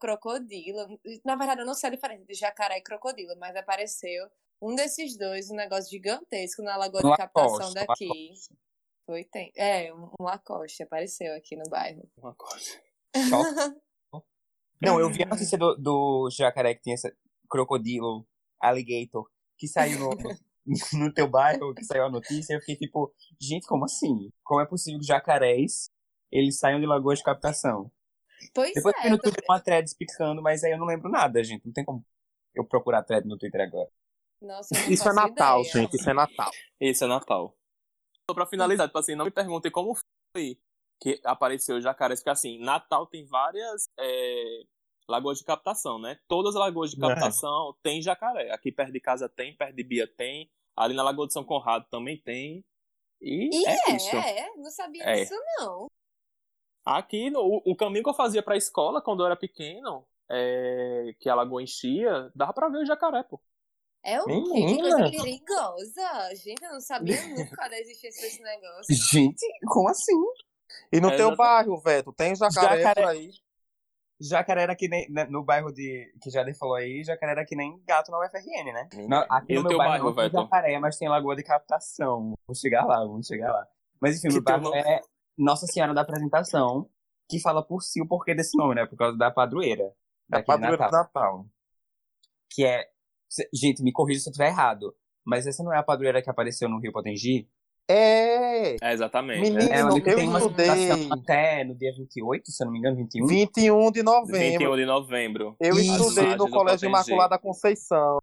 crocodilo. 0.00 0.98
Na 1.24 1.36
verdade, 1.36 1.60
eu 1.60 1.66
não 1.66 1.74
sei 1.74 1.88
a 1.88 1.92
diferença 1.92 2.24
de 2.24 2.34
jacaré 2.34 2.78
e 2.78 2.82
crocodilo, 2.82 3.36
mas 3.38 3.54
apareceu 3.54 4.28
um 4.60 4.74
desses 4.74 5.16
dois, 5.16 5.50
um 5.50 5.56
negócio 5.56 5.90
gigantesco 5.90 6.62
na 6.62 6.76
lagoa 6.76 7.00
de 7.00 7.06
Um 7.06 7.16
captação 7.16 7.50
Lacoste, 7.50 7.74
daqui. 7.74 8.08
Lacoste. 8.08 8.58
Foi, 9.06 9.24
tem. 9.24 9.52
É, 9.56 9.92
um, 9.92 10.10
um 10.20 10.24
Lacoste 10.24 10.82
apareceu 10.82 11.34
aqui 11.34 11.56
no 11.56 11.68
bairro. 11.68 12.08
Coisa. 12.36 12.80
Choque. 13.28 13.80
Não, 14.82 14.98
eu 14.98 15.10
vi 15.10 15.22
a 15.22 15.26
notícia 15.26 15.58
do, 15.58 15.74
do 15.76 16.30
jacaré 16.30 16.74
que 16.74 16.80
tinha 16.80 16.94
esse 16.94 17.14
crocodilo, 17.50 18.26
alligator, 18.58 19.28
que 19.58 19.68
saiu 19.68 19.98
no, 19.98 20.10
no 20.98 21.12
teu 21.12 21.28
bairro, 21.28 21.74
que 21.74 21.84
saiu 21.84 22.04
a 22.04 22.10
notícia, 22.10 22.54
eu 22.54 22.60
fiquei 22.60 22.76
tipo, 22.76 23.12
gente, 23.38 23.66
como 23.66 23.84
assim? 23.84 24.30
Como 24.42 24.60
é 24.60 24.66
possível 24.66 24.98
que 24.98 25.06
jacarés 25.06 25.90
eles 26.32 26.58
saiam 26.58 26.80
de 26.80 26.86
lagoas 26.86 27.18
de 27.18 27.24
captação? 27.24 27.92
Pois 28.54 28.72
Depois 28.72 28.94
é, 28.94 28.98
eu 28.98 29.02
vi 29.02 29.10
no 29.10 29.16
eu 29.16 29.20
Twitter 29.20 29.44
uma 29.48 29.60
thread 29.60 29.86
explicando, 29.86 30.40
mas 30.40 30.64
aí 30.64 30.72
eu 30.72 30.78
não 30.78 30.86
lembro 30.86 31.10
nada, 31.10 31.44
gente. 31.44 31.66
Não 31.66 31.72
tem 31.72 31.84
como 31.84 32.04
eu 32.54 32.64
procurar 32.64 33.02
thread 33.02 33.26
no 33.26 33.36
Twitter 33.36 33.60
agora. 33.60 33.90
Nossa, 34.40 34.74
Isso 34.90 35.08
é 35.08 35.12
Natal, 35.12 35.60
ideia. 35.60 35.72
gente. 35.72 35.96
Isso 35.96 36.08
é 36.10 36.14
Natal. 36.14 36.50
Esse 36.80 37.04
é 37.04 37.06
Natal. 37.06 37.54
Só 38.28 38.34
pra 38.34 38.46
finalizar, 38.46 38.86
tipo 38.86 38.98
assim, 38.98 39.14
não 39.14 39.24
me 39.24 39.30
perguntem 39.30 39.70
como 39.70 39.94
foi 40.34 40.58
que 41.02 41.20
apareceu 41.24 41.76
o 41.76 41.80
jacaré, 41.80 42.14
porque 42.14 42.30
assim, 42.30 42.58
Natal 42.58 43.06
tem 43.06 43.24
várias 43.26 43.88
é, 43.98 44.62
lagoas 45.08 45.38
de 45.38 45.44
captação, 45.44 45.98
né? 45.98 46.18
Todas 46.28 46.54
as 46.54 46.60
lagoas 46.60 46.90
de 46.90 46.96
É. 46.96 47.00
captação 47.08 47.74
tem 47.82 48.00
jacaré. 48.02 48.50
Aqui 48.52 48.70
perto 48.70 48.92
de 48.92 49.00
casa 49.00 49.28
tem, 49.28 49.56
perto 49.56 49.74
de 49.74 49.82
Bia 49.82 50.06
tem, 50.06 50.50
ali 50.76 50.94
na 50.94 51.02
Lagoa 51.02 51.26
de 51.26 51.32
São 51.32 51.44
Conrado 51.44 51.86
também 51.90 52.18
tem. 52.20 52.64
E, 53.20 53.50
E 53.52 53.66
é, 53.66 53.70
é, 53.92 53.96
isso. 53.96 54.16
é, 54.16 54.54
não 54.56 54.70
sabia 54.70 55.02
É. 55.04 55.14
disso 55.22 55.34
não. 55.58 55.86
Aqui, 56.84 57.28
no, 57.30 57.40
o, 57.40 57.72
o 57.72 57.76
caminho 57.76 58.02
que 58.02 58.10
eu 58.10 58.14
fazia 58.14 58.42
pra 58.42 58.56
escola 58.56 59.02
quando 59.02 59.20
eu 59.22 59.26
era 59.26 59.36
pequeno, 59.36 60.06
é, 60.30 61.14
que 61.18 61.28
a 61.28 61.34
lagoa 61.34 61.62
enchia, 61.62 62.30
dava 62.34 62.52
pra 62.54 62.68
ver 62.68 62.78
o 62.78 62.86
jacaré, 62.86 63.22
pô. 63.22 63.40
É 64.02 64.20
o 64.20 64.24
quê? 64.24 64.32
Que 64.32 64.50
Menina. 64.64 64.88
coisa 64.98 65.10
perigosa. 65.10 66.34
Gente, 66.36 66.62
eu 66.64 66.72
não 66.72 66.80
sabia 66.80 67.16
nunca 67.28 67.68
da 67.68 67.78
existência 67.78 68.22
desse 68.22 68.42
negócio. 68.42 68.94
Gente, 68.94 69.44
como 69.66 69.88
assim? 69.88 70.16
E 70.92 71.00
no 71.00 71.10
É, 71.10 71.16
teu 71.16 71.34
bairro, 71.36 71.78
Veto, 71.80 72.12
tem 72.12 72.34
jacaré, 72.34 72.78
Jacaré. 72.82 73.02
por 73.02 73.10
aí? 73.10 73.30
Jacaré 74.22 74.62
era 74.62 74.76
que 74.76 74.86
nem 74.88 75.10
né, 75.10 75.24
no 75.24 75.42
bairro 75.42 75.72
de 75.72 76.12
que 76.20 76.30
Jader 76.30 76.54
falou 76.56 76.74
aí, 76.74 77.02
jacaré 77.02 77.32
era 77.32 77.44
que 77.44 77.56
nem 77.56 77.82
gato 77.86 78.10
na 78.10 78.18
UFRN, 78.20 78.72
né? 78.72 78.88
Menina. 78.92 79.20
Na- 79.20 79.36
aqui 79.36 79.52
E 79.52 79.56
no 79.56 79.62
meu 79.62 79.70
teu 79.70 79.78
bairro, 79.78 80.12
bairro, 80.12 80.32
não 80.32 80.42
tem 80.42 80.42
jacaré, 80.42 80.78
mas 80.78 80.96
tem 80.98 81.08
lagoa 81.08 81.34
de 81.34 81.42
captação. 81.42 82.34
Vamos 82.46 82.60
chegar 82.60 82.84
lá, 82.84 82.98
vamos 83.00 83.26
chegar 83.26 83.50
lá. 83.52 83.66
Mas 84.00 84.16
enfim, 84.18 84.28
Que 84.28 84.34
meu 84.34 84.42
bairro 84.42 84.62
nome- 84.64 84.78
é 84.78 85.00
Nossa 85.38 85.66
Senhora 85.66 85.94
da 85.94 86.02
Apresentação, 86.02 86.88
que 87.28 87.40
fala 87.40 87.62
por 87.62 87.82
si 87.82 88.02
o 88.02 88.06
porquê 88.06 88.34
desse 88.34 88.56
nome, 88.58 88.74
né? 88.74 88.84
Por 88.86 88.96
causa 88.96 89.16
da 89.16 89.30
padroeira. 89.30 89.90
Daqui 90.28 90.42
de 90.42 90.46
padroeiro 90.46 90.76
do 90.76 90.80
Natal. 90.82 91.02
Natal. 91.02 91.46
Que 92.50 92.66
é. 92.66 92.89
Gente, 93.54 93.82
me 93.82 93.92
corrija 93.92 94.20
se 94.20 94.28
eu 94.28 94.30
estiver 94.32 94.48
errado. 94.48 94.94
Mas 95.24 95.46
essa 95.46 95.62
não 95.62 95.72
é 95.72 95.78
a 95.78 95.82
padroeira 95.82 96.22
que 96.22 96.30
apareceu 96.30 96.68
no 96.68 96.80
Rio 96.80 96.92
Potengi? 96.92 97.48
É! 97.88 98.76
É, 98.80 98.92
exatamente. 98.92 99.40
Menino, 99.40 99.60
é. 99.72 99.78
É 99.78 99.82
eu 99.82 99.94
que 99.94 100.00
tem 100.14 100.28
uma 100.28 100.38
estudei. 100.38 101.08
até 101.10 101.64
no 101.64 101.74
dia 101.74 101.92
28, 101.96 102.50
se 102.50 102.62
eu 102.62 102.66
não 102.66 102.72
me 102.72 102.78
engano, 102.78 102.96
21. 102.96 103.26
21 103.26 103.90
de 103.92 104.02
novembro. 104.02 104.38
21 104.38 104.76
de 104.76 104.86
novembro. 104.86 105.56
Eu 105.60 105.74
Isso. 105.76 106.08
estudei 106.08 106.36
no 106.36 106.48
Colégio. 106.50 106.86
Imaculada 106.88 107.38
Conceição. 107.38 108.18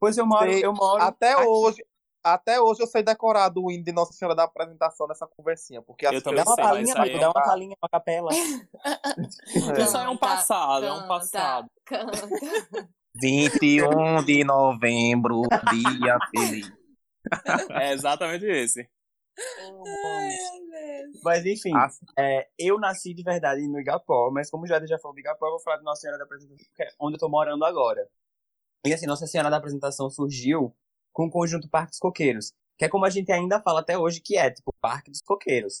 Pois 0.00 0.16
eu 0.16 0.24
moro, 0.26 0.50
Sei. 0.50 0.64
eu 0.64 0.72
moro. 0.72 1.02
Até 1.02 1.32
aqui. 1.34 1.44
hoje, 1.46 1.84
até 2.24 2.60
hoje 2.60 2.82
eu 2.82 2.86
sei 2.86 3.02
decorar 3.02 3.50
do 3.50 3.70
hino 3.70 3.84
de 3.84 3.92
Nossa 3.92 4.12
Senhora 4.14 4.34
da 4.34 4.44
apresentação 4.44 5.06
nessa 5.06 5.26
conversinha. 5.26 5.82
Porque 5.82 6.06
Eu 6.06 6.12
as 6.16 6.22
também 6.22 6.42
Dá 6.42 6.50
uma 6.50 6.54
sei, 6.56 6.64
pessoas- 6.64 6.82
mas 6.88 6.94
palhinha, 6.94 7.16
é 7.16 7.20
dá 7.20 7.28
uma 7.28 7.42
palhinha, 7.44 7.76
uma 7.82 7.88
capela. 7.90 8.30
Isso 9.78 9.96
aí 9.98 10.04
é 10.06 10.08
um 10.08 10.12
Canta, 10.16 10.18
passado, 10.18 10.84
é 10.86 10.92
um 10.92 10.96
canta, 10.96 11.08
passado. 11.08 11.66
Canta. 11.84 12.28
21 13.14 14.24
de 14.24 14.44
novembro, 14.44 15.42
dia 15.72 16.18
feliz. 16.34 16.72
É 17.70 17.92
exatamente 17.92 18.44
esse. 18.46 18.88
Mas 21.22 21.44
enfim, 21.44 21.72
Ah. 21.74 21.88
é, 22.18 22.48
eu 22.58 22.78
nasci 22.78 23.12
de 23.14 23.22
verdade 23.22 23.66
no 23.66 23.78
Igapó, 23.80 24.30
mas 24.30 24.50
como 24.50 24.64
o 24.64 24.66
Jade 24.66 24.86
já 24.86 24.98
falou 24.98 25.14
do 25.14 25.20
Igapó, 25.20 25.46
eu 25.46 25.50
vou 25.52 25.60
falar 25.60 25.76
de 25.78 25.84
Nossa 25.84 26.00
Senhora 26.02 26.18
da 26.18 26.24
Apresentação, 26.24 26.66
que 26.74 26.82
é 26.82 26.88
onde 27.00 27.16
eu 27.16 27.18
tô 27.20 27.28
morando 27.28 27.64
agora. 27.64 28.06
E 28.86 28.92
assim, 28.92 29.06
Nossa 29.06 29.26
Senhora 29.26 29.50
da 29.50 29.56
Apresentação 29.58 30.08
surgiu 30.10 30.74
com 31.12 31.26
o 31.26 31.30
conjunto 31.30 31.68
Parque 31.68 31.90
dos 31.90 31.98
Coqueiros, 31.98 32.52
que 32.78 32.84
é 32.84 32.88
como 32.88 33.04
a 33.04 33.10
gente 33.10 33.30
ainda 33.32 33.60
fala 33.60 33.80
até 33.80 33.98
hoje, 33.98 34.20
que 34.20 34.36
é 34.36 34.50
tipo 34.50 34.72
Parque 34.80 35.10
dos 35.10 35.20
Coqueiros. 35.20 35.80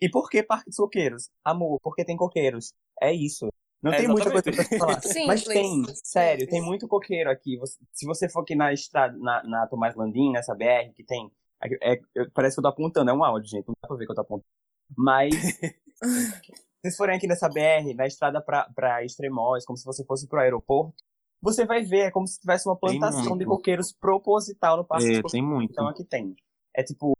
E 0.00 0.08
por 0.08 0.30
que 0.30 0.42
Parque 0.42 0.66
dos 0.70 0.76
Coqueiros? 0.76 1.28
Amor, 1.44 1.78
porque 1.82 2.04
tem 2.04 2.16
coqueiros. 2.16 2.72
É 3.02 3.12
isso. 3.12 3.48
Não 3.82 3.92
É 3.92 3.98
tem 3.98 4.08
muita 4.08 4.30
coisa 4.30 4.50
pra 4.52 4.64
falar. 4.78 5.00
Mas 5.26 5.40
Simples, 5.42 5.44
tem, 5.44 5.84
sério, 6.04 6.40
simples. 6.40 6.50
tem 6.50 6.62
muito 6.62 6.88
coqueiro 6.88 7.30
aqui. 7.30 7.56
Você- 7.58 7.78
se 7.92 8.06
você 8.06 8.28
for 8.28 8.40
aqui 8.40 8.54
na 8.54 8.72
estrada, 8.72 9.16
na, 9.18 9.42
na 9.44 9.66
Tomás 9.66 9.94
Landim, 9.94 10.32
nessa 10.32 10.54
BR, 10.54 10.92
que 10.94 11.04
tem. 11.04 11.30
é- 11.62 12.00
eu- 12.14 12.30
parece 12.32 12.56
que 12.56 12.60
eu 12.60 12.62
tô 12.62 12.68
apontando, 12.68 13.10
é 13.10 13.14
um 13.14 13.24
áudio, 13.24 13.48
gente. 13.48 13.66
Não 13.68 13.74
dá 13.80 13.88
pra 13.88 13.96
ver 13.96 14.04
que 14.06 14.10
eu 14.10 14.16
tô 14.16 14.20
apontando. 14.22 14.46
Mas. 14.96 15.30
se 16.02 16.80
vocês 16.82 16.96
forem 16.96 17.16
aqui 17.16 17.26
nessa 17.26 17.48
BR, 17.48 17.94
na 17.94 18.06
estrada 18.06 18.40
pra, 18.40 18.68
pra 18.74 19.04
Extremóis, 19.04 19.64
como 19.64 19.76
se 19.76 19.84
você 19.84 20.04
fosse 20.04 20.26
pro 20.28 20.40
aeroporto, 20.40 20.94
você 21.40 21.64
vai 21.64 21.82
ver, 21.84 22.06
é 22.06 22.10
como 22.10 22.26
se 22.26 22.40
tivesse 22.40 22.68
uma 22.68 22.76
plantação 22.76 23.36
de 23.38 23.44
coqueiros 23.44 23.92
proposital 23.92 24.76
no 24.76 24.84
Parque 24.84 25.18
É, 25.18 25.22
tem 25.22 25.42
muito. 25.42 25.70
Então 25.70 25.86
aqui 25.86 26.04
tem. 26.04 26.34
É 26.74 26.82
tipo, 26.82 27.12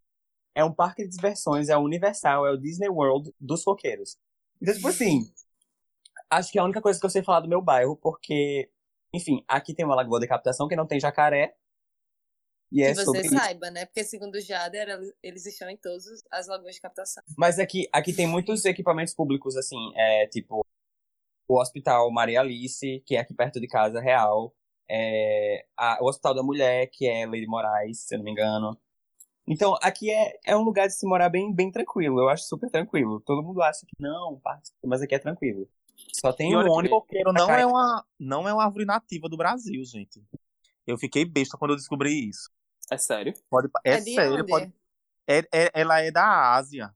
é 0.56 0.64
um 0.64 0.72
parque 0.72 1.04
de 1.04 1.10
diversões, 1.14 1.68
é 1.68 1.76
o 1.76 1.80
Universal, 1.82 2.46
é 2.46 2.50
o 2.52 2.56
Disney 2.56 2.88
World 2.88 3.32
dos 3.40 3.62
coqueiros. 3.62 4.16
Então, 4.60 4.74
tipo 4.74 4.88
assim, 4.88 5.20
acho 6.30 6.50
que 6.52 6.58
é 6.58 6.60
a 6.60 6.64
única 6.64 6.80
coisa 6.80 6.98
que 6.98 7.06
eu 7.06 7.10
sei 7.10 7.22
falar 7.22 7.40
do 7.40 7.48
meu 7.48 7.60
bairro, 7.62 7.96
porque, 7.96 8.70
enfim, 9.12 9.44
aqui 9.48 9.74
tem 9.74 9.84
uma 9.84 9.94
lagoa 9.94 10.20
de 10.20 10.26
captação 10.26 10.68
que 10.68 10.76
não 10.76 10.86
tem 10.86 11.00
jacaré. 11.00 11.54
E 12.70 12.82
é 12.82 12.90
que 12.94 13.04
sobre 13.04 13.20
você 13.20 13.24
isso. 13.26 13.34
saiba, 13.34 13.70
né? 13.70 13.86
Porque 13.86 14.04
segundo 14.04 14.34
o 14.34 14.40
Jader, 14.40 14.88
eles- 15.22 15.46
estão 15.46 15.70
em 15.70 15.76
todas 15.76 16.04
as 16.30 16.46
lagoas 16.46 16.74
de 16.74 16.80
captação. 16.80 17.22
Mas 17.36 17.58
aqui, 17.58 17.88
aqui 17.92 18.12
tem 18.12 18.26
muitos 18.26 18.64
equipamentos 18.64 19.14
públicos, 19.14 19.56
assim, 19.56 19.92
é 19.96 20.26
tipo 20.26 20.64
o 21.48 21.60
Hospital 21.60 22.10
Maria 22.12 22.40
Alice, 22.40 23.02
que 23.06 23.16
é 23.16 23.20
aqui 23.20 23.34
perto 23.34 23.60
de 23.60 23.66
casa, 23.66 24.00
real. 24.00 24.54
É, 24.90 25.64
a- 25.76 25.98
o 26.02 26.06
Hospital 26.08 26.34
da 26.34 26.42
Mulher, 26.42 26.88
que 26.92 27.06
é 27.08 27.26
Lady 27.26 27.46
Moraes, 27.46 28.00
se 28.00 28.14
eu 28.14 28.18
não 28.18 28.24
me 28.24 28.30
engano. 28.32 28.78
Então, 29.46 29.76
aqui 29.82 30.10
é, 30.10 30.38
é 30.46 30.56
um 30.56 30.62
lugar 30.62 30.88
de 30.88 30.94
se 30.94 31.06
morar 31.06 31.28
bem, 31.30 31.54
bem 31.54 31.70
tranquilo. 31.70 32.20
Eu 32.20 32.28
acho 32.28 32.44
super 32.44 32.70
tranquilo. 32.70 33.20
Todo 33.20 33.42
mundo 33.42 33.62
acha 33.62 33.86
que 33.86 33.96
não, 34.00 34.40
mas 34.84 35.02
aqui 35.02 35.14
é 35.14 35.18
tranquilo. 35.18 35.68
Só 36.12 36.32
tem 36.32 36.56
um 36.56 36.88
coqueiro 36.88 37.32
não 37.32 37.50
é, 37.50 37.66
uma, 37.66 38.04
não 38.18 38.48
é 38.48 38.52
uma 38.52 38.64
árvore 38.64 38.84
nativa 38.84 39.28
do 39.28 39.36
Brasil, 39.36 39.84
gente. 39.84 40.22
Eu 40.86 40.96
fiquei 40.96 41.24
besta 41.24 41.56
quando 41.58 41.72
eu 41.72 41.76
descobri 41.76 42.28
isso. 42.28 42.50
É 42.90 42.96
sério. 42.96 43.34
Pode, 43.50 43.68
é, 43.84 43.94
É 43.94 44.00
de 44.00 44.14
sério, 44.14 44.34
onde? 44.40 44.50
pode, 44.50 44.72
é, 45.26 45.38
é- 45.52 45.70
ela 45.74 46.00
é 46.00 46.10
da 46.10 46.54
Ásia 46.54 46.94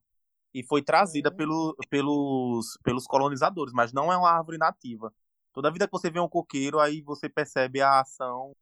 e 0.53 0.63
foi 0.63 0.81
trazida 0.81 1.29
Hum. 1.29 1.35
pelo, 1.35 1.75
pelos, 1.89 2.77
pelos 2.83 3.05
colonizadores, 3.05 3.73
mas 3.73 3.93
não 3.93 4.11
é 4.11 4.17
uma 4.17 4.31
árvore 4.31 4.57
nativa. 4.57 5.13
Toda 5.53 5.71
vida 5.71 5.85
que 5.87 5.91
você 5.91 6.09
vê 6.09 6.19
um 6.19 6.27
coqueiro, 6.27 6.79
aí 6.79 7.01
você 7.01 7.29
percebe 7.29 7.79
a 7.81 7.99
ação 8.01 8.55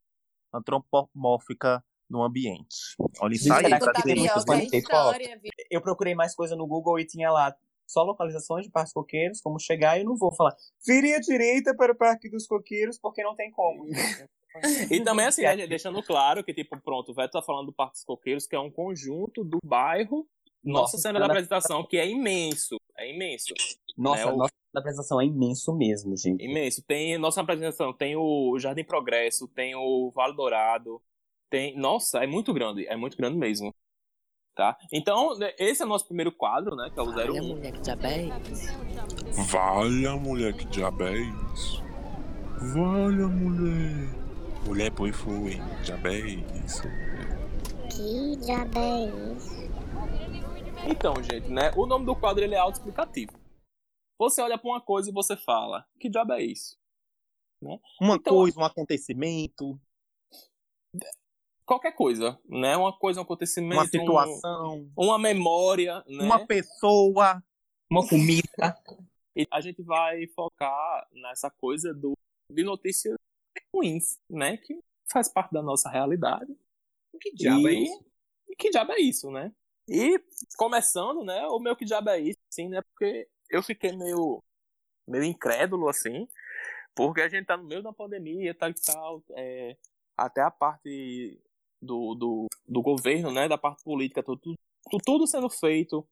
antropomórfica 0.54 1.84
no 2.10 2.22
ambiente. 2.24 2.96
Olha 3.20 3.34
isso 3.34 3.52
aí? 3.54 3.72
Eu 5.70 5.82
procurei 5.82 6.14
mais 6.14 6.36
coisa 6.36 6.56
no 6.56 6.68
Google 6.68 7.00
e 7.00 7.06
tinha 7.06 7.32
lá 7.32 7.56
só 7.92 8.04
localizações 8.04 8.66
de 8.66 8.72
parques 8.72 8.94
coqueiros, 8.94 9.42
como 9.42 9.60
chegar, 9.60 9.98
e 9.98 10.02
eu 10.02 10.06
não 10.06 10.16
vou 10.16 10.34
falar. 10.34 10.56
Vire 10.86 11.14
à 11.14 11.20
direita 11.20 11.76
para 11.76 11.92
o 11.94 11.96
Parque 11.98 12.30
dos 12.30 12.48
Coqueiros, 12.48 12.98
porque 13.00 13.24
não 13.24 13.36
tem 13.36 13.52
como. 13.52 13.86
E 14.92 15.00
também, 15.00 15.26
assim, 15.28 15.44
né, 15.44 15.66
deixando 15.66 16.04
claro 16.04 16.44
que, 16.44 16.54
tipo, 16.54 16.78
pronto, 16.82 17.14
o 17.14 17.16
Veto 17.16 17.32
tá 17.32 17.42
falando 17.42 17.68
do 17.68 17.74
Parque 17.74 17.94
dos 17.94 18.04
Coqueiros, 18.04 18.46
que 18.46 18.54
é 18.54 18.60
um 18.60 18.70
conjunto 18.70 19.46
do 19.46 19.60
bairro 19.64 20.28
Nossa 20.62 20.98
Senhora 20.98 21.20
da 21.20 21.26
Apresentação, 21.28 21.86
que 21.88 21.96
é 21.98 22.06
imenso. 22.06 22.76
É 22.98 23.10
imenso. 23.10 23.54
Nossa, 23.98 24.26
né, 24.26 24.32
o- 24.34 24.36
nossa 24.36 24.52
apresentação 24.76 25.22
é 25.22 25.26
imenso 25.26 25.74
mesmo, 25.74 26.18
gente. 26.18 26.44
Imenso. 26.44 26.84
Tem 26.86 27.18
nossa 27.18 27.40
apresentação, 27.40 27.94
tem 27.94 28.18
o 28.18 28.60
Jardim 28.60 28.84
Progresso, 28.84 29.48
tem 29.48 29.74
o 29.74 30.12
Vale 30.14 30.36
Dourado, 30.36 31.02
tem. 31.50 31.78
Nossa, 31.78 32.22
é 32.22 32.28
muito 32.28 32.54
grande, 32.54 32.86
é 32.88 32.98
muito 32.98 33.16
grande 33.16 33.38
mesmo. 33.38 33.74
Tá? 34.62 34.78
Então, 34.92 35.36
né, 35.40 35.56
esse 35.58 35.82
é 35.82 35.86
o 35.86 35.90
nosso 35.90 36.06
primeiro 36.06 36.32
quadro, 36.32 36.76
né? 36.76 36.92
Que 36.94 37.00
é 37.00 37.02
o 37.02 37.08
01. 37.10 37.42
mulher, 37.56 37.72
que 37.72 37.82
diabo 37.82 38.06
é 38.06 38.30
Valha, 39.50 40.16
mulher, 40.18 40.54
que 40.54 40.66
diabo 40.66 41.04
é 41.04 41.18
isso? 41.18 41.84
Valha, 42.72 43.28
mulher. 43.28 44.08
Mulher, 44.64 44.92
põe 44.92 45.12
foi. 45.12 45.56
Diabo 45.84 46.10
isso? 46.64 46.84
Que 47.90 48.36
diabo 48.36 48.80
isso? 49.36 49.72
Então, 50.88 51.16
gente, 51.24 51.48
né? 51.50 51.72
O 51.76 51.88
nome 51.88 52.06
do 52.06 52.16
quadro 52.16 52.44
ele 52.44 52.54
é 52.54 52.60
autoexplicativo. 52.60 53.32
Você 54.20 54.44
olha 54.44 54.60
pra 54.60 54.70
uma 54.70 54.82
coisa 54.82 55.10
e 55.10 55.14
você 55.14 55.36
fala: 55.36 55.88
que 56.00 56.08
diabo 56.08 56.34
é 56.34 56.44
isso? 56.44 56.78
Uma 58.00 58.16
Então- 58.18 58.36
coisa, 58.36 58.60
um 58.60 58.64
acontecimento, 58.64 59.82
Qualquer 61.72 61.94
coisa, 61.94 62.38
né? 62.50 62.76
Uma 62.76 62.92
coisa, 62.92 63.22
um 63.22 63.24
acontecimento, 63.24 63.76
uma 63.76 63.84
um- 63.84 63.88
situação, 63.88 64.92
uma 64.94 65.18
memória, 65.18 66.04
né? 66.06 66.26
uma 66.26 66.46
pessoa. 66.46 67.42
Uma 67.90 68.06
comida. 68.06 68.78
E 69.34 69.48
a 69.50 69.62
gente 69.62 69.82
vai 69.82 70.28
focar 70.36 71.08
nessa 71.14 71.50
coisa 71.50 71.94
do, 71.94 72.12
de 72.52 72.62
notícias 72.66 73.16
ruins, 73.74 74.20
né? 74.30 74.58
Que 74.58 74.78
faz 75.10 75.30
parte 75.32 75.54
da 75.54 75.62
nossa 75.62 75.90
realidade. 75.90 76.54
Que 77.22 77.30
e, 77.30 77.88
e 78.50 78.56
que 78.58 78.70
diabo 78.70 78.92
é 78.92 79.00
isso, 79.00 79.32
né? 79.32 79.54
E 79.88 80.22
começando, 80.58 81.24
né? 81.24 81.48
O 81.48 81.58
meu 81.58 81.74
que 81.74 81.86
diabo 81.86 82.10
é 82.10 82.20
isso, 82.20 82.40
assim, 82.52 82.68
né? 82.68 82.82
Porque 82.82 83.30
eu 83.50 83.64
fiquei 83.64 83.96
meio, 83.96 84.44
meio 85.08 85.24
incrédulo, 85.24 85.88
assim, 85.88 86.28
Porque 86.94 87.22
a 87.22 87.30
gente 87.30 87.46
tá 87.46 87.56
no 87.56 87.64
meio 87.64 87.82
da 87.82 87.94
pandemia, 87.94 88.54
tal 88.54 88.70
e 88.72 88.74
tal. 88.74 89.24
É, 89.30 89.78
até 90.18 90.42
a 90.42 90.52
parte 90.52 91.42
do, 91.82 92.16
do, 92.16 92.48
do 92.68 92.82
governo, 92.82 93.32
né? 93.32 93.48
Da 93.48 93.58
parte 93.58 93.84
política, 93.84 94.22
tudo, 94.22 94.40
tudo, 94.90 95.04
tudo 95.04 95.28
sendo 95.28 95.50
feito. 95.50 96.08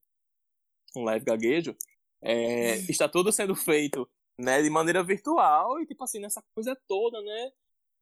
Um 0.96 1.04
leve 1.04 1.24
gaguejo. 1.24 1.76
É, 2.20 2.76
está 2.90 3.08
tudo 3.08 3.30
sendo 3.32 3.54
feito 3.54 4.08
né, 4.40 4.62
de 4.62 4.70
maneira 4.70 5.02
virtual 5.02 5.80
e, 5.80 5.86
tipo 5.86 6.02
assim, 6.02 6.18
nessa 6.18 6.42
coisa 6.54 6.76
toda, 6.88 7.20
né? 7.20 7.50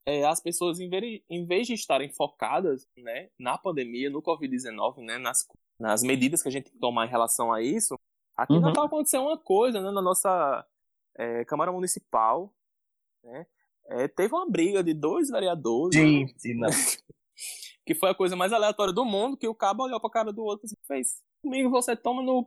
É, 0.07 0.25
as 0.25 0.41
pessoas, 0.41 0.81
em 0.81 0.89
vez, 0.89 1.21
em 1.29 1.45
vez 1.45 1.67
de 1.67 1.75
estarem 1.75 2.09
focadas 2.09 2.89
né, 2.97 3.29
na 3.39 3.59
pandemia, 3.59 4.09
no 4.09 4.23
Covid-19, 4.23 5.05
né, 5.05 5.19
nas, 5.19 5.47
nas 5.79 6.03
medidas 6.03 6.43
que 6.43 6.49
a 6.49 6.51
gente 6.51 6.65
tem 6.65 6.73
que 6.73 6.79
tomar 6.79 7.07
em 7.07 7.11
relação 7.11 7.53
a 7.53 7.61
isso, 7.61 7.99
aqui 8.35 8.55
Uhum. 8.55 8.61
não 8.61 8.73
tá 8.73 8.85
acontecendo 8.87 9.25
uma 9.25 9.37
coisa, 9.37 9.83
né, 9.83 9.91
na 9.91 10.01
nossa 10.01 10.65
é, 11.15 11.45
Câmara 11.45 11.71
Municipal, 11.71 12.51
né, 13.23 13.47
é, 13.89 14.09
teve 14.09 14.33
uma 14.33 14.49
briga 14.49 14.83
de 14.83 14.95
dois 14.95 15.29
vereadores, 15.29 15.95
né, 15.95 16.07
Gente, 16.07 16.55
não. 16.55 16.69
que 17.89 17.95
foi 17.95 18.11
a 18.11 18.15
coisa 18.15 18.37
mais 18.37 18.53
aleatória 18.53 18.93
do 18.93 19.03
mundo, 19.03 19.35
que 19.35 19.49
o 19.49 19.55
cabo 19.55 19.83
olhou 19.83 19.99
pra 19.99 20.11
cara 20.11 20.31
do 20.31 20.45
outro 20.45 20.67
e 20.67 20.87
fez, 20.87 21.23
comigo 21.41 21.71
você 21.71 21.97
toma 21.97 22.23
no... 22.23 22.47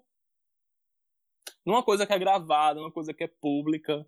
Numa 1.65 1.81
coisa 1.81 2.05
que 2.05 2.13
é 2.13 2.19
gravada, 2.19 2.79
numa 2.79 2.91
coisa 2.91 3.11
que 3.11 3.23
é 3.23 3.27
pública, 3.27 4.05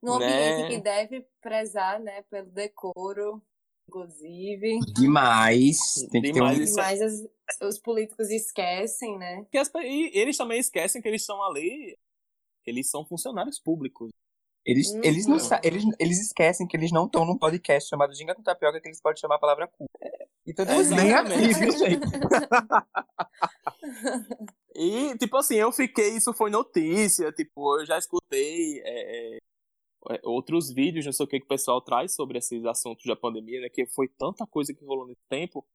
Num 0.00 0.20
Né? 0.20 0.26
ambiente 0.26 0.68
que 0.76 0.80
deve 0.80 1.26
prezar, 1.40 1.98
né, 1.98 2.22
pelo 2.30 2.48
decoro, 2.52 3.42
inclusive. 3.88 4.78
Demais. 4.94 5.78
Tem 6.12 6.22
que 6.22 6.32
ter 6.32 6.40
um... 6.40 6.54
Demais. 6.54 7.02
As- 7.02 7.28
os 7.60 7.80
políticos 7.80 8.30
esquecem, 8.30 9.18
né? 9.18 9.44
e 9.82 10.10
eles 10.16 10.36
também 10.36 10.60
esquecem 10.60 11.02
que 11.02 11.08
eles 11.08 11.22
estão 11.22 11.42
ali, 11.42 11.98
que 12.62 12.70
eles 12.70 12.88
são 12.88 13.04
funcionários 13.04 13.58
públicos. 13.58 14.12
Eles, 14.68 14.92
Uhum. 14.92 15.00
eles, 15.02 15.26
não, 15.26 15.38
eles, 15.64 15.82
eles 15.98 16.20
esquecem 16.20 16.66
que 16.66 16.76
eles 16.76 16.92
não 16.92 17.06
estão 17.06 17.24
num 17.24 17.38
podcast 17.38 17.88
chamado 17.88 18.14
Ginga 18.14 18.34
com 18.34 18.42
Tapioca 18.42 18.78
que 18.78 18.88
eles 18.88 19.00
podem 19.00 19.18
chamar 19.18 19.36
a 19.36 19.38
palavra 19.38 19.66
cu. 19.66 19.86
E 20.46 20.50
mundo 20.50 20.70
Exatamente. 20.70 21.38
Nem 21.38 21.52
viu, 21.54 21.72
gente? 21.78 22.06
E, 24.80 25.18
tipo 25.18 25.36
assim, 25.36 25.56
eu 25.56 25.72
fiquei, 25.72 26.10
isso 26.10 26.32
foi 26.32 26.50
notícia, 26.50 27.32
tipo, 27.32 27.80
eu 27.80 27.86
já 27.86 27.98
escutei 27.98 28.80
é, 28.84 29.34
é, 29.34 29.38
é, 30.10 30.20
outros 30.22 30.72
vídeos, 30.72 31.04
não 31.04 31.12
sei 31.12 31.24
o 31.24 31.28
que 31.28 31.40
que 31.40 31.46
o 31.46 31.48
pessoal 31.48 31.80
traz 31.80 32.14
sobre 32.14 32.38
esses 32.38 32.64
assuntos 32.64 33.04
da 33.04 33.16
pandemia, 33.16 33.60
né, 33.60 33.68
que 33.68 33.84
foi 33.86 34.06
tanta 34.06 34.46
coisa 34.46 34.72
que 34.72 34.84
rolou 34.84 35.08
nesse 35.08 35.24
tempo, 35.28 35.66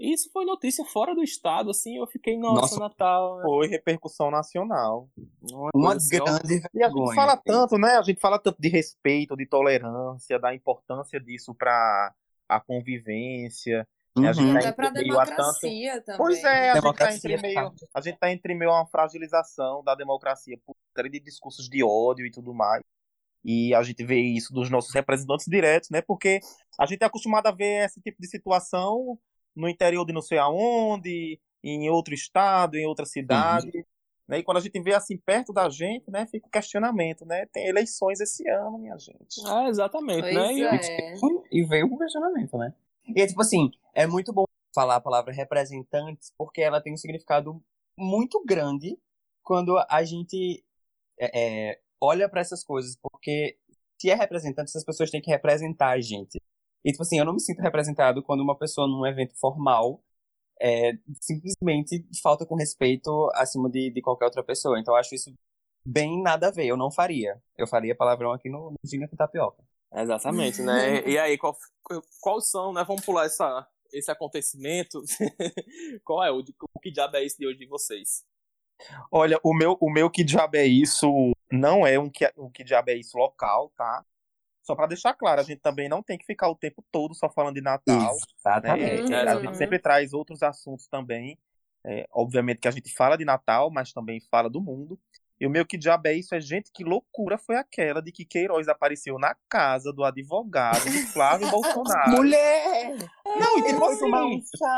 isso 0.00 0.30
foi 0.32 0.46
notícia 0.46 0.82
fora 0.86 1.14
do 1.14 1.22
estado, 1.22 1.70
assim, 1.70 1.98
eu 1.98 2.06
fiquei, 2.06 2.38
nossa, 2.38 2.60
Nossa. 2.62 2.80
Natal, 2.80 3.36
né? 3.36 3.42
Foi 3.42 3.66
repercussão 3.68 4.30
nacional. 4.30 5.10
uma, 5.52 5.70
Uma 5.74 5.94
assim, 5.94 6.16
grande 6.16 6.62
E 6.72 6.82
a 6.82 6.88
gente 6.88 7.14
fala 7.14 7.36
tanto, 7.36 7.76
né? 7.76 7.98
A 7.98 8.02
gente 8.02 8.18
fala 8.18 8.38
tanto 8.38 8.56
de 8.58 8.68
respeito, 8.68 9.36
de 9.36 9.46
tolerância, 9.46 10.38
da 10.38 10.54
importância 10.54 11.20
disso 11.20 11.54
para 11.54 12.14
a 12.48 12.58
convivência. 12.60 13.86
Uhum. 14.16 14.26
A 14.26 14.32
gente 14.32 14.52
tá 14.52 14.58
Até 14.58 14.72
pra 14.72 14.86
entre 14.88 15.02
meio 15.02 15.20
a 15.20 15.26
tanto. 15.26 15.36
democracia 15.36 16.02
também. 16.02 16.18
Pois 16.18 16.44
é, 16.44 16.48
a 16.48 16.64
gente, 16.64 16.72
tá 16.74 16.80
Democracia, 16.80 17.16
entre 17.16 17.42
meio, 17.42 17.74
a 17.94 18.00
gente 18.00 18.18
tá 18.18 18.32
entre 18.32 18.54
meio 18.54 18.70
a 18.70 18.80
uma 18.80 18.86
fragilização 18.86 19.84
da 19.84 19.94
democracia 19.94 20.58
por 20.64 20.74
série 20.96 21.10
de 21.10 21.20
discursos 21.20 21.68
de 21.68 21.84
ódio 21.84 22.24
e 22.24 22.30
tudo 22.30 22.54
mais. 22.54 22.82
E 23.44 23.74
a 23.74 23.82
gente 23.82 24.04
vê 24.04 24.18
isso 24.20 24.52
dos 24.52 24.68
nossos 24.68 24.94
representantes 24.94 25.46
diretos, 25.46 25.90
né? 25.90 26.02
Porque 26.02 26.40
a 26.78 26.86
gente 26.86 27.02
é 27.02 27.06
acostumado 27.06 27.46
a 27.46 27.52
ver 27.52 27.84
esse 27.84 28.00
tipo 28.00 28.20
de 28.20 28.28
situação 28.28 29.18
no 29.60 29.68
interior 29.68 30.04
de 30.04 30.12
não 30.12 30.22
sei 30.22 30.38
aonde, 30.38 31.38
em 31.62 31.88
outro 31.90 32.14
estado, 32.14 32.76
em 32.76 32.86
outra 32.86 33.04
cidade. 33.04 33.86
Né? 34.26 34.38
E 34.38 34.42
quando 34.42 34.58
a 34.58 34.60
gente 34.60 34.80
vê 34.80 34.94
assim 34.94 35.18
perto 35.18 35.52
da 35.52 35.68
gente, 35.68 36.10
né, 36.10 36.26
fica 36.26 36.46
o 36.46 36.50
questionamento, 36.50 37.26
né? 37.26 37.46
Tem 37.46 37.66
eleições 37.66 38.20
esse 38.20 38.48
ano, 38.48 38.78
minha 38.78 38.96
gente. 38.96 39.46
É, 39.46 39.68
exatamente, 39.68 40.20
Pois 40.20 40.34
né? 40.34 40.54
E 40.54 40.60
eu- 40.60 40.70
é. 40.70 41.14
E 41.50 41.64
veio 41.64 41.86
o 41.86 41.98
questionamento, 41.98 42.56
né? 42.56 42.72
E 43.14 43.20
é 43.20 43.26
tipo 43.26 43.40
assim, 43.40 43.70
é 43.92 44.06
muito 44.06 44.32
bom 44.32 44.44
falar 44.74 44.96
a 44.96 45.00
palavra 45.00 45.32
representantes, 45.32 46.32
porque 46.38 46.62
ela 46.62 46.80
tem 46.80 46.92
um 46.92 46.96
significado 46.96 47.60
muito 47.98 48.42
grande 48.44 48.96
quando 49.42 49.76
a 49.76 50.04
gente 50.04 50.64
é, 51.18 51.70
é, 51.70 51.80
olha 52.00 52.28
pra 52.28 52.40
essas 52.40 52.62
coisas, 52.64 52.96
porque 52.96 53.58
se 54.00 54.10
é 54.10 54.14
representante, 54.14 54.70
essas 54.70 54.84
pessoas 54.84 55.10
têm 55.10 55.20
que 55.20 55.30
representar 55.30 55.90
a 55.90 56.00
gente. 56.00 56.40
E 56.84 56.92
tipo 56.92 57.02
assim, 57.02 57.18
eu 57.18 57.24
não 57.24 57.34
me 57.34 57.40
sinto 57.40 57.60
representado 57.60 58.22
quando 58.22 58.40
uma 58.40 58.56
pessoa 58.56 58.86
num 58.86 59.06
evento 59.06 59.38
formal 59.38 60.02
é, 60.60 60.92
simplesmente 61.20 62.06
falta 62.22 62.44
com 62.44 62.54
respeito 62.54 63.30
acima 63.34 63.70
de, 63.70 63.90
de 63.90 64.02
qualquer 64.02 64.26
outra 64.26 64.42
pessoa. 64.42 64.78
Então 64.78 64.94
eu 64.94 64.98
acho 64.98 65.14
isso 65.14 65.32
bem 65.84 66.22
nada 66.22 66.48
a 66.48 66.50
ver, 66.50 66.66
eu 66.66 66.76
não 66.76 66.90
faria. 66.90 67.40
Eu 67.56 67.66
faria 67.66 67.96
palavrão 67.96 68.32
aqui 68.32 68.50
no, 68.50 68.70
no 68.70 68.78
Ginga 68.84 69.08
com 69.08 69.16
Tapioca. 69.16 69.62
Exatamente, 69.92 70.62
né? 70.62 71.02
E 71.08 71.18
aí, 71.18 71.38
qual, 71.38 71.56
quais 72.20 72.48
são, 72.48 72.72
né? 72.72 72.84
Vamos 72.86 73.04
pular 73.04 73.24
essa, 73.24 73.66
esse 73.92 74.10
acontecimento. 74.10 75.02
qual 76.04 76.22
é 76.22 76.30
o, 76.30 76.40
o 76.74 76.80
que 76.80 76.90
diabo 76.90 77.16
é 77.16 77.24
esse 77.24 77.38
de 77.38 77.46
hoje 77.46 77.58
de 77.58 77.66
vocês? 77.66 78.24
Olha, 79.10 79.38
o 79.42 79.54
meu, 79.54 79.76
o 79.80 79.90
meu 79.90 80.10
que 80.10 80.24
diabo 80.24 80.56
é 80.56 80.66
isso 80.66 81.32
não 81.50 81.86
é 81.86 81.98
um 81.98 82.08
que, 82.08 82.30
um 82.36 82.50
que 82.50 82.64
diabo 82.64 82.90
é 82.90 82.94
isso 82.94 83.18
local, 83.18 83.70
tá? 83.76 84.04
Só 84.70 84.76
pra 84.76 84.86
deixar 84.86 85.14
claro, 85.14 85.40
a 85.40 85.44
gente 85.44 85.60
também 85.60 85.88
não 85.88 86.02
tem 86.02 86.16
que 86.16 86.24
ficar 86.24 86.48
o 86.48 86.54
tempo 86.54 86.84
todo 86.92 87.14
só 87.14 87.28
falando 87.28 87.54
de 87.54 87.60
Natal. 87.60 88.16
Exatamente. 88.38 89.10
né? 89.10 89.28
A 89.30 89.34
Uhum. 89.34 89.40
gente 89.42 89.56
sempre 89.56 89.78
traz 89.78 90.12
outros 90.12 90.42
assuntos 90.42 90.86
também. 90.86 91.38
É, 91.84 92.06
obviamente 92.12 92.58
que 92.60 92.68
a 92.68 92.70
gente 92.70 92.92
fala 92.94 93.16
de 93.16 93.24
Natal, 93.24 93.70
mas 93.70 93.92
também 93.92 94.20
fala 94.30 94.48
do 94.50 94.60
mundo. 94.60 94.98
E 95.40 95.46
o 95.46 95.50
meu 95.50 95.64
que 95.64 95.78
diabo 95.78 96.06
é 96.08 96.12
isso 96.12 96.34
é, 96.34 96.40
gente, 96.40 96.70
que 96.70 96.84
loucura 96.84 97.38
foi 97.38 97.56
aquela 97.56 98.02
de 98.02 98.12
que 98.12 98.26
Queiroz 98.26 98.68
apareceu 98.68 99.18
na 99.18 99.34
casa 99.48 99.90
do 99.90 100.04
advogado 100.04 100.84
do 100.84 101.06
Flávio 101.12 101.48
Bolsonaro. 101.50 102.10
Mulher! 102.10 102.94
Não, 103.24 103.58
e 103.58 103.62
tipo 103.62 103.84
assim, 103.86 104.10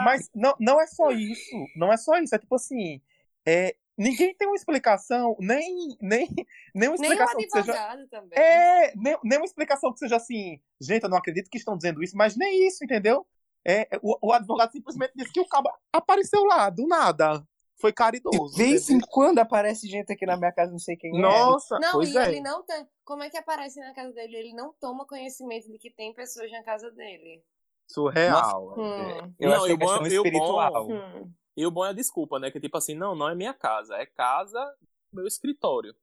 mas 0.05 0.31
não, 0.33 0.55
não 0.61 0.81
é 0.81 0.87
só 0.87 1.11
isso. 1.11 1.67
Não 1.75 1.93
é 1.93 1.97
só 1.97 2.17
isso. 2.19 2.35
É 2.35 2.39
tipo 2.39 2.55
assim. 2.55 3.01
É, 3.45 3.75
ninguém 3.97 4.35
tem 4.35 4.49
uma 4.49 4.57
explicação, 4.57 5.37
nem, 5.41 5.97
nem, 6.01 6.29
nem 6.75 6.89
uma 6.89 6.97
Nem 6.97 7.11
o 7.11 7.13
explicação 7.13 7.37
que 7.41 7.51
seja. 7.51 7.73
advogado 7.73 8.09
também. 8.09 8.39
É, 8.39 8.93
nem, 8.97 9.19
nem 9.25 9.39
uma 9.39 9.45
explicação 9.47 9.93
que 9.93 9.99
seja 9.99 10.17
assim. 10.17 10.61
Gente, 10.81 11.03
eu 11.05 11.09
não 11.11 11.19
acredito 11.19 11.49
que 11.51 11.59
estão 11.59 11.77
dizendo 11.77 12.03
isso, 12.03 12.17
mas 12.17 12.37
nem 12.37 12.67
isso, 12.67 12.85
entendeu? 12.85 13.27
É, 13.65 13.89
o, 14.03 14.29
o 14.29 14.33
advogado 14.33 14.73
simplesmente 14.73 15.13
disse 15.15 15.33
que 15.33 15.41
o 15.41 15.47
cabo 15.49 15.71
apareceu 15.93 16.43
lá, 16.45 16.69
do 16.69 16.87
nada. 16.87 17.43
Foi 17.81 17.93
caridoso. 17.93 18.55
De 18.57 18.63
vez 18.63 18.89
em 18.91 19.01
quando 19.01 19.39
aparece 19.41 19.89
gente 19.89 20.13
aqui 20.13 20.25
na 20.25 20.37
minha 20.37 20.53
casa, 20.53 20.71
não 20.71 20.79
sei 20.79 20.97
quem 20.97 21.17
é. 21.17 21.21
Nossa, 21.21 21.79
Não, 21.81 21.93
pois 21.93 22.13
e 22.15 22.19
é. 22.19 22.29
ele 22.29 22.41
não 22.41 22.65
tem. 22.65 22.87
Como 23.05 23.23
é 23.25 23.31
que 23.31 23.37
aparece 23.37 23.81
na 23.81 23.93
casa 23.93 24.13
dele? 24.13 24.37
Ele 24.37 24.53
não 24.55 24.73
toma 24.81 25.05
conhecimento 25.05 25.69
de 25.71 25.79
que 25.79 25.91
tem 25.91 26.15
pessoas 26.15 26.51
na 26.53 26.63
casa 26.63 26.91
dele. 26.93 27.43
Surreal. 27.89 28.75
Hum. 28.79 29.35
Eu 29.39 29.51
Não, 29.51 29.57
acho 29.57 29.67
que 29.67 29.73
é 29.73 29.77
bom- 29.77 29.87
questão 29.89 30.07
e 30.07 30.19
o 30.19 30.23
bom- 30.23 30.29
espiritual. 30.29 30.89
Hum. 30.91 31.33
E 31.57 31.67
o 31.67 31.71
bom 31.71 31.85
é 31.85 31.91
a 31.91 31.93
desculpa, 31.93 32.39
né? 32.39 32.51
Que 32.51 32.61
tipo 32.61 32.77
assim, 32.77 32.95
não, 32.95 33.15
não 33.15 33.29
é 33.29 33.35
minha 33.35 33.53
casa, 33.55 33.97
é 33.97 34.07
casa 34.07 34.65
do 35.13 35.17
meu 35.17 35.27
escritório. 35.27 35.95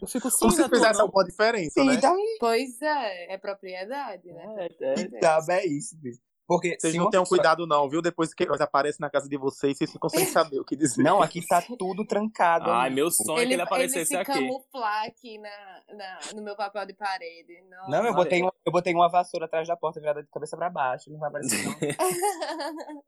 Eu 0.00 0.06
fico 0.08 0.28
assim, 0.28 0.38
Como 0.40 0.52
se 0.52 0.68
fizesse 0.68 0.94
não- 0.94 1.02
alguma 1.02 1.24
diferença, 1.24 1.80
Sim, 1.80 1.86
né? 1.86 1.96
daí 2.00 2.36
Pois 2.40 2.82
é, 2.82 3.34
é 3.34 3.38
propriedade, 3.38 4.32
né? 4.32 4.68
É, 4.80 5.00
é, 5.02 5.04
diabo 5.20 5.52
é 5.52 5.66
isso, 5.66 5.96
bicho. 5.96 6.20
Porque 6.48 6.78
Vocês 6.80 6.94
não 6.94 7.10
tenham 7.10 7.24
pessoa- 7.24 7.38
cuidado, 7.38 7.66
não, 7.66 7.90
viu? 7.90 8.00
Depois 8.00 8.30
que 8.30 8.36
Queiroz 8.36 8.58
aparece 8.62 8.98
na 9.00 9.10
casa 9.10 9.28
de 9.28 9.36
vocês, 9.36 9.76
vocês 9.76 9.92
ficam 9.92 10.08
sem 10.08 10.24
saber 10.32 10.58
o 10.58 10.64
que 10.64 10.74
dizer. 10.74 11.02
Não, 11.02 11.20
aqui 11.22 11.46
tá 11.46 11.60
tudo 11.78 12.06
trancado. 12.06 12.70
Ai, 12.70 12.86
amigo. 12.86 12.94
meu 12.94 13.10
sonho 13.10 13.38
é 13.40 13.46
que 13.46 13.52
ele 13.52 13.60
aparecesse 13.60 14.06
se 14.06 14.16
aqui. 14.16 14.32
camuflar 14.32 15.04
aqui 15.06 15.36
na, 15.36 15.50
na- 15.94 16.18
no 16.34 16.42
meu 16.42 16.56
papel 16.56 16.86
de 16.86 16.94
parede. 16.94 17.60
Nossa. 17.70 17.90
Não, 17.90 18.06
eu 18.06 18.14
botei, 18.14 18.40
uma, 18.40 18.52
eu 18.64 18.72
botei 18.72 18.94
uma 18.94 19.10
vassoura 19.10 19.44
atrás 19.44 19.68
da 19.68 19.76
porta 19.76 20.00
virada 20.00 20.22
de 20.22 20.28
cabeça 20.30 20.56
pra 20.56 20.70
baixo. 20.70 21.10
Não 21.12 21.18
vai 21.18 21.28
aparecer, 21.28 21.62
não. 21.66 21.74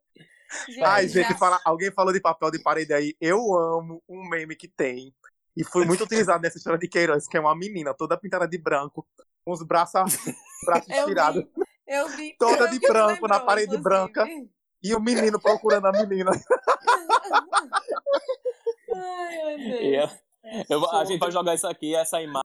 Gente, 0.67 0.83
Ai, 0.83 1.07
já- 1.07 1.21
gente, 1.23 1.37
fala, 1.39 1.59
alguém 1.63 1.91
falou 1.91 2.11
de 2.11 2.19
papel 2.19 2.51
de 2.51 2.59
parede 2.61 2.93
aí. 2.93 3.15
Eu 3.21 3.39
amo 3.55 4.03
um 4.07 4.27
meme 4.29 4.55
que 4.55 4.67
tem. 4.67 5.13
E 5.55 5.63
foi 5.63 5.85
muito 5.85 6.03
utilizado 6.03 6.41
nessa 6.41 6.57
história 6.57 6.77
de 6.79 6.87
Queiroz, 6.87 7.27
que 7.27 7.37
é 7.37 7.39
uma 7.39 7.55
menina 7.55 7.93
toda 7.93 8.17
pintada 8.17 8.47
de 8.47 8.57
branco, 8.57 9.07
com 9.45 9.51
os 9.53 9.63
braços, 9.63 10.17
braços 10.65 10.89
eu 10.89 11.05
tirados. 11.07 11.43
vi, 11.43 11.49
eu 11.91 12.07
vi. 12.09 12.35
Toda 12.37 12.67
de 12.67 12.79
branco, 12.79 13.27
na 13.27 13.39
parede 13.39 13.75
inclusive. 13.75 13.83
branca. 13.83 14.25
E 14.83 14.95
o 14.95 14.99
menino 14.99 15.39
procurando 15.39 15.85
a 15.87 15.91
menina. 15.91 16.31
Ai, 18.95 19.57
meu 19.57 19.79
Deus. 19.79 20.11
eu- 20.69 20.89
a 20.91 21.05
gente 21.05 21.19
vai 21.19 21.31
jogar 21.31 21.53
isso 21.55 21.67
aqui, 21.67 21.95
essa 21.95 22.21
imagem, 22.21 22.41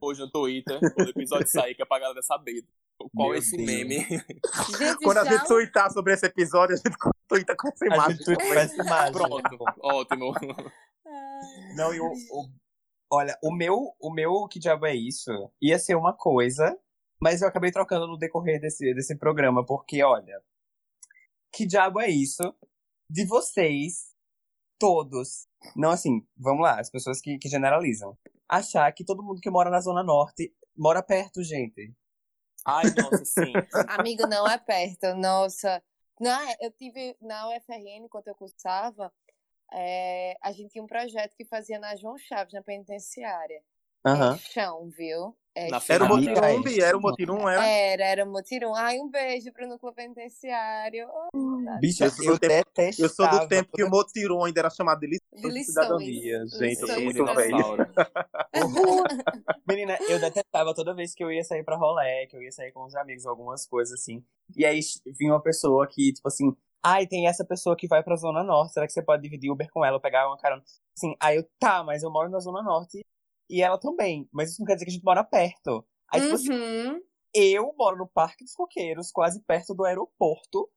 hoje 0.00 0.20
no 0.20 0.30
Twitter, 0.30 0.78
quando 0.94 1.06
o 1.06 1.10
episódio 1.10 1.48
sair, 1.48 1.74
que 1.74 1.82
é 1.82 1.86
pra 1.86 1.98
galera 1.98 2.22
saber 2.22 2.62
qual 3.14 3.28
Meu 3.28 3.34
é 3.34 3.38
esse 3.38 3.56
Deus. 3.56 3.66
meme. 3.66 4.00
Gente, 4.78 4.96
Quando 5.02 5.18
a 5.18 5.24
já 5.24 5.30
gente 5.32 5.46
tuitar 5.46 5.90
sobre 5.90 6.12
esse 6.14 6.26
episódio, 6.26 6.74
a 6.74 6.76
gente 6.76 6.96
tuita 7.28 7.56
com 7.56 7.68
essa 7.68 7.84
A 7.84 7.86
imagem. 7.88 8.16
gente 8.16 8.24
tudo 8.24 8.40
faz 8.54 8.72
imagem. 8.74 9.12
Pronto, 9.12 9.64
ótimo. 9.82 10.34
Ai. 11.06 11.74
Não, 11.76 11.94
e 11.94 12.00
o, 12.00 12.06
o- 12.12 12.48
olha, 13.10 13.38
o 13.42 13.52
meu, 13.54 13.94
o 14.00 14.12
meu 14.12 14.46
que 14.48 14.58
diabo 14.58 14.86
é 14.86 14.94
isso? 14.94 15.30
Ia 15.62 15.78
ser 15.78 15.94
uma 15.96 16.12
coisa, 16.12 16.76
mas 17.20 17.42
eu 17.42 17.48
acabei 17.48 17.70
trocando 17.70 18.06
no 18.06 18.18
decorrer 18.18 18.60
desse, 18.60 18.94
desse 18.94 19.16
programa, 19.16 19.64
porque, 19.64 20.02
olha, 20.02 20.40
que 21.52 21.66
diabo 21.66 22.00
é 22.00 22.08
isso 22.08 22.54
de 23.10 23.24
vocês 23.26 24.14
todos, 24.78 25.48
não 25.74 25.90
assim, 25.90 26.24
vamos 26.36 26.62
lá, 26.62 26.78
as 26.78 26.90
pessoas 26.90 27.20
que, 27.20 27.38
que 27.38 27.48
generalizam, 27.48 28.16
achar 28.48 28.90
que 28.92 29.04
todo 29.04 29.22
mundo 29.22 29.40
que 29.40 29.50
mora 29.50 29.70
na 29.70 29.80
Zona 29.80 30.04
Norte 30.04 30.54
Mora 30.78 31.02
perto, 31.02 31.42
gente. 31.42 31.92
Ai, 32.64 32.84
nossa, 32.96 33.24
sim. 33.24 33.52
Amigo, 33.98 34.28
não 34.28 34.46
é 34.46 34.56
perto. 34.56 35.12
Nossa. 35.16 35.82
Na, 36.20 36.40
eu 36.60 36.70
tive 36.70 37.16
na 37.20 37.48
UFRN, 37.48 38.04
enquanto 38.04 38.28
eu 38.28 38.34
cursava, 38.36 39.12
é, 39.72 40.36
a 40.40 40.52
gente 40.52 40.70
tinha 40.70 40.84
um 40.84 40.86
projeto 40.86 41.34
que 41.34 41.44
fazia 41.44 41.80
na 41.80 41.96
João 41.96 42.16
Chaves, 42.16 42.54
na 42.54 42.62
penitenciária. 42.62 43.60
Aham. 44.06 44.34
É 44.34 44.38
chão, 44.38 44.88
viu? 44.88 45.36
É 45.58 45.68
Na. 45.70 45.82
Era 45.88 46.04
o 46.04 46.08
Motirum, 46.08 46.62
Bi? 46.62 46.80
Era 46.80 46.96
o. 46.96 47.00
Motirum, 47.00 47.48
era? 47.48 47.66
Era, 47.66 48.04
era 48.04 48.26
Motirum. 48.26 48.74
Ai, 48.74 48.98
um 49.00 49.10
beijo 49.10 49.52
pro 49.52 49.66
núcleo 49.66 49.92
penitenciário. 49.92 51.08
Oh, 51.34 51.78
Bicha, 51.80 52.04
Eu 52.04 52.10
sou 52.10 52.24
eu 52.24 52.32
do 52.34 52.38
tempo- 52.38 52.70
detestava. 52.76 53.02
Eu 53.04 53.08
sou 53.08 53.28
do 53.28 53.48
tempo 53.48 53.70
que 53.74 53.82
o 53.82 53.90
Motirum 53.90 54.44
ainda 54.44 54.60
era 54.60 54.70
chamado 54.70 55.00
de 55.00 55.06
lição 55.08 55.50
De 55.50 55.64
cidadania. 55.64 56.46
Gente, 56.46 56.80
eu 56.80 56.86
sou 56.86 57.00
muito 57.00 57.24
velho. 57.24 57.76
Menina, 59.68 59.98
eu 60.08 60.20
detestava 60.20 60.74
toda 60.74 60.94
vez 60.94 61.14
que 61.14 61.22
eu 61.24 61.32
ia 61.32 61.42
sair 61.44 61.64
pra 61.64 61.76
rolê, 61.76 62.26
que 62.26 62.36
eu 62.36 62.42
ia 62.42 62.52
sair 62.52 62.72
com 62.72 62.84
os 62.84 62.94
amigos, 62.94 63.26
algumas 63.26 63.66
coisas 63.66 63.98
assim. 64.00 64.22
E 64.56 64.64
aí 64.64 64.80
vinha 65.18 65.32
uma 65.32 65.42
pessoa 65.42 65.86
que, 65.86 66.12
tipo 66.12 66.28
assim, 66.28 66.54
ai, 66.82 67.06
tem 67.06 67.26
essa 67.26 67.44
pessoa 67.44 67.76
que 67.76 67.86
vai 67.88 68.02
pra 68.02 68.16
Zona 68.16 68.42
Norte, 68.42 68.72
será 68.74 68.86
que 68.86 68.92
você 68.92 69.02
pode 69.02 69.22
dividir 69.22 69.50
Uber 69.50 69.68
com 69.72 69.84
ela 69.84 69.96
ou 69.96 70.00
pegar 70.00 70.26
uma 70.28 70.38
carona? 70.38 70.62
Assim, 70.96 71.14
aí 71.20 71.36
eu, 71.36 71.44
tá, 71.58 71.82
mas 71.84 72.02
eu 72.02 72.10
moro 72.10 72.28
na 72.30 72.38
Zona 72.40 72.62
Norte 72.62 73.04
e 73.48 73.62
ela 73.62 73.78
também, 73.78 74.28
mas 74.32 74.50
isso 74.50 74.60
não 74.60 74.66
quer 74.66 74.74
dizer 74.74 74.84
que 74.86 74.90
a 74.90 74.94
gente 74.94 75.04
mora 75.04 75.24
perto. 75.24 75.84
Aí, 76.12 76.20
tipo 76.22 76.34
assim, 76.34 76.52
Uhum. 76.52 77.00
eu 77.34 77.74
moro 77.76 77.96
no 77.98 78.08
Parque 78.08 78.44
dos 78.44 78.54
Coqueiros, 78.54 79.10
quase 79.12 79.42
perto 79.44 79.74
do 79.74 79.84
aeroporto. 79.84 80.68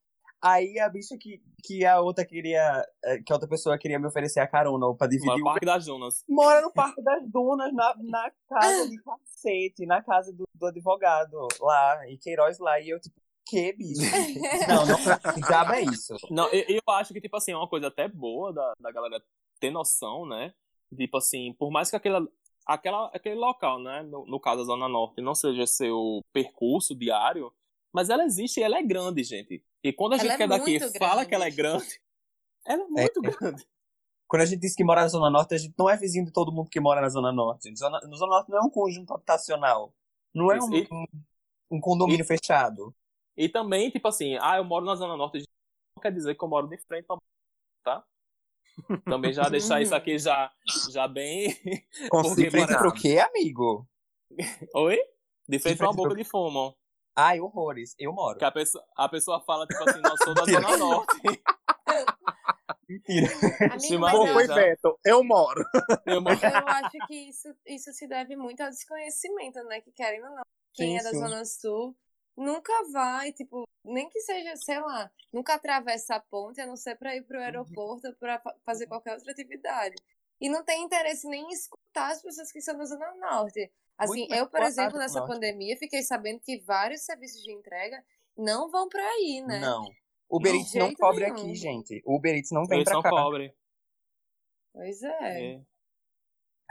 Aí 0.44 0.80
a 0.80 0.90
bicha 0.90 1.16
que, 1.20 1.40
que 1.64 1.86
a 1.86 2.02
outra 2.02 2.26
queria, 2.26 2.84
eh, 3.06 3.20
que 3.24 3.32
a 3.32 3.36
outra 3.36 3.48
pessoa 3.48 3.78
queria 3.78 4.00
me 4.00 4.08
oferecer 4.08 4.40
a 4.40 4.48
carona 4.48 4.88
ou 4.88 4.96
pra 4.98 5.06
dividir 5.06 5.28
No 5.30 5.34
o 5.36 5.42
Uber 5.42 5.52
Parque 5.54 5.66
das 5.68 5.86
Dunas. 5.86 6.24
mora 6.28 6.62
no 6.62 6.72
Parque 6.74 7.02
das 7.04 7.22
Dunas, 7.30 7.72
na, 7.74 7.96
na 8.00 8.32
casa 8.50 8.90
de 8.90 8.98
cacete, 9.04 9.86
na 9.86 10.02
casa 10.02 10.34
do, 10.34 10.44
do 10.56 10.66
advogado 10.66 11.38
lá, 11.60 12.10
em 12.10 12.18
Queiroz 12.18 12.58
lá. 12.58 12.80
E 12.80 12.90
eu, 12.90 13.00
tipo, 13.00 13.16
que 13.46 13.72
bicho? 13.74 14.02
Não, 14.68 14.86
não, 14.86 15.42
diabo 15.48 15.74
é 15.74 15.82
isso? 15.84 16.16
Não, 16.32 16.48
eu, 16.50 16.64
eu 16.76 16.94
acho 16.96 17.14
que, 17.14 17.22
tipo 17.22 17.38
assim, 17.38 17.52
é 17.52 17.58
uma 17.58 17.68
coisa 17.70 17.88
até 17.88 18.08
boa 18.08 18.52
da, 18.52 18.74
da 18.80 18.92
galera 18.92 19.22
ter 19.60 19.70
noção, 19.70 20.26
né? 20.26 20.54
Tipo 20.98 21.18
assim, 21.18 21.54
por 21.54 21.70
mais 21.70 21.90
que 21.90 21.96
aquela, 21.96 22.26
aquela, 22.74 23.08
aquele 23.14 23.36
local, 23.36 23.80
né? 23.80 24.04
No, 24.04 24.26
no 24.26 24.40
caso 24.40 24.60
da 24.60 24.66
Zona 24.66 24.88
Norte, 24.88 25.22
não 25.22 25.36
seja 25.36 25.66
seu 25.68 26.22
percurso 26.34 26.96
diário, 26.96 27.54
mas 27.94 28.10
ela 28.10 28.24
existe 28.24 28.60
e 28.60 28.64
ela 28.64 28.78
é 28.78 28.84
grande, 28.84 29.24
gente. 29.24 29.64
E 29.84 29.92
quando 29.94 30.14
a 30.14 30.16
Ela 30.16 30.24
gente 30.24 30.34
é 30.34 30.38
que 30.38 30.44
é 30.44 30.48
daqui 30.48 30.80
muito 30.80 30.98
fala 31.00 31.14
grande. 31.16 31.30
que 31.30 31.36
ela 31.36 31.46
é 31.48 31.52
grande, 31.52 32.02
ela 32.66 32.84
é 32.84 32.88
muito 32.88 33.20
É. 33.26 33.30
grande. 33.32 33.68
Quando 34.28 34.44
a 34.44 34.46
gente 34.46 34.60
diz 34.62 34.74
que 34.76 34.84
mora 34.84 35.02
na 35.02 35.08
Zona 35.10 35.30
Norte, 35.30 35.54
a 35.54 35.58
gente 35.58 35.74
não 35.78 35.90
é 35.90 35.98
vizinho 35.98 36.26
de 36.26 36.32
todo 36.32 36.54
mundo 36.54 36.70
que 36.70 36.80
mora 36.80 37.02
na 37.02 37.10
Zona 37.10 37.32
Norte. 37.34 37.68
gente. 37.68 37.78
Zona, 37.80 38.00
no 38.08 38.16
Zona 38.16 38.32
Norte 38.38 38.50
não 38.50 38.60
é 38.60 38.62
um 38.62 38.70
conjunto 38.70 39.14
habitacional. 39.14 39.94
Não 40.34 40.50
é 40.52 40.58
um, 40.62 40.74
e- 40.74 40.88
um, 40.90 41.06
um 41.72 41.82
condomínio 41.82 42.24
fechado. 42.26 42.96
E 43.36 43.50
também, 43.50 43.90
tipo 43.90 44.08
assim, 44.08 44.38
ah, 44.42 44.56
eu 44.58 44.64
moro 44.64 44.86
na 44.86 44.96
Zona 44.96 45.18
Norte, 45.18 45.40
não 45.96 46.02
quer 46.02 46.14
dizer 46.14 46.36
que 46.36 46.44
eu 46.44 46.48
moro 46.48 46.68
de 46.68 46.78
frente 46.78 47.06
pra 47.06 47.18
tá? 47.84 48.06
Também 49.06 49.34
já 49.34 49.48
deixar 49.50 49.82
isso 49.82 49.94
aqui 49.96 50.18
já, 50.18 50.52
já 50.92 51.08
bem. 51.08 51.56
Consegui 52.10 52.44
Porque, 52.50 52.50
Frente 52.66 52.78
pro 52.78 52.94
quê, 52.94 53.20
amigo? 53.20 53.88
Oi? 54.76 54.98
De 55.48 55.60
frente 55.60 55.78
pra 55.78 55.88
uma 55.88 55.94
boca 55.96 56.10
pro- 56.10 56.18
de 56.18 56.24
fumo. 56.24 56.76
Ai, 57.16 57.40
horrores. 57.42 57.94
Eu 58.00 58.14
moro. 58.14 58.38
Que 58.40 58.46
a 58.46 58.52
pessoa, 58.52 58.84
a 58.96 59.10
pessoa 59.10 59.42
fala, 59.42 59.68
tipo 59.68 59.84
assim, 59.90 60.00
não, 60.02 60.16
sou 60.18 60.34
da 60.34 60.46
Zona 60.46 60.78
Norte. 60.78 61.20
Mentira. 62.88 63.28
Amigo, 63.74 64.00
mas 64.00 64.14
eu, 64.14 64.34
foi 64.34 64.48
já- 64.48 64.56
Beto, 64.56 65.00
eu 65.06 65.24
moro. 65.24 65.64
Eu 66.06 66.22
moro- 66.22 66.36
eu 66.42 66.68
acho 66.68 66.98
que 67.08 67.16
isso, 67.30 67.48
isso 67.66 67.92
se 67.94 68.08
deve 68.08 68.36
muito 68.36 68.62
ao 68.62 68.70
desconhecimento, 68.70 69.64
né? 69.64 69.82
Que 69.82 69.92
querendo 69.92 70.26
ou 70.26 70.36
não, 70.36 70.42
quem 70.74 70.92
Sim, 70.92 71.00
é 71.00 71.04
da 71.04 71.10
sim. 71.12 71.20
Zona 71.20 71.46
Sul 71.46 71.96
nunca 72.42 72.74
vai, 72.92 73.32
tipo, 73.32 73.68
nem 73.84 74.10
que 74.10 74.20
seja, 74.22 74.56
sei 74.58 74.80
lá, 74.80 75.10
nunca 75.32 75.54
atravessa 75.56 76.16
a 76.16 76.20
ponte, 76.20 76.60
a 76.62 76.66
não 76.66 76.76
ser 76.76 76.96
pra 76.98 77.16
ir 77.16 77.24
pro 77.24 77.40
aeroporto 77.40 78.08
ou 78.08 78.16
pra 78.16 78.40
fa- 78.40 78.56
fazer 78.66 78.88
qualquer 78.88 79.14
outra 79.14 79.32
atividade. 79.32 79.96
E 80.40 80.50
não 80.50 80.64
tem 80.64 80.84
interesse 80.84 81.28
nem 81.28 81.44
em 81.46 81.50
escutar 81.54 82.12
as 82.12 82.22
pessoas 82.22 82.52
que 82.52 82.62
são 82.62 82.78
da 82.78 82.86
Zona 82.86 83.14
Norte. 83.16 83.72
Assim, 83.98 84.22
Muito 84.22 84.34
eu, 84.34 84.48
por 84.48 84.62
exemplo, 84.62 84.98
nessa 84.98 85.20
norte. 85.20 85.34
pandemia, 85.34 85.78
fiquei 85.78 86.02
sabendo 86.02 86.40
que 86.40 86.58
vários 86.62 87.02
serviços 87.04 87.44
de 87.44 87.52
entrega 87.52 88.04
não 88.36 88.70
vão 88.72 88.90
pra 88.90 89.04
aí, 89.04 89.44
né? 89.46 89.60
Não. 89.60 89.86
Uber 90.30 90.56
Eats 90.56 90.74
não 90.74 90.94
cobre 90.96 91.26
nenhum. 91.26 91.36
aqui, 91.36 91.56
gente. 91.56 92.02
Uber 92.06 92.36
Eats 92.36 92.52
não 92.52 92.66
vem 92.66 92.80
Eles 92.80 92.86
pra 92.86 92.96
não 92.96 93.02
cá. 93.04 93.10
cobrem. 93.12 93.54
Pois 94.74 95.04
é. 95.04 95.54
É. 95.56 95.62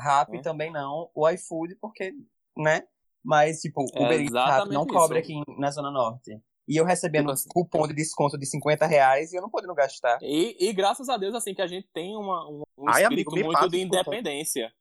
Rap 0.00 0.34
É. 0.36 0.42
também 0.42 0.72
não. 0.72 1.10
O 1.14 1.28
iFood, 1.28 1.76
porque, 1.76 2.12
né? 2.56 2.88
Mas, 3.24 3.60
tipo, 3.60 3.84
É 3.94 4.04
Uber 4.04 4.32
Rap 4.32 4.68
não 4.70 4.86
cobre 4.86 5.20
isso. 5.20 5.32
aqui 5.42 5.60
na 5.60 5.70
Zona 5.70 5.90
Norte. 5.90 6.40
E 6.68 6.76
eu 6.76 6.84
recebendo 6.84 7.22
Tipo 7.24 7.30
um 7.30 7.34
assim- 7.34 7.48
cupom 7.48 7.86
de 7.88 7.94
desconto 7.94 8.38
de 8.38 8.46
50 8.46 8.86
reais 8.86 9.32
e 9.32 9.36
eu 9.36 9.42
não 9.42 9.50
podendo 9.50 9.74
gastar. 9.74 10.18
E, 10.22 10.56
e 10.60 10.72
graças 10.72 11.08
a 11.08 11.16
Deus, 11.16 11.34
assim, 11.34 11.52
que 11.54 11.60
a 11.62 11.66
gente 11.66 11.88
tem 11.92 12.16
uma, 12.16 12.48
um, 12.48 12.62
um 12.78 12.88
Ai, 12.88 13.02
espírito 13.02 13.30
amigo, 13.32 13.44
muito 13.46 13.52
passa 13.58 13.68
de 13.68 13.80
independência. 13.80 14.72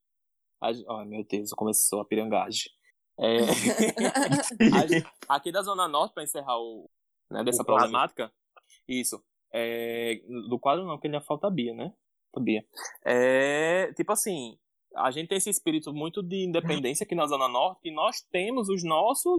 Ai, 0.61 0.73
meu 1.05 1.23
Deus, 1.25 1.51
começou 1.51 2.01
a 2.01 2.05
pirangagem. 2.05 2.69
É, 3.19 3.37
a 5.27 5.35
aqui 5.35 5.51
da 5.51 5.61
Zona 5.61 5.87
Norte, 5.87 6.13
pra 6.13 6.23
encerrar 6.23 6.57
o, 6.59 6.89
né, 7.31 7.43
dessa 7.43 7.61
O 7.63 7.65
quadro. 7.65 7.81
problemática, 7.83 8.31
isso. 8.87 9.21
É, 9.51 10.21
do 10.47 10.59
quadro 10.59 10.85
não, 10.85 10.93
porque 10.95 11.07
ainda 11.07 11.21
falta 11.21 11.47
a 11.47 11.49
Bia, 11.49 11.73
né? 11.73 11.91
A 12.35 12.39
Bia. 12.39 12.63
É, 13.03 13.91
tipo 13.93 14.11
assim, 14.11 14.57
a 14.95 15.11
gente 15.11 15.27
tem 15.29 15.37
esse 15.37 15.49
espírito 15.49 15.93
muito 15.93 16.21
de 16.23 16.45
independência 16.45 17.03
aqui 17.03 17.15
na 17.15 17.27
Zona 17.27 17.47
Norte, 17.47 17.81
e 17.87 17.91
nós 17.93 18.21
temos 18.31 18.69
os 18.69 18.83
nossos. 18.83 19.37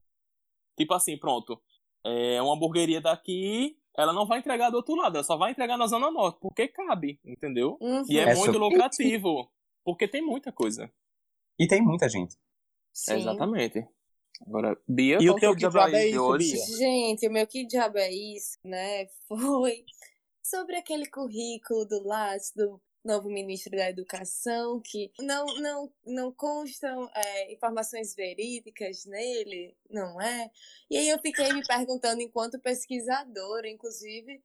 Tipo 0.78 0.94
assim, 0.94 1.18
pronto. 1.18 1.60
É 2.04 2.40
uma 2.40 2.54
hamburgueria 2.54 3.00
daqui, 3.00 3.76
ela 3.96 4.12
não 4.12 4.26
vai 4.26 4.38
entregar 4.38 4.70
do 4.70 4.76
outro 4.76 4.94
lado, 4.94 5.16
ela 5.16 5.24
só 5.24 5.36
vai 5.36 5.50
entregar 5.50 5.76
na 5.76 5.86
Zona 5.86 6.10
Norte, 6.10 6.38
porque 6.40 6.66
cabe, 6.68 7.20
entendeu? 7.24 7.76
Uhum. 7.80 8.02
E 8.08 8.18
é, 8.18 8.22
É 8.22 8.34
muito 8.34 8.52
sobre- 8.52 8.58
lucrativo, 8.58 9.50
porque 9.84 10.08
tem 10.08 10.22
muita 10.22 10.50
coisa. 10.50 10.90
E 11.58 11.66
tem 11.66 11.82
muita 11.82 12.08
gente. 12.08 12.34
Sim. 12.92 13.16
Exatamente. 13.16 13.86
Agora, 14.46 14.74
Bia, 14.88 15.18
E 15.20 15.28
o 15.28 15.34
teu 15.36 15.52
que 15.52 15.58
diabo 15.58 15.78
é 15.78 15.90
de 15.90 16.06
isso, 16.12 16.22
hoje? 16.22 16.52
Bia? 16.52 16.76
Gente, 16.78 17.28
o 17.28 17.32
meu 17.32 17.46
que 17.46 17.66
diabo 17.66 17.98
é 17.98 18.10
isso, 18.10 18.56
né? 18.64 19.06
Foi 19.28 19.84
sobre 20.42 20.76
aquele 20.76 21.04
currículo 21.10 21.84
do 21.84 22.02
Lattes, 22.06 22.50
do 22.56 22.80
novo 23.04 23.30
ministro 23.30 23.76
da 23.76 23.88
Educação, 23.88 24.80
que 24.80 25.10
não, 25.20 25.46
não, 25.60 25.92
não 26.06 26.32
constam 26.32 27.10
é, 27.14 27.52
informações 27.52 28.14
verídicas 28.14 29.04
nele, 29.06 29.74
não 29.88 30.20
é? 30.20 30.50
E 30.90 30.98
aí 30.98 31.08
eu 31.08 31.18
fiquei 31.20 31.52
me 31.52 31.66
perguntando, 31.66 32.20
enquanto 32.20 32.60
pesquisadora, 32.60 33.68
inclusive, 33.68 34.42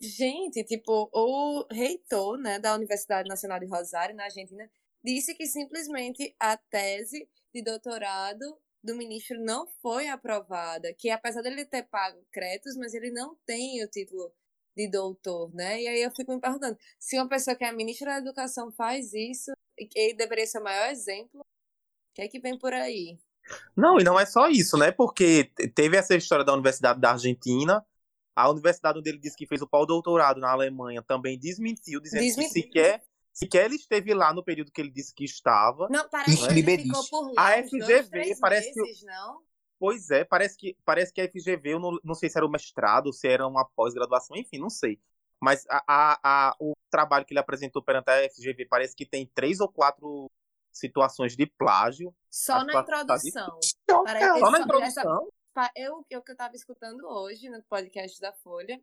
gente, 0.00 0.62
tipo, 0.64 1.10
o 1.12 1.66
reitor 1.70 2.38
né, 2.38 2.58
da 2.58 2.74
Universidade 2.74 3.28
Nacional 3.28 3.58
de 3.58 3.66
Rosário, 3.66 4.14
na 4.14 4.24
Argentina, 4.24 4.70
disse 5.02 5.34
que 5.34 5.46
simplesmente 5.46 6.34
a 6.38 6.56
tese 6.56 7.28
de 7.52 7.62
doutorado 7.62 8.58
do 8.82 8.94
ministro 8.94 9.40
não 9.42 9.66
foi 9.80 10.08
aprovada, 10.08 10.92
que 10.94 11.10
apesar 11.10 11.42
dele 11.42 11.64
ter 11.64 11.84
pago 11.84 12.22
créditos, 12.30 12.76
mas 12.76 12.92
ele 12.94 13.10
não 13.10 13.34
tem 13.46 13.82
o 13.82 13.88
título 13.88 14.32
de 14.76 14.88
doutor, 14.88 15.54
né? 15.54 15.80
E 15.82 15.88
aí 15.88 16.02
eu 16.02 16.10
fico 16.10 16.32
me 16.32 16.40
perguntando, 16.40 16.76
se 16.98 17.16
uma 17.18 17.28
pessoa 17.28 17.54
que 17.56 17.64
é 17.64 17.72
ministra 17.72 18.12
da 18.12 18.18
educação 18.18 18.70
faz 18.72 19.12
isso, 19.14 19.52
e 19.78 19.86
que 19.86 19.98
ele 19.98 20.14
deveria 20.14 20.46
ser 20.46 20.58
o 20.60 20.64
maior 20.64 20.90
exemplo, 20.90 21.40
o 21.40 21.44
que 22.14 22.22
é 22.22 22.28
que 22.28 22.40
vem 22.40 22.58
por 22.58 22.72
aí? 22.72 23.18
Não, 23.76 23.98
e 24.00 24.04
não 24.04 24.18
é 24.18 24.24
só 24.24 24.48
isso, 24.48 24.76
né? 24.78 24.90
Porque 24.90 25.44
te- 25.54 25.68
teve 25.68 25.96
essa 25.96 26.14
história 26.14 26.44
da 26.44 26.52
Universidade 26.54 27.00
da 27.00 27.12
Argentina. 27.12 27.84
A 28.36 28.50
universidade 28.50 28.98
onde 28.98 29.08
ele 29.10 29.18
disse 29.18 29.36
que 29.36 29.46
fez 29.46 29.60
o 29.62 29.66
pau-doutorado 29.68 30.40
na 30.40 30.50
Alemanha 30.50 31.02
também 31.02 31.38
desmentiu, 31.38 32.00
dizendo 32.00 32.22
Desmentiu. 32.22 32.52
que 32.52 32.60
sequer, 32.62 33.04
sequer 33.32 33.66
ele 33.66 33.76
esteve 33.76 34.12
lá 34.14 34.32
no 34.32 34.42
período 34.42 34.72
que 34.72 34.80
ele 34.80 34.90
disse 34.90 35.14
que 35.14 35.24
estava. 35.24 35.88
Não, 35.90 36.08
parece 36.08 36.38
que 36.38 36.44
ele 36.46 36.54
Liberiste. 36.54 36.88
ficou 36.88 37.04
por 37.08 37.32
lá 37.34 37.46
A 37.48 37.56
dois, 37.60 37.70
FGV 37.70 38.02
três 38.10 38.40
parece 38.40 38.72
que- 38.72 38.80
meses, 38.80 39.02
não? 39.02 39.40
Pois 39.84 40.10
é, 40.10 40.24
parece 40.24 40.56
que, 40.56 40.74
parece 40.82 41.12
que 41.12 41.20
a 41.20 41.28
FGV, 41.28 41.74
eu 41.74 41.78
não, 41.78 41.98
não 42.02 42.14
sei 42.14 42.30
se 42.30 42.38
era 42.38 42.46
o 42.46 42.50
mestrado, 42.50 43.12
se 43.12 43.28
era 43.28 43.46
uma 43.46 43.66
pós-graduação, 43.76 44.34
enfim, 44.34 44.58
não 44.58 44.70
sei. 44.70 44.98
Mas 45.38 45.66
a, 45.68 45.84
a, 45.86 46.18
a- 46.48 46.56
o 46.58 46.72
trabalho 46.90 47.26
que 47.26 47.34
ele 47.34 47.38
apresentou 47.40 47.82
perante 47.82 48.08
a 48.10 48.30
FGV 48.30 48.64
parece 48.66 48.96
que 48.96 49.04
tem 49.04 49.26
três 49.34 49.60
ou 49.60 49.68
quatro 49.70 50.30
situações 50.72 51.36
de 51.36 51.44
plágio. 51.46 52.14
Só 52.30 52.64
na 52.64 52.66
que 52.66 52.72
tá- 52.72 52.80
introdução. 53.02 53.60
Só 53.90 54.04
Parece- 54.04 54.40
na 54.40 54.48
essa- 54.48 54.58
introdução. 54.62 55.28
Pa- 55.52 55.70
Eu, 55.76 56.02
eu 56.08 56.22
que 56.22 56.32
eu 56.32 56.36
tava 56.36 56.56
escutando 56.56 57.06
hoje 57.06 57.50
no 57.50 57.62
podcast 57.64 58.18
da 58.22 58.32
Folha, 58.32 58.80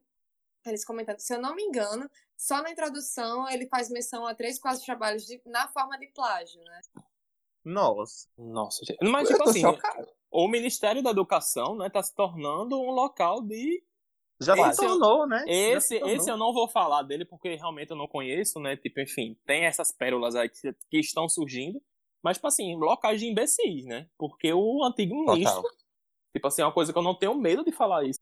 eles 0.63 0.85
comentando, 0.85 1.17
se 1.17 1.33
eu 1.33 1.41
não 1.41 1.55
me 1.55 1.63
engano, 1.63 2.07
só 2.37 2.61
na 2.61 2.69
introdução 2.69 3.49
ele 3.49 3.67
faz 3.67 3.89
menção 3.89 4.27
a 4.27 4.35
três, 4.35 4.59
quatro 4.59 4.85
trabalhos 4.85 5.25
de- 5.25 5.41
na 5.47 5.67
forma 5.69 5.97
de 5.97 6.05
plágio, 6.09 6.61
né? 6.63 6.79
Nossa. 7.65 8.29
Nossa, 8.37 8.85
gente. 8.85 8.99
Mas, 9.09 9.27
tipo 9.27 9.43
assim, 9.49 9.61
chocado. 9.61 10.07
O 10.31 10.47
Ministério 10.47 11.03
da 11.03 11.11
Educação, 11.11 11.75
né, 11.75 11.89
tá 11.89 12.01
se 12.01 12.15
tornando 12.15 12.79
um 12.79 12.91
local 12.91 13.41
de. 13.41 13.83
Já 14.41 14.55
se 14.55 14.61
Esse 14.61 14.83
eu- 14.85 14.89
tornou, 14.89 15.27
né? 15.27 15.43
Esse, 15.47 15.87
se 15.89 15.99
tornou. 15.99 16.15
esse 16.15 16.31
eu 16.31 16.37
não 16.37 16.51
vou 16.53 16.67
falar 16.67 17.03
dele 17.03 17.25
porque 17.25 17.55
realmente 17.55 17.91
eu 17.91 17.97
não 17.97 18.07
conheço, 18.07 18.59
né? 18.59 18.75
Tipo, 18.75 18.99
enfim, 19.01 19.37
tem 19.45 19.65
essas 19.65 19.91
pérolas 19.91 20.35
aí 20.35 20.49
que, 20.49 20.73
que 20.89 20.99
estão 20.99 21.29
surgindo. 21.29 21.79
Mas, 22.23 22.37
tipo 22.37 22.47
assim, 22.47 22.75
locais 22.75 23.19
de 23.19 23.27
imbecis, 23.27 23.85
né? 23.85 24.07
Porque 24.17 24.51
o 24.53 24.83
antigo 24.83 25.13
ministro, 25.15 25.61
Total. 25.61 25.77
tipo 26.33 26.47
assim, 26.47 26.61
é 26.61 26.65
uma 26.65 26.71
coisa 26.71 26.91
que 26.93 26.97
eu 26.97 27.03
não 27.03 27.13
tenho 27.15 27.35
medo 27.35 27.63
de 27.63 27.71
falar 27.71 28.03
isso. 28.05 28.19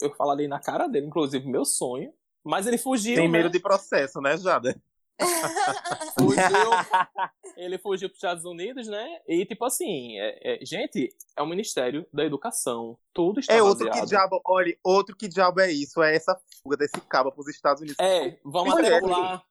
Eu 0.00 0.14
falaria 0.14 0.48
na 0.48 0.58
cara 0.60 0.86
dele, 0.86 1.06
inclusive, 1.06 1.46
meu 1.48 1.64
sonho. 1.64 2.12
Mas 2.42 2.66
ele 2.66 2.76
fugiu, 2.76 3.14
Tem 3.16 3.26
né? 3.28 3.38
medo 3.38 3.48
de 3.50 3.58
processo, 3.60 4.20
né, 4.20 4.36
Jada? 4.36 4.78
fugiu, 6.18 6.70
ele 7.56 7.78
fugiu 7.78 8.08
para 8.08 8.14
os 8.14 8.18
Estados 8.18 8.44
Unidos, 8.44 8.86
né? 8.88 9.20
E 9.28 9.44
tipo 9.46 9.64
assim, 9.64 10.18
é- 10.18 10.54
é- 10.62 10.64
gente, 10.64 11.14
é 11.36 11.42
o 11.42 11.46
Ministério 11.46 12.06
da 12.12 12.24
Educação. 12.24 12.98
Tudo 13.12 13.40
está 13.40 13.52
É 13.54 13.62
outro 13.62 13.84
que 13.84 13.90
baseado. 13.90 14.08
diabo, 14.08 14.40
olha, 14.44 14.76
outro 14.82 15.16
que 15.16 15.28
diabo 15.28 15.60
é 15.60 15.70
isso, 15.70 16.02
é 16.02 16.14
essa 16.14 16.38
fuga 16.62 16.76
desse 16.76 17.00
cabo 17.08 17.30
pros 17.32 17.48
Estados 17.48 17.80
Unidos. 17.82 17.98
É, 18.00 18.38
vamos 18.44 18.74
até 18.76 19.00
pular. 19.00 19.44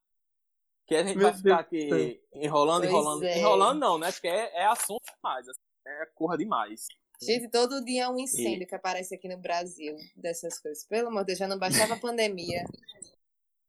Que 0.86 0.96
a 0.96 1.04
gente 1.04 1.18
Meu 1.18 1.28
vai 1.28 1.34
ficar 1.38 1.50
Deus 1.50 1.60
aqui 1.62 1.90
céu. 1.90 2.42
enrolando, 2.44 2.82
Pois 2.82 2.92
enrolando. 2.92 3.24
é. 3.24 3.38
Enrolando 3.40 3.80
não, 3.80 3.98
né? 3.98 4.12
Porque 4.12 4.28
é, 4.28 4.64
é 4.64 4.66
assunto 4.66 5.02
demais. 5.16 5.48
assim, 5.48 5.60
É 5.88 6.06
corra 6.14 6.38
demais. 6.38 6.88
Gente, 7.22 7.48
todo 7.50 7.86
dia 7.86 8.04
é 8.04 8.10
um 8.10 8.20
incêndio 8.20 8.68
que 8.68 8.76
aparece 8.76 9.16
aqui 9.16 9.30
no 9.30 9.38
Brasil 9.38 9.96
dessas 10.18 10.60
coisas. 10.60 10.84
Pelo 10.86 11.08
amor 11.08 11.22
de 11.22 11.28
Deus, 11.28 11.40
já 11.40 11.48
não 11.48 11.58
baixava 11.58 11.94
a 11.94 12.00
pandemia. 12.00 12.66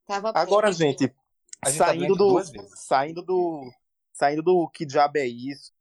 Tava 0.08 0.32
Agora, 0.34 0.72
gente, 0.72 1.14
A 1.64 1.70
gente 1.70 1.78
tá 1.78 1.86
saindo 1.86 2.06
doente 2.06 2.18
do, 2.18 2.28
duas 2.28 2.50
vezes. 2.50 2.80
saindo 2.80 3.22
do, 3.22 3.72
saindo 4.12 4.42
do 4.42 4.68
que 4.68 4.84
diabo 4.84 5.18
é 5.18 5.26
isso, 5.26 5.72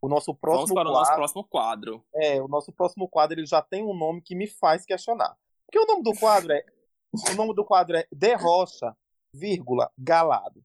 o 0.00 0.08
nosso 0.08 0.26
Vamos 0.32 0.40
próximo 0.40 0.74
para 0.74 0.88
o 0.88 0.92
nosso 0.92 1.04
quadro, 1.04 1.16
próximo 1.16 1.44
quadro. 1.44 2.04
é, 2.14 2.42
o 2.42 2.48
nosso 2.48 2.72
próximo 2.72 3.08
quadro, 3.08 3.38
ele 3.38 3.46
já 3.46 3.62
tem 3.62 3.84
um 3.84 3.96
nome 3.96 4.20
que 4.20 4.34
me 4.34 4.46
faz 4.46 4.84
questionar. 4.84 5.36
Porque 5.66 5.78
o 5.78 5.86
nome 5.86 6.02
do 6.02 6.14
quadro 6.14 6.52
é, 6.52 6.64
o 7.30 7.34
nome 7.34 7.54
do 7.54 7.64
quadro 7.64 7.96
é 7.96 8.06
De 8.12 8.34
Rocha, 8.34 8.96
vírgula, 9.32 9.90
Galado. 9.98 10.64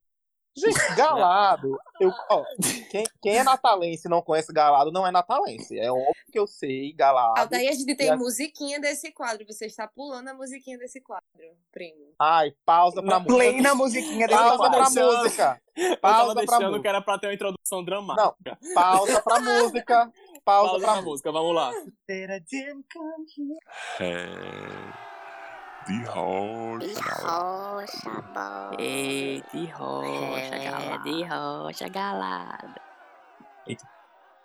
Gente, 0.55 0.75
Galado, 0.97 1.77
eu, 1.99 2.11
ó, 2.29 2.43
quem, 2.89 3.03
quem 3.21 3.37
é 3.37 3.43
natalense 3.43 4.07
e 4.07 4.09
não 4.09 4.21
conhece 4.21 4.51
Galado 4.51 4.91
não 4.91 5.07
é 5.07 5.11
natalense. 5.11 5.79
É 5.79 5.89
óbvio 5.91 6.13
que 6.31 6.37
eu 6.37 6.45
sei 6.45 6.91
Galado. 6.93 7.39
Altair, 7.39 7.69
a 7.69 7.73
gente 7.73 7.95
tem 7.95 8.09
a- 8.09 8.17
musiquinha 8.17 8.79
desse 8.79 9.11
quadro. 9.13 9.45
Você 9.47 9.65
está 9.65 9.87
pulando 9.87 10.27
a 10.27 10.33
musiquinha 10.33 10.77
desse 10.77 10.99
quadro, 11.01 11.23
primo. 11.71 12.13
Ai, 12.19 12.51
pausa 12.65 13.01
pra 13.01 13.19
música. 13.19 13.33
Play 13.35 13.61
na 13.61 13.73
musiquinha 13.75 14.27
desse 14.27 14.39
Pausa 14.39 14.57
pra 14.57 14.69
quadro. 14.69 14.83
deixando. 14.93 15.17
música. 15.23 15.61
Eu 15.75 15.97
Pausa 15.97 16.17
tava 16.17 16.33
pra 16.33 16.41
deixando 16.41 16.61
música. 16.67 16.81
que 16.81 16.87
era 16.87 17.01
pra 17.01 17.17
ter 17.19 17.27
uma 17.27 17.33
introdução 17.33 17.83
dramática. 17.85 18.57
Pausa 18.73 19.21
pra 19.21 19.39
música. 19.39 20.11
Pausa, 20.43 20.69
Pausa 20.71 20.85
pra 20.85 20.93
pra 20.93 21.01
música, 21.03 21.31
vamos 21.31 21.55
lá. 21.55 21.71
É. 23.99 25.10
De 25.87 26.03
rocha. 26.03 27.01
Rocha, 27.23 28.21
bom. 28.33 28.77
Ei, 28.79 29.43
de 29.53 29.65
rocha, 29.67 30.55
É, 30.55 30.63
galada. 30.71 31.03
de 31.03 31.23
rocha, 31.23 31.89
galada. 31.89 32.81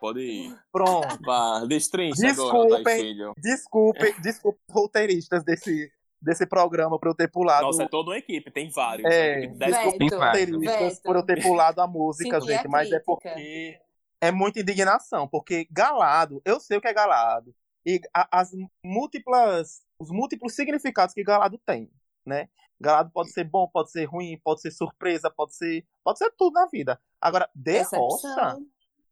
Pode 0.00 0.20
ir. 0.20 0.58
Pronto. 0.72 1.18
Vá, 1.24 1.60
Desculpem. 1.66 2.30
agora, 2.30 2.96
Filho. 2.96 3.32
Desculpe, 3.38 4.20
desculpe 4.20 4.58
os 4.68 4.74
roteiristas 4.74 5.42
desse, 5.42 5.90
desse 6.20 6.46
programa 6.46 6.98
por 6.98 7.08
eu 7.08 7.14
ter 7.14 7.28
pulado. 7.30 7.62
Nossa, 7.66 7.84
é 7.84 7.88
toda 7.88 8.10
uma 8.10 8.18
equipe, 8.18 8.50
tem 8.50 8.70
vários. 8.70 9.06
É, 9.10 9.34
Tem 9.34 9.38
equipe 9.44 9.52
de 9.54 9.58
dez 9.58 9.70
Veto, 9.72 9.82
desculpe 9.84 10.04
os 10.04 10.12
roteiristas 10.20 10.94
Veto. 10.94 11.02
por 11.02 11.16
eu 11.16 11.22
ter 11.22 11.42
pulado 11.42 11.80
a 11.80 11.86
música, 11.86 12.40
Senti 12.40 12.52
a 12.52 12.56
gente, 12.56 12.68
mas 12.68 12.92
é 12.92 13.00
porque 13.00 13.78
é 14.20 14.30
muita 14.30 14.60
indignação, 14.60 15.26
porque 15.26 15.66
galado, 15.70 16.40
eu 16.44 16.60
sei 16.60 16.76
o 16.76 16.80
que 16.80 16.88
é 16.88 16.92
galado, 16.94 17.54
e 17.84 18.00
a- 18.14 18.28
as 18.40 18.50
múltiplas, 18.84 19.80
os 19.98 20.10
múltiplos 20.10 20.54
significados 20.54 21.14
que 21.14 21.22
galado 21.22 21.58
tem, 21.64 21.90
né? 22.24 22.48
Galado 22.78 23.10
pode 23.10 23.30
ser 23.32 23.44
bom, 23.44 23.66
pode 23.68 23.90
ser 23.90 24.04
ruim, 24.04 24.38
pode 24.44 24.60
ser 24.60 24.70
surpresa, 24.70 25.30
pode 25.30 25.56
ser, 25.56 25.86
pode 26.04 26.18
ser 26.18 26.30
tudo 26.36 26.52
na 26.54 26.66
vida. 26.66 27.00
Agora, 27.20 27.48
de 27.54 27.78
rocha, 27.82 28.28
Decepção. 28.28 28.66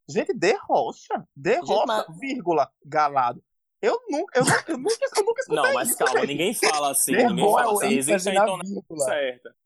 gente, 0.09 0.35
de 0.35 0.53
rocha, 0.69 1.27
de 1.35 1.55
Gente, 1.55 2.19
vírgula, 2.21 2.71
galado. 2.85 3.43
Eu 3.81 3.99
nunca, 4.09 4.39
eu 4.39 4.45
nunca, 4.45 4.65
eu 4.73 4.79
nunca, 4.79 4.99
eu 5.17 5.25
nunca 5.25 5.41
escutei 5.41 5.63
Não, 5.63 5.73
mas 5.75 5.89
isso, 5.91 5.99
calma, 5.99 6.21
gente. 6.21 6.29
ninguém 6.29 6.55
fala 6.55 6.91
assim. 6.91 7.13
Ninguém 7.17 7.45
fala 7.53 7.73
assim. 7.73 7.95
Existe 7.99 8.29
a 8.29 8.33
na 8.35 8.43
entonação 8.43 8.75
vírgula. 8.75 9.05
certa. 9.05 9.57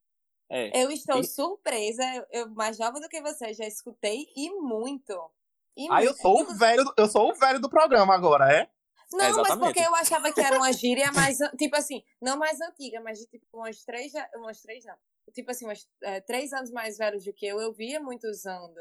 É. 0.51 0.83
Eu 0.83 0.91
estou 0.91 1.19
E- 1.19 1.23
surpresa. 1.25 2.03
eu- 2.15 2.25
Eu, 2.31 2.49
mais 2.49 2.79
nova 2.79 2.99
do 2.99 3.07
que 3.07 3.21
você, 3.21 3.53
já 3.53 3.65
escutei 3.65 4.27
e 4.35 4.49
muito. 4.59 5.13
E 5.77 5.87
Ah, 5.91 6.01
eu 6.03 6.07
muito. 6.11 6.21
sou 6.21 6.41
o 6.41 6.57
velho, 6.57 6.93
eu 6.97 7.07
sou 7.07 7.29
o 7.31 7.35
velho 7.35 7.59
do 7.61 7.69
programa 7.69 8.13
agora, 8.15 8.51
é? 8.51 8.69
Não, 9.11 9.37
mas 9.41 9.55
porque 9.59 9.79
eu 9.79 9.95
achava 9.95 10.31
que 10.31 10.39
era 10.41 10.57
uma 10.57 10.71
gíria 10.71 11.11
mais, 11.33 11.37
tipo 11.57 11.75
assim, 11.75 12.03
não 12.21 12.37
mais 12.37 12.59
antiga, 12.61 13.01
mas 13.01 13.19
de 13.19 13.27
tipo 13.27 13.45
umas 13.53 13.83
três, 13.83 14.11
já- 14.11 14.29
umas 14.35 14.61
três 14.61 14.85
não. 14.85 14.95
Tipo 15.33 15.51
assim, 15.51 15.65
umas 15.65 15.87
é, 16.03 16.19
três 16.21 16.53
anos 16.53 16.71
mais 16.71 16.97
velhos 16.97 17.23
do 17.25 17.33
que 17.33 17.45
eu, 17.45 17.59
eu 17.59 17.71
via 17.73 17.99
muito 17.99 18.27
usando. 18.27 18.75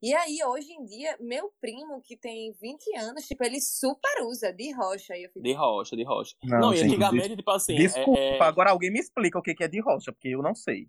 E 0.00 0.14
aí, 0.14 0.38
hoje 0.44 0.70
em 0.72 0.84
dia, 0.84 1.16
meu 1.18 1.52
primo, 1.60 2.00
que 2.00 2.16
tem 2.16 2.52
20 2.52 2.86
anos, 2.96 3.26
tipo, 3.26 3.42
ele 3.42 3.60
super 3.60 4.22
usa 4.22 4.52
de 4.52 4.70
rocha. 4.72 5.16
E 5.16 5.24
eu 5.24 5.28
fico, 5.30 5.42
De 5.42 5.52
rocha, 5.52 5.96
de 5.96 6.04
rocha. 6.04 6.36
Não, 6.44 6.60
Não, 6.60 6.72
e 6.72 6.76
gente, 6.76 6.90
antigamente, 6.92 7.36
tipo 7.36 7.50
assim, 7.50 7.74
é- 7.74 7.78
Desculpa, 7.78 8.16
é- 8.20 8.40
agora 8.42 8.70
alguém 8.70 8.92
me 8.92 9.00
explica 9.00 9.36
o 9.38 9.42
que 9.42 9.56
que 9.56 9.64
é 9.64 9.68
de 9.68 9.80
rocha, 9.80 10.12
porque 10.12 10.28
eu 10.28 10.40
não 10.40 10.54
sei. 10.54 10.88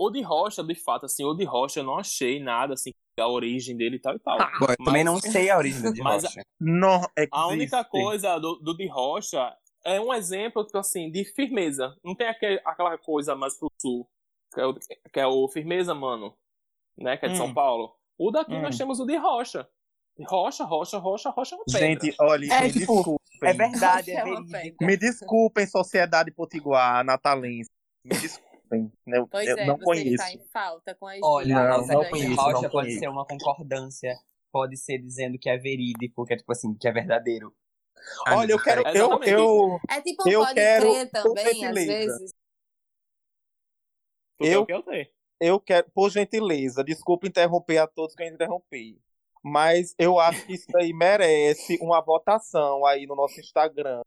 O 0.00 0.10
de 0.10 0.22
rocha, 0.22 0.62
de 0.64 0.74
fato, 0.74 1.04
assim, 1.06 1.24
o 1.24 1.34
de 1.34 1.44
rocha 1.44 1.80
eu 1.80 1.84
não 1.84 1.98
achei 1.98 2.40
nada, 2.42 2.72
assim, 2.74 2.90
a 3.18 3.28
origem 3.28 3.76
dele 3.76 3.96
e 3.96 3.98
tal 4.00 4.14
e 4.16 4.18
tal. 4.18 4.38
Eu 4.38 4.76
também 4.84 5.04
Mas- 5.04 5.04
não 5.04 5.18
sei 5.20 5.50
a 5.50 5.58
origem 5.58 5.82
do 5.82 5.92
de 5.92 6.00
Mas- 6.02 6.22
rocha. 6.24 6.42
Não, 6.58 7.02
é 7.18 7.26
A 7.30 7.48
única 7.48 7.84
coisa 7.84 8.38
do, 8.38 8.54
do 8.56 8.74
de 8.76 8.86
rocha 8.88 9.54
é 9.84 10.00
um 10.00 10.12
exemplo, 10.14 10.64
tipo 10.64 10.78
assim, 10.78 11.10
de 11.10 11.24
firmeza. 11.24 11.94
Não 12.02 12.14
tem 12.14 12.28
aquele, 12.28 12.60
aquela 12.64 12.96
coisa 12.96 13.34
mais 13.36 13.58
pro 13.58 13.70
sul, 13.80 14.08
que 14.54 14.60
é, 14.60 14.66
o, 14.66 14.74
que 14.74 15.20
é 15.20 15.26
o 15.26 15.46
firmeza, 15.48 15.94
mano, 15.94 16.34
né, 16.96 17.16
que 17.18 17.26
é 17.26 17.28
de 17.28 17.36
São 17.36 17.46
Hum. 17.48 17.54
Paulo. 17.54 17.94
O 18.18 18.30
daqui 18.30 18.54
Hum. 18.54 18.62
nós 18.62 18.76
temos 18.78 19.00
o 19.00 19.06
de 19.06 19.16
rocha. 19.16 19.68
De 20.16 20.24
rocha, 20.24 20.64
rocha, 20.64 20.98
rocha, 20.98 21.30
rocha 21.30 21.54
é 21.54 21.58
uma 21.58 21.64
pedra. 21.64 21.80
Gente, 21.80 22.14
olha, 22.20 22.52
É, 22.52 22.62
me 22.62 22.72
tipo, 22.72 22.94
desculpem. 22.94 23.18
É 23.42 23.52
verdade, 23.54 24.10
é 24.10 24.20
Rocha 24.22 24.42
é 24.42 24.44
verídico. 24.44 24.84
Me 24.84 24.96
desculpem, 24.96 25.66
Sociedade 25.66 26.30
Potiguar, 26.30 27.02
Natalense. 27.04 27.70
Me 28.04 28.16
desculpem. 28.18 28.49
Né, 28.78 29.18
Eu, 29.18 29.26
Pois 29.28 29.48
eu 29.48 29.56
é, 29.56 29.66
não 29.66 29.76
você 29.78 29.84
conheço. 29.84 30.10
está 30.10 30.32
em 30.32 30.40
falta 30.52 30.94
com 30.94 31.06
as 31.06 31.18
Olha, 31.22 31.54
Não, 31.54 31.62
a 31.62 31.68
nossa 31.78 31.94
não 31.94 32.04
conheço, 32.10 32.34
rocha 32.40 32.52
não 32.52 32.62
pode 32.62 32.70
conheço. 32.72 32.98
ser 33.00 33.08
uma 33.08 33.24
concordância, 33.26 34.16
pode 34.52 34.76
ser 34.76 34.98
dizendo 34.98 35.38
que 35.38 35.48
é 35.48 35.56
verídico, 35.58 36.24
que 36.24 36.34
é 36.34 36.36
tipo 36.36 36.52
assim, 36.52 36.74
que 36.74 36.86
é 36.88 36.92
verdadeiro. 36.92 37.54
Ai, 38.26 38.36
Olha, 38.38 38.46
meu 38.48 38.56
eu 38.56 38.62
quero. 38.62 38.86
É 38.86 38.98
Eu, 38.98 39.22
eu, 39.24 39.80
É 39.90 40.00
tipo 40.00 40.26
um 40.26 40.30
Eu 40.30 40.40
pode 40.40 40.54
quero 40.54 40.90
crer 40.92 41.10
também, 41.10 41.66
às 41.66 41.74
vezes. 41.74 42.30
Tudo 44.38 44.48
é 44.48 44.54
eu- 44.54 44.66
eu 44.68 44.82
tenho. 44.82 45.06
eu 45.40 45.60
quero, 45.60 45.90
por 45.90 46.10
gentileza, 46.10 46.82
desculpa 46.84 47.26
interromper 47.26 47.78
a 47.78 47.86
todos 47.86 48.14
que 48.14 48.22
eu 48.22 48.28
interrompi. 48.28 49.00
Mas 49.42 49.94
eu 49.98 50.18
acho 50.18 50.44
que 50.46 50.52
isso 50.54 50.76
aí 50.76 50.92
merece 50.92 51.78
uma 51.80 52.00
votação 52.02 52.84
aí 52.84 53.06
no 53.06 53.14
nosso 53.16 53.40
Instagram 53.40 54.02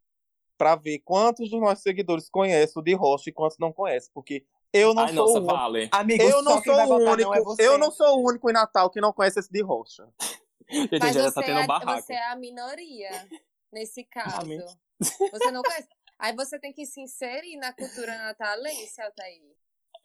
para 0.58 0.76
ver 0.76 1.00
quantos 1.00 1.50
dos 1.50 1.60
nossos 1.60 1.84
seguidores 1.84 2.30
conhecem 2.30 2.80
o 2.80 2.84
de 2.84 2.94
Rocha 2.94 3.30
e 3.30 3.34
quantos 3.34 3.58
não 3.58 3.72
conhecem. 3.74 4.12
Porque 4.14 4.46
eu 4.72 4.94
não 4.94 5.04
Ai, 5.04 5.14
sou 5.14 5.26
nossa, 5.26 5.40
o 5.40 5.42
único. 5.42 5.54
vale. 5.56 5.90
Amigo, 5.92 6.24
Eu 6.24 6.42
não 6.42 6.64
sou 6.64 6.74
o 6.74 6.96
único. 6.96 7.22
não 7.22 7.34
é 7.36 7.56
eu 7.60 7.78
não 7.78 7.92
sou 7.92 8.20
o 8.20 8.28
único 8.28 8.50
em 8.50 8.54
Natal 8.54 8.90
que 8.90 9.02
não 9.02 9.14
conhece 9.14 9.40
esse 9.40 9.52
de 9.52 9.62
Rocha. 9.62 10.08
Gente, 10.70 10.98
Mas 11.00 11.14
já 11.14 11.24
você, 11.24 11.34
tá 11.36 11.44
tendo 11.44 11.60
é, 11.60 11.68
barraco. 11.68 12.02
você 12.02 12.14
é 12.14 12.32
a 12.32 12.36
minoria 12.36 13.10
nesse 13.72 14.04
caso. 14.10 14.48
Você 15.32 15.52
não 15.52 15.62
conhece. 15.62 15.88
Aí 16.18 16.36
você 16.36 16.58
tem 16.60 16.72
que 16.72 16.86
se 16.86 17.02
inserir 17.02 17.58
na 17.58 17.74
cultura 17.74 18.18
natalense, 18.18 19.02
Altair. 19.02 19.42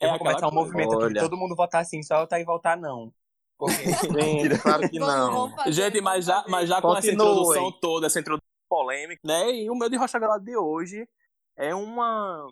Eu 0.00 0.08
É 0.08 0.10
vou 0.10 0.18
começar 0.18 0.48
um 0.48 0.52
movimento 0.54 0.92
aqui, 0.94 1.04
Olha. 1.04 1.20
todo 1.20 1.36
mundo 1.36 1.54
votar 1.56 1.84
sim, 1.84 2.02
só 2.02 2.20
eu 2.20 2.26
tá 2.26 2.38
e 2.40 2.44
votar 2.44 2.76
não. 2.76 3.12
Porque 3.56 3.74
Gente, 4.20 4.58
claro 4.60 4.88
que 4.88 4.98
não. 4.98 5.54
Gente, 5.68 6.00
mas 6.00 6.24
já, 6.24 6.44
mas 6.48 6.68
já 6.68 6.80
com 6.82 6.96
essa 6.96 7.10
introdução 7.10 7.72
toda, 7.80 8.06
essa 8.06 8.20
introdução 8.20 8.46
polêmica, 8.68 9.20
né? 9.24 9.50
E 9.52 9.70
o 9.70 9.74
meu 9.74 9.88
de 9.88 9.96
Rocha 9.96 10.18
Galado 10.18 10.44
de 10.44 10.56
hoje 10.56 11.08
é 11.56 11.74
uma. 11.74 12.46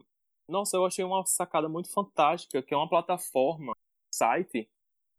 Nossa, 0.48 0.76
eu 0.76 0.86
achei 0.86 1.04
uma 1.04 1.24
sacada 1.26 1.68
muito 1.68 1.90
fantástica, 1.92 2.62
que 2.62 2.72
é 2.72 2.76
uma 2.76 2.88
plataforma, 2.88 3.76
site, 4.10 4.68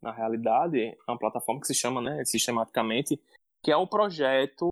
na 0.02 0.12
realidade, 0.12 0.80
é 0.82 0.98
uma 1.08 1.18
plataforma 1.20 1.60
que 1.62 1.68
se 1.68 1.74
chama, 1.76 2.02
né, 2.02 2.24
sistematicamente, 2.26 3.20
que 3.62 3.72
é 3.72 3.76
o 3.78 3.88
projeto. 3.88 4.70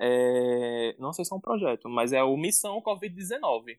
é, 0.00 0.94
Não 0.98 1.12
sei 1.12 1.24
se 1.24 1.32
é 1.32 1.36
um 1.36 1.40
projeto, 1.40 1.88
mas 1.88 2.12
é 2.12 2.22
o 2.22 2.36
Missão 2.36 2.80
Covid-19. 2.80 3.78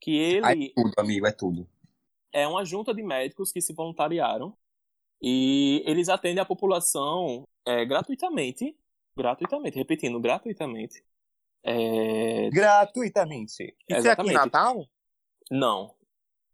Que 0.00 0.16
ele 0.18 0.66
é 0.66 0.72
tudo, 0.74 0.92
amigo, 0.98 1.26
é 1.26 1.32
tudo. 1.32 1.68
é 2.32 2.46
uma 2.46 2.64
junta 2.64 2.92
de 2.94 3.02
médicos 3.02 3.50
que 3.50 3.60
se 3.62 3.72
voluntariaram 3.72 4.54
e 5.22 5.82
eles 5.86 6.08
atendem 6.10 6.40
a 6.40 6.44
população 6.44 7.48
é, 7.64 7.84
gratuitamente, 7.86 8.76
gratuitamente, 9.16 9.76
repetindo, 9.78 10.20
gratuitamente. 10.20 11.02
É, 11.64 12.48
Gratuitamente. 12.50 13.76
Isso 13.88 14.06
é 14.06 14.12
aqui 14.12 14.28
em. 14.28 14.32
Natal? 14.32 14.86
Não, 15.50 15.94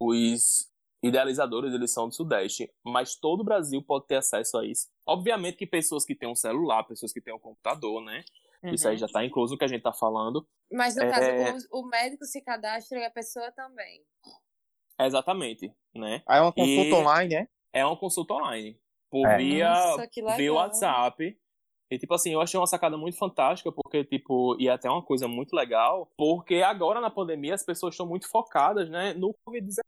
os 0.00 0.70
idealizadores 1.02 1.74
eles 1.74 1.90
são 1.92 2.08
do 2.08 2.14
Sudeste, 2.14 2.72
mas 2.84 3.16
todo 3.16 3.40
o 3.40 3.44
Brasil 3.44 3.82
pode 3.82 4.06
ter 4.06 4.16
acesso 4.16 4.56
a 4.58 4.64
isso. 4.64 4.88
Obviamente 5.04 5.56
que 5.56 5.66
pessoas 5.66 6.04
que 6.04 6.14
têm 6.14 6.28
um 6.28 6.34
celular, 6.36 6.84
pessoas 6.84 7.12
que 7.12 7.20
têm 7.20 7.34
um 7.34 7.38
computador, 7.38 8.00
né? 8.02 8.24
Isso 8.64 8.88
aí 8.88 8.96
já 8.96 9.08
tá 9.08 9.24
incluso 9.24 9.54
no 9.54 9.58
que 9.58 9.64
a 9.64 9.68
gente 9.68 9.82
tá 9.82 9.92
falando. 9.92 10.46
Mas 10.70 10.94
no 10.94 11.02
É- 11.02 11.10
caso, 11.10 11.66
o, 11.72 11.80
o 11.80 11.86
médico 11.88 12.24
se 12.24 12.40
cadastra 12.40 12.98
e 13.00 13.04
a 13.04 13.10
pessoa 13.10 13.50
também. 13.50 14.04
Exatamente, 15.00 15.72
né? 15.94 16.22
Aí 16.26 16.38
é 16.38 16.42
uma 16.42 16.52
consulta 16.52 16.88
E- 16.88 16.94
online, 16.94 17.34
é? 17.34 17.48
É 17.72 17.84
uma 17.84 17.96
consulta 17.96 18.34
online. 18.34 18.80
por 19.10 19.26
É. 19.26 19.36
via, 19.36 19.68
Nossa, 19.68 20.06
que 20.08 20.22
via. 20.36 20.52
WhatsApp. 20.54 21.38
E, 21.92 21.98
tipo 21.98 22.14
assim, 22.14 22.32
eu 22.32 22.40
achei 22.40 22.58
uma 22.58 22.66
sacada 22.66 22.96
muito 22.96 23.18
fantástica, 23.18 23.70
porque, 23.70 24.02
tipo, 24.02 24.56
e 24.58 24.66
até 24.66 24.88
uma 24.90 25.02
coisa 25.02 25.28
muito 25.28 25.54
legal, 25.54 26.10
porque 26.16 26.62
agora 26.62 27.02
na 27.02 27.10
pandemia 27.10 27.52
as 27.54 27.62
pessoas 27.62 27.92
estão 27.92 28.06
muito 28.06 28.26
focadas, 28.30 28.88
né, 28.88 29.12
no 29.12 29.34
Covid-19. 29.46 29.82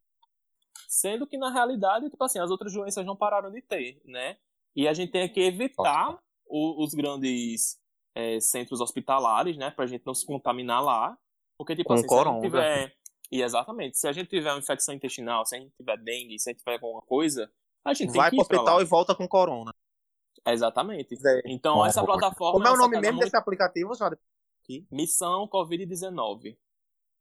Sendo 0.86 1.26
que, 1.26 1.38
na 1.38 1.50
realidade, 1.50 2.10
tipo 2.10 2.22
assim, 2.22 2.38
as 2.38 2.50
outras 2.50 2.74
doenças 2.74 3.06
não 3.06 3.16
pararam 3.16 3.50
de 3.50 3.62
ter, 3.62 4.02
né? 4.04 4.36
E 4.76 4.86
a 4.86 4.92
gente 4.92 5.12
tem 5.12 5.26
que 5.32 5.40
evitar 5.40 6.18
o- 6.46 6.84
os 6.84 6.92
grandes 6.92 7.78
é, 8.14 8.38
centros 8.38 8.82
hospitalares, 8.82 9.56
né, 9.56 9.70
pra 9.70 9.86
gente 9.86 10.04
não 10.04 10.14
se 10.14 10.26
contaminar 10.26 10.84
lá. 10.84 11.18
Porque, 11.56 11.74
tipo 11.74 11.88
Com 11.88 11.94
assim, 11.94 12.02
se 12.02 12.14
a 12.14 12.18
coronga. 12.18 12.42
gente 12.42 12.50
tiver. 12.50 12.94
E 13.32 13.42
exatamente, 13.42 13.96
se 13.98 14.06
a 14.06 14.12
gente 14.12 14.28
tiver 14.28 14.52
uma 14.52 14.58
infecção 14.58 14.94
intestinal, 14.94 15.46
se 15.46 15.56
a 15.56 15.58
gente 15.58 15.72
tiver 15.74 15.96
dengue, 15.96 16.38
se 16.38 16.50
a 16.50 16.52
gente 16.52 16.60
tiver 16.62 16.74
alguma 16.74 17.00
coisa, 17.00 17.50
a 17.82 17.94
gente 17.94 18.12
Vai 18.12 18.30
tem 18.30 18.38
pro 18.38 18.44
que 18.46 18.48
pra 18.50 18.58
hospital 18.60 18.82
e 18.82 18.84
volta 18.84 19.14
com 19.14 19.26
corona. 19.26 19.74
Exatamente. 20.46 21.14
É. 21.26 21.42
Então, 21.46 21.84
essa 21.84 22.04
plataforma. 22.04 22.52
Como 22.52 22.66
é 22.66 22.72
o 22.72 22.76
nome 22.76 22.98
mesmo 23.00 23.14
muito- 23.14 23.24
desse 23.24 23.36
aplicativo, 23.36 23.94
Jade? 23.94 24.18
Missão 24.90 25.46
Covid-19. 25.48 26.56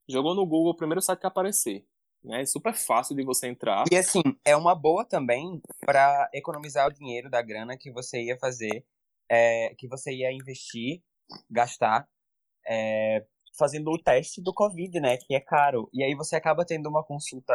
Jogou 0.08 0.36
no 0.36 0.46
Google 0.46 0.72
o 0.72 0.76
primeiro 0.76 1.02
site 1.02 1.20
que 1.20 1.28
aparecer. 1.28 1.86
Né? 2.24 2.42
É 2.42 2.46
super 2.46 2.74
fácil 2.74 3.16
de 3.16 3.24
você 3.24 3.48
entrar. 3.48 3.84
E 3.92 3.98
assim, 3.98 4.22
é 4.46 4.56
uma 4.56 4.74
boa 4.74 5.06
também 5.06 5.62
pra 5.86 6.30
economizar 6.34 6.88
o 6.88 6.94
dinheiro 6.94 7.30
da 7.30 7.42
grana 7.42 7.78
que 7.78 7.92
você 7.92 8.22
ia 8.24 8.38
fazer, 8.38 8.86
é, 9.30 9.76
que 9.76 9.88
você 9.88 10.14
ia 10.14 10.32
investir, 10.32 11.02
gastar, 11.50 12.08
é, 12.66 13.26
fazendo 13.58 13.92
o 13.92 14.02
teste 14.02 14.42
do 14.42 14.54
Covid, 14.54 15.00
né? 15.02 15.18
Que 15.18 15.36
é 15.36 15.40
caro. 15.40 15.90
E 15.94 16.02
aí 16.04 16.16
você 16.16 16.36
acaba 16.36 16.66
tendo 16.66 16.88
uma 16.88 17.04
consulta, 17.04 17.54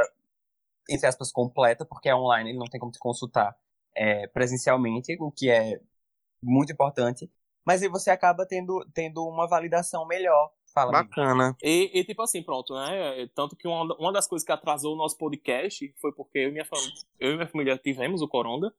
entre 0.88 1.06
aspas, 1.06 1.32
completa, 1.32 1.84
porque 1.86 2.08
é 2.08 2.14
online, 2.14 2.50
ele 2.50 2.58
não 2.58 2.66
tem 2.66 2.78
como 2.78 2.92
te 2.92 2.98
consultar 2.98 3.56
é, 3.98 4.28
presencialmente, 4.28 5.16
o 5.18 5.32
que 5.32 5.50
é 5.50 5.80
muito 6.40 6.72
importante. 6.72 7.28
Mas 7.66 7.82
aí 7.82 7.88
você 7.88 8.10
acaba 8.10 8.46
tendo, 8.46 8.86
tendo 8.94 9.26
uma 9.26 9.48
validação 9.48 10.06
melhor. 10.06 10.50
Fala. 10.72 10.92
Bacana. 10.92 11.56
E, 11.60 11.90
e, 11.92 12.04
tipo 12.04 12.22
assim, 12.22 12.42
pronto, 12.42 12.74
né? 12.74 13.28
Tanto 13.34 13.56
que 13.56 13.66
uma, 13.66 13.94
uma 13.96 14.12
das 14.12 14.28
coisas 14.28 14.46
que 14.46 14.52
atrasou 14.52 14.94
o 14.94 14.96
nosso 14.96 15.18
podcast 15.18 15.92
foi 16.00 16.12
porque 16.12 16.38
eu 16.38 16.48
e 16.50 16.52
minha, 16.52 16.64
fam... 16.64 16.78
eu 17.18 17.32
e 17.32 17.34
minha 17.34 17.48
família 17.48 17.76
tivemos 17.76 18.22
o 18.22 18.28
Coronga. 18.28 18.72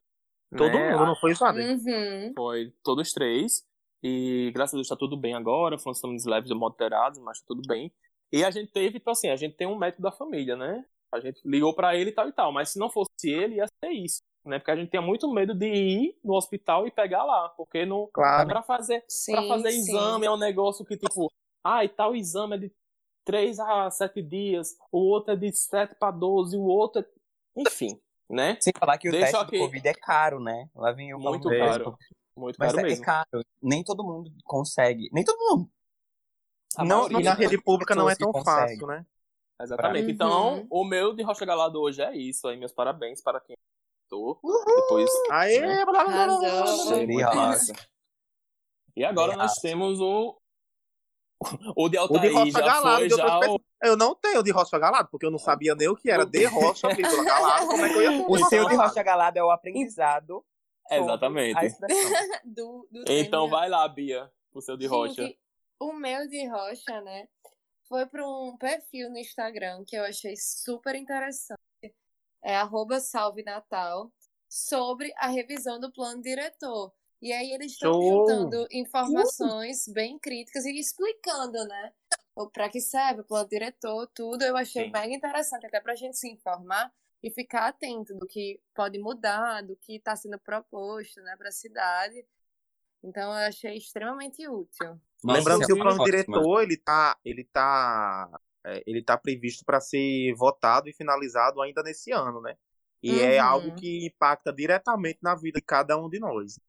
Todo 0.56 0.72
né? 0.72 0.92
mundo, 0.92 1.06
não 1.06 1.16
foi, 1.18 1.36
Jade? 1.36 1.60
Uhum. 1.60 2.34
Foi 2.36 2.74
todos 2.82 3.12
três. 3.12 3.64
E 4.02 4.52
graças 4.54 4.74
a 4.74 4.78
Deus 4.78 4.88
tá 4.88 4.96
tudo 4.96 5.18
bem 5.18 5.36
agora. 5.36 5.78
Foram 5.78 5.94
estamos 5.94 6.26
leves, 6.26 6.50
moderados, 6.52 7.20
mas 7.20 7.40
tá 7.40 7.46
tudo 7.48 7.62
bem. 7.68 7.92
E 8.32 8.44
a 8.44 8.50
gente 8.50 8.72
teve, 8.72 8.94
tipo 8.94 9.10
assim, 9.10 9.30
a 9.30 9.36
gente 9.36 9.56
tem 9.56 9.68
um 9.68 9.78
médico 9.78 10.02
da 10.02 10.12
família, 10.12 10.56
né? 10.56 10.86
A 11.12 11.20
gente 11.20 11.42
ligou 11.44 11.76
pra 11.76 11.96
ele 11.96 12.12
e 12.12 12.14
tal 12.14 12.30
e 12.30 12.32
tal. 12.32 12.52
Mas 12.54 12.70
se 12.70 12.80
não 12.80 12.90
fosse 12.90 13.30
ele, 13.30 13.56
ia 13.56 13.68
ser 13.68 13.92
isso. 13.92 14.22
Né? 14.46 14.58
Porque 14.58 14.72
a 14.72 14.76
gente 14.76 14.90
tinha 14.90 15.02
muito 15.02 15.32
medo 15.32 15.54
de 15.54 15.68
ir 15.68 16.20
no 16.24 16.34
hospital 16.34 16.88
e 16.88 16.92
pegar 16.92 17.24
lá. 17.24 17.50
Porque 17.50 17.86
não. 17.86 18.08
Claro. 18.14 18.48
Pra 18.48 18.64
fazer, 18.64 19.04
pra 19.28 19.48
fazer 19.48 19.72
sim. 19.72 19.80
exame 19.80 20.26
é 20.26 20.32
um 20.32 20.38
negócio 20.38 20.86
que, 20.86 20.98
tipo, 20.98 21.32
ah, 21.64 21.84
e 21.84 21.90
tal 21.90 22.16
exame 22.16 22.56
é 22.56 22.60
de 22.60 22.72
3 23.26 23.60
a 23.60 23.92
7 23.92 24.22
dias, 24.24 24.76
o 24.92 24.98
outro 25.00 25.34
é 25.34 25.36
de 25.36 25.52
7 25.52 25.96
para 25.96 26.12
12, 26.12 26.58
o 26.58 26.62
outro 26.64 27.02
é. 27.02 27.06
Enfim, 27.58 28.00
né? 28.30 28.58
Sem 28.62 28.74
falar 28.78 28.98
que 28.98 29.10
o 29.10 29.12
Deixa 29.12 29.26
teste 29.28 29.44
aqui. 29.44 29.58
do 29.58 29.66
Covid 29.66 29.88
é 29.88 29.94
caro, 29.94 30.40
né? 30.40 30.70
Lá 30.74 30.92
vem 30.92 31.10
eu 31.10 31.20
Muito 31.20 31.50
caro. 31.50 31.60
mesmo. 31.60 31.98
Muito 32.36 32.56
Mas 32.58 32.72
caro 32.72 32.80
é, 32.80 32.82
é 32.82 32.90
mesmo. 32.90 33.06
caro. 33.06 33.46
Nem 33.62 33.84
todo 33.84 34.04
mundo 34.04 34.32
consegue. 34.46 35.10
Nem 35.12 35.24
todo 35.24 35.38
mundo. 35.38 35.70
A 36.78 36.86
não- 36.86 37.08
E 37.12 37.22
na 37.24 37.34
rede 37.34 37.62
pública 37.62 37.94
não 37.94 38.10
é 38.10 38.16
tão 38.16 38.32
fácil, 38.44 38.88
né? 38.88 39.06
Exatamente. 39.62 40.06
Uhum. 40.06 40.12
Então, 40.12 40.68
o 40.70 40.86
meu 40.86 41.14
de 41.14 41.22
Rocha 41.22 41.46
Galado 41.46 41.80
hoje 41.82 42.02
é 42.02 42.16
isso. 42.16 42.48
Aí, 42.48 42.58
meus 42.58 42.72
parabéns 42.72 43.22
para 43.22 43.42
quem 43.42 43.58
estou. 44.10 44.40
Depois. 44.76 45.10
Aê, 45.30 45.62
Né? 45.62 45.86
blá, 45.86 46.04
blá, 46.04 46.26
Rocha. 46.26 47.74
E 48.96 49.06
agora 49.06 49.38
nós 49.38 49.54
temos 49.56 50.00
o. 50.02 50.36
O 51.74 51.88
de 51.88 51.98
O 51.98 52.02
Altair 52.02 52.22
de 52.22 52.34
Rocha 52.34 52.52
já 52.52 52.60
Galado, 52.60 53.00
foi 53.00 53.10
já 53.10 53.40
o... 53.50 53.62
Eu 53.82 53.96
não 53.96 54.14
tenho 54.14 54.44
de 54.44 54.52
Rocha 54.52 54.78
Galado, 54.78 55.08
porque 55.10 55.26
eu 55.26 55.32
não 55.32 55.40
sabia 55.40 55.74
nem 55.74 55.88
o 55.88 55.96
que 55.96 56.12
era 56.12 56.26
de 56.26 56.44
Rocha, 56.44 56.90
Galado. 56.94 57.68
Como 57.68 57.86
é 57.86 57.90
que 57.90 57.96
eu 57.96 58.12
ia 58.12 58.28
O 58.28 58.38
seu 58.50 58.68
de 58.68 58.76
Rocha 58.76 59.02
Galado 59.02 59.40
é 59.40 59.44
o 59.44 59.50
aprendizado. 59.50 60.46
Exatamente. 60.92 61.78
Do, 62.44 62.86
do 62.92 63.04
Então 63.08 63.48
vai 63.48 63.70
lá, 63.70 63.88
Bia, 63.88 64.30
o 64.54 64.60
seu 64.60 64.76
de 64.76 64.86
Rocha. 64.86 65.22
Gente, 65.22 65.40
o 65.80 65.94
meu 65.94 66.28
de 66.28 66.46
rocha, 66.48 67.00
né? 67.02 67.30
Foi 67.88 68.06
para 68.06 68.28
um 68.28 68.58
perfil 68.58 69.10
no 69.10 69.18
Instagram 69.18 69.84
que 69.86 69.96
eu 69.96 70.04
achei 70.04 70.36
super 70.36 70.96
interessante. 70.96 71.69
É 72.42 72.56
arroba 72.56 73.00
salve 73.00 73.44
Natal, 73.44 74.12
sobre 74.48 75.14
a 75.18 75.28
revisão 75.28 75.80
do 75.80 75.92
plano 75.92 76.22
diretor. 76.22 76.94
E 77.22 77.34
aí 77.34 77.52
eles 77.52 77.74
estão 77.74 78.02
juntando 78.02 78.66
informações 78.72 79.88
bem 79.90 80.18
críticas 80.18 80.66
e 80.66 80.80
explicando, 80.80 81.66
né? 81.66 81.94
Para 82.54 82.70
que 82.70 82.80
serve 82.80 83.22
o 83.22 83.26
plano 83.26 83.50
diretor, 83.50 84.08
tudo. 84.14 84.44
Eu 84.44 84.56
achei 84.56 84.86
Sim. 84.86 84.92
mega 84.92 85.14
interessante, 85.14 85.66
até 85.66 85.82
para 85.82 85.94
a 85.94 85.96
gente 85.96 86.18
se 86.18 86.30
informar 86.30 86.92
e 87.22 87.30
ficar 87.30 87.68
atento 87.68 88.16
do 88.16 88.26
que 88.26 88.62
pode 88.74 88.98
mudar, 88.98 89.62
do 89.62 89.76
que 89.76 89.98
está 89.98 90.16
sendo 90.16 90.40
proposto 90.40 91.22
né, 91.22 91.36
para 91.38 91.50
a 91.50 91.52
cidade. 91.52 92.26
Então 93.04 93.24
eu 93.24 93.48
achei 93.48 93.76
extremamente 93.76 94.48
útil. 94.48 95.00
Nossa, 95.24 95.40
Lembrando 95.40 95.66
que 95.66 95.74
o 95.74 95.78
plano 95.78 96.04
diretor, 96.04 96.64
ele 96.64 96.78
tá, 96.78 97.18
ele 97.26 97.44
tá, 97.44 98.40
é, 98.66 98.84
ele 98.86 99.04
tá 99.04 99.18
previsto 99.18 99.64
para 99.66 99.80
ser 99.80 100.34
votado 100.36 100.90
e 100.90 100.94
finalizado 100.94 101.62
ainda 101.62 101.82
nesse 101.84 102.12
ano, 102.12 102.42
né? 102.42 102.58
E 103.02 103.20
é 103.22 103.40
Uhum. 103.42 103.48
algo 103.48 103.76
que 103.76 104.06
impacta 104.06 104.52
diretamente 104.52 105.20
na 105.22 105.36
vida 105.36 105.60
de 105.60 105.66
cada 105.66 105.98
um 105.98 106.10
de 106.10 106.20
nós. 106.20 106.60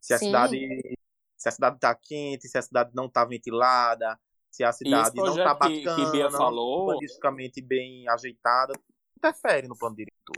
Se 0.00 0.14
a 0.14 0.18
Sim. 0.18 0.26
cidade, 0.26 0.98
se 1.36 1.48
a 1.48 1.52
cidade 1.52 1.78
tá 1.80 1.94
quente, 1.94 2.48
se 2.48 2.56
a 2.56 2.62
cidade 2.62 2.90
não 2.94 3.08
tá 3.08 3.24
ventilada, 3.24 4.18
se 4.50 4.62
a 4.62 4.72
cidade 4.72 5.16
não 5.16 5.34
tá 5.34 5.54
que- 5.54 5.84
bacana, 5.84 5.94
que 5.96 6.10
Bia 6.12 6.30
falou- 6.30 6.80
urbanisticamente 6.86 7.60
bem 7.60 8.08
ajeitada, 8.08 8.72
interfere 9.16 9.66
no 9.66 9.76
plano 9.76 9.96
diretor. 9.96 10.36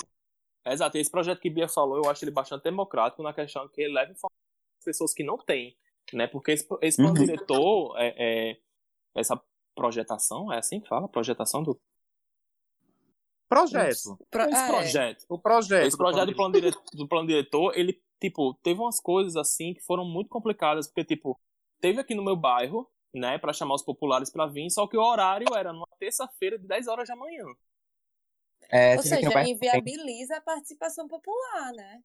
Exato, 0.65 0.97
esse 0.99 1.11
projeto 1.11 1.41
que 1.41 1.51
Bia 1.51 1.69
falou, 1.69 2.03
eu 2.03 2.11
acho 2.11 2.25
ele 2.25 2.31
bastante 2.33 2.65
democrático 2.65 3.23
na 3.23 3.33
questão 3.35 3.69
que 3.69 3.83
ele 3.83 3.93
leva 3.93 4.11
informação 4.13 4.37
às 4.81 4.85
pessoas 4.85 5.13
que 5.13 5.23
não 5.23 5.37
têm, 5.37 5.77
né? 6.13 6.27
Porque 6.27 6.53
esse, 6.53 6.67
esse 6.81 6.97
plano 6.97 7.19
Uhum. 7.19 7.27
diretor, 7.27 7.95
é, 7.99 8.15
é- 8.53 8.61
essa 9.15 9.41
projetação, 9.77 10.53
é 10.53 10.59
assim 10.59 10.81
que 10.81 10.89
fala? 10.89 11.09
Projetação 11.09 11.63
do... 11.63 11.79
Projeto. 13.49 14.19
Pro- 14.29 14.43
Esse 14.43 14.63
é, 14.63 14.67
projeto. 14.67 15.25
O 15.29 15.39
projeto. 15.39 15.87
Esse 15.87 15.97
do 15.97 15.99
plano 15.99 16.13
projeto 16.17 16.31
do 16.33 16.37
plano, 16.37 16.55
diretor, 16.55 16.83
do 16.93 17.09
plano 17.09 17.29
diretor, 17.29 17.79
ele, 17.79 18.03
tipo, 18.21 18.55
teve 18.55 18.81
umas 18.81 18.99
coisas 18.99 19.37
assim 19.37 19.73
que 19.73 19.81
foram 19.83 20.05
muito 20.05 20.29
complicadas, 20.29 20.89
porque, 20.89 21.05
tipo, 21.05 21.39
teve 21.81 22.01
aqui 22.01 22.15
no 22.15 22.25
meu 22.25 22.35
bairro, 22.35 22.91
né, 23.15 23.39
pra 23.39 23.53
chamar 23.53 23.75
os 23.75 23.83
populares 23.83 24.31
pra 24.31 24.47
vir, 24.47 24.69
só 24.71 24.87
que 24.89 24.97
o 24.97 25.01
horário 25.01 25.55
era 25.55 25.73
numa 25.73 25.87
terça-feira 25.99 26.59
de 26.59 26.67
10 26.67 26.89
horas 26.89 27.07
da 27.07 27.15
manhã. 27.15 27.45
É, 28.69 28.97
Ou 28.97 29.03
seja, 29.03 29.49
inviabiliza 29.49 30.39
a 30.39 30.41
participação 30.41 31.07
popular, 31.07 31.73
né? 31.73 32.03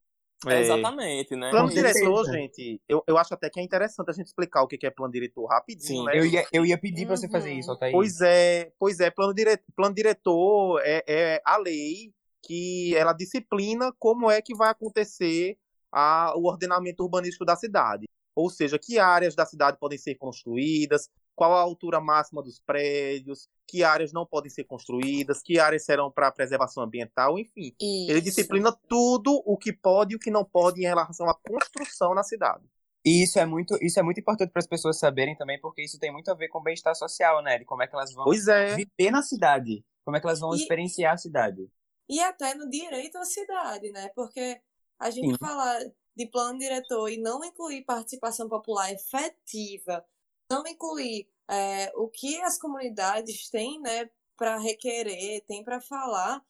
É. 0.48 0.62
Exatamente, 0.62 1.36
né? 1.36 1.52
Plano 1.52 1.70
diretor, 1.70 2.26
gente, 2.26 2.82
eu, 2.89 3.04
eu 3.06 3.18
acho 3.18 3.34
até 3.34 3.50
que 3.50 3.60
é 3.60 3.64
interessante 3.64 4.10
a 4.10 4.14
gente 4.14 4.26
explicar 4.26 4.64
o 4.64 4.68
que 4.68 4.78
que 4.78 4.88
é 4.88 4.89
plano 4.89 5.12
diretor 5.14 5.46
rapidinho, 5.46 6.02
Sim. 6.02 6.06
né? 6.06 6.18
Eu 6.18 6.26
ia, 6.26 6.46
eu 6.52 6.66
ia 6.66 6.78
pedir 6.78 7.06
pra 7.06 7.16
você 7.16 7.30
fazer 7.30 7.52
Uhum. 7.52 7.60
isso, 7.60 7.72
Altair. 7.72 7.92
Pois 7.92 8.22
é, 8.22 8.72
pois 8.80 9.00
é, 9.00 9.12
plano, 9.12 9.34
dire... 9.34 9.60
plano 9.76 9.94
diretor 9.94 10.82
é, 10.84 11.04
é 11.08 11.42
a 11.46 11.58
lei 11.58 12.12
que 12.44 12.96
ela 12.96 13.14
disciplina 13.14 13.94
como 14.00 14.32
é 14.32 14.42
que 14.42 14.56
vai 14.56 14.70
acontecer 14.70 15.58
a, 15.92 16.34
o 16.36 16.48
ordenamento 16.48 17.04
urbanístico 17.04 17.46
da 17.46 17.56
cidade. 17.56 18.08
Ou 18.36 18.50
seja, 18.50 18.80
que 18.80 18.98
áreas 18.98 19.36
da 19.36 19.46
cidade 19.46 19.78
podem 19.80 19.98
ser 19.98 20.16
construídas, 20.16 21.08
qual 21.42 21.54
a 21.54 21.62
altura 21.62 22.00
máxima 22.00 22.44
dos 22.44 22.60
prédios, 22.60 23.50
que 23.68 23.84
áreas 23.84 24.14
não 24.14 24.28
podem 24.28 24.48
ser 24.48 24.64
construídas, 24.64 25.42
que 25.42 25.58
áreas 25.58 25.84
serão 25.84 26.12
para 26.12 26.32
preservação 26.32 26.84
ambiental, 26.84 27.39
enfim. 27.39 27.74
Ele 27.82 28.20
Isso. 28.20 28.22
disciplina 28.22 28.72
tudo 28.88 29.42
o 29.44 29.58
que 29.58 29.74
pode 29.74 30.14
e 30.14 30.16
o 30.16 30.20
que 30.20 30.30
não 30.30 30.46
pode 30.46 30.82
em 30.82 30.84
relação 30.84 31.28
à 31.28 31.34
construção 31.34 32.14
na 32.14 32.22
cidade. 32.22 32.64
E 33.04 33.24
isso 33.24 33.39
é 33.39 33.46
muito, 33.48 33.76
isso 33.82 34.00
é 34.00 34.04
muito 34.04 34.20
importante 34.20 34.52
para 34.52 34.60
as 34.60 34.68
pessoas 34.68 35.00
saberem 35.00 35.36
também, 35.36 35.60
porque 35.60 35.84
isso 35.84 35.98
tem 35.98 36.12
muito 36.12 36.30
a 36.30 36.36
ver 36.36 36.48
com 36.48 36.60
o 36.60 36.62
bem-estar 36.62 36.94
social, 36.94 37.42
né? 37.42 37.58
De 37.58 37.66
como 37.66 37.82
é 37.82 37.88
que 37.88 37.96
elas 37.96 38.14
vão 38.14 38.32
é. 38.32 38.76
viver 38.76 39.10
na 39.10 39.24
cidade, 39.24 39.84
como 40.06 40.18
é 40.18 40.20
que 40.20 40.28
elas 40.28 40.39
vão 40.39 40.54
E- 40.54 40.58
experienciar 40.58 41.16
a 41.16 41.18
cidade. 41.18 41.68
E 42.08 42.20
até 42.20 42.54
no 42.54 42.70
direito 42.70 43.18
à 43.18 43.26
cidade, 43.26 43.92
né? 43.92 44.12
Porque 44.14 44.62
a 45.00 45.10
gente 45.10 45.32
Sim. 45.32 45.38
falar 45.39 45.80
de 46.16 46.28
plano 46.28 46.60
diretor 46.60 47.10
e 47.10 47.18
não 47.18 47.44
incluir 47.44 47.84
participação 47.84 48.48
popular 48.48 48.92
efetiva, 48.92 50.06
não 50.52 50.68
incluir 50.68 51.28
é, 51.49 51.91
o 51.95 52.08
que 52.10 52.39
as 52.41 52.60
comunidades 52.60 53.49
têm, 53.49 53.80
né, 53.82 54.10
para 54.38 54.58
requerer, 54.58 55.43
tem 55.47 55.64
para 55.64 55.80
falar, 55.82 56.41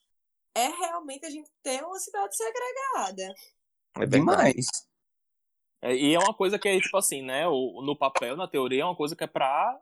é 0.55 0.67
realmente 0.67 1.25
a 1.25 1.29
gente 1.29 1.49
ter 1.63 1.83
uma 1.83 1.97
cidade 1.99 2.35
segregada. 2.35 3.33
É. 3.99 4.05
Demais. 4.05 4.65
É, 5.81 5.95
e 5.95 6.13
é 6.13 6.19
uma 6.19 6.33
coisa 6.33 6.59
que 6.59 6.67
é, 6.69 6.79
tipo 6.79 6.95
assim, 6.97 7.21
né? 7.23 7.47
O, 7.47 7.81
no 7.81 7.95
papel, 7.97 8.35
na 8.37 8.47
teoria, 8.47 8.83
é 8.83 8.85
uma 8.85 8.95
coisa 8.95 9.15
que 9.15 9.23
é 9.23 9.27
pra 9.27 9.79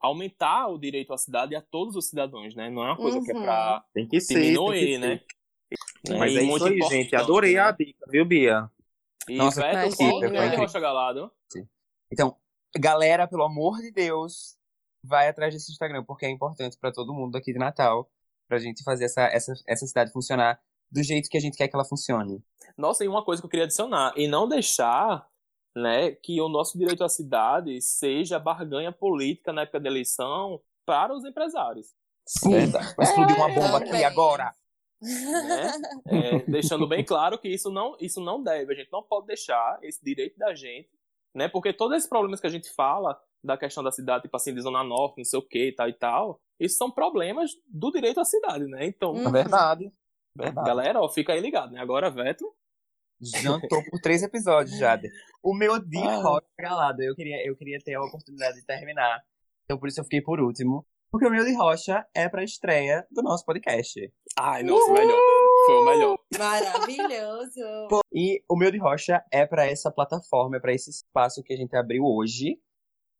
aumentar 0.00 0.66
o 0.68 0.78
direito 0.78 1.12
à 1.12 1.18
cidade 1.18 1.52
e 1.52 1.56
a 1.56 1.62
todos 1.62 1.94
os 1.96 2.08
cidadãos, 2.08 2.54
né? 2.54 2.68
Não 2.68 2.82
é 2.82 2.86
uma 2.86 2.96
coisa 2.96 3.20
que 3.22 3.30
é 3.30 3.34
Uhum. 3.34 3.42
pra 3.42 3.84
Tem 3.94 4.06
que 4.08 4.20
ser. 4.20 4.34
tem 4.34 4.42
que 4.42 4.48
diminuir, 4.48 4.92
ser. 4.94 4.98
né? 4.98 5.20
Mas 6.18 6.32
E 6.32 6.38
é 6.38 6.42
muito 6.42 6.56
isso 6.56 6.66
aí, 6.66 6.78
gente. 6.82 7.06
importante, 7.06 7.16
Adorei 7.16 7.54
né? 7.54 7.60
a 7.60 7.70
dica, 7.70 8.06
viu, 8.10 8.24
Bia? 8.24 8.70
E 9.28 9.36
Nossa, 9.36 9.60
mas 9.60 9.94
sim, 9.94 10.06
o 10.08 10.10
foi 10.18 10.20
nome 10.22 10.30
de 10.30 10.36
incrível. 10.44 10.58
Rocha 10.60 10.80
Galado? 10.80 11.32
Então, 12.10 12.36
galera, 12.78 13.26
pelo 13.26 13.44
amor 13.44 13.78
de 13.78 13.90
Deus, 13.90 14.56
vai 15.04 15.28
atrás 15.28 15.54
desse 15.54 15.72
Instagram, 15.72 16.04
porque 16.04 16.26
é 16.26 16.30
importante 16.30 16.76
pra 16.78 16.92
todo 16.92 17.14
mundo 17.14 17.36
aqui 17.36 17.52
de 17.52 17.58
Natal, 17.58 18.10
pra 18.48 18.58
gente 18.58 18.82
fazer 18.82 19.04
essa, 19.04 19.22
essa, 19.22 19.52
essa 19.66 19.86
cidade 19.86 20.12
funcionar 20.12 20.60
do 20.90 21.02
jeito 21.02 21.28
que 21.28 21.36
a 21.36 21.40
gente 21.40 21.56
quer 21.56 21.68
que 21.68 21.74
ela 21.74 21.84
funcione. 21.84 22.42
Nossa, 22.76 23.04
e 23.04 23.08
uma 23.08 23.24
coisa 23.24 23.40
que 23.40 23.46
eu 23.46 23.50
queria 23.50 23.64
adicionar, 23.64 24.12
e 24.16 24.26
não 24.26 24.48
deixar 24.48 25.26
né, 25.74 26.10
que 26.12 26.40
o 26.40 26.48
nosso 26.48 26.76
direito 26.76 27.04
à 27.04 27.08
cidade 27.08 27.80
seja 27.80 28.38
barganha 28.38 28.92
política 28.92 29.52
na 29.52 29.62
época 29.62 29.80
da 29.80 29.88
eleição 29.88 30.60
para 30.84 31.14
os 31.14 31.24
empresários. 31.24 31.94
Verdade. 32.44 32.94
Vai 32.96 33.06
explodir 33.06 33.36
uma 33.36 33.48
bomba 33.48 33.78
aqui 33.78 33.86
também. 33.86 34.04
agora. 34.04 34.52
né? 35.00 35.72
É, 36.06 36.38
deixando 36.50 36.86
bem 36.86 37.04
claro 37.04 37.38
que 37.38 37.48
isso 37.48 37.70
não, 37.70 37.96
isso 38.00 38.20
não 38.20 38.42
deve, 38.42 38.72
a 38.72 38.76
gente 38.76 38.92
não 38.92 39.02
pode 39.02 39.26
deixar 39.28 39.78
esse 39.82 40.04
direito 40.04 40.36
da 40.38 40.54
gente, 40.54 40.90
né? 41.34 41.48
Porque 41.48 41.72
todos 41.72 41.96
esses 41.96 42.08
problemas 42.08 42.40
que 42.40 42.46
a 42.46 42.50
gente 42.50 42.72
fala 42.74 43.18
da 43.42 43.56
questão 43.56 43.82
da 43.82 43.90
cidade, 43.90 44.22
tipo 44.24 44.36
assim, 44.36 44.54
de 44.54 44.60
Zona 44.60 44.84
Norte, 44.84 45.18
não 45.18 45.24
sei 45.24 45.38
o 45.38 45.42
que 45.46 45.68
e 45.68 45.74
tal 45.74 45.88
e 45.88 45.92
tal, 45.94 46.40
isso 46.58 46.76
são 46.76 46.90
problemas 46.90 47.50
do 47.66 47.90
direito 47.90 48.20
à 48.20 48.24
cidade, 48.24 48.64
né? 48.66 48.84
Então. 48.86 49.16
É 49.16 49.30
verdade. 49.30 49.90
Verdade. 50.36 50.66
galera, 50.66 51.00
ó, 51.00 51.08
fica 51.08 51.32
aí 51.32 51.40
ligado, 51.40 51.72
né? 51.72 51.80
Agora, 51.80 52.10
Veto, 52.10 52.44
Jantou 53.22 53.82
por 53.90 54.00
três 54.00 54.22
episódios, 54.22 54.78
Jade. 54.78 55.08
O 55.42 55.54
meu 55.54 55.78
de 55.78 55.98
Ah. 55.98 56.22
rock 56.22 56.46
galado, 56.58 57.02
eu 57.02 57.14
queria, 57.14 57.46
eu 57.46 57.54
queria 57.56 57.78
ter 57.84 57.94
a 57.94 58.02
oportunidade 58.02 58.56
de 58.60 58.64
terminar. 58.64 59.20
Então 59.64 59.78
por 59.78 59.88
isso 59.88 60.00
eu 60.00 60.04
fiquei 60.04 60.22
por 60.22 60.40
último. 60.40 60.86
Porque 61.10 61.26
o 61.26 61.30
meu 61.30 61.44
de 61.44 61.54
rocha 61.54 62.06
é 62.14 62.28
pra 62.30 62.42
estreia 62.44 63.06
do 63.10 63.20
nosso 63.22 63.44
podcast. 63.44 64.00
ai, 64.38 64.62
nossa, 64.62 64.90
melhor. 64.92 65.18
Foi 65.70 65.76
o 65.80 65.84
melhor. 65.84 66.18
Maravilhoso. 66.38 67.88
E 68.12 68.42
o 68.48 68.56
meu 68.56 68.70
de 68.70 68.78
rocha 68.78 69.22
é 69.32 69.46
pra 69.46 69.66
essa 69.66 69.90
plataforma, 69.90 70.56
é 70.56 70.60
pra 70.60 70.72
esse 70.72 70.90
espaço 70.90 71.42
que 71.42 71.52
a 71.52 71.56
gente 71.56 71.74
abriu 71.76 72.04
hoje, 72.04 72.58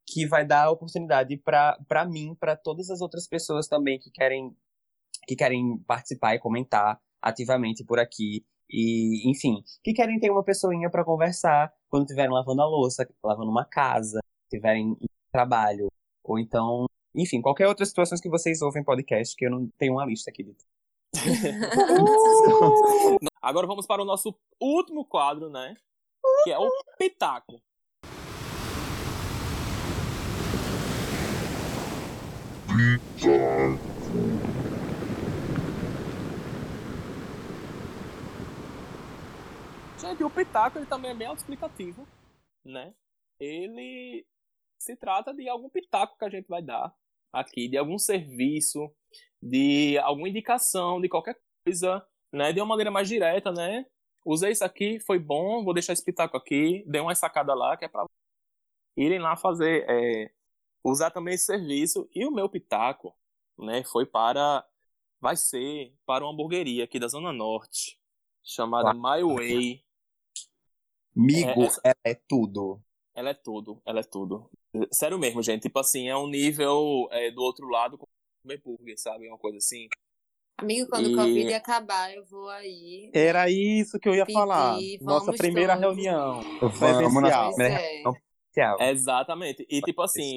que 0.09 0.27
vai 0.27 0.45
dar 0.45 0.71
oportunidade 0.71 1.37
pra 1.37 1.79
pra 1.89 2.05
mim, 2.05 2.35
pra 2.39 2.57
todas 2.57 2.91
as 2.91 3.01
outras 3.01 3.29
pessoas 3.29 3.69
também 3.69 3.99
que 3.99 4.11
querem 4.11 4.55
que 5.27 5.37
querem 5.37 5.79
participar 5.87 6.35
e 6.35 6.39
comentar 6.41 6.99
ativamente 7.23 7.85
por 7.85 7.99
aqui. 7.99 8.45
E, 8.73 9.29
enfim, 9.29 9.63
que 9.83 9.93
querem 9.93 10.19
ter 10.21 10.31
uma 10.31 10.45
pessoinha 10.45 10.89
pra 10.89 11.05
conversar 11.05 11.73
quando 11.89 12.05
estiverem 12.05 12.31
lavando 12.33 12.63
a 12.63 12.67
louça, 12.67 13.07
lavando 13.23 13.51
uma 13.51 13.65
casa, 13.65 14.21
estiverem 14.45 14.93
em 15.01 15.07
trabalho, 15.33 15.89
ou 16.25 16.39
então, 16.39 16.87
enfim, 17.15 17.41
qualquer 17.43 17.67
outra 17.67 17.85
situação 17.85 18.17
que 18.23 18.29
vocês 18.31 18.63
ouvem 18.63 18.85
podcast, 18.85 19.35
que 19.37 19.45
eu 19.45 19.51
não 19.51 19.69
tenho 19.77 19.95
uma 19.95 20.07
lista 20.07 20.31
aqui. 20.31 20.45
de- 20.45 20.55
Agora 23.43 23.67
vamos 23.67 23.87
para 23.87 24.03
o 24.03 24.05
nosso 24.05 24.39
último 24.61 25.05
quadro, 25.05 25.51
né? 25.51 25.77
Que 26.45 26.53
é 26.53 26.59
o 26.59 26.71
Pitaco. 26.99 27.61
Gente, 39.99 40.25
o 40.25 40.31
Pitaco 40.31 40.79
ele 40.79 40.87
também 40.87 41.11
é 41.11 41.15
bem 41.15 41.27
autoexplicativo, 41.27 42.07
né? 42.65 42.95
Ele 43.39 44.25
se 44.81 44.97
trata 44.97 45.35
de 45.35 45.49
algum 45.49 45.69
pitaco 45.69 46.17
que 46.17 46.25
a 46.25 46.31
gente 46.31 46.49
vai 46.49 46.63
dar 46.63 46.93
aqui, 47.33 47.69
de 47.69 47.77
algum 47.77 47.99
serviço, 47.99 48.91
de 49.43 49.99
alguma 49.99 50.29
indicação, 50.29 51.01
de 51.01 51.09
qualquer 51.09 51.39
coisa, 51.65 52.07
né? 52.33 52.53
De 52.53 52.61
uma 52.61 52.67
maneira 52.67 52.91
mais 52.91 53.09
direta, 53.09 53.51
né? 53.53 53.87
Usei 54.25 54.53
isso 54.53 54.65
aqui, 54.65 55.01
foi 55.01 55.19
bom, 55.19 55.65
vou 55.65 55.73
deixar 55.73 55.93
esse 55.93 56.05
pitaco 56.05 56.37
aqui, 56.37 56.85
dei 56.87 57.01
uma 57.01 57.15
sacada 57.15 57.55
lá, 57.55 57.77
que 57.77 57.85
é 57.85 57.89
pra 57.89 58.05
irem 58.97 59.19
lá 59.19 59.35
fazer, 59.37 59.87
é, 59.89 60.31
usar 60.85 61.11
também 61.11 61.35
esse 61.35 61.47
serviço. 61.47 62.09
E 62.15 62.27
o 62.27 62.31
meu 62.31 62.49
pitaco, 62.49 63.17
né, 63.59 63.83
foi 63.85 64.05
para, 64.05 64.67
vai 65.21 65.37
ser 65.37 65.95
para 66.05 66.25
uma 66.25 66.33
hamburgueria 66.33 66.85
aqui 66.85 66.99
da 66.99 67.09
Zona 67.09 67.33
Norte, 67.33 67.99
chamada 68.43 68.93
My 68.93 69.23
Way. 69.23 69.83
Migo, 71.17 71.63
É, 71.63 71.67
essa- 71.67 71.81
ela 71.83 71.97
é 72.05 72.15
tudo. 72.15 72.83
Ela 73.15 73.31
é 73.31 73.35
tudo, 73.35 73.83
ela 73.85 74.01
é 74.01 74.05
tudo. 74.05 74.51
Sério 74.93 75.19
mesmo, 75.19 75.43
gente, 75.43 75.63
tipo 75.63 75.79
assim, 75.79 76.09
é 76.09 76.17
um 76.17 76.29
nível 76.29 77.09
é, 77.11 77.31
do 77.31 77.43
outro 77.43 77.69
lado 77.69 77.99
comer 78.41 78.61
burger, 78.65 78.99
sabe? 78.99 79.29
Uma 79.29 79.39
coisa 79.39 79.59
assim. 79.59 79.89
Amigo, 80.59 80.89
quando 80.91 81.09
E- 81.09 81.13
o 81.13 81.17
Covid 81.17 81.55
acabar, 81.55 82.15
eu 82.15 82.25
vou 82.25 82.49
aí. 82.49 83.11
Era 83.15 83.51
isso 83.51 83.99
que 83.99 84.09
eu 84.09 84.15
ia 84.15 84.27
Pedir, 84.27 84.39
falar. 84.39 84.79
Nossa 85.01 85.33
primeira 85.33 85.75
todos. 85.75 85.97
reunião. 85.97 86.41
Vamos 86.79 87.23
na 87.23 87.49
primeira 87.49 87.81
é. 87.81 88.91
Exatamente. 88.91 89.67
E 89.69 89.81
tipo 89.81 90.03
assim, 90.03 90.37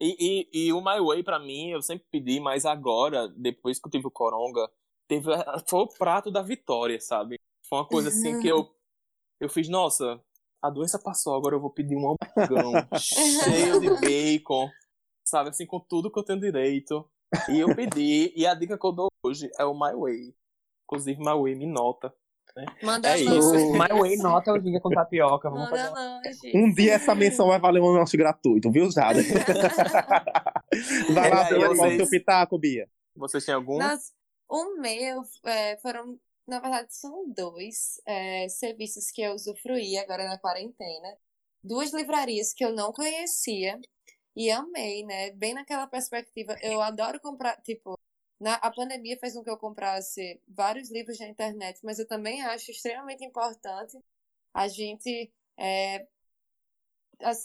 E, 0.00 0.48
e, 0.52 0.66
e 0.66 0.72
o 0.72 0.80
My 0.80 1.00
Way, 1.00 1.22
pra 1.22 1.38
mim, 1.38 1.70
eu 1.70 1.80
sempre 1.80 2.06
pedi, 2.10 2.40
mas 2.40 2.64
agora, 2.64 3.28
depois 3.28 3.78
que 3.78 3.86
eu 3.86 3.90
tive 3.90 4.06
o 4.06 4.10
Coronga, 4.10 4.68
teve, 5.06 5.30
foi 5.68 5.80
o 5.80 5.88
prato 5.88 6.30
da 6.30 6.42
vitória, 6.42 7.00
sabe? 7.00 7.40
Foi 7.68 7.78
uma 7.78 7.86
coisa 7.86 8.08
assim 8.08 8.38
que 8.38 8.48
eu, 8.48 8.74
eu 9.40 9.48
fiz, 9.48 9.68
nossa, 9.68 10.20
a 10.60 10.68
doença 10.70 10.98
passou, 10.98 11.34
agora 11.34 11.54
eu 11.54 11.60
vou 11.60 11.70
pedir 11.70 11.96
um 11.96 12.10
hamburgão 12.12 12.72
cheio 12.98 13.80
de 13.80 13.88
bacon, 14.00 14.70
sabe? 15.24 15.50
Assim, 15.50 15.66
com 15.66 15.80
tudo 15.80 16.10
que 16.10 16.18
eu 16.18 16.22
tenho 16.22 16.40
direito. 16.40 17.08
E 17.48 17.58
eu 17.58 17.74
pedi, 17.74 18.32
e 18.36 18.46
a 18.46 18.54
dica 18.54 18.78
que 18.78 18.86
eu 18.86 18.92
dou 18.92 19.08
hoje 19.24 19.50
é 19.58 19.64
o 19.64 19.74
My 19.74 19.92
Way. 19.94 20.34
Inclusive, 20.84 21.18
My 21.18 21.32
Way 21.40 21.54
me 21.56 21.66
nota. 21.66 22.14
Manda 22.80 23.08
É 23.08 23.18
isso. 23.18 23.72
My 23.72 23.88
Way 24.00 24.16
nota 24.18 24.52
o 24.52 24.60
ginga 24.60 24.78
com 24.80 24.90
tapioca. 24.90 25.50
Vamos 25.50 25.68
Manda 25.70 25.92
fazer. 26.22 26.52
Um 26.54 26.72
dia 26.72 26.92
essa 26.94 27.12
menção 27.12 27.48
vai 27.48 27.58
valer 27.58 27.80
um 27.82 27.90
lanche 27.90 28.16
gratuito, 28.16 28.70
viu, 28.70 28.88
Jada? 28.92 29.18
Vai 31.12 31.30
lá, 31.30 31.46
aí, 31.46 31.54
Bia, 31.54 31.58
qual 31.66 31.72
o 31.72 31.76
vocês? 31.76 31.96
seu 31.96 32.08
pitaco, 32.10 32.58
Bia? 32.58 32.88
Vocês 33.16 33.44
têm 33.44 33.54
algum? 33.54 33.78
Nas- 33.78 34.12
o 34.48 34.76
meu 34.80 35.22
é, 35.44 35.76
foram, 35.78 36.18
na 36.46 36.60
verdade, 36.60 36.88
são 36.94 37.28
dois 37.32 38.00
é, 38.06 38.48
serviços 38.48 39.10
que 39.10 39.22
eu 39.22 39.32
usufruí 39.34 39.96
agora 39.98 40.28
na 40.28 40.38
quarentena. 40.38 41.16
Duas 41.62 41.92
livrarias 41.92 42.52
que 42.52 42.64
eu 42.64 42.72
não 42.72 42.92
conhecia 42.92 43.80
e 44.36 44.50
amei, 44.50 45.04
né? 45.04 45.30
Bem 45.32 45.54
naquela 45.54 45.86
perspectiva. 45.86 46.56
Eu 46.62 46.80
adoro 46.82 47.20
comprar, 47.20 47.60
tipo, 47.62 47.98
na, 48.40 48.54
a 48.56 48.70
pandemia 48.72 49.18
fez 49.18 49.34
com 49.34 49.44
que 49.44 49.50
eu 49.50 49.58
comprasse 49.58 50.40
vários 50.48 50.90
livros 50.90 51.18
na 51.20 51.28
internet, 51.28 51.80
mas 51.84 51.98
eu 51.98 52.06
também 52.06 52.42
acho 52.44 52.70
extremamente 52.70 53.24
importante 53.24 53.98
a 54.54 54.68
gente 54.68 55.32
é, 55.58 56.06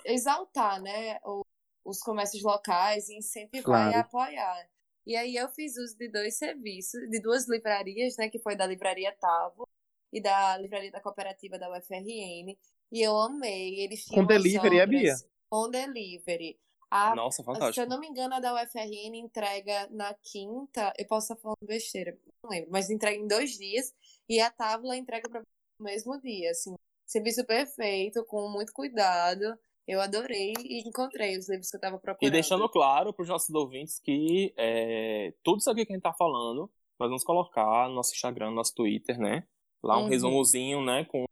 exaltar, 0.06 0.82
né? 0.82 1.20
o- 1.24 1.46
os 1.86 2.00
comércios 2.02 2.44
locais 2.44 3.10
e 3.10 3.18
incentivar 3.18 3.88
e 3.88 3.94
Claro. 3.94 3.96
apoiar. 3.96 4.70
E 5.06 5.16
aí 5.16 5.36
eu 5.36 5.50
fiz 5.50 5.76
uso 5.78 5.98
de 5.98 6.10
dois 6.10 6.38
serviços, 6.38 7.00
de 7.10 7.20
duas 7.22 7.48
livrarias, 7.48 8.16
né, 8.18 8.30
que 8.30 8.38
foi 8.40 8.56
da 8.56 8.66
Livraria 8.68 9.12
Tavo 9.20 9.68
e 10.12 10.22
da 10.22 10.58
Livraria 10.58 10.92
da 10.92 11.02
Cooperativa 11.02 11.58
da 11.58 11.70
UFRN, 11.70 12.58
e 12.92 13.02
eu 13.02 13.16
amei. 13.20 13.80
Eles 13.82 14.06
tinham 14.06 14.26
Com 14.26 14.28
delivery, 14.28 14.78
é, 14.82 14.86
Bia? 14.86 15.16
Com 15.50 15.70
delivery. 15.72 16.60
A, 16.92 17.16
Nossa, 17.16 17.38
se 17.38 17.42
eu 17.42 17.46
fantástico. 17.46 17.86
não 17.88 18.00
me 18.00 18.08
engano, 18.08 18.34
a 18.34 18.40
da 18.40 18.54
UFRN 18.54 19.16
entrega 19.16 19.88
na 19.92 20.14
quinta, 20.16 20.92
eu 20.98 21.06
posso 21.06 21.32
estar 21.32 21.42
falando 21.42 21.58
besteira, 21.68 22.18
não 22.44 22.50
lembro, 22.50 22.70
mas 22.72 22.90
entrega 22.90 23.18
em 23.22 23.28
dois 23.28 23.52
dias, 23.52 23.94
e 24.28 24.40
a 24.40 24.50
Tábula 24.50 24.96
entrega 24.98 25.30
para 25.30 25.42
o 25.42 25.84
mesmo 25.84 26.20
dia, 26.20 26.50
assim. 26.52 26.74
Serviço 27.06 27.46
perfeito, 27.46 28.24
com 28.26 28.50
muito 28.50 28.72
cuidado. 28.74 29.44
Eu 29.88 30.00
adorei 30.02 30.54
e 30.60 30.88
encontrei 30.88 31.38
os 31.38 31.50
livros 31.50 31.70
que 31.70 31.78
eu 31.78 31.82
tava 31.82 31.98
procurando. 31.98 32.28
E 32.28 32.32
deixando 32.32 32.70
claro 32.70 33.12
para 33.12 33.24
os 33.24 33.30
nossos 33.30 33.50
ouvintes 33.56 34.00
que 34.00 34.54
é, 34.58 35.34
tudo 35.44 35.60
isso 35.60 35.70
aqui 35.72 35.86
que 35.86 35.92
a 35.92 35.96
gente 35.96 36.04
tá 36.04 36.14
falando, 36.14 36.72
nós 37.00 37.10
vamos 37.10 37.24
colocar 37.24 37.88
no 37.88 37.96
nosso 37.96 38.14
Instagram, 38.14 38.50
no 38.50 38.56
nosso 38.56 38.74
Twitter, 38.76 39.18
né? 39.20 39.48
Lá 39.84 39.98
um 39.98 40.04
Uhum. 40.04 40.08
resumozinho, 40.10 40.84
né? 40.86 41.06
Com, 41.06 41.26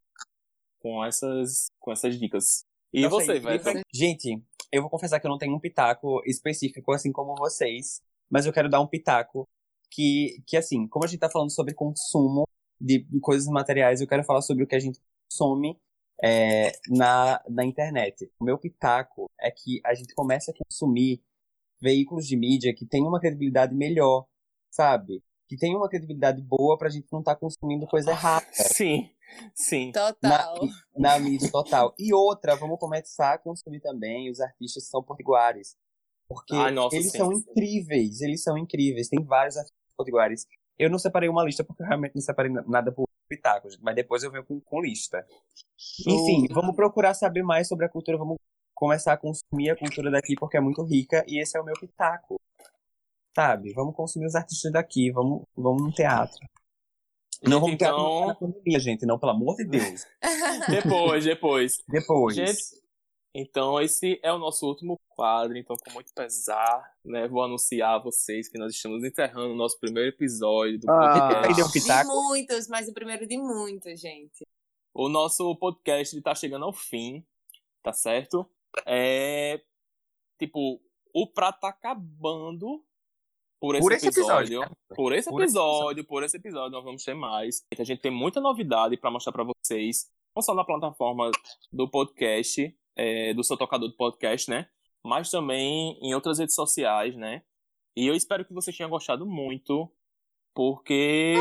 com, 0.79 1.05
essas, 1.05 1.67
com 1.79 1.91
essas 1.91 2.17
dicas. 2.19 2.65
E 2.91 3.01
Nossa, 3.01 3.15
você, 3.17 3.39
velho? 3.39 3.61
Gente, 3.93 4.41
eu 4.71 4.81
vou 4.81 4.89
confessar 4.89 5.19
que 5.19 5.27
eu 5.27 5.31
não 5.31 5.37
tenho 5.37 5.55
um 5.55 5.59
pitaco 5.59 6.21
específico, 6.25 6.91
assim 6.91 7.11
como 7.11 7.35
vocês, 7.35 8.01
mas 8.29 8.45
eu 8.45 8.53
quero 8.53 8.69
dar 8.69 8.81
um 8.81 8.87
pitaco 8.87 9.47
que, 9.91 10.41
que 10.45 10.57
assim, 10.57 10.87
como 10.87 11.05
a 11.05 11.07
gente 11.07 11.19
tá 11.19 11.29
falando 11.29 11.51
sobre 11.51 11.73
consumo 11.73 12.47
de 12.79 13.05
coisas 13.21 13.47
materiais, 13.47 14.01
eu 14.01 14.07
quero 14.07 14.23
falar 14.23 14.41
sobre 14.41 14.63
o 14.63 14.67
que 14.67 14.75
a 14.75 14.79
gente 14.79 14.99
consome 15.29 15.79
é, 16.23 16.71
na, 16.89 17.41
na 17.49 17.65
internet. 17.65 18.31
O 18.39 18.45
meu 18.45 18.57
pitaco 18.57 19.29
é 19.39 19.51
que 19.51 19.81
a 19.85 19.93
gente 19.93 20.13
começa 20.13 20.51
a 20.51 20.53
consumir 20.53 21.21
veículos 21.81 22.27
de 22.27 22.35
mídia 22.37 22.73
que 22.73 22.85
têm 22.85 23.03
uma 23.03 23.19
credibilidade 23.19 23.73
melhor, 23.75 24.25
sabe? 24.71 25.23
Que 25.47 25.55
tem 25.57 25.75
uma 25.75 25.87
credibilidade 25.89 26.41
boa 26.41 26.77
pra 26.77 26.89
gente 26.89 27.07
não 27.11 27.19
estar 27.19 27.35
consumindo 27.35 27.87
coisa 27.87 28.11
errada 28.11 28.45
Sim, 28.51 29.09
sim. 29.55 29.91
Total. 29.91 30.59
na 30.95 31.17
mídia 31.19 31.49
total. 31.51 31.93
E 31.97 32.13
outra, 32.13 32.55
vamos 32.55 32.77
começar 32.79 33.33
a 33.33 33.37
consumir 33.37 33.79
também 33.79 34.29
os 34.29 34.39
artistas 34.41 34.83
que 34.83 34.89
são 34.89 35.01
potiguares. 35.03 35.75
Porque 36.27 36.53
Ai, 36.55 36.71
nossa, 36.71 36.95
eles 36.97 37.11
sim. 37.11 37.17
são 37.17 37.31
incríveis, 37.31 38.19
eles 38.21 38.43
são 38.43 38.57
incríveis. 38.57 39.07
Tem 39.07 39.23
vários 39.23 39.55
artistas 39.55 39.79
potiguares. 39.95 40.45
Eu 40.77 40.89
não 40.89 40.99
separei 40.99 41.29
uma 41.29 41.43
lista 41.43 41.63
porque 41.63 41.81
eu 41.81 41.87
realmente 41.87 42.13
não 42.15 42.21
separei 42.21 42.51
na- 42.51 42.63
nada 42.67 42.91
por 42.91 43.07
pitaco, 43.29 43.69
gente, 43.69 43.81
mas 43.81 43.95
depois 43.95 44.23
eu 44.23 44.31
venho 44.31 44.45
com, 44.45 44.59
com 44.59 44.81
lista. 44.81 45.25
Enfim, 46.07 46.47
vamos 46.53 46.75
procurar 46.75 47.13
saber 47.13 47.43
mais 47.43 47.67
sobre 47.67 47.85
a 47.85 47.89
cultura, 47.89 48.17
vamos 48.17 48.37
começar 48.73 49.13
a 49.13 49.17
consumir 49.17 49.69
a 49.71 49.75
cultura 49.77 50.11
daqui 50.11 50.35
porque 50.35 50.55
é 50.57 50.61
muito 50.61 50.83
rica 50.83 51.23
e 51.27 51.41
esse 51.41 51.57
é 51.57 51.61
o 51.61 51.63
meu 51.63 51.73
pitaco. 51.79 52.39
Sabe? 53.37 53.71
Vamos 53.73 53.95
consumir 53.95 54.25
os 54.25 54.33
artistas 54.33 54.71
daqui, 54.71 55.11
vamos, 55.11 55.43
vamos 55.55 55.83
no 55.83 55.91
teatro. 55.91 56.39
Não 57.43 57.59
vamos 57.59 57.75
então- 57.75 57.95
teatro 57.95 58.27
na 58.27 58.33
pandemia, 58.33 58.79
gente, 58.79 59.05
não, 59.05 59.19
pelo 59.19 59.33
amor 59.33 59.55
de 59.57 59.65
Deus. 59.65 60.03
Depois, 60.67 61.23
depois. 61.23 61.77
Depois. 61.87 62.35
Gente, 62.35 62.63
então 63.35 63.79
esse 63.79 64.19
é 64.23 64.33
o 64.33 64.39
nosso 64.39 64.65
último 64.65 64.99
quadro. 65.09 65.55
Então, 65.55 65.75
com 65.85 65.91
muito 65.93 66.11
pesar, 66.15 66.91
né, 67.05 67.27
vou 67.27 67.43
anunciar 67.43 67.97
a 67.97 67.99
vocês 67.99 68.49
que 68.49 68.57
nós 68.57 68.73
estamos 68.73 69.03
encerrando 69.03 69.53
o 69.53 69.55
nosso 69.55 69.79
primeiro 69.79 70.09
episódio 70.09 70.79
do 70.79 70.89
Ah. 70.89 71.43
podcast. 71.45 72.07
Um 72.07 72.09
De 72.09 72.27
muitos, 72.27 72.67
mas 72.67 72.87
o 72.87 72.93
primeiro 72.93 73.27
de 73.27 73.37
muitos, 73.37 73.99
gente. 73.99 74.47
O 74.95 75.07
nosso 75.09 75.55
podcast 75.57 76.15
ele 76.15 76.23
tá 76.23 76.33
chegando 76.33 76.65
ao 76.65 76.73
fim, 76.73 77.23
tá 77.83 77.93
certo? 77.93 78.49
É. 78.83 79.61
Tipo, 80.39 80.81
o 81.13 81.27
prato 81.31 81.59
tá 81.59 81.69
acabando 81.69 82.83
por 83.59 83.75
esse, 83.75 83.81
Por 83.83 83.91
esse 83.91 84.07
episódio. 84.07 84.61
episódio. 84.61 84.77
Por 84.95 85.13
esse 85.13 85.29
Por 85.29 85.41
esse 85.41 85.57
episódio, 85.57 86.03
por 86.05 86.23
esse 86.23 86.37
episódio, 86.37 86.71
nós 86.71 86.83
vamos 86.83 87.03
ter 87.03 87.13
mais. 87.13 87.65
A 87.77 87.83
gente 87.83 88.01
tem 88.01 88.11
muita 88.11 88.39
novidade 88.39 88.97
pra 88.97 89.11
mostrar 89.11 89.33
pra 89.33 89.43
vocês. 89.43 90.09
Não 90.35 90.41
só 90.41 90.53
na 90.53 90.63
plataforma 90.63 91.31
do 91.71 91.89
podcast, 91.89 92.75
é, 92.95 93.33
do 93.33 93.43
seu 93.43 93.57
tocador 93.57 93.89
do 93.89 93.95
podcast, 93.95 94.49
né? 94.49 94.67
Mas 95.03 95.29
também 95.31 95.97
em 96.01 96.13
outras 96.13 96.37
redes 96.39 96.53
sociais, 96.55 97.15
né? 97.15 97.41
E 97.95 98.05
eu 98.05 98.13
espero 98.13 98.45
que 98.45 98.53
vocês 98.53 98.75
tenham 98.77 98.89
gostado 98.89 99.25
muito, 99.25 99.91
porque 100.53 101.35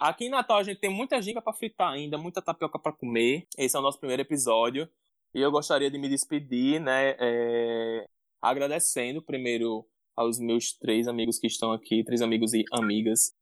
aqui 0.00 0.24
em 0.26 0.30
Natal 0.30 0.58
a 0.58 0.62
gente 0.62 0.80
tem 0.80 0.88
muita 0.90 1.20
ginga 1.20 1.42
pra 1.42 1.52
fritar 1.52 1.92
ainda, 1.92 2.16
muita 2.16 2.40
tapioca 2.40 2.78
pra 2.78 2.92
comer. 2.92 3.46
Esse 3.58 3.76
é 3.76 3.78
o 3.78 3.82
nosso 3.82 3.98
primeiro 3.98 4.22
episódio. 4.22 4.88
E 5.34 5.40
eu 5.40 5.50
gostaria 5.50 5.90
de 5.90 5.98
me 5.98 6.08
despedir, 6.08 6.80
né? 6.80 7.14
é, 7.18 8.06
agradecendo 8.40 9.20
primeiro 9.20 9.86
aos 10.16 10.38
meus 10.38 10.72
três 10.72 11.06
amigos 11.06 11.38
que 11.38 11.46
estão 11.46 11.72
aqui, 11.72 12.02
três 12.04 12.22
amigos 12.22 12.54
e 12.54 12.64
amigas 12.72 13.34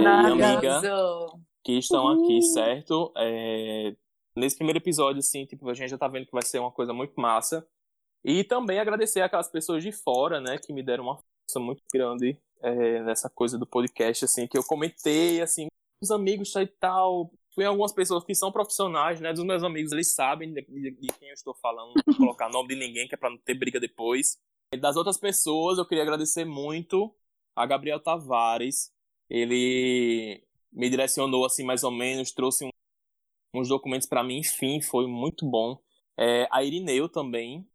é, 0.00 0.02
e 0.02 0.42
amiga 0.54 0.80
que 1.64 1.72
estão 1.78 2.08
aqui, 2.08 2.42
certo? 2.42 3.12
É, 3.16 3.94
nesse 4.36 4.56
primeiro 4.56 4.78
episódio, 4.78 5.18
assim, 5.20 5.44
tipo, 5.44 5.68
a 5.68 5.74
gente 5.74 5.90
já 5.90 5.98
tá 5.98 6.08
vendo 6.08 6.26
que 6.26 6.32
vai 6.32 6.42
ser 6.42 6.58
uma 6.58 6.70
coisa 6.72 6.92
muito 6.92 7.12
massa. 7.20 7.66
E 8.24 8.44
também 8.44 8.78
agradecer 8.78 9.20
aquelas 9.22 9.48
pessoas 9.50 9.82
de 9.82 9.92
fora, 9.92 10.40
né, 10.40 10.58
que 10.58 10.72
me 10.72 10.82
deram 10.82 11.04
uma 11.04 11.16
força 11.16 11.58
muito 11.58 11.82
grande 11.92 12.36
é, 12.62 13.02
nessa 13.02 13.30
coisa 13.30 13.56
do 13.58 13.66
podcast, 13.66 14.24
assim, 14.24 14.46
que 14.46 14.58
eu 14.58 14.62
comentei, 14.64 15.40
assim, 15.40 15.68
os 16.02 16.10
amigos 16.10 16.54
e 16.56 16.66
tal. 16.66 17.30
Fui 17.54 17.64
algumas 17.64 17.92
pessoas 17.92 18.22
que 18.24 18.34
são 18.34 18.52
profissionais, 18.52 19.20
né, 19.20 19.32
dos 19.32 19.44
meus 19.44 19.62
amigos, 19.62 19.92
eles 19.92 20.14
sabem 20.14 20.52
de, 20.52 20.62
de- 20.62 20.90
de 21.00 21.06
quem 21.18 21.28
eu 21.28 21.34
estou 21.34 21.54
falando, 21.54 21.92
não 21.96 22.02
vou 22.06 22.16
colocar 22.16 22.48
nome 22.50 22.68
de 22.68 22.76
ninguém, 22.76 23.08
que 23.08 23.14
é 23.14 23.18
pra 23.18 23.30
não 23.30 23.38
ter 23.38 23.54
briga 23.54 23.80
depois. 23.80 24.36
Das 24.78 24.96
outras 24.96 25.18
pessoas, 25.18 25.78
eu 25.78 25.84
queria 25.86 26.04
agradecer 26.04 26.44
muito 26.44 27.12
a 27.56 27.66
Gabriel 27.66 27.98
Tavares, 27.98 28.92
ele 29.28 30.44
me 30.72 30.88
direcionou 30.88 31.44
assim 31.44 31.64
mais 31.64 31.82
ou 31.82 31.90
menos, 31.90 32.30
trouxe 32.30 32.64
um- 32.64 32.70
uns 33.52 33.68
documentos 33.68 34.06
para 34.06 34.22
mim, 34.22 34.38
enfim, 34.38 34.80
foi 34.80 35.08
muito 35.08 35.44
bom. 35.44 35.76
É, 36.16 36.46
a 36.52 36.62
Irineu 36.62 37.08
também, 37.08 37.68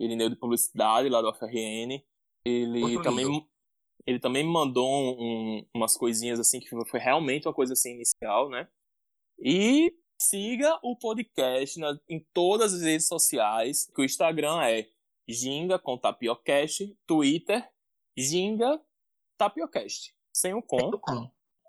Irineu 0.00 0.30
de 0.30 0.36
publicidade 0.36 1.10
lá 1.10 1.20
do 1.20 1.28
FRN, 1.28 2.02
ele 2.44 2.80
Muito 2.80 3.02
também 3.02 3.46
ele 4.04 4.18
também 4.18 4.42
me 4.42 4.50
mandou 4.50 4.88
um- 4.90 5.64
umas 5.72 5.96
coisinhas 5.96 6.40
assim 6.40 6.58
que 6.58 6.68
foi 6.68 6.98
realmente 6.98 7.46
uma 7.46 7.54
coisa 7.54 7.74
assim 7.74 7.94
inicial, 7.94 8.48
né? 8.48 8.66
E 9.38 9.94
siga 10.20 10.76
o 10.82 10.96
podcast 10.96 11.78
na- 11.78 11.96
em 12.08 12.18
todas 12.32 12.74
as 12.74 12.82
redes 12.82 13.06
sociais, 13.06 13.88
que 13.94 14.00
o 14.00 14.04
Instagram 14.04 14.60
é 14.62 14.88
Ginga 15.28 15.78
com 15.78 15.98
Tapiocast, 15.98 16.96
Twitter 17.06 17.68
Ginga 18.16 18.80
Tapiocast, 19.38 20.14
sem 20.32 20.54
o 20.54 20.62
com. 20.62 20.90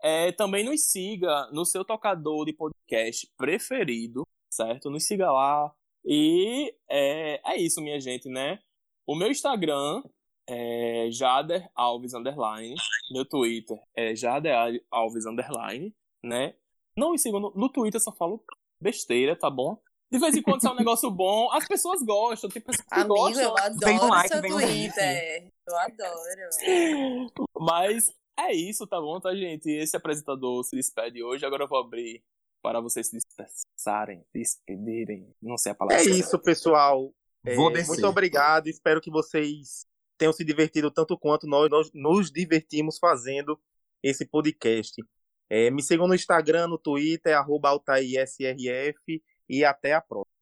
É, 0.04 0.32
também 0.34 0.66
nos 0.66 0.92
siga 0.92 1.50
no 1.52 1.66
seu 1.66 1.86
tocador 1.86 2.46
de 2.46 2.54
podcast 2.54 3.32
preferido, 3.38 4.28
certo? 4.52 4.90
Nos 4.90 5.06
siga 5.06 5.32
lá. 5.32 5.74
E 6.04 6.76
é, 6.90 7.42
é 7.54 7.58
isso, 7.58 7.82
minha 7.82 8.00
gente, 8.00 8.28
né? 8.28 8.60
O 9.08 9.16
meu 9.16 9.32
Instagram 9.32 10.04
é 10.48 11.10
Jader 11.10 11.70
Alves 11.74 12.14
Underline. 12.14 12.76
Meu 13.12 13.26
Twitter 13.26 13.80
é 13.96 14.14
Jader 14.14 14.84
Alves 14.92 15.26
Underline, 15.26 15.96
né? 16.22 16.56
Não 16.98 17.12
me 17.12 17.18
sigam 17.18 17.40
no, 17.40 17.54
no 17.56 17.70
Twitter, 17.70 18.02
só 18.02 18.12
falo 18.12 18.44
besteira, 18.82 19.36
tá 19.36 19.50
bom? 19.50 19.82
De 20.14 20.20
vez 20.20 20.36
em 20.36 20.44
quando 20.44 20.62
sai 20.62 20.72
um 20.72 20.78
negócio 20.78 21.10
bom, 21.10 21.52
as 21.52 21.68
pessoas 21.68 22.04
gostam, 22.04 22.48
tem 22.48 22.62
pessoas 22.62 22.88
que 22.88 22.94
Amigo, 22.94 23.16
gostam. 23.16 23.42
eu 23.42 23.58
adoro 23.58 23.80
Vem 23.80 24.00
um 24.00 24.10
like, 24.10 24.28
seu 24.30 24.42
vem 24.44 24.54
um 24.54 24.60
Twitter. 24.60 25.52
Eu 25.68 25.76
adoro. 25.76 27.32
Mas 27.60 28.14
é 28.38 28.54
isso, 28.54 28.86
tá 28.86 29.02
bom, 29.02 29.20
tá, 29.20 29.34
gente? 29.36 29.72
Esse 29.72 29.98
apresentador 29.98 30.64
se 30.66 30.76
despede 30.76 31.24
hoje. 31.24 31.44
Agora 31.44 31.64
eu 31.64 31.68
vou 31.68 31.80
abrir 31.80 32.24
para 32.62 32.80
vocês 32.80 33.10
se 33.10 33.18
dispersarem, 33.18 34.24
despedirem. 34.32 35.34
Não 35.42 35.58
sei 35.58 35.72
a 35.72 35.76
palavra. 35.76 36.00
É 36.00 36.04
certa. 36.04 36.20
isso, 36.20 36.38
pessoal. 36.38 37.12
É, 37.44 37.56
Vou 37.56 37.74
descer. 37.74 37.88
muito 37.88 38.06
obrigado. 38.06 38.68
Espero 38.68 39.02
que 39.02 39.10
vocês 39.10 39.88
tenham 40.16 40.32
se 40.32 40.46
divertido 40.46 40.92
tanto 40.92 41.18
quanto 41.18 41.48
nós, 41.48 41.72
nós 41.72 41.90
nos 41.92 42.32
divertimos 42.32 43.00
fazendo 43.00 43.60
esse 44.04 44.28
podcast. 44.28 45.04
É, 45.50 45.72
me 45.72 45.82
sigam 45.82 46.08
no 46.08 46.14
Instagram, 46.14 46.68
no 46.68 46.78
Twitter, 46.78 47.36
arroba 47.36 47.70
AltairSRF 47.70 49.24
e 49.50 49.64
até 49.64 49.94
a 49.94 50.02
próxima. 50.02 50.34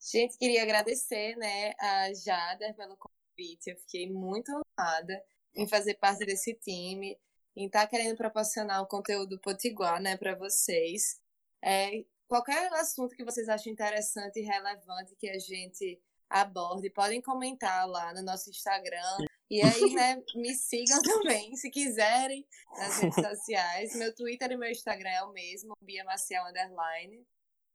Gente, 0.00 0.36
queria 0.36 0.62
agradecer, 0.62 1.36
né, 1.36 1.72
a 1.78 2.12
Jader 2.12 2.74
pelo 2.74 2.96
convite. 2.96 3.70
Eu 3.70 3.76
fiquei 3.76 4.10
muito 4.10 4.50
honrada 4.50 5.22
em 5.54 5.68
fazer 5.68 5.94
parte 5.94 6.24
desse 6.24 6.54
time, 6.54 7.16
em 7.54 7.66
estar 7.66 7.86
querendo 7.86 8.16
proporcionar 8.16 8.82
o 8.82 8.86
conteúdo 8.86 9.38
potiguar, 9.38 10.00
né, 10.00 10.16
para 10.16 10.34
vocês. 10.34 11.20
É, 11.62 12.04
qualquer 12.26 12.72
assunto 12.72 13.14
que 13.14 13.24
vocês 13.24 13.48
achem 13.48 13.72
interessante 13.72 14.40
e 14.40 14.42
relevante 14.42 15.14
que 15.16 15.28
a 15.28 15.38
gente 15.38 16.00
aborde, 16.28 16.90
podem 16.90 17.20
comentar 17.20 17.86
lá 17.86 18.12
no 18.14 18.22
nosso 18.22 18.50
Instagram. 18.50 19.18
E 19.50 19.60
aí, 19.60 19.94
né, 19.94 20.22
me 20.34 20.54
sigam 20.56 21.00
também, 21.02 21.54
se 21.56 21.70
quiserem, 21.70 22.46
nas 22.76 22.98
redes 22.98 23.22
sociais. 23.22 23.94
Meu 23.94 24.14
Twitter 24.14 24.50
e 24.50 24.56
meu 24.56 24.70
Instagram 24.70 25.10
é 25.10 25.22
o 25.22 25.32
mesmo, 25.32 25.74
Bia 25.80 26.04
Maciel 26.04 26.44
Underline. 26.46 27.24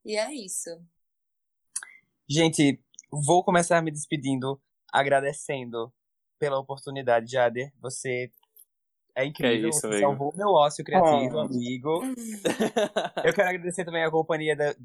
E 0.08 0.16
é 0.16 0.34
isso. 0.34 0.70
Gente, 2.30 2.80
vou 3.12 3.44
começar 3.44 3.82
me 3.82 3.92
despedindo, 3.92 4.58
agradecendo 4.92 5.94
pela 6.40 6.58
oportunidade, 6.58 7.30
Jader. 7.32 7.74
Você 7.82 8.32
é 9.16 9.26
incrível, 9.26 9.70
isso, 9.70 9.82
você 9.82 9.88
amigo. 9.88 10.02
salvou 10.02 10.34
meu 10.36 10.48
ócio 10.50 10.84
criativo, 10.86 11.36
Oh. 11.36 11.42
amigo. 11.42 12.02
Eu 13.26 13.34
quero 13.34 13.50
agradecer 13.50 13.84
também 13.84 14.04
a 14.06 14.10
companhia 14.12 14.56
da- 14.56 14.76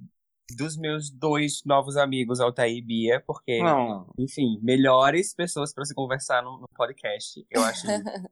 dos 0.57 0.77
meus 0.77 1.09
dois 1.09 1.63
novos 1.65 1.97
amigos, 1.97 2.41
Altair 2.41 2.77
e 2.77 2.83
Bia, 2.83 3.23
porque, 3.25 3.61
enfim, 4.19 4.59
melhores 4.61 5.33
pessoas 5.35 5.73
para 5.73 5.85
se 5.85 5.95
conversar 5.95 6.43
no, 6.43 6.59
no 6.59 6.69
podcast, 6.75 7.47
eu 7.49 7.63
acho. 7.63 7.87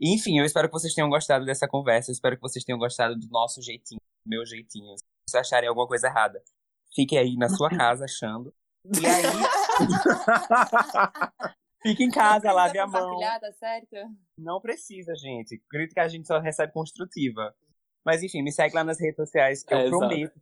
enfim, 0.00 0.38
eu 0.38 0.44
espero 0.44 0.68
que 0.68 0.72
vocês 0.74 0.92
tenham 0.94 1.08
gostado 1.08 1.44
dessa 1.46 1.66
conversa, 1.66 2.10
eu 2.10 2.12
espero 2.12 2.36
que 2.36 2.42
vocês 2.42 2.62
tenham 2.64 2.78
gostado 2.78 3.16
do 3.16 3.26
nosso 3.30 3.62
jeitinho, 3.62 4.00
do 4.24 4.28
meu 4.28 4.44
jeitinho. 4.44 4.94
Se 5.30 5.32
vocês 5.32 5.46
acharem 5.46 5.68
alguma 5.68 5.86
coisa 5.86 6.08
errada, 6.08 6.42
fiquem 6.94 7.18
aí 7.18 7.36
na 7.36 7.48
sua 7.48 7.70
casa 7.70 8.04
achando. 8.04 8.52
E 8.84 9.06
aí, 9.06 9.22
fique 11.82 12.02
em 12.02 12.10
casa, 12.10 12.50
lave 12.52 12.78
a 12.78 12.86
mão. 12.86 13.18
tá 13.38 13.52
certo? 13.52 13.96
Não 14.36 14.60
precisa, 14.60 15.14
gente. 15.14 15.62
Crítica 15.68 16.02
a 16.02 16.08
gente 16.08 16.26
só 16.26 16.40
recebe 16.40 16.72
construtiva. 16.72 17.54
Mas 18.04 18.22
enfim, 18.22 18.42
me 18.42 18.50
segue 18.50 18.74
lá 18.74 18.82
nas 18.82 18.98
redes 19.00 19.16
sociais. 19.16 19.64
Eu 19.70 19.78
É, 19.78 19.86
exato. 19.86 19.98
prometo. 19.98 20.40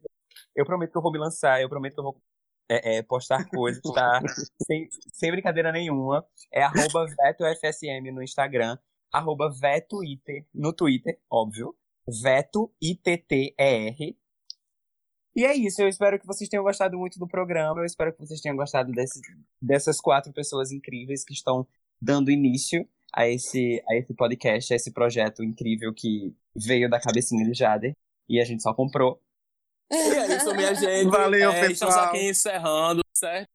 Eu 0.56 0.64
prometo 0.64 0.92
que 0.92 0.98
eu 0.98 1.02
vou 1.02 1.12
me 1.12 1.18
lançar. 1.18 1.60
Eu 1.60 1.68
prometo 1.68 1.94
que 1.94 2.00
eu 2.00 2.04
vou 2.04 2.22
é, 2.70 2.98
é, 2.98 3.02
postar 3.02 3.44
coisas, 3.50 3.82
tá? 3.82 4.20
sem, 4.66 4.88
sem 5.12 5.30
brincadeira 5.30 5.70
nenhuma. 5.72 6.24
É 6.52 6.62
arroba 6.62 7.06
VetoFSM 7.06 8.10
no 8.12 8.22
Instagram. 8.22 8.78
Arroba 9.12 9.50
VetoItter 9.50 10.46
no 10.54 10.72
Twitter, 10.72 11.18
óbvio. 11.30 11.74
Veto 12.22 12.72
I-T-T-E-R. 12.80 14.16
E 15.36 15.44
é 15.44 15.54
isso, 15.54 15.80
eu 15.80 15.88
espero 15.88 16.18
que 16.18 16.26
vocês 16.26 16.48
tenham 16.48 16.64
gostado 16.64 16.98
muito 16.98 17.18
do 17.18 17.28
programa. 17.28 17.80
Eu 17.80 17.84
espero 17.84 18.12
que 18.12 18.18
vocês 18.18 18.40
tenham 18.40 18.56
gostado 18.56 18.90
desse, 18.92 19.20
dessas 19.62 20.00
quatro 20.00 20.32
pessoas 20.32 20.72
incríveis 20.72 21.24
que 21.24 21.32
estão 21.32 21.66
dando 22.00 22.30
início 22.30 22.88
a 23.14 23.26
esse, 23.28 23.82
a 23.88 23.94
esse 23.96 24.12
podcast, 24.14 24.72
a 24.72 24.76
esse 24.76 24.92
projeto 24.92 25.44
incrível 25.44 25.92
que 25.94 26.34
veio 26.56 26.90
da 26.90 27.00
cabecinha 27.00 27.44
de 27.44 27.56
Jader. 27.56 27.92
E 28.28 28.40
a 28.40 28.44
gente 28.44 28.62
só 28.62 28.74
comprou. 28.74 29.20
E 29.90 29.94
é 29.96 30.36
isso, 30.36 30.54
minha 30.54 30.74
gente. 30.76 31.08
Valeu, 31.10 31.50
É, 31.52 31.70
Estamos 31.70 31.94
pessoal. 31.94 32.08
aqui 32.08 32.28
encerrando, 32.28 33.00
certo? 33.16 33.48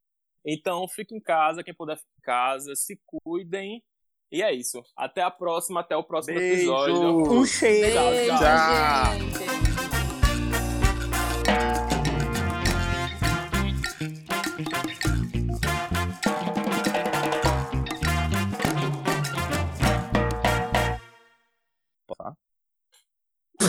Então, 0.45 0.87
fique 0.87 1.15
em 1.15 1.21
casa, 1.21 1.63
quem 1.63 1.73
puder 1.73 1.97
ficar 1.97 2.09
em 2.17 2.21
casa, 2.21 2.75
se 2.75 2.99
cuidem. 3.05 3.83
E 4.31 4.41
é 4.41 4.51
isso. 4.53 4.81
Até 4.97 5.21
a 5.21 5.29
próxima, 5.29 5.81
até 5.81 5.95
o 5.95 6.03
próximo 6.03 6.37
Beijo. 6.37 6.55
episódio. 6.61 7.31
Um 7.31 7.45
cheiro! 7.45 7.93
Tchau, 7.93 8.37
tchau. 8.37 8.39
Tchau. 8.39 9.62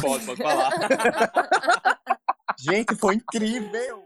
Pode, 0.05 0.27
pode 0.27 0.43
falar. 0.43 0.73
Gente, 2.59 2.95
foi 2.97 3.17
incrível! 3.17 4.03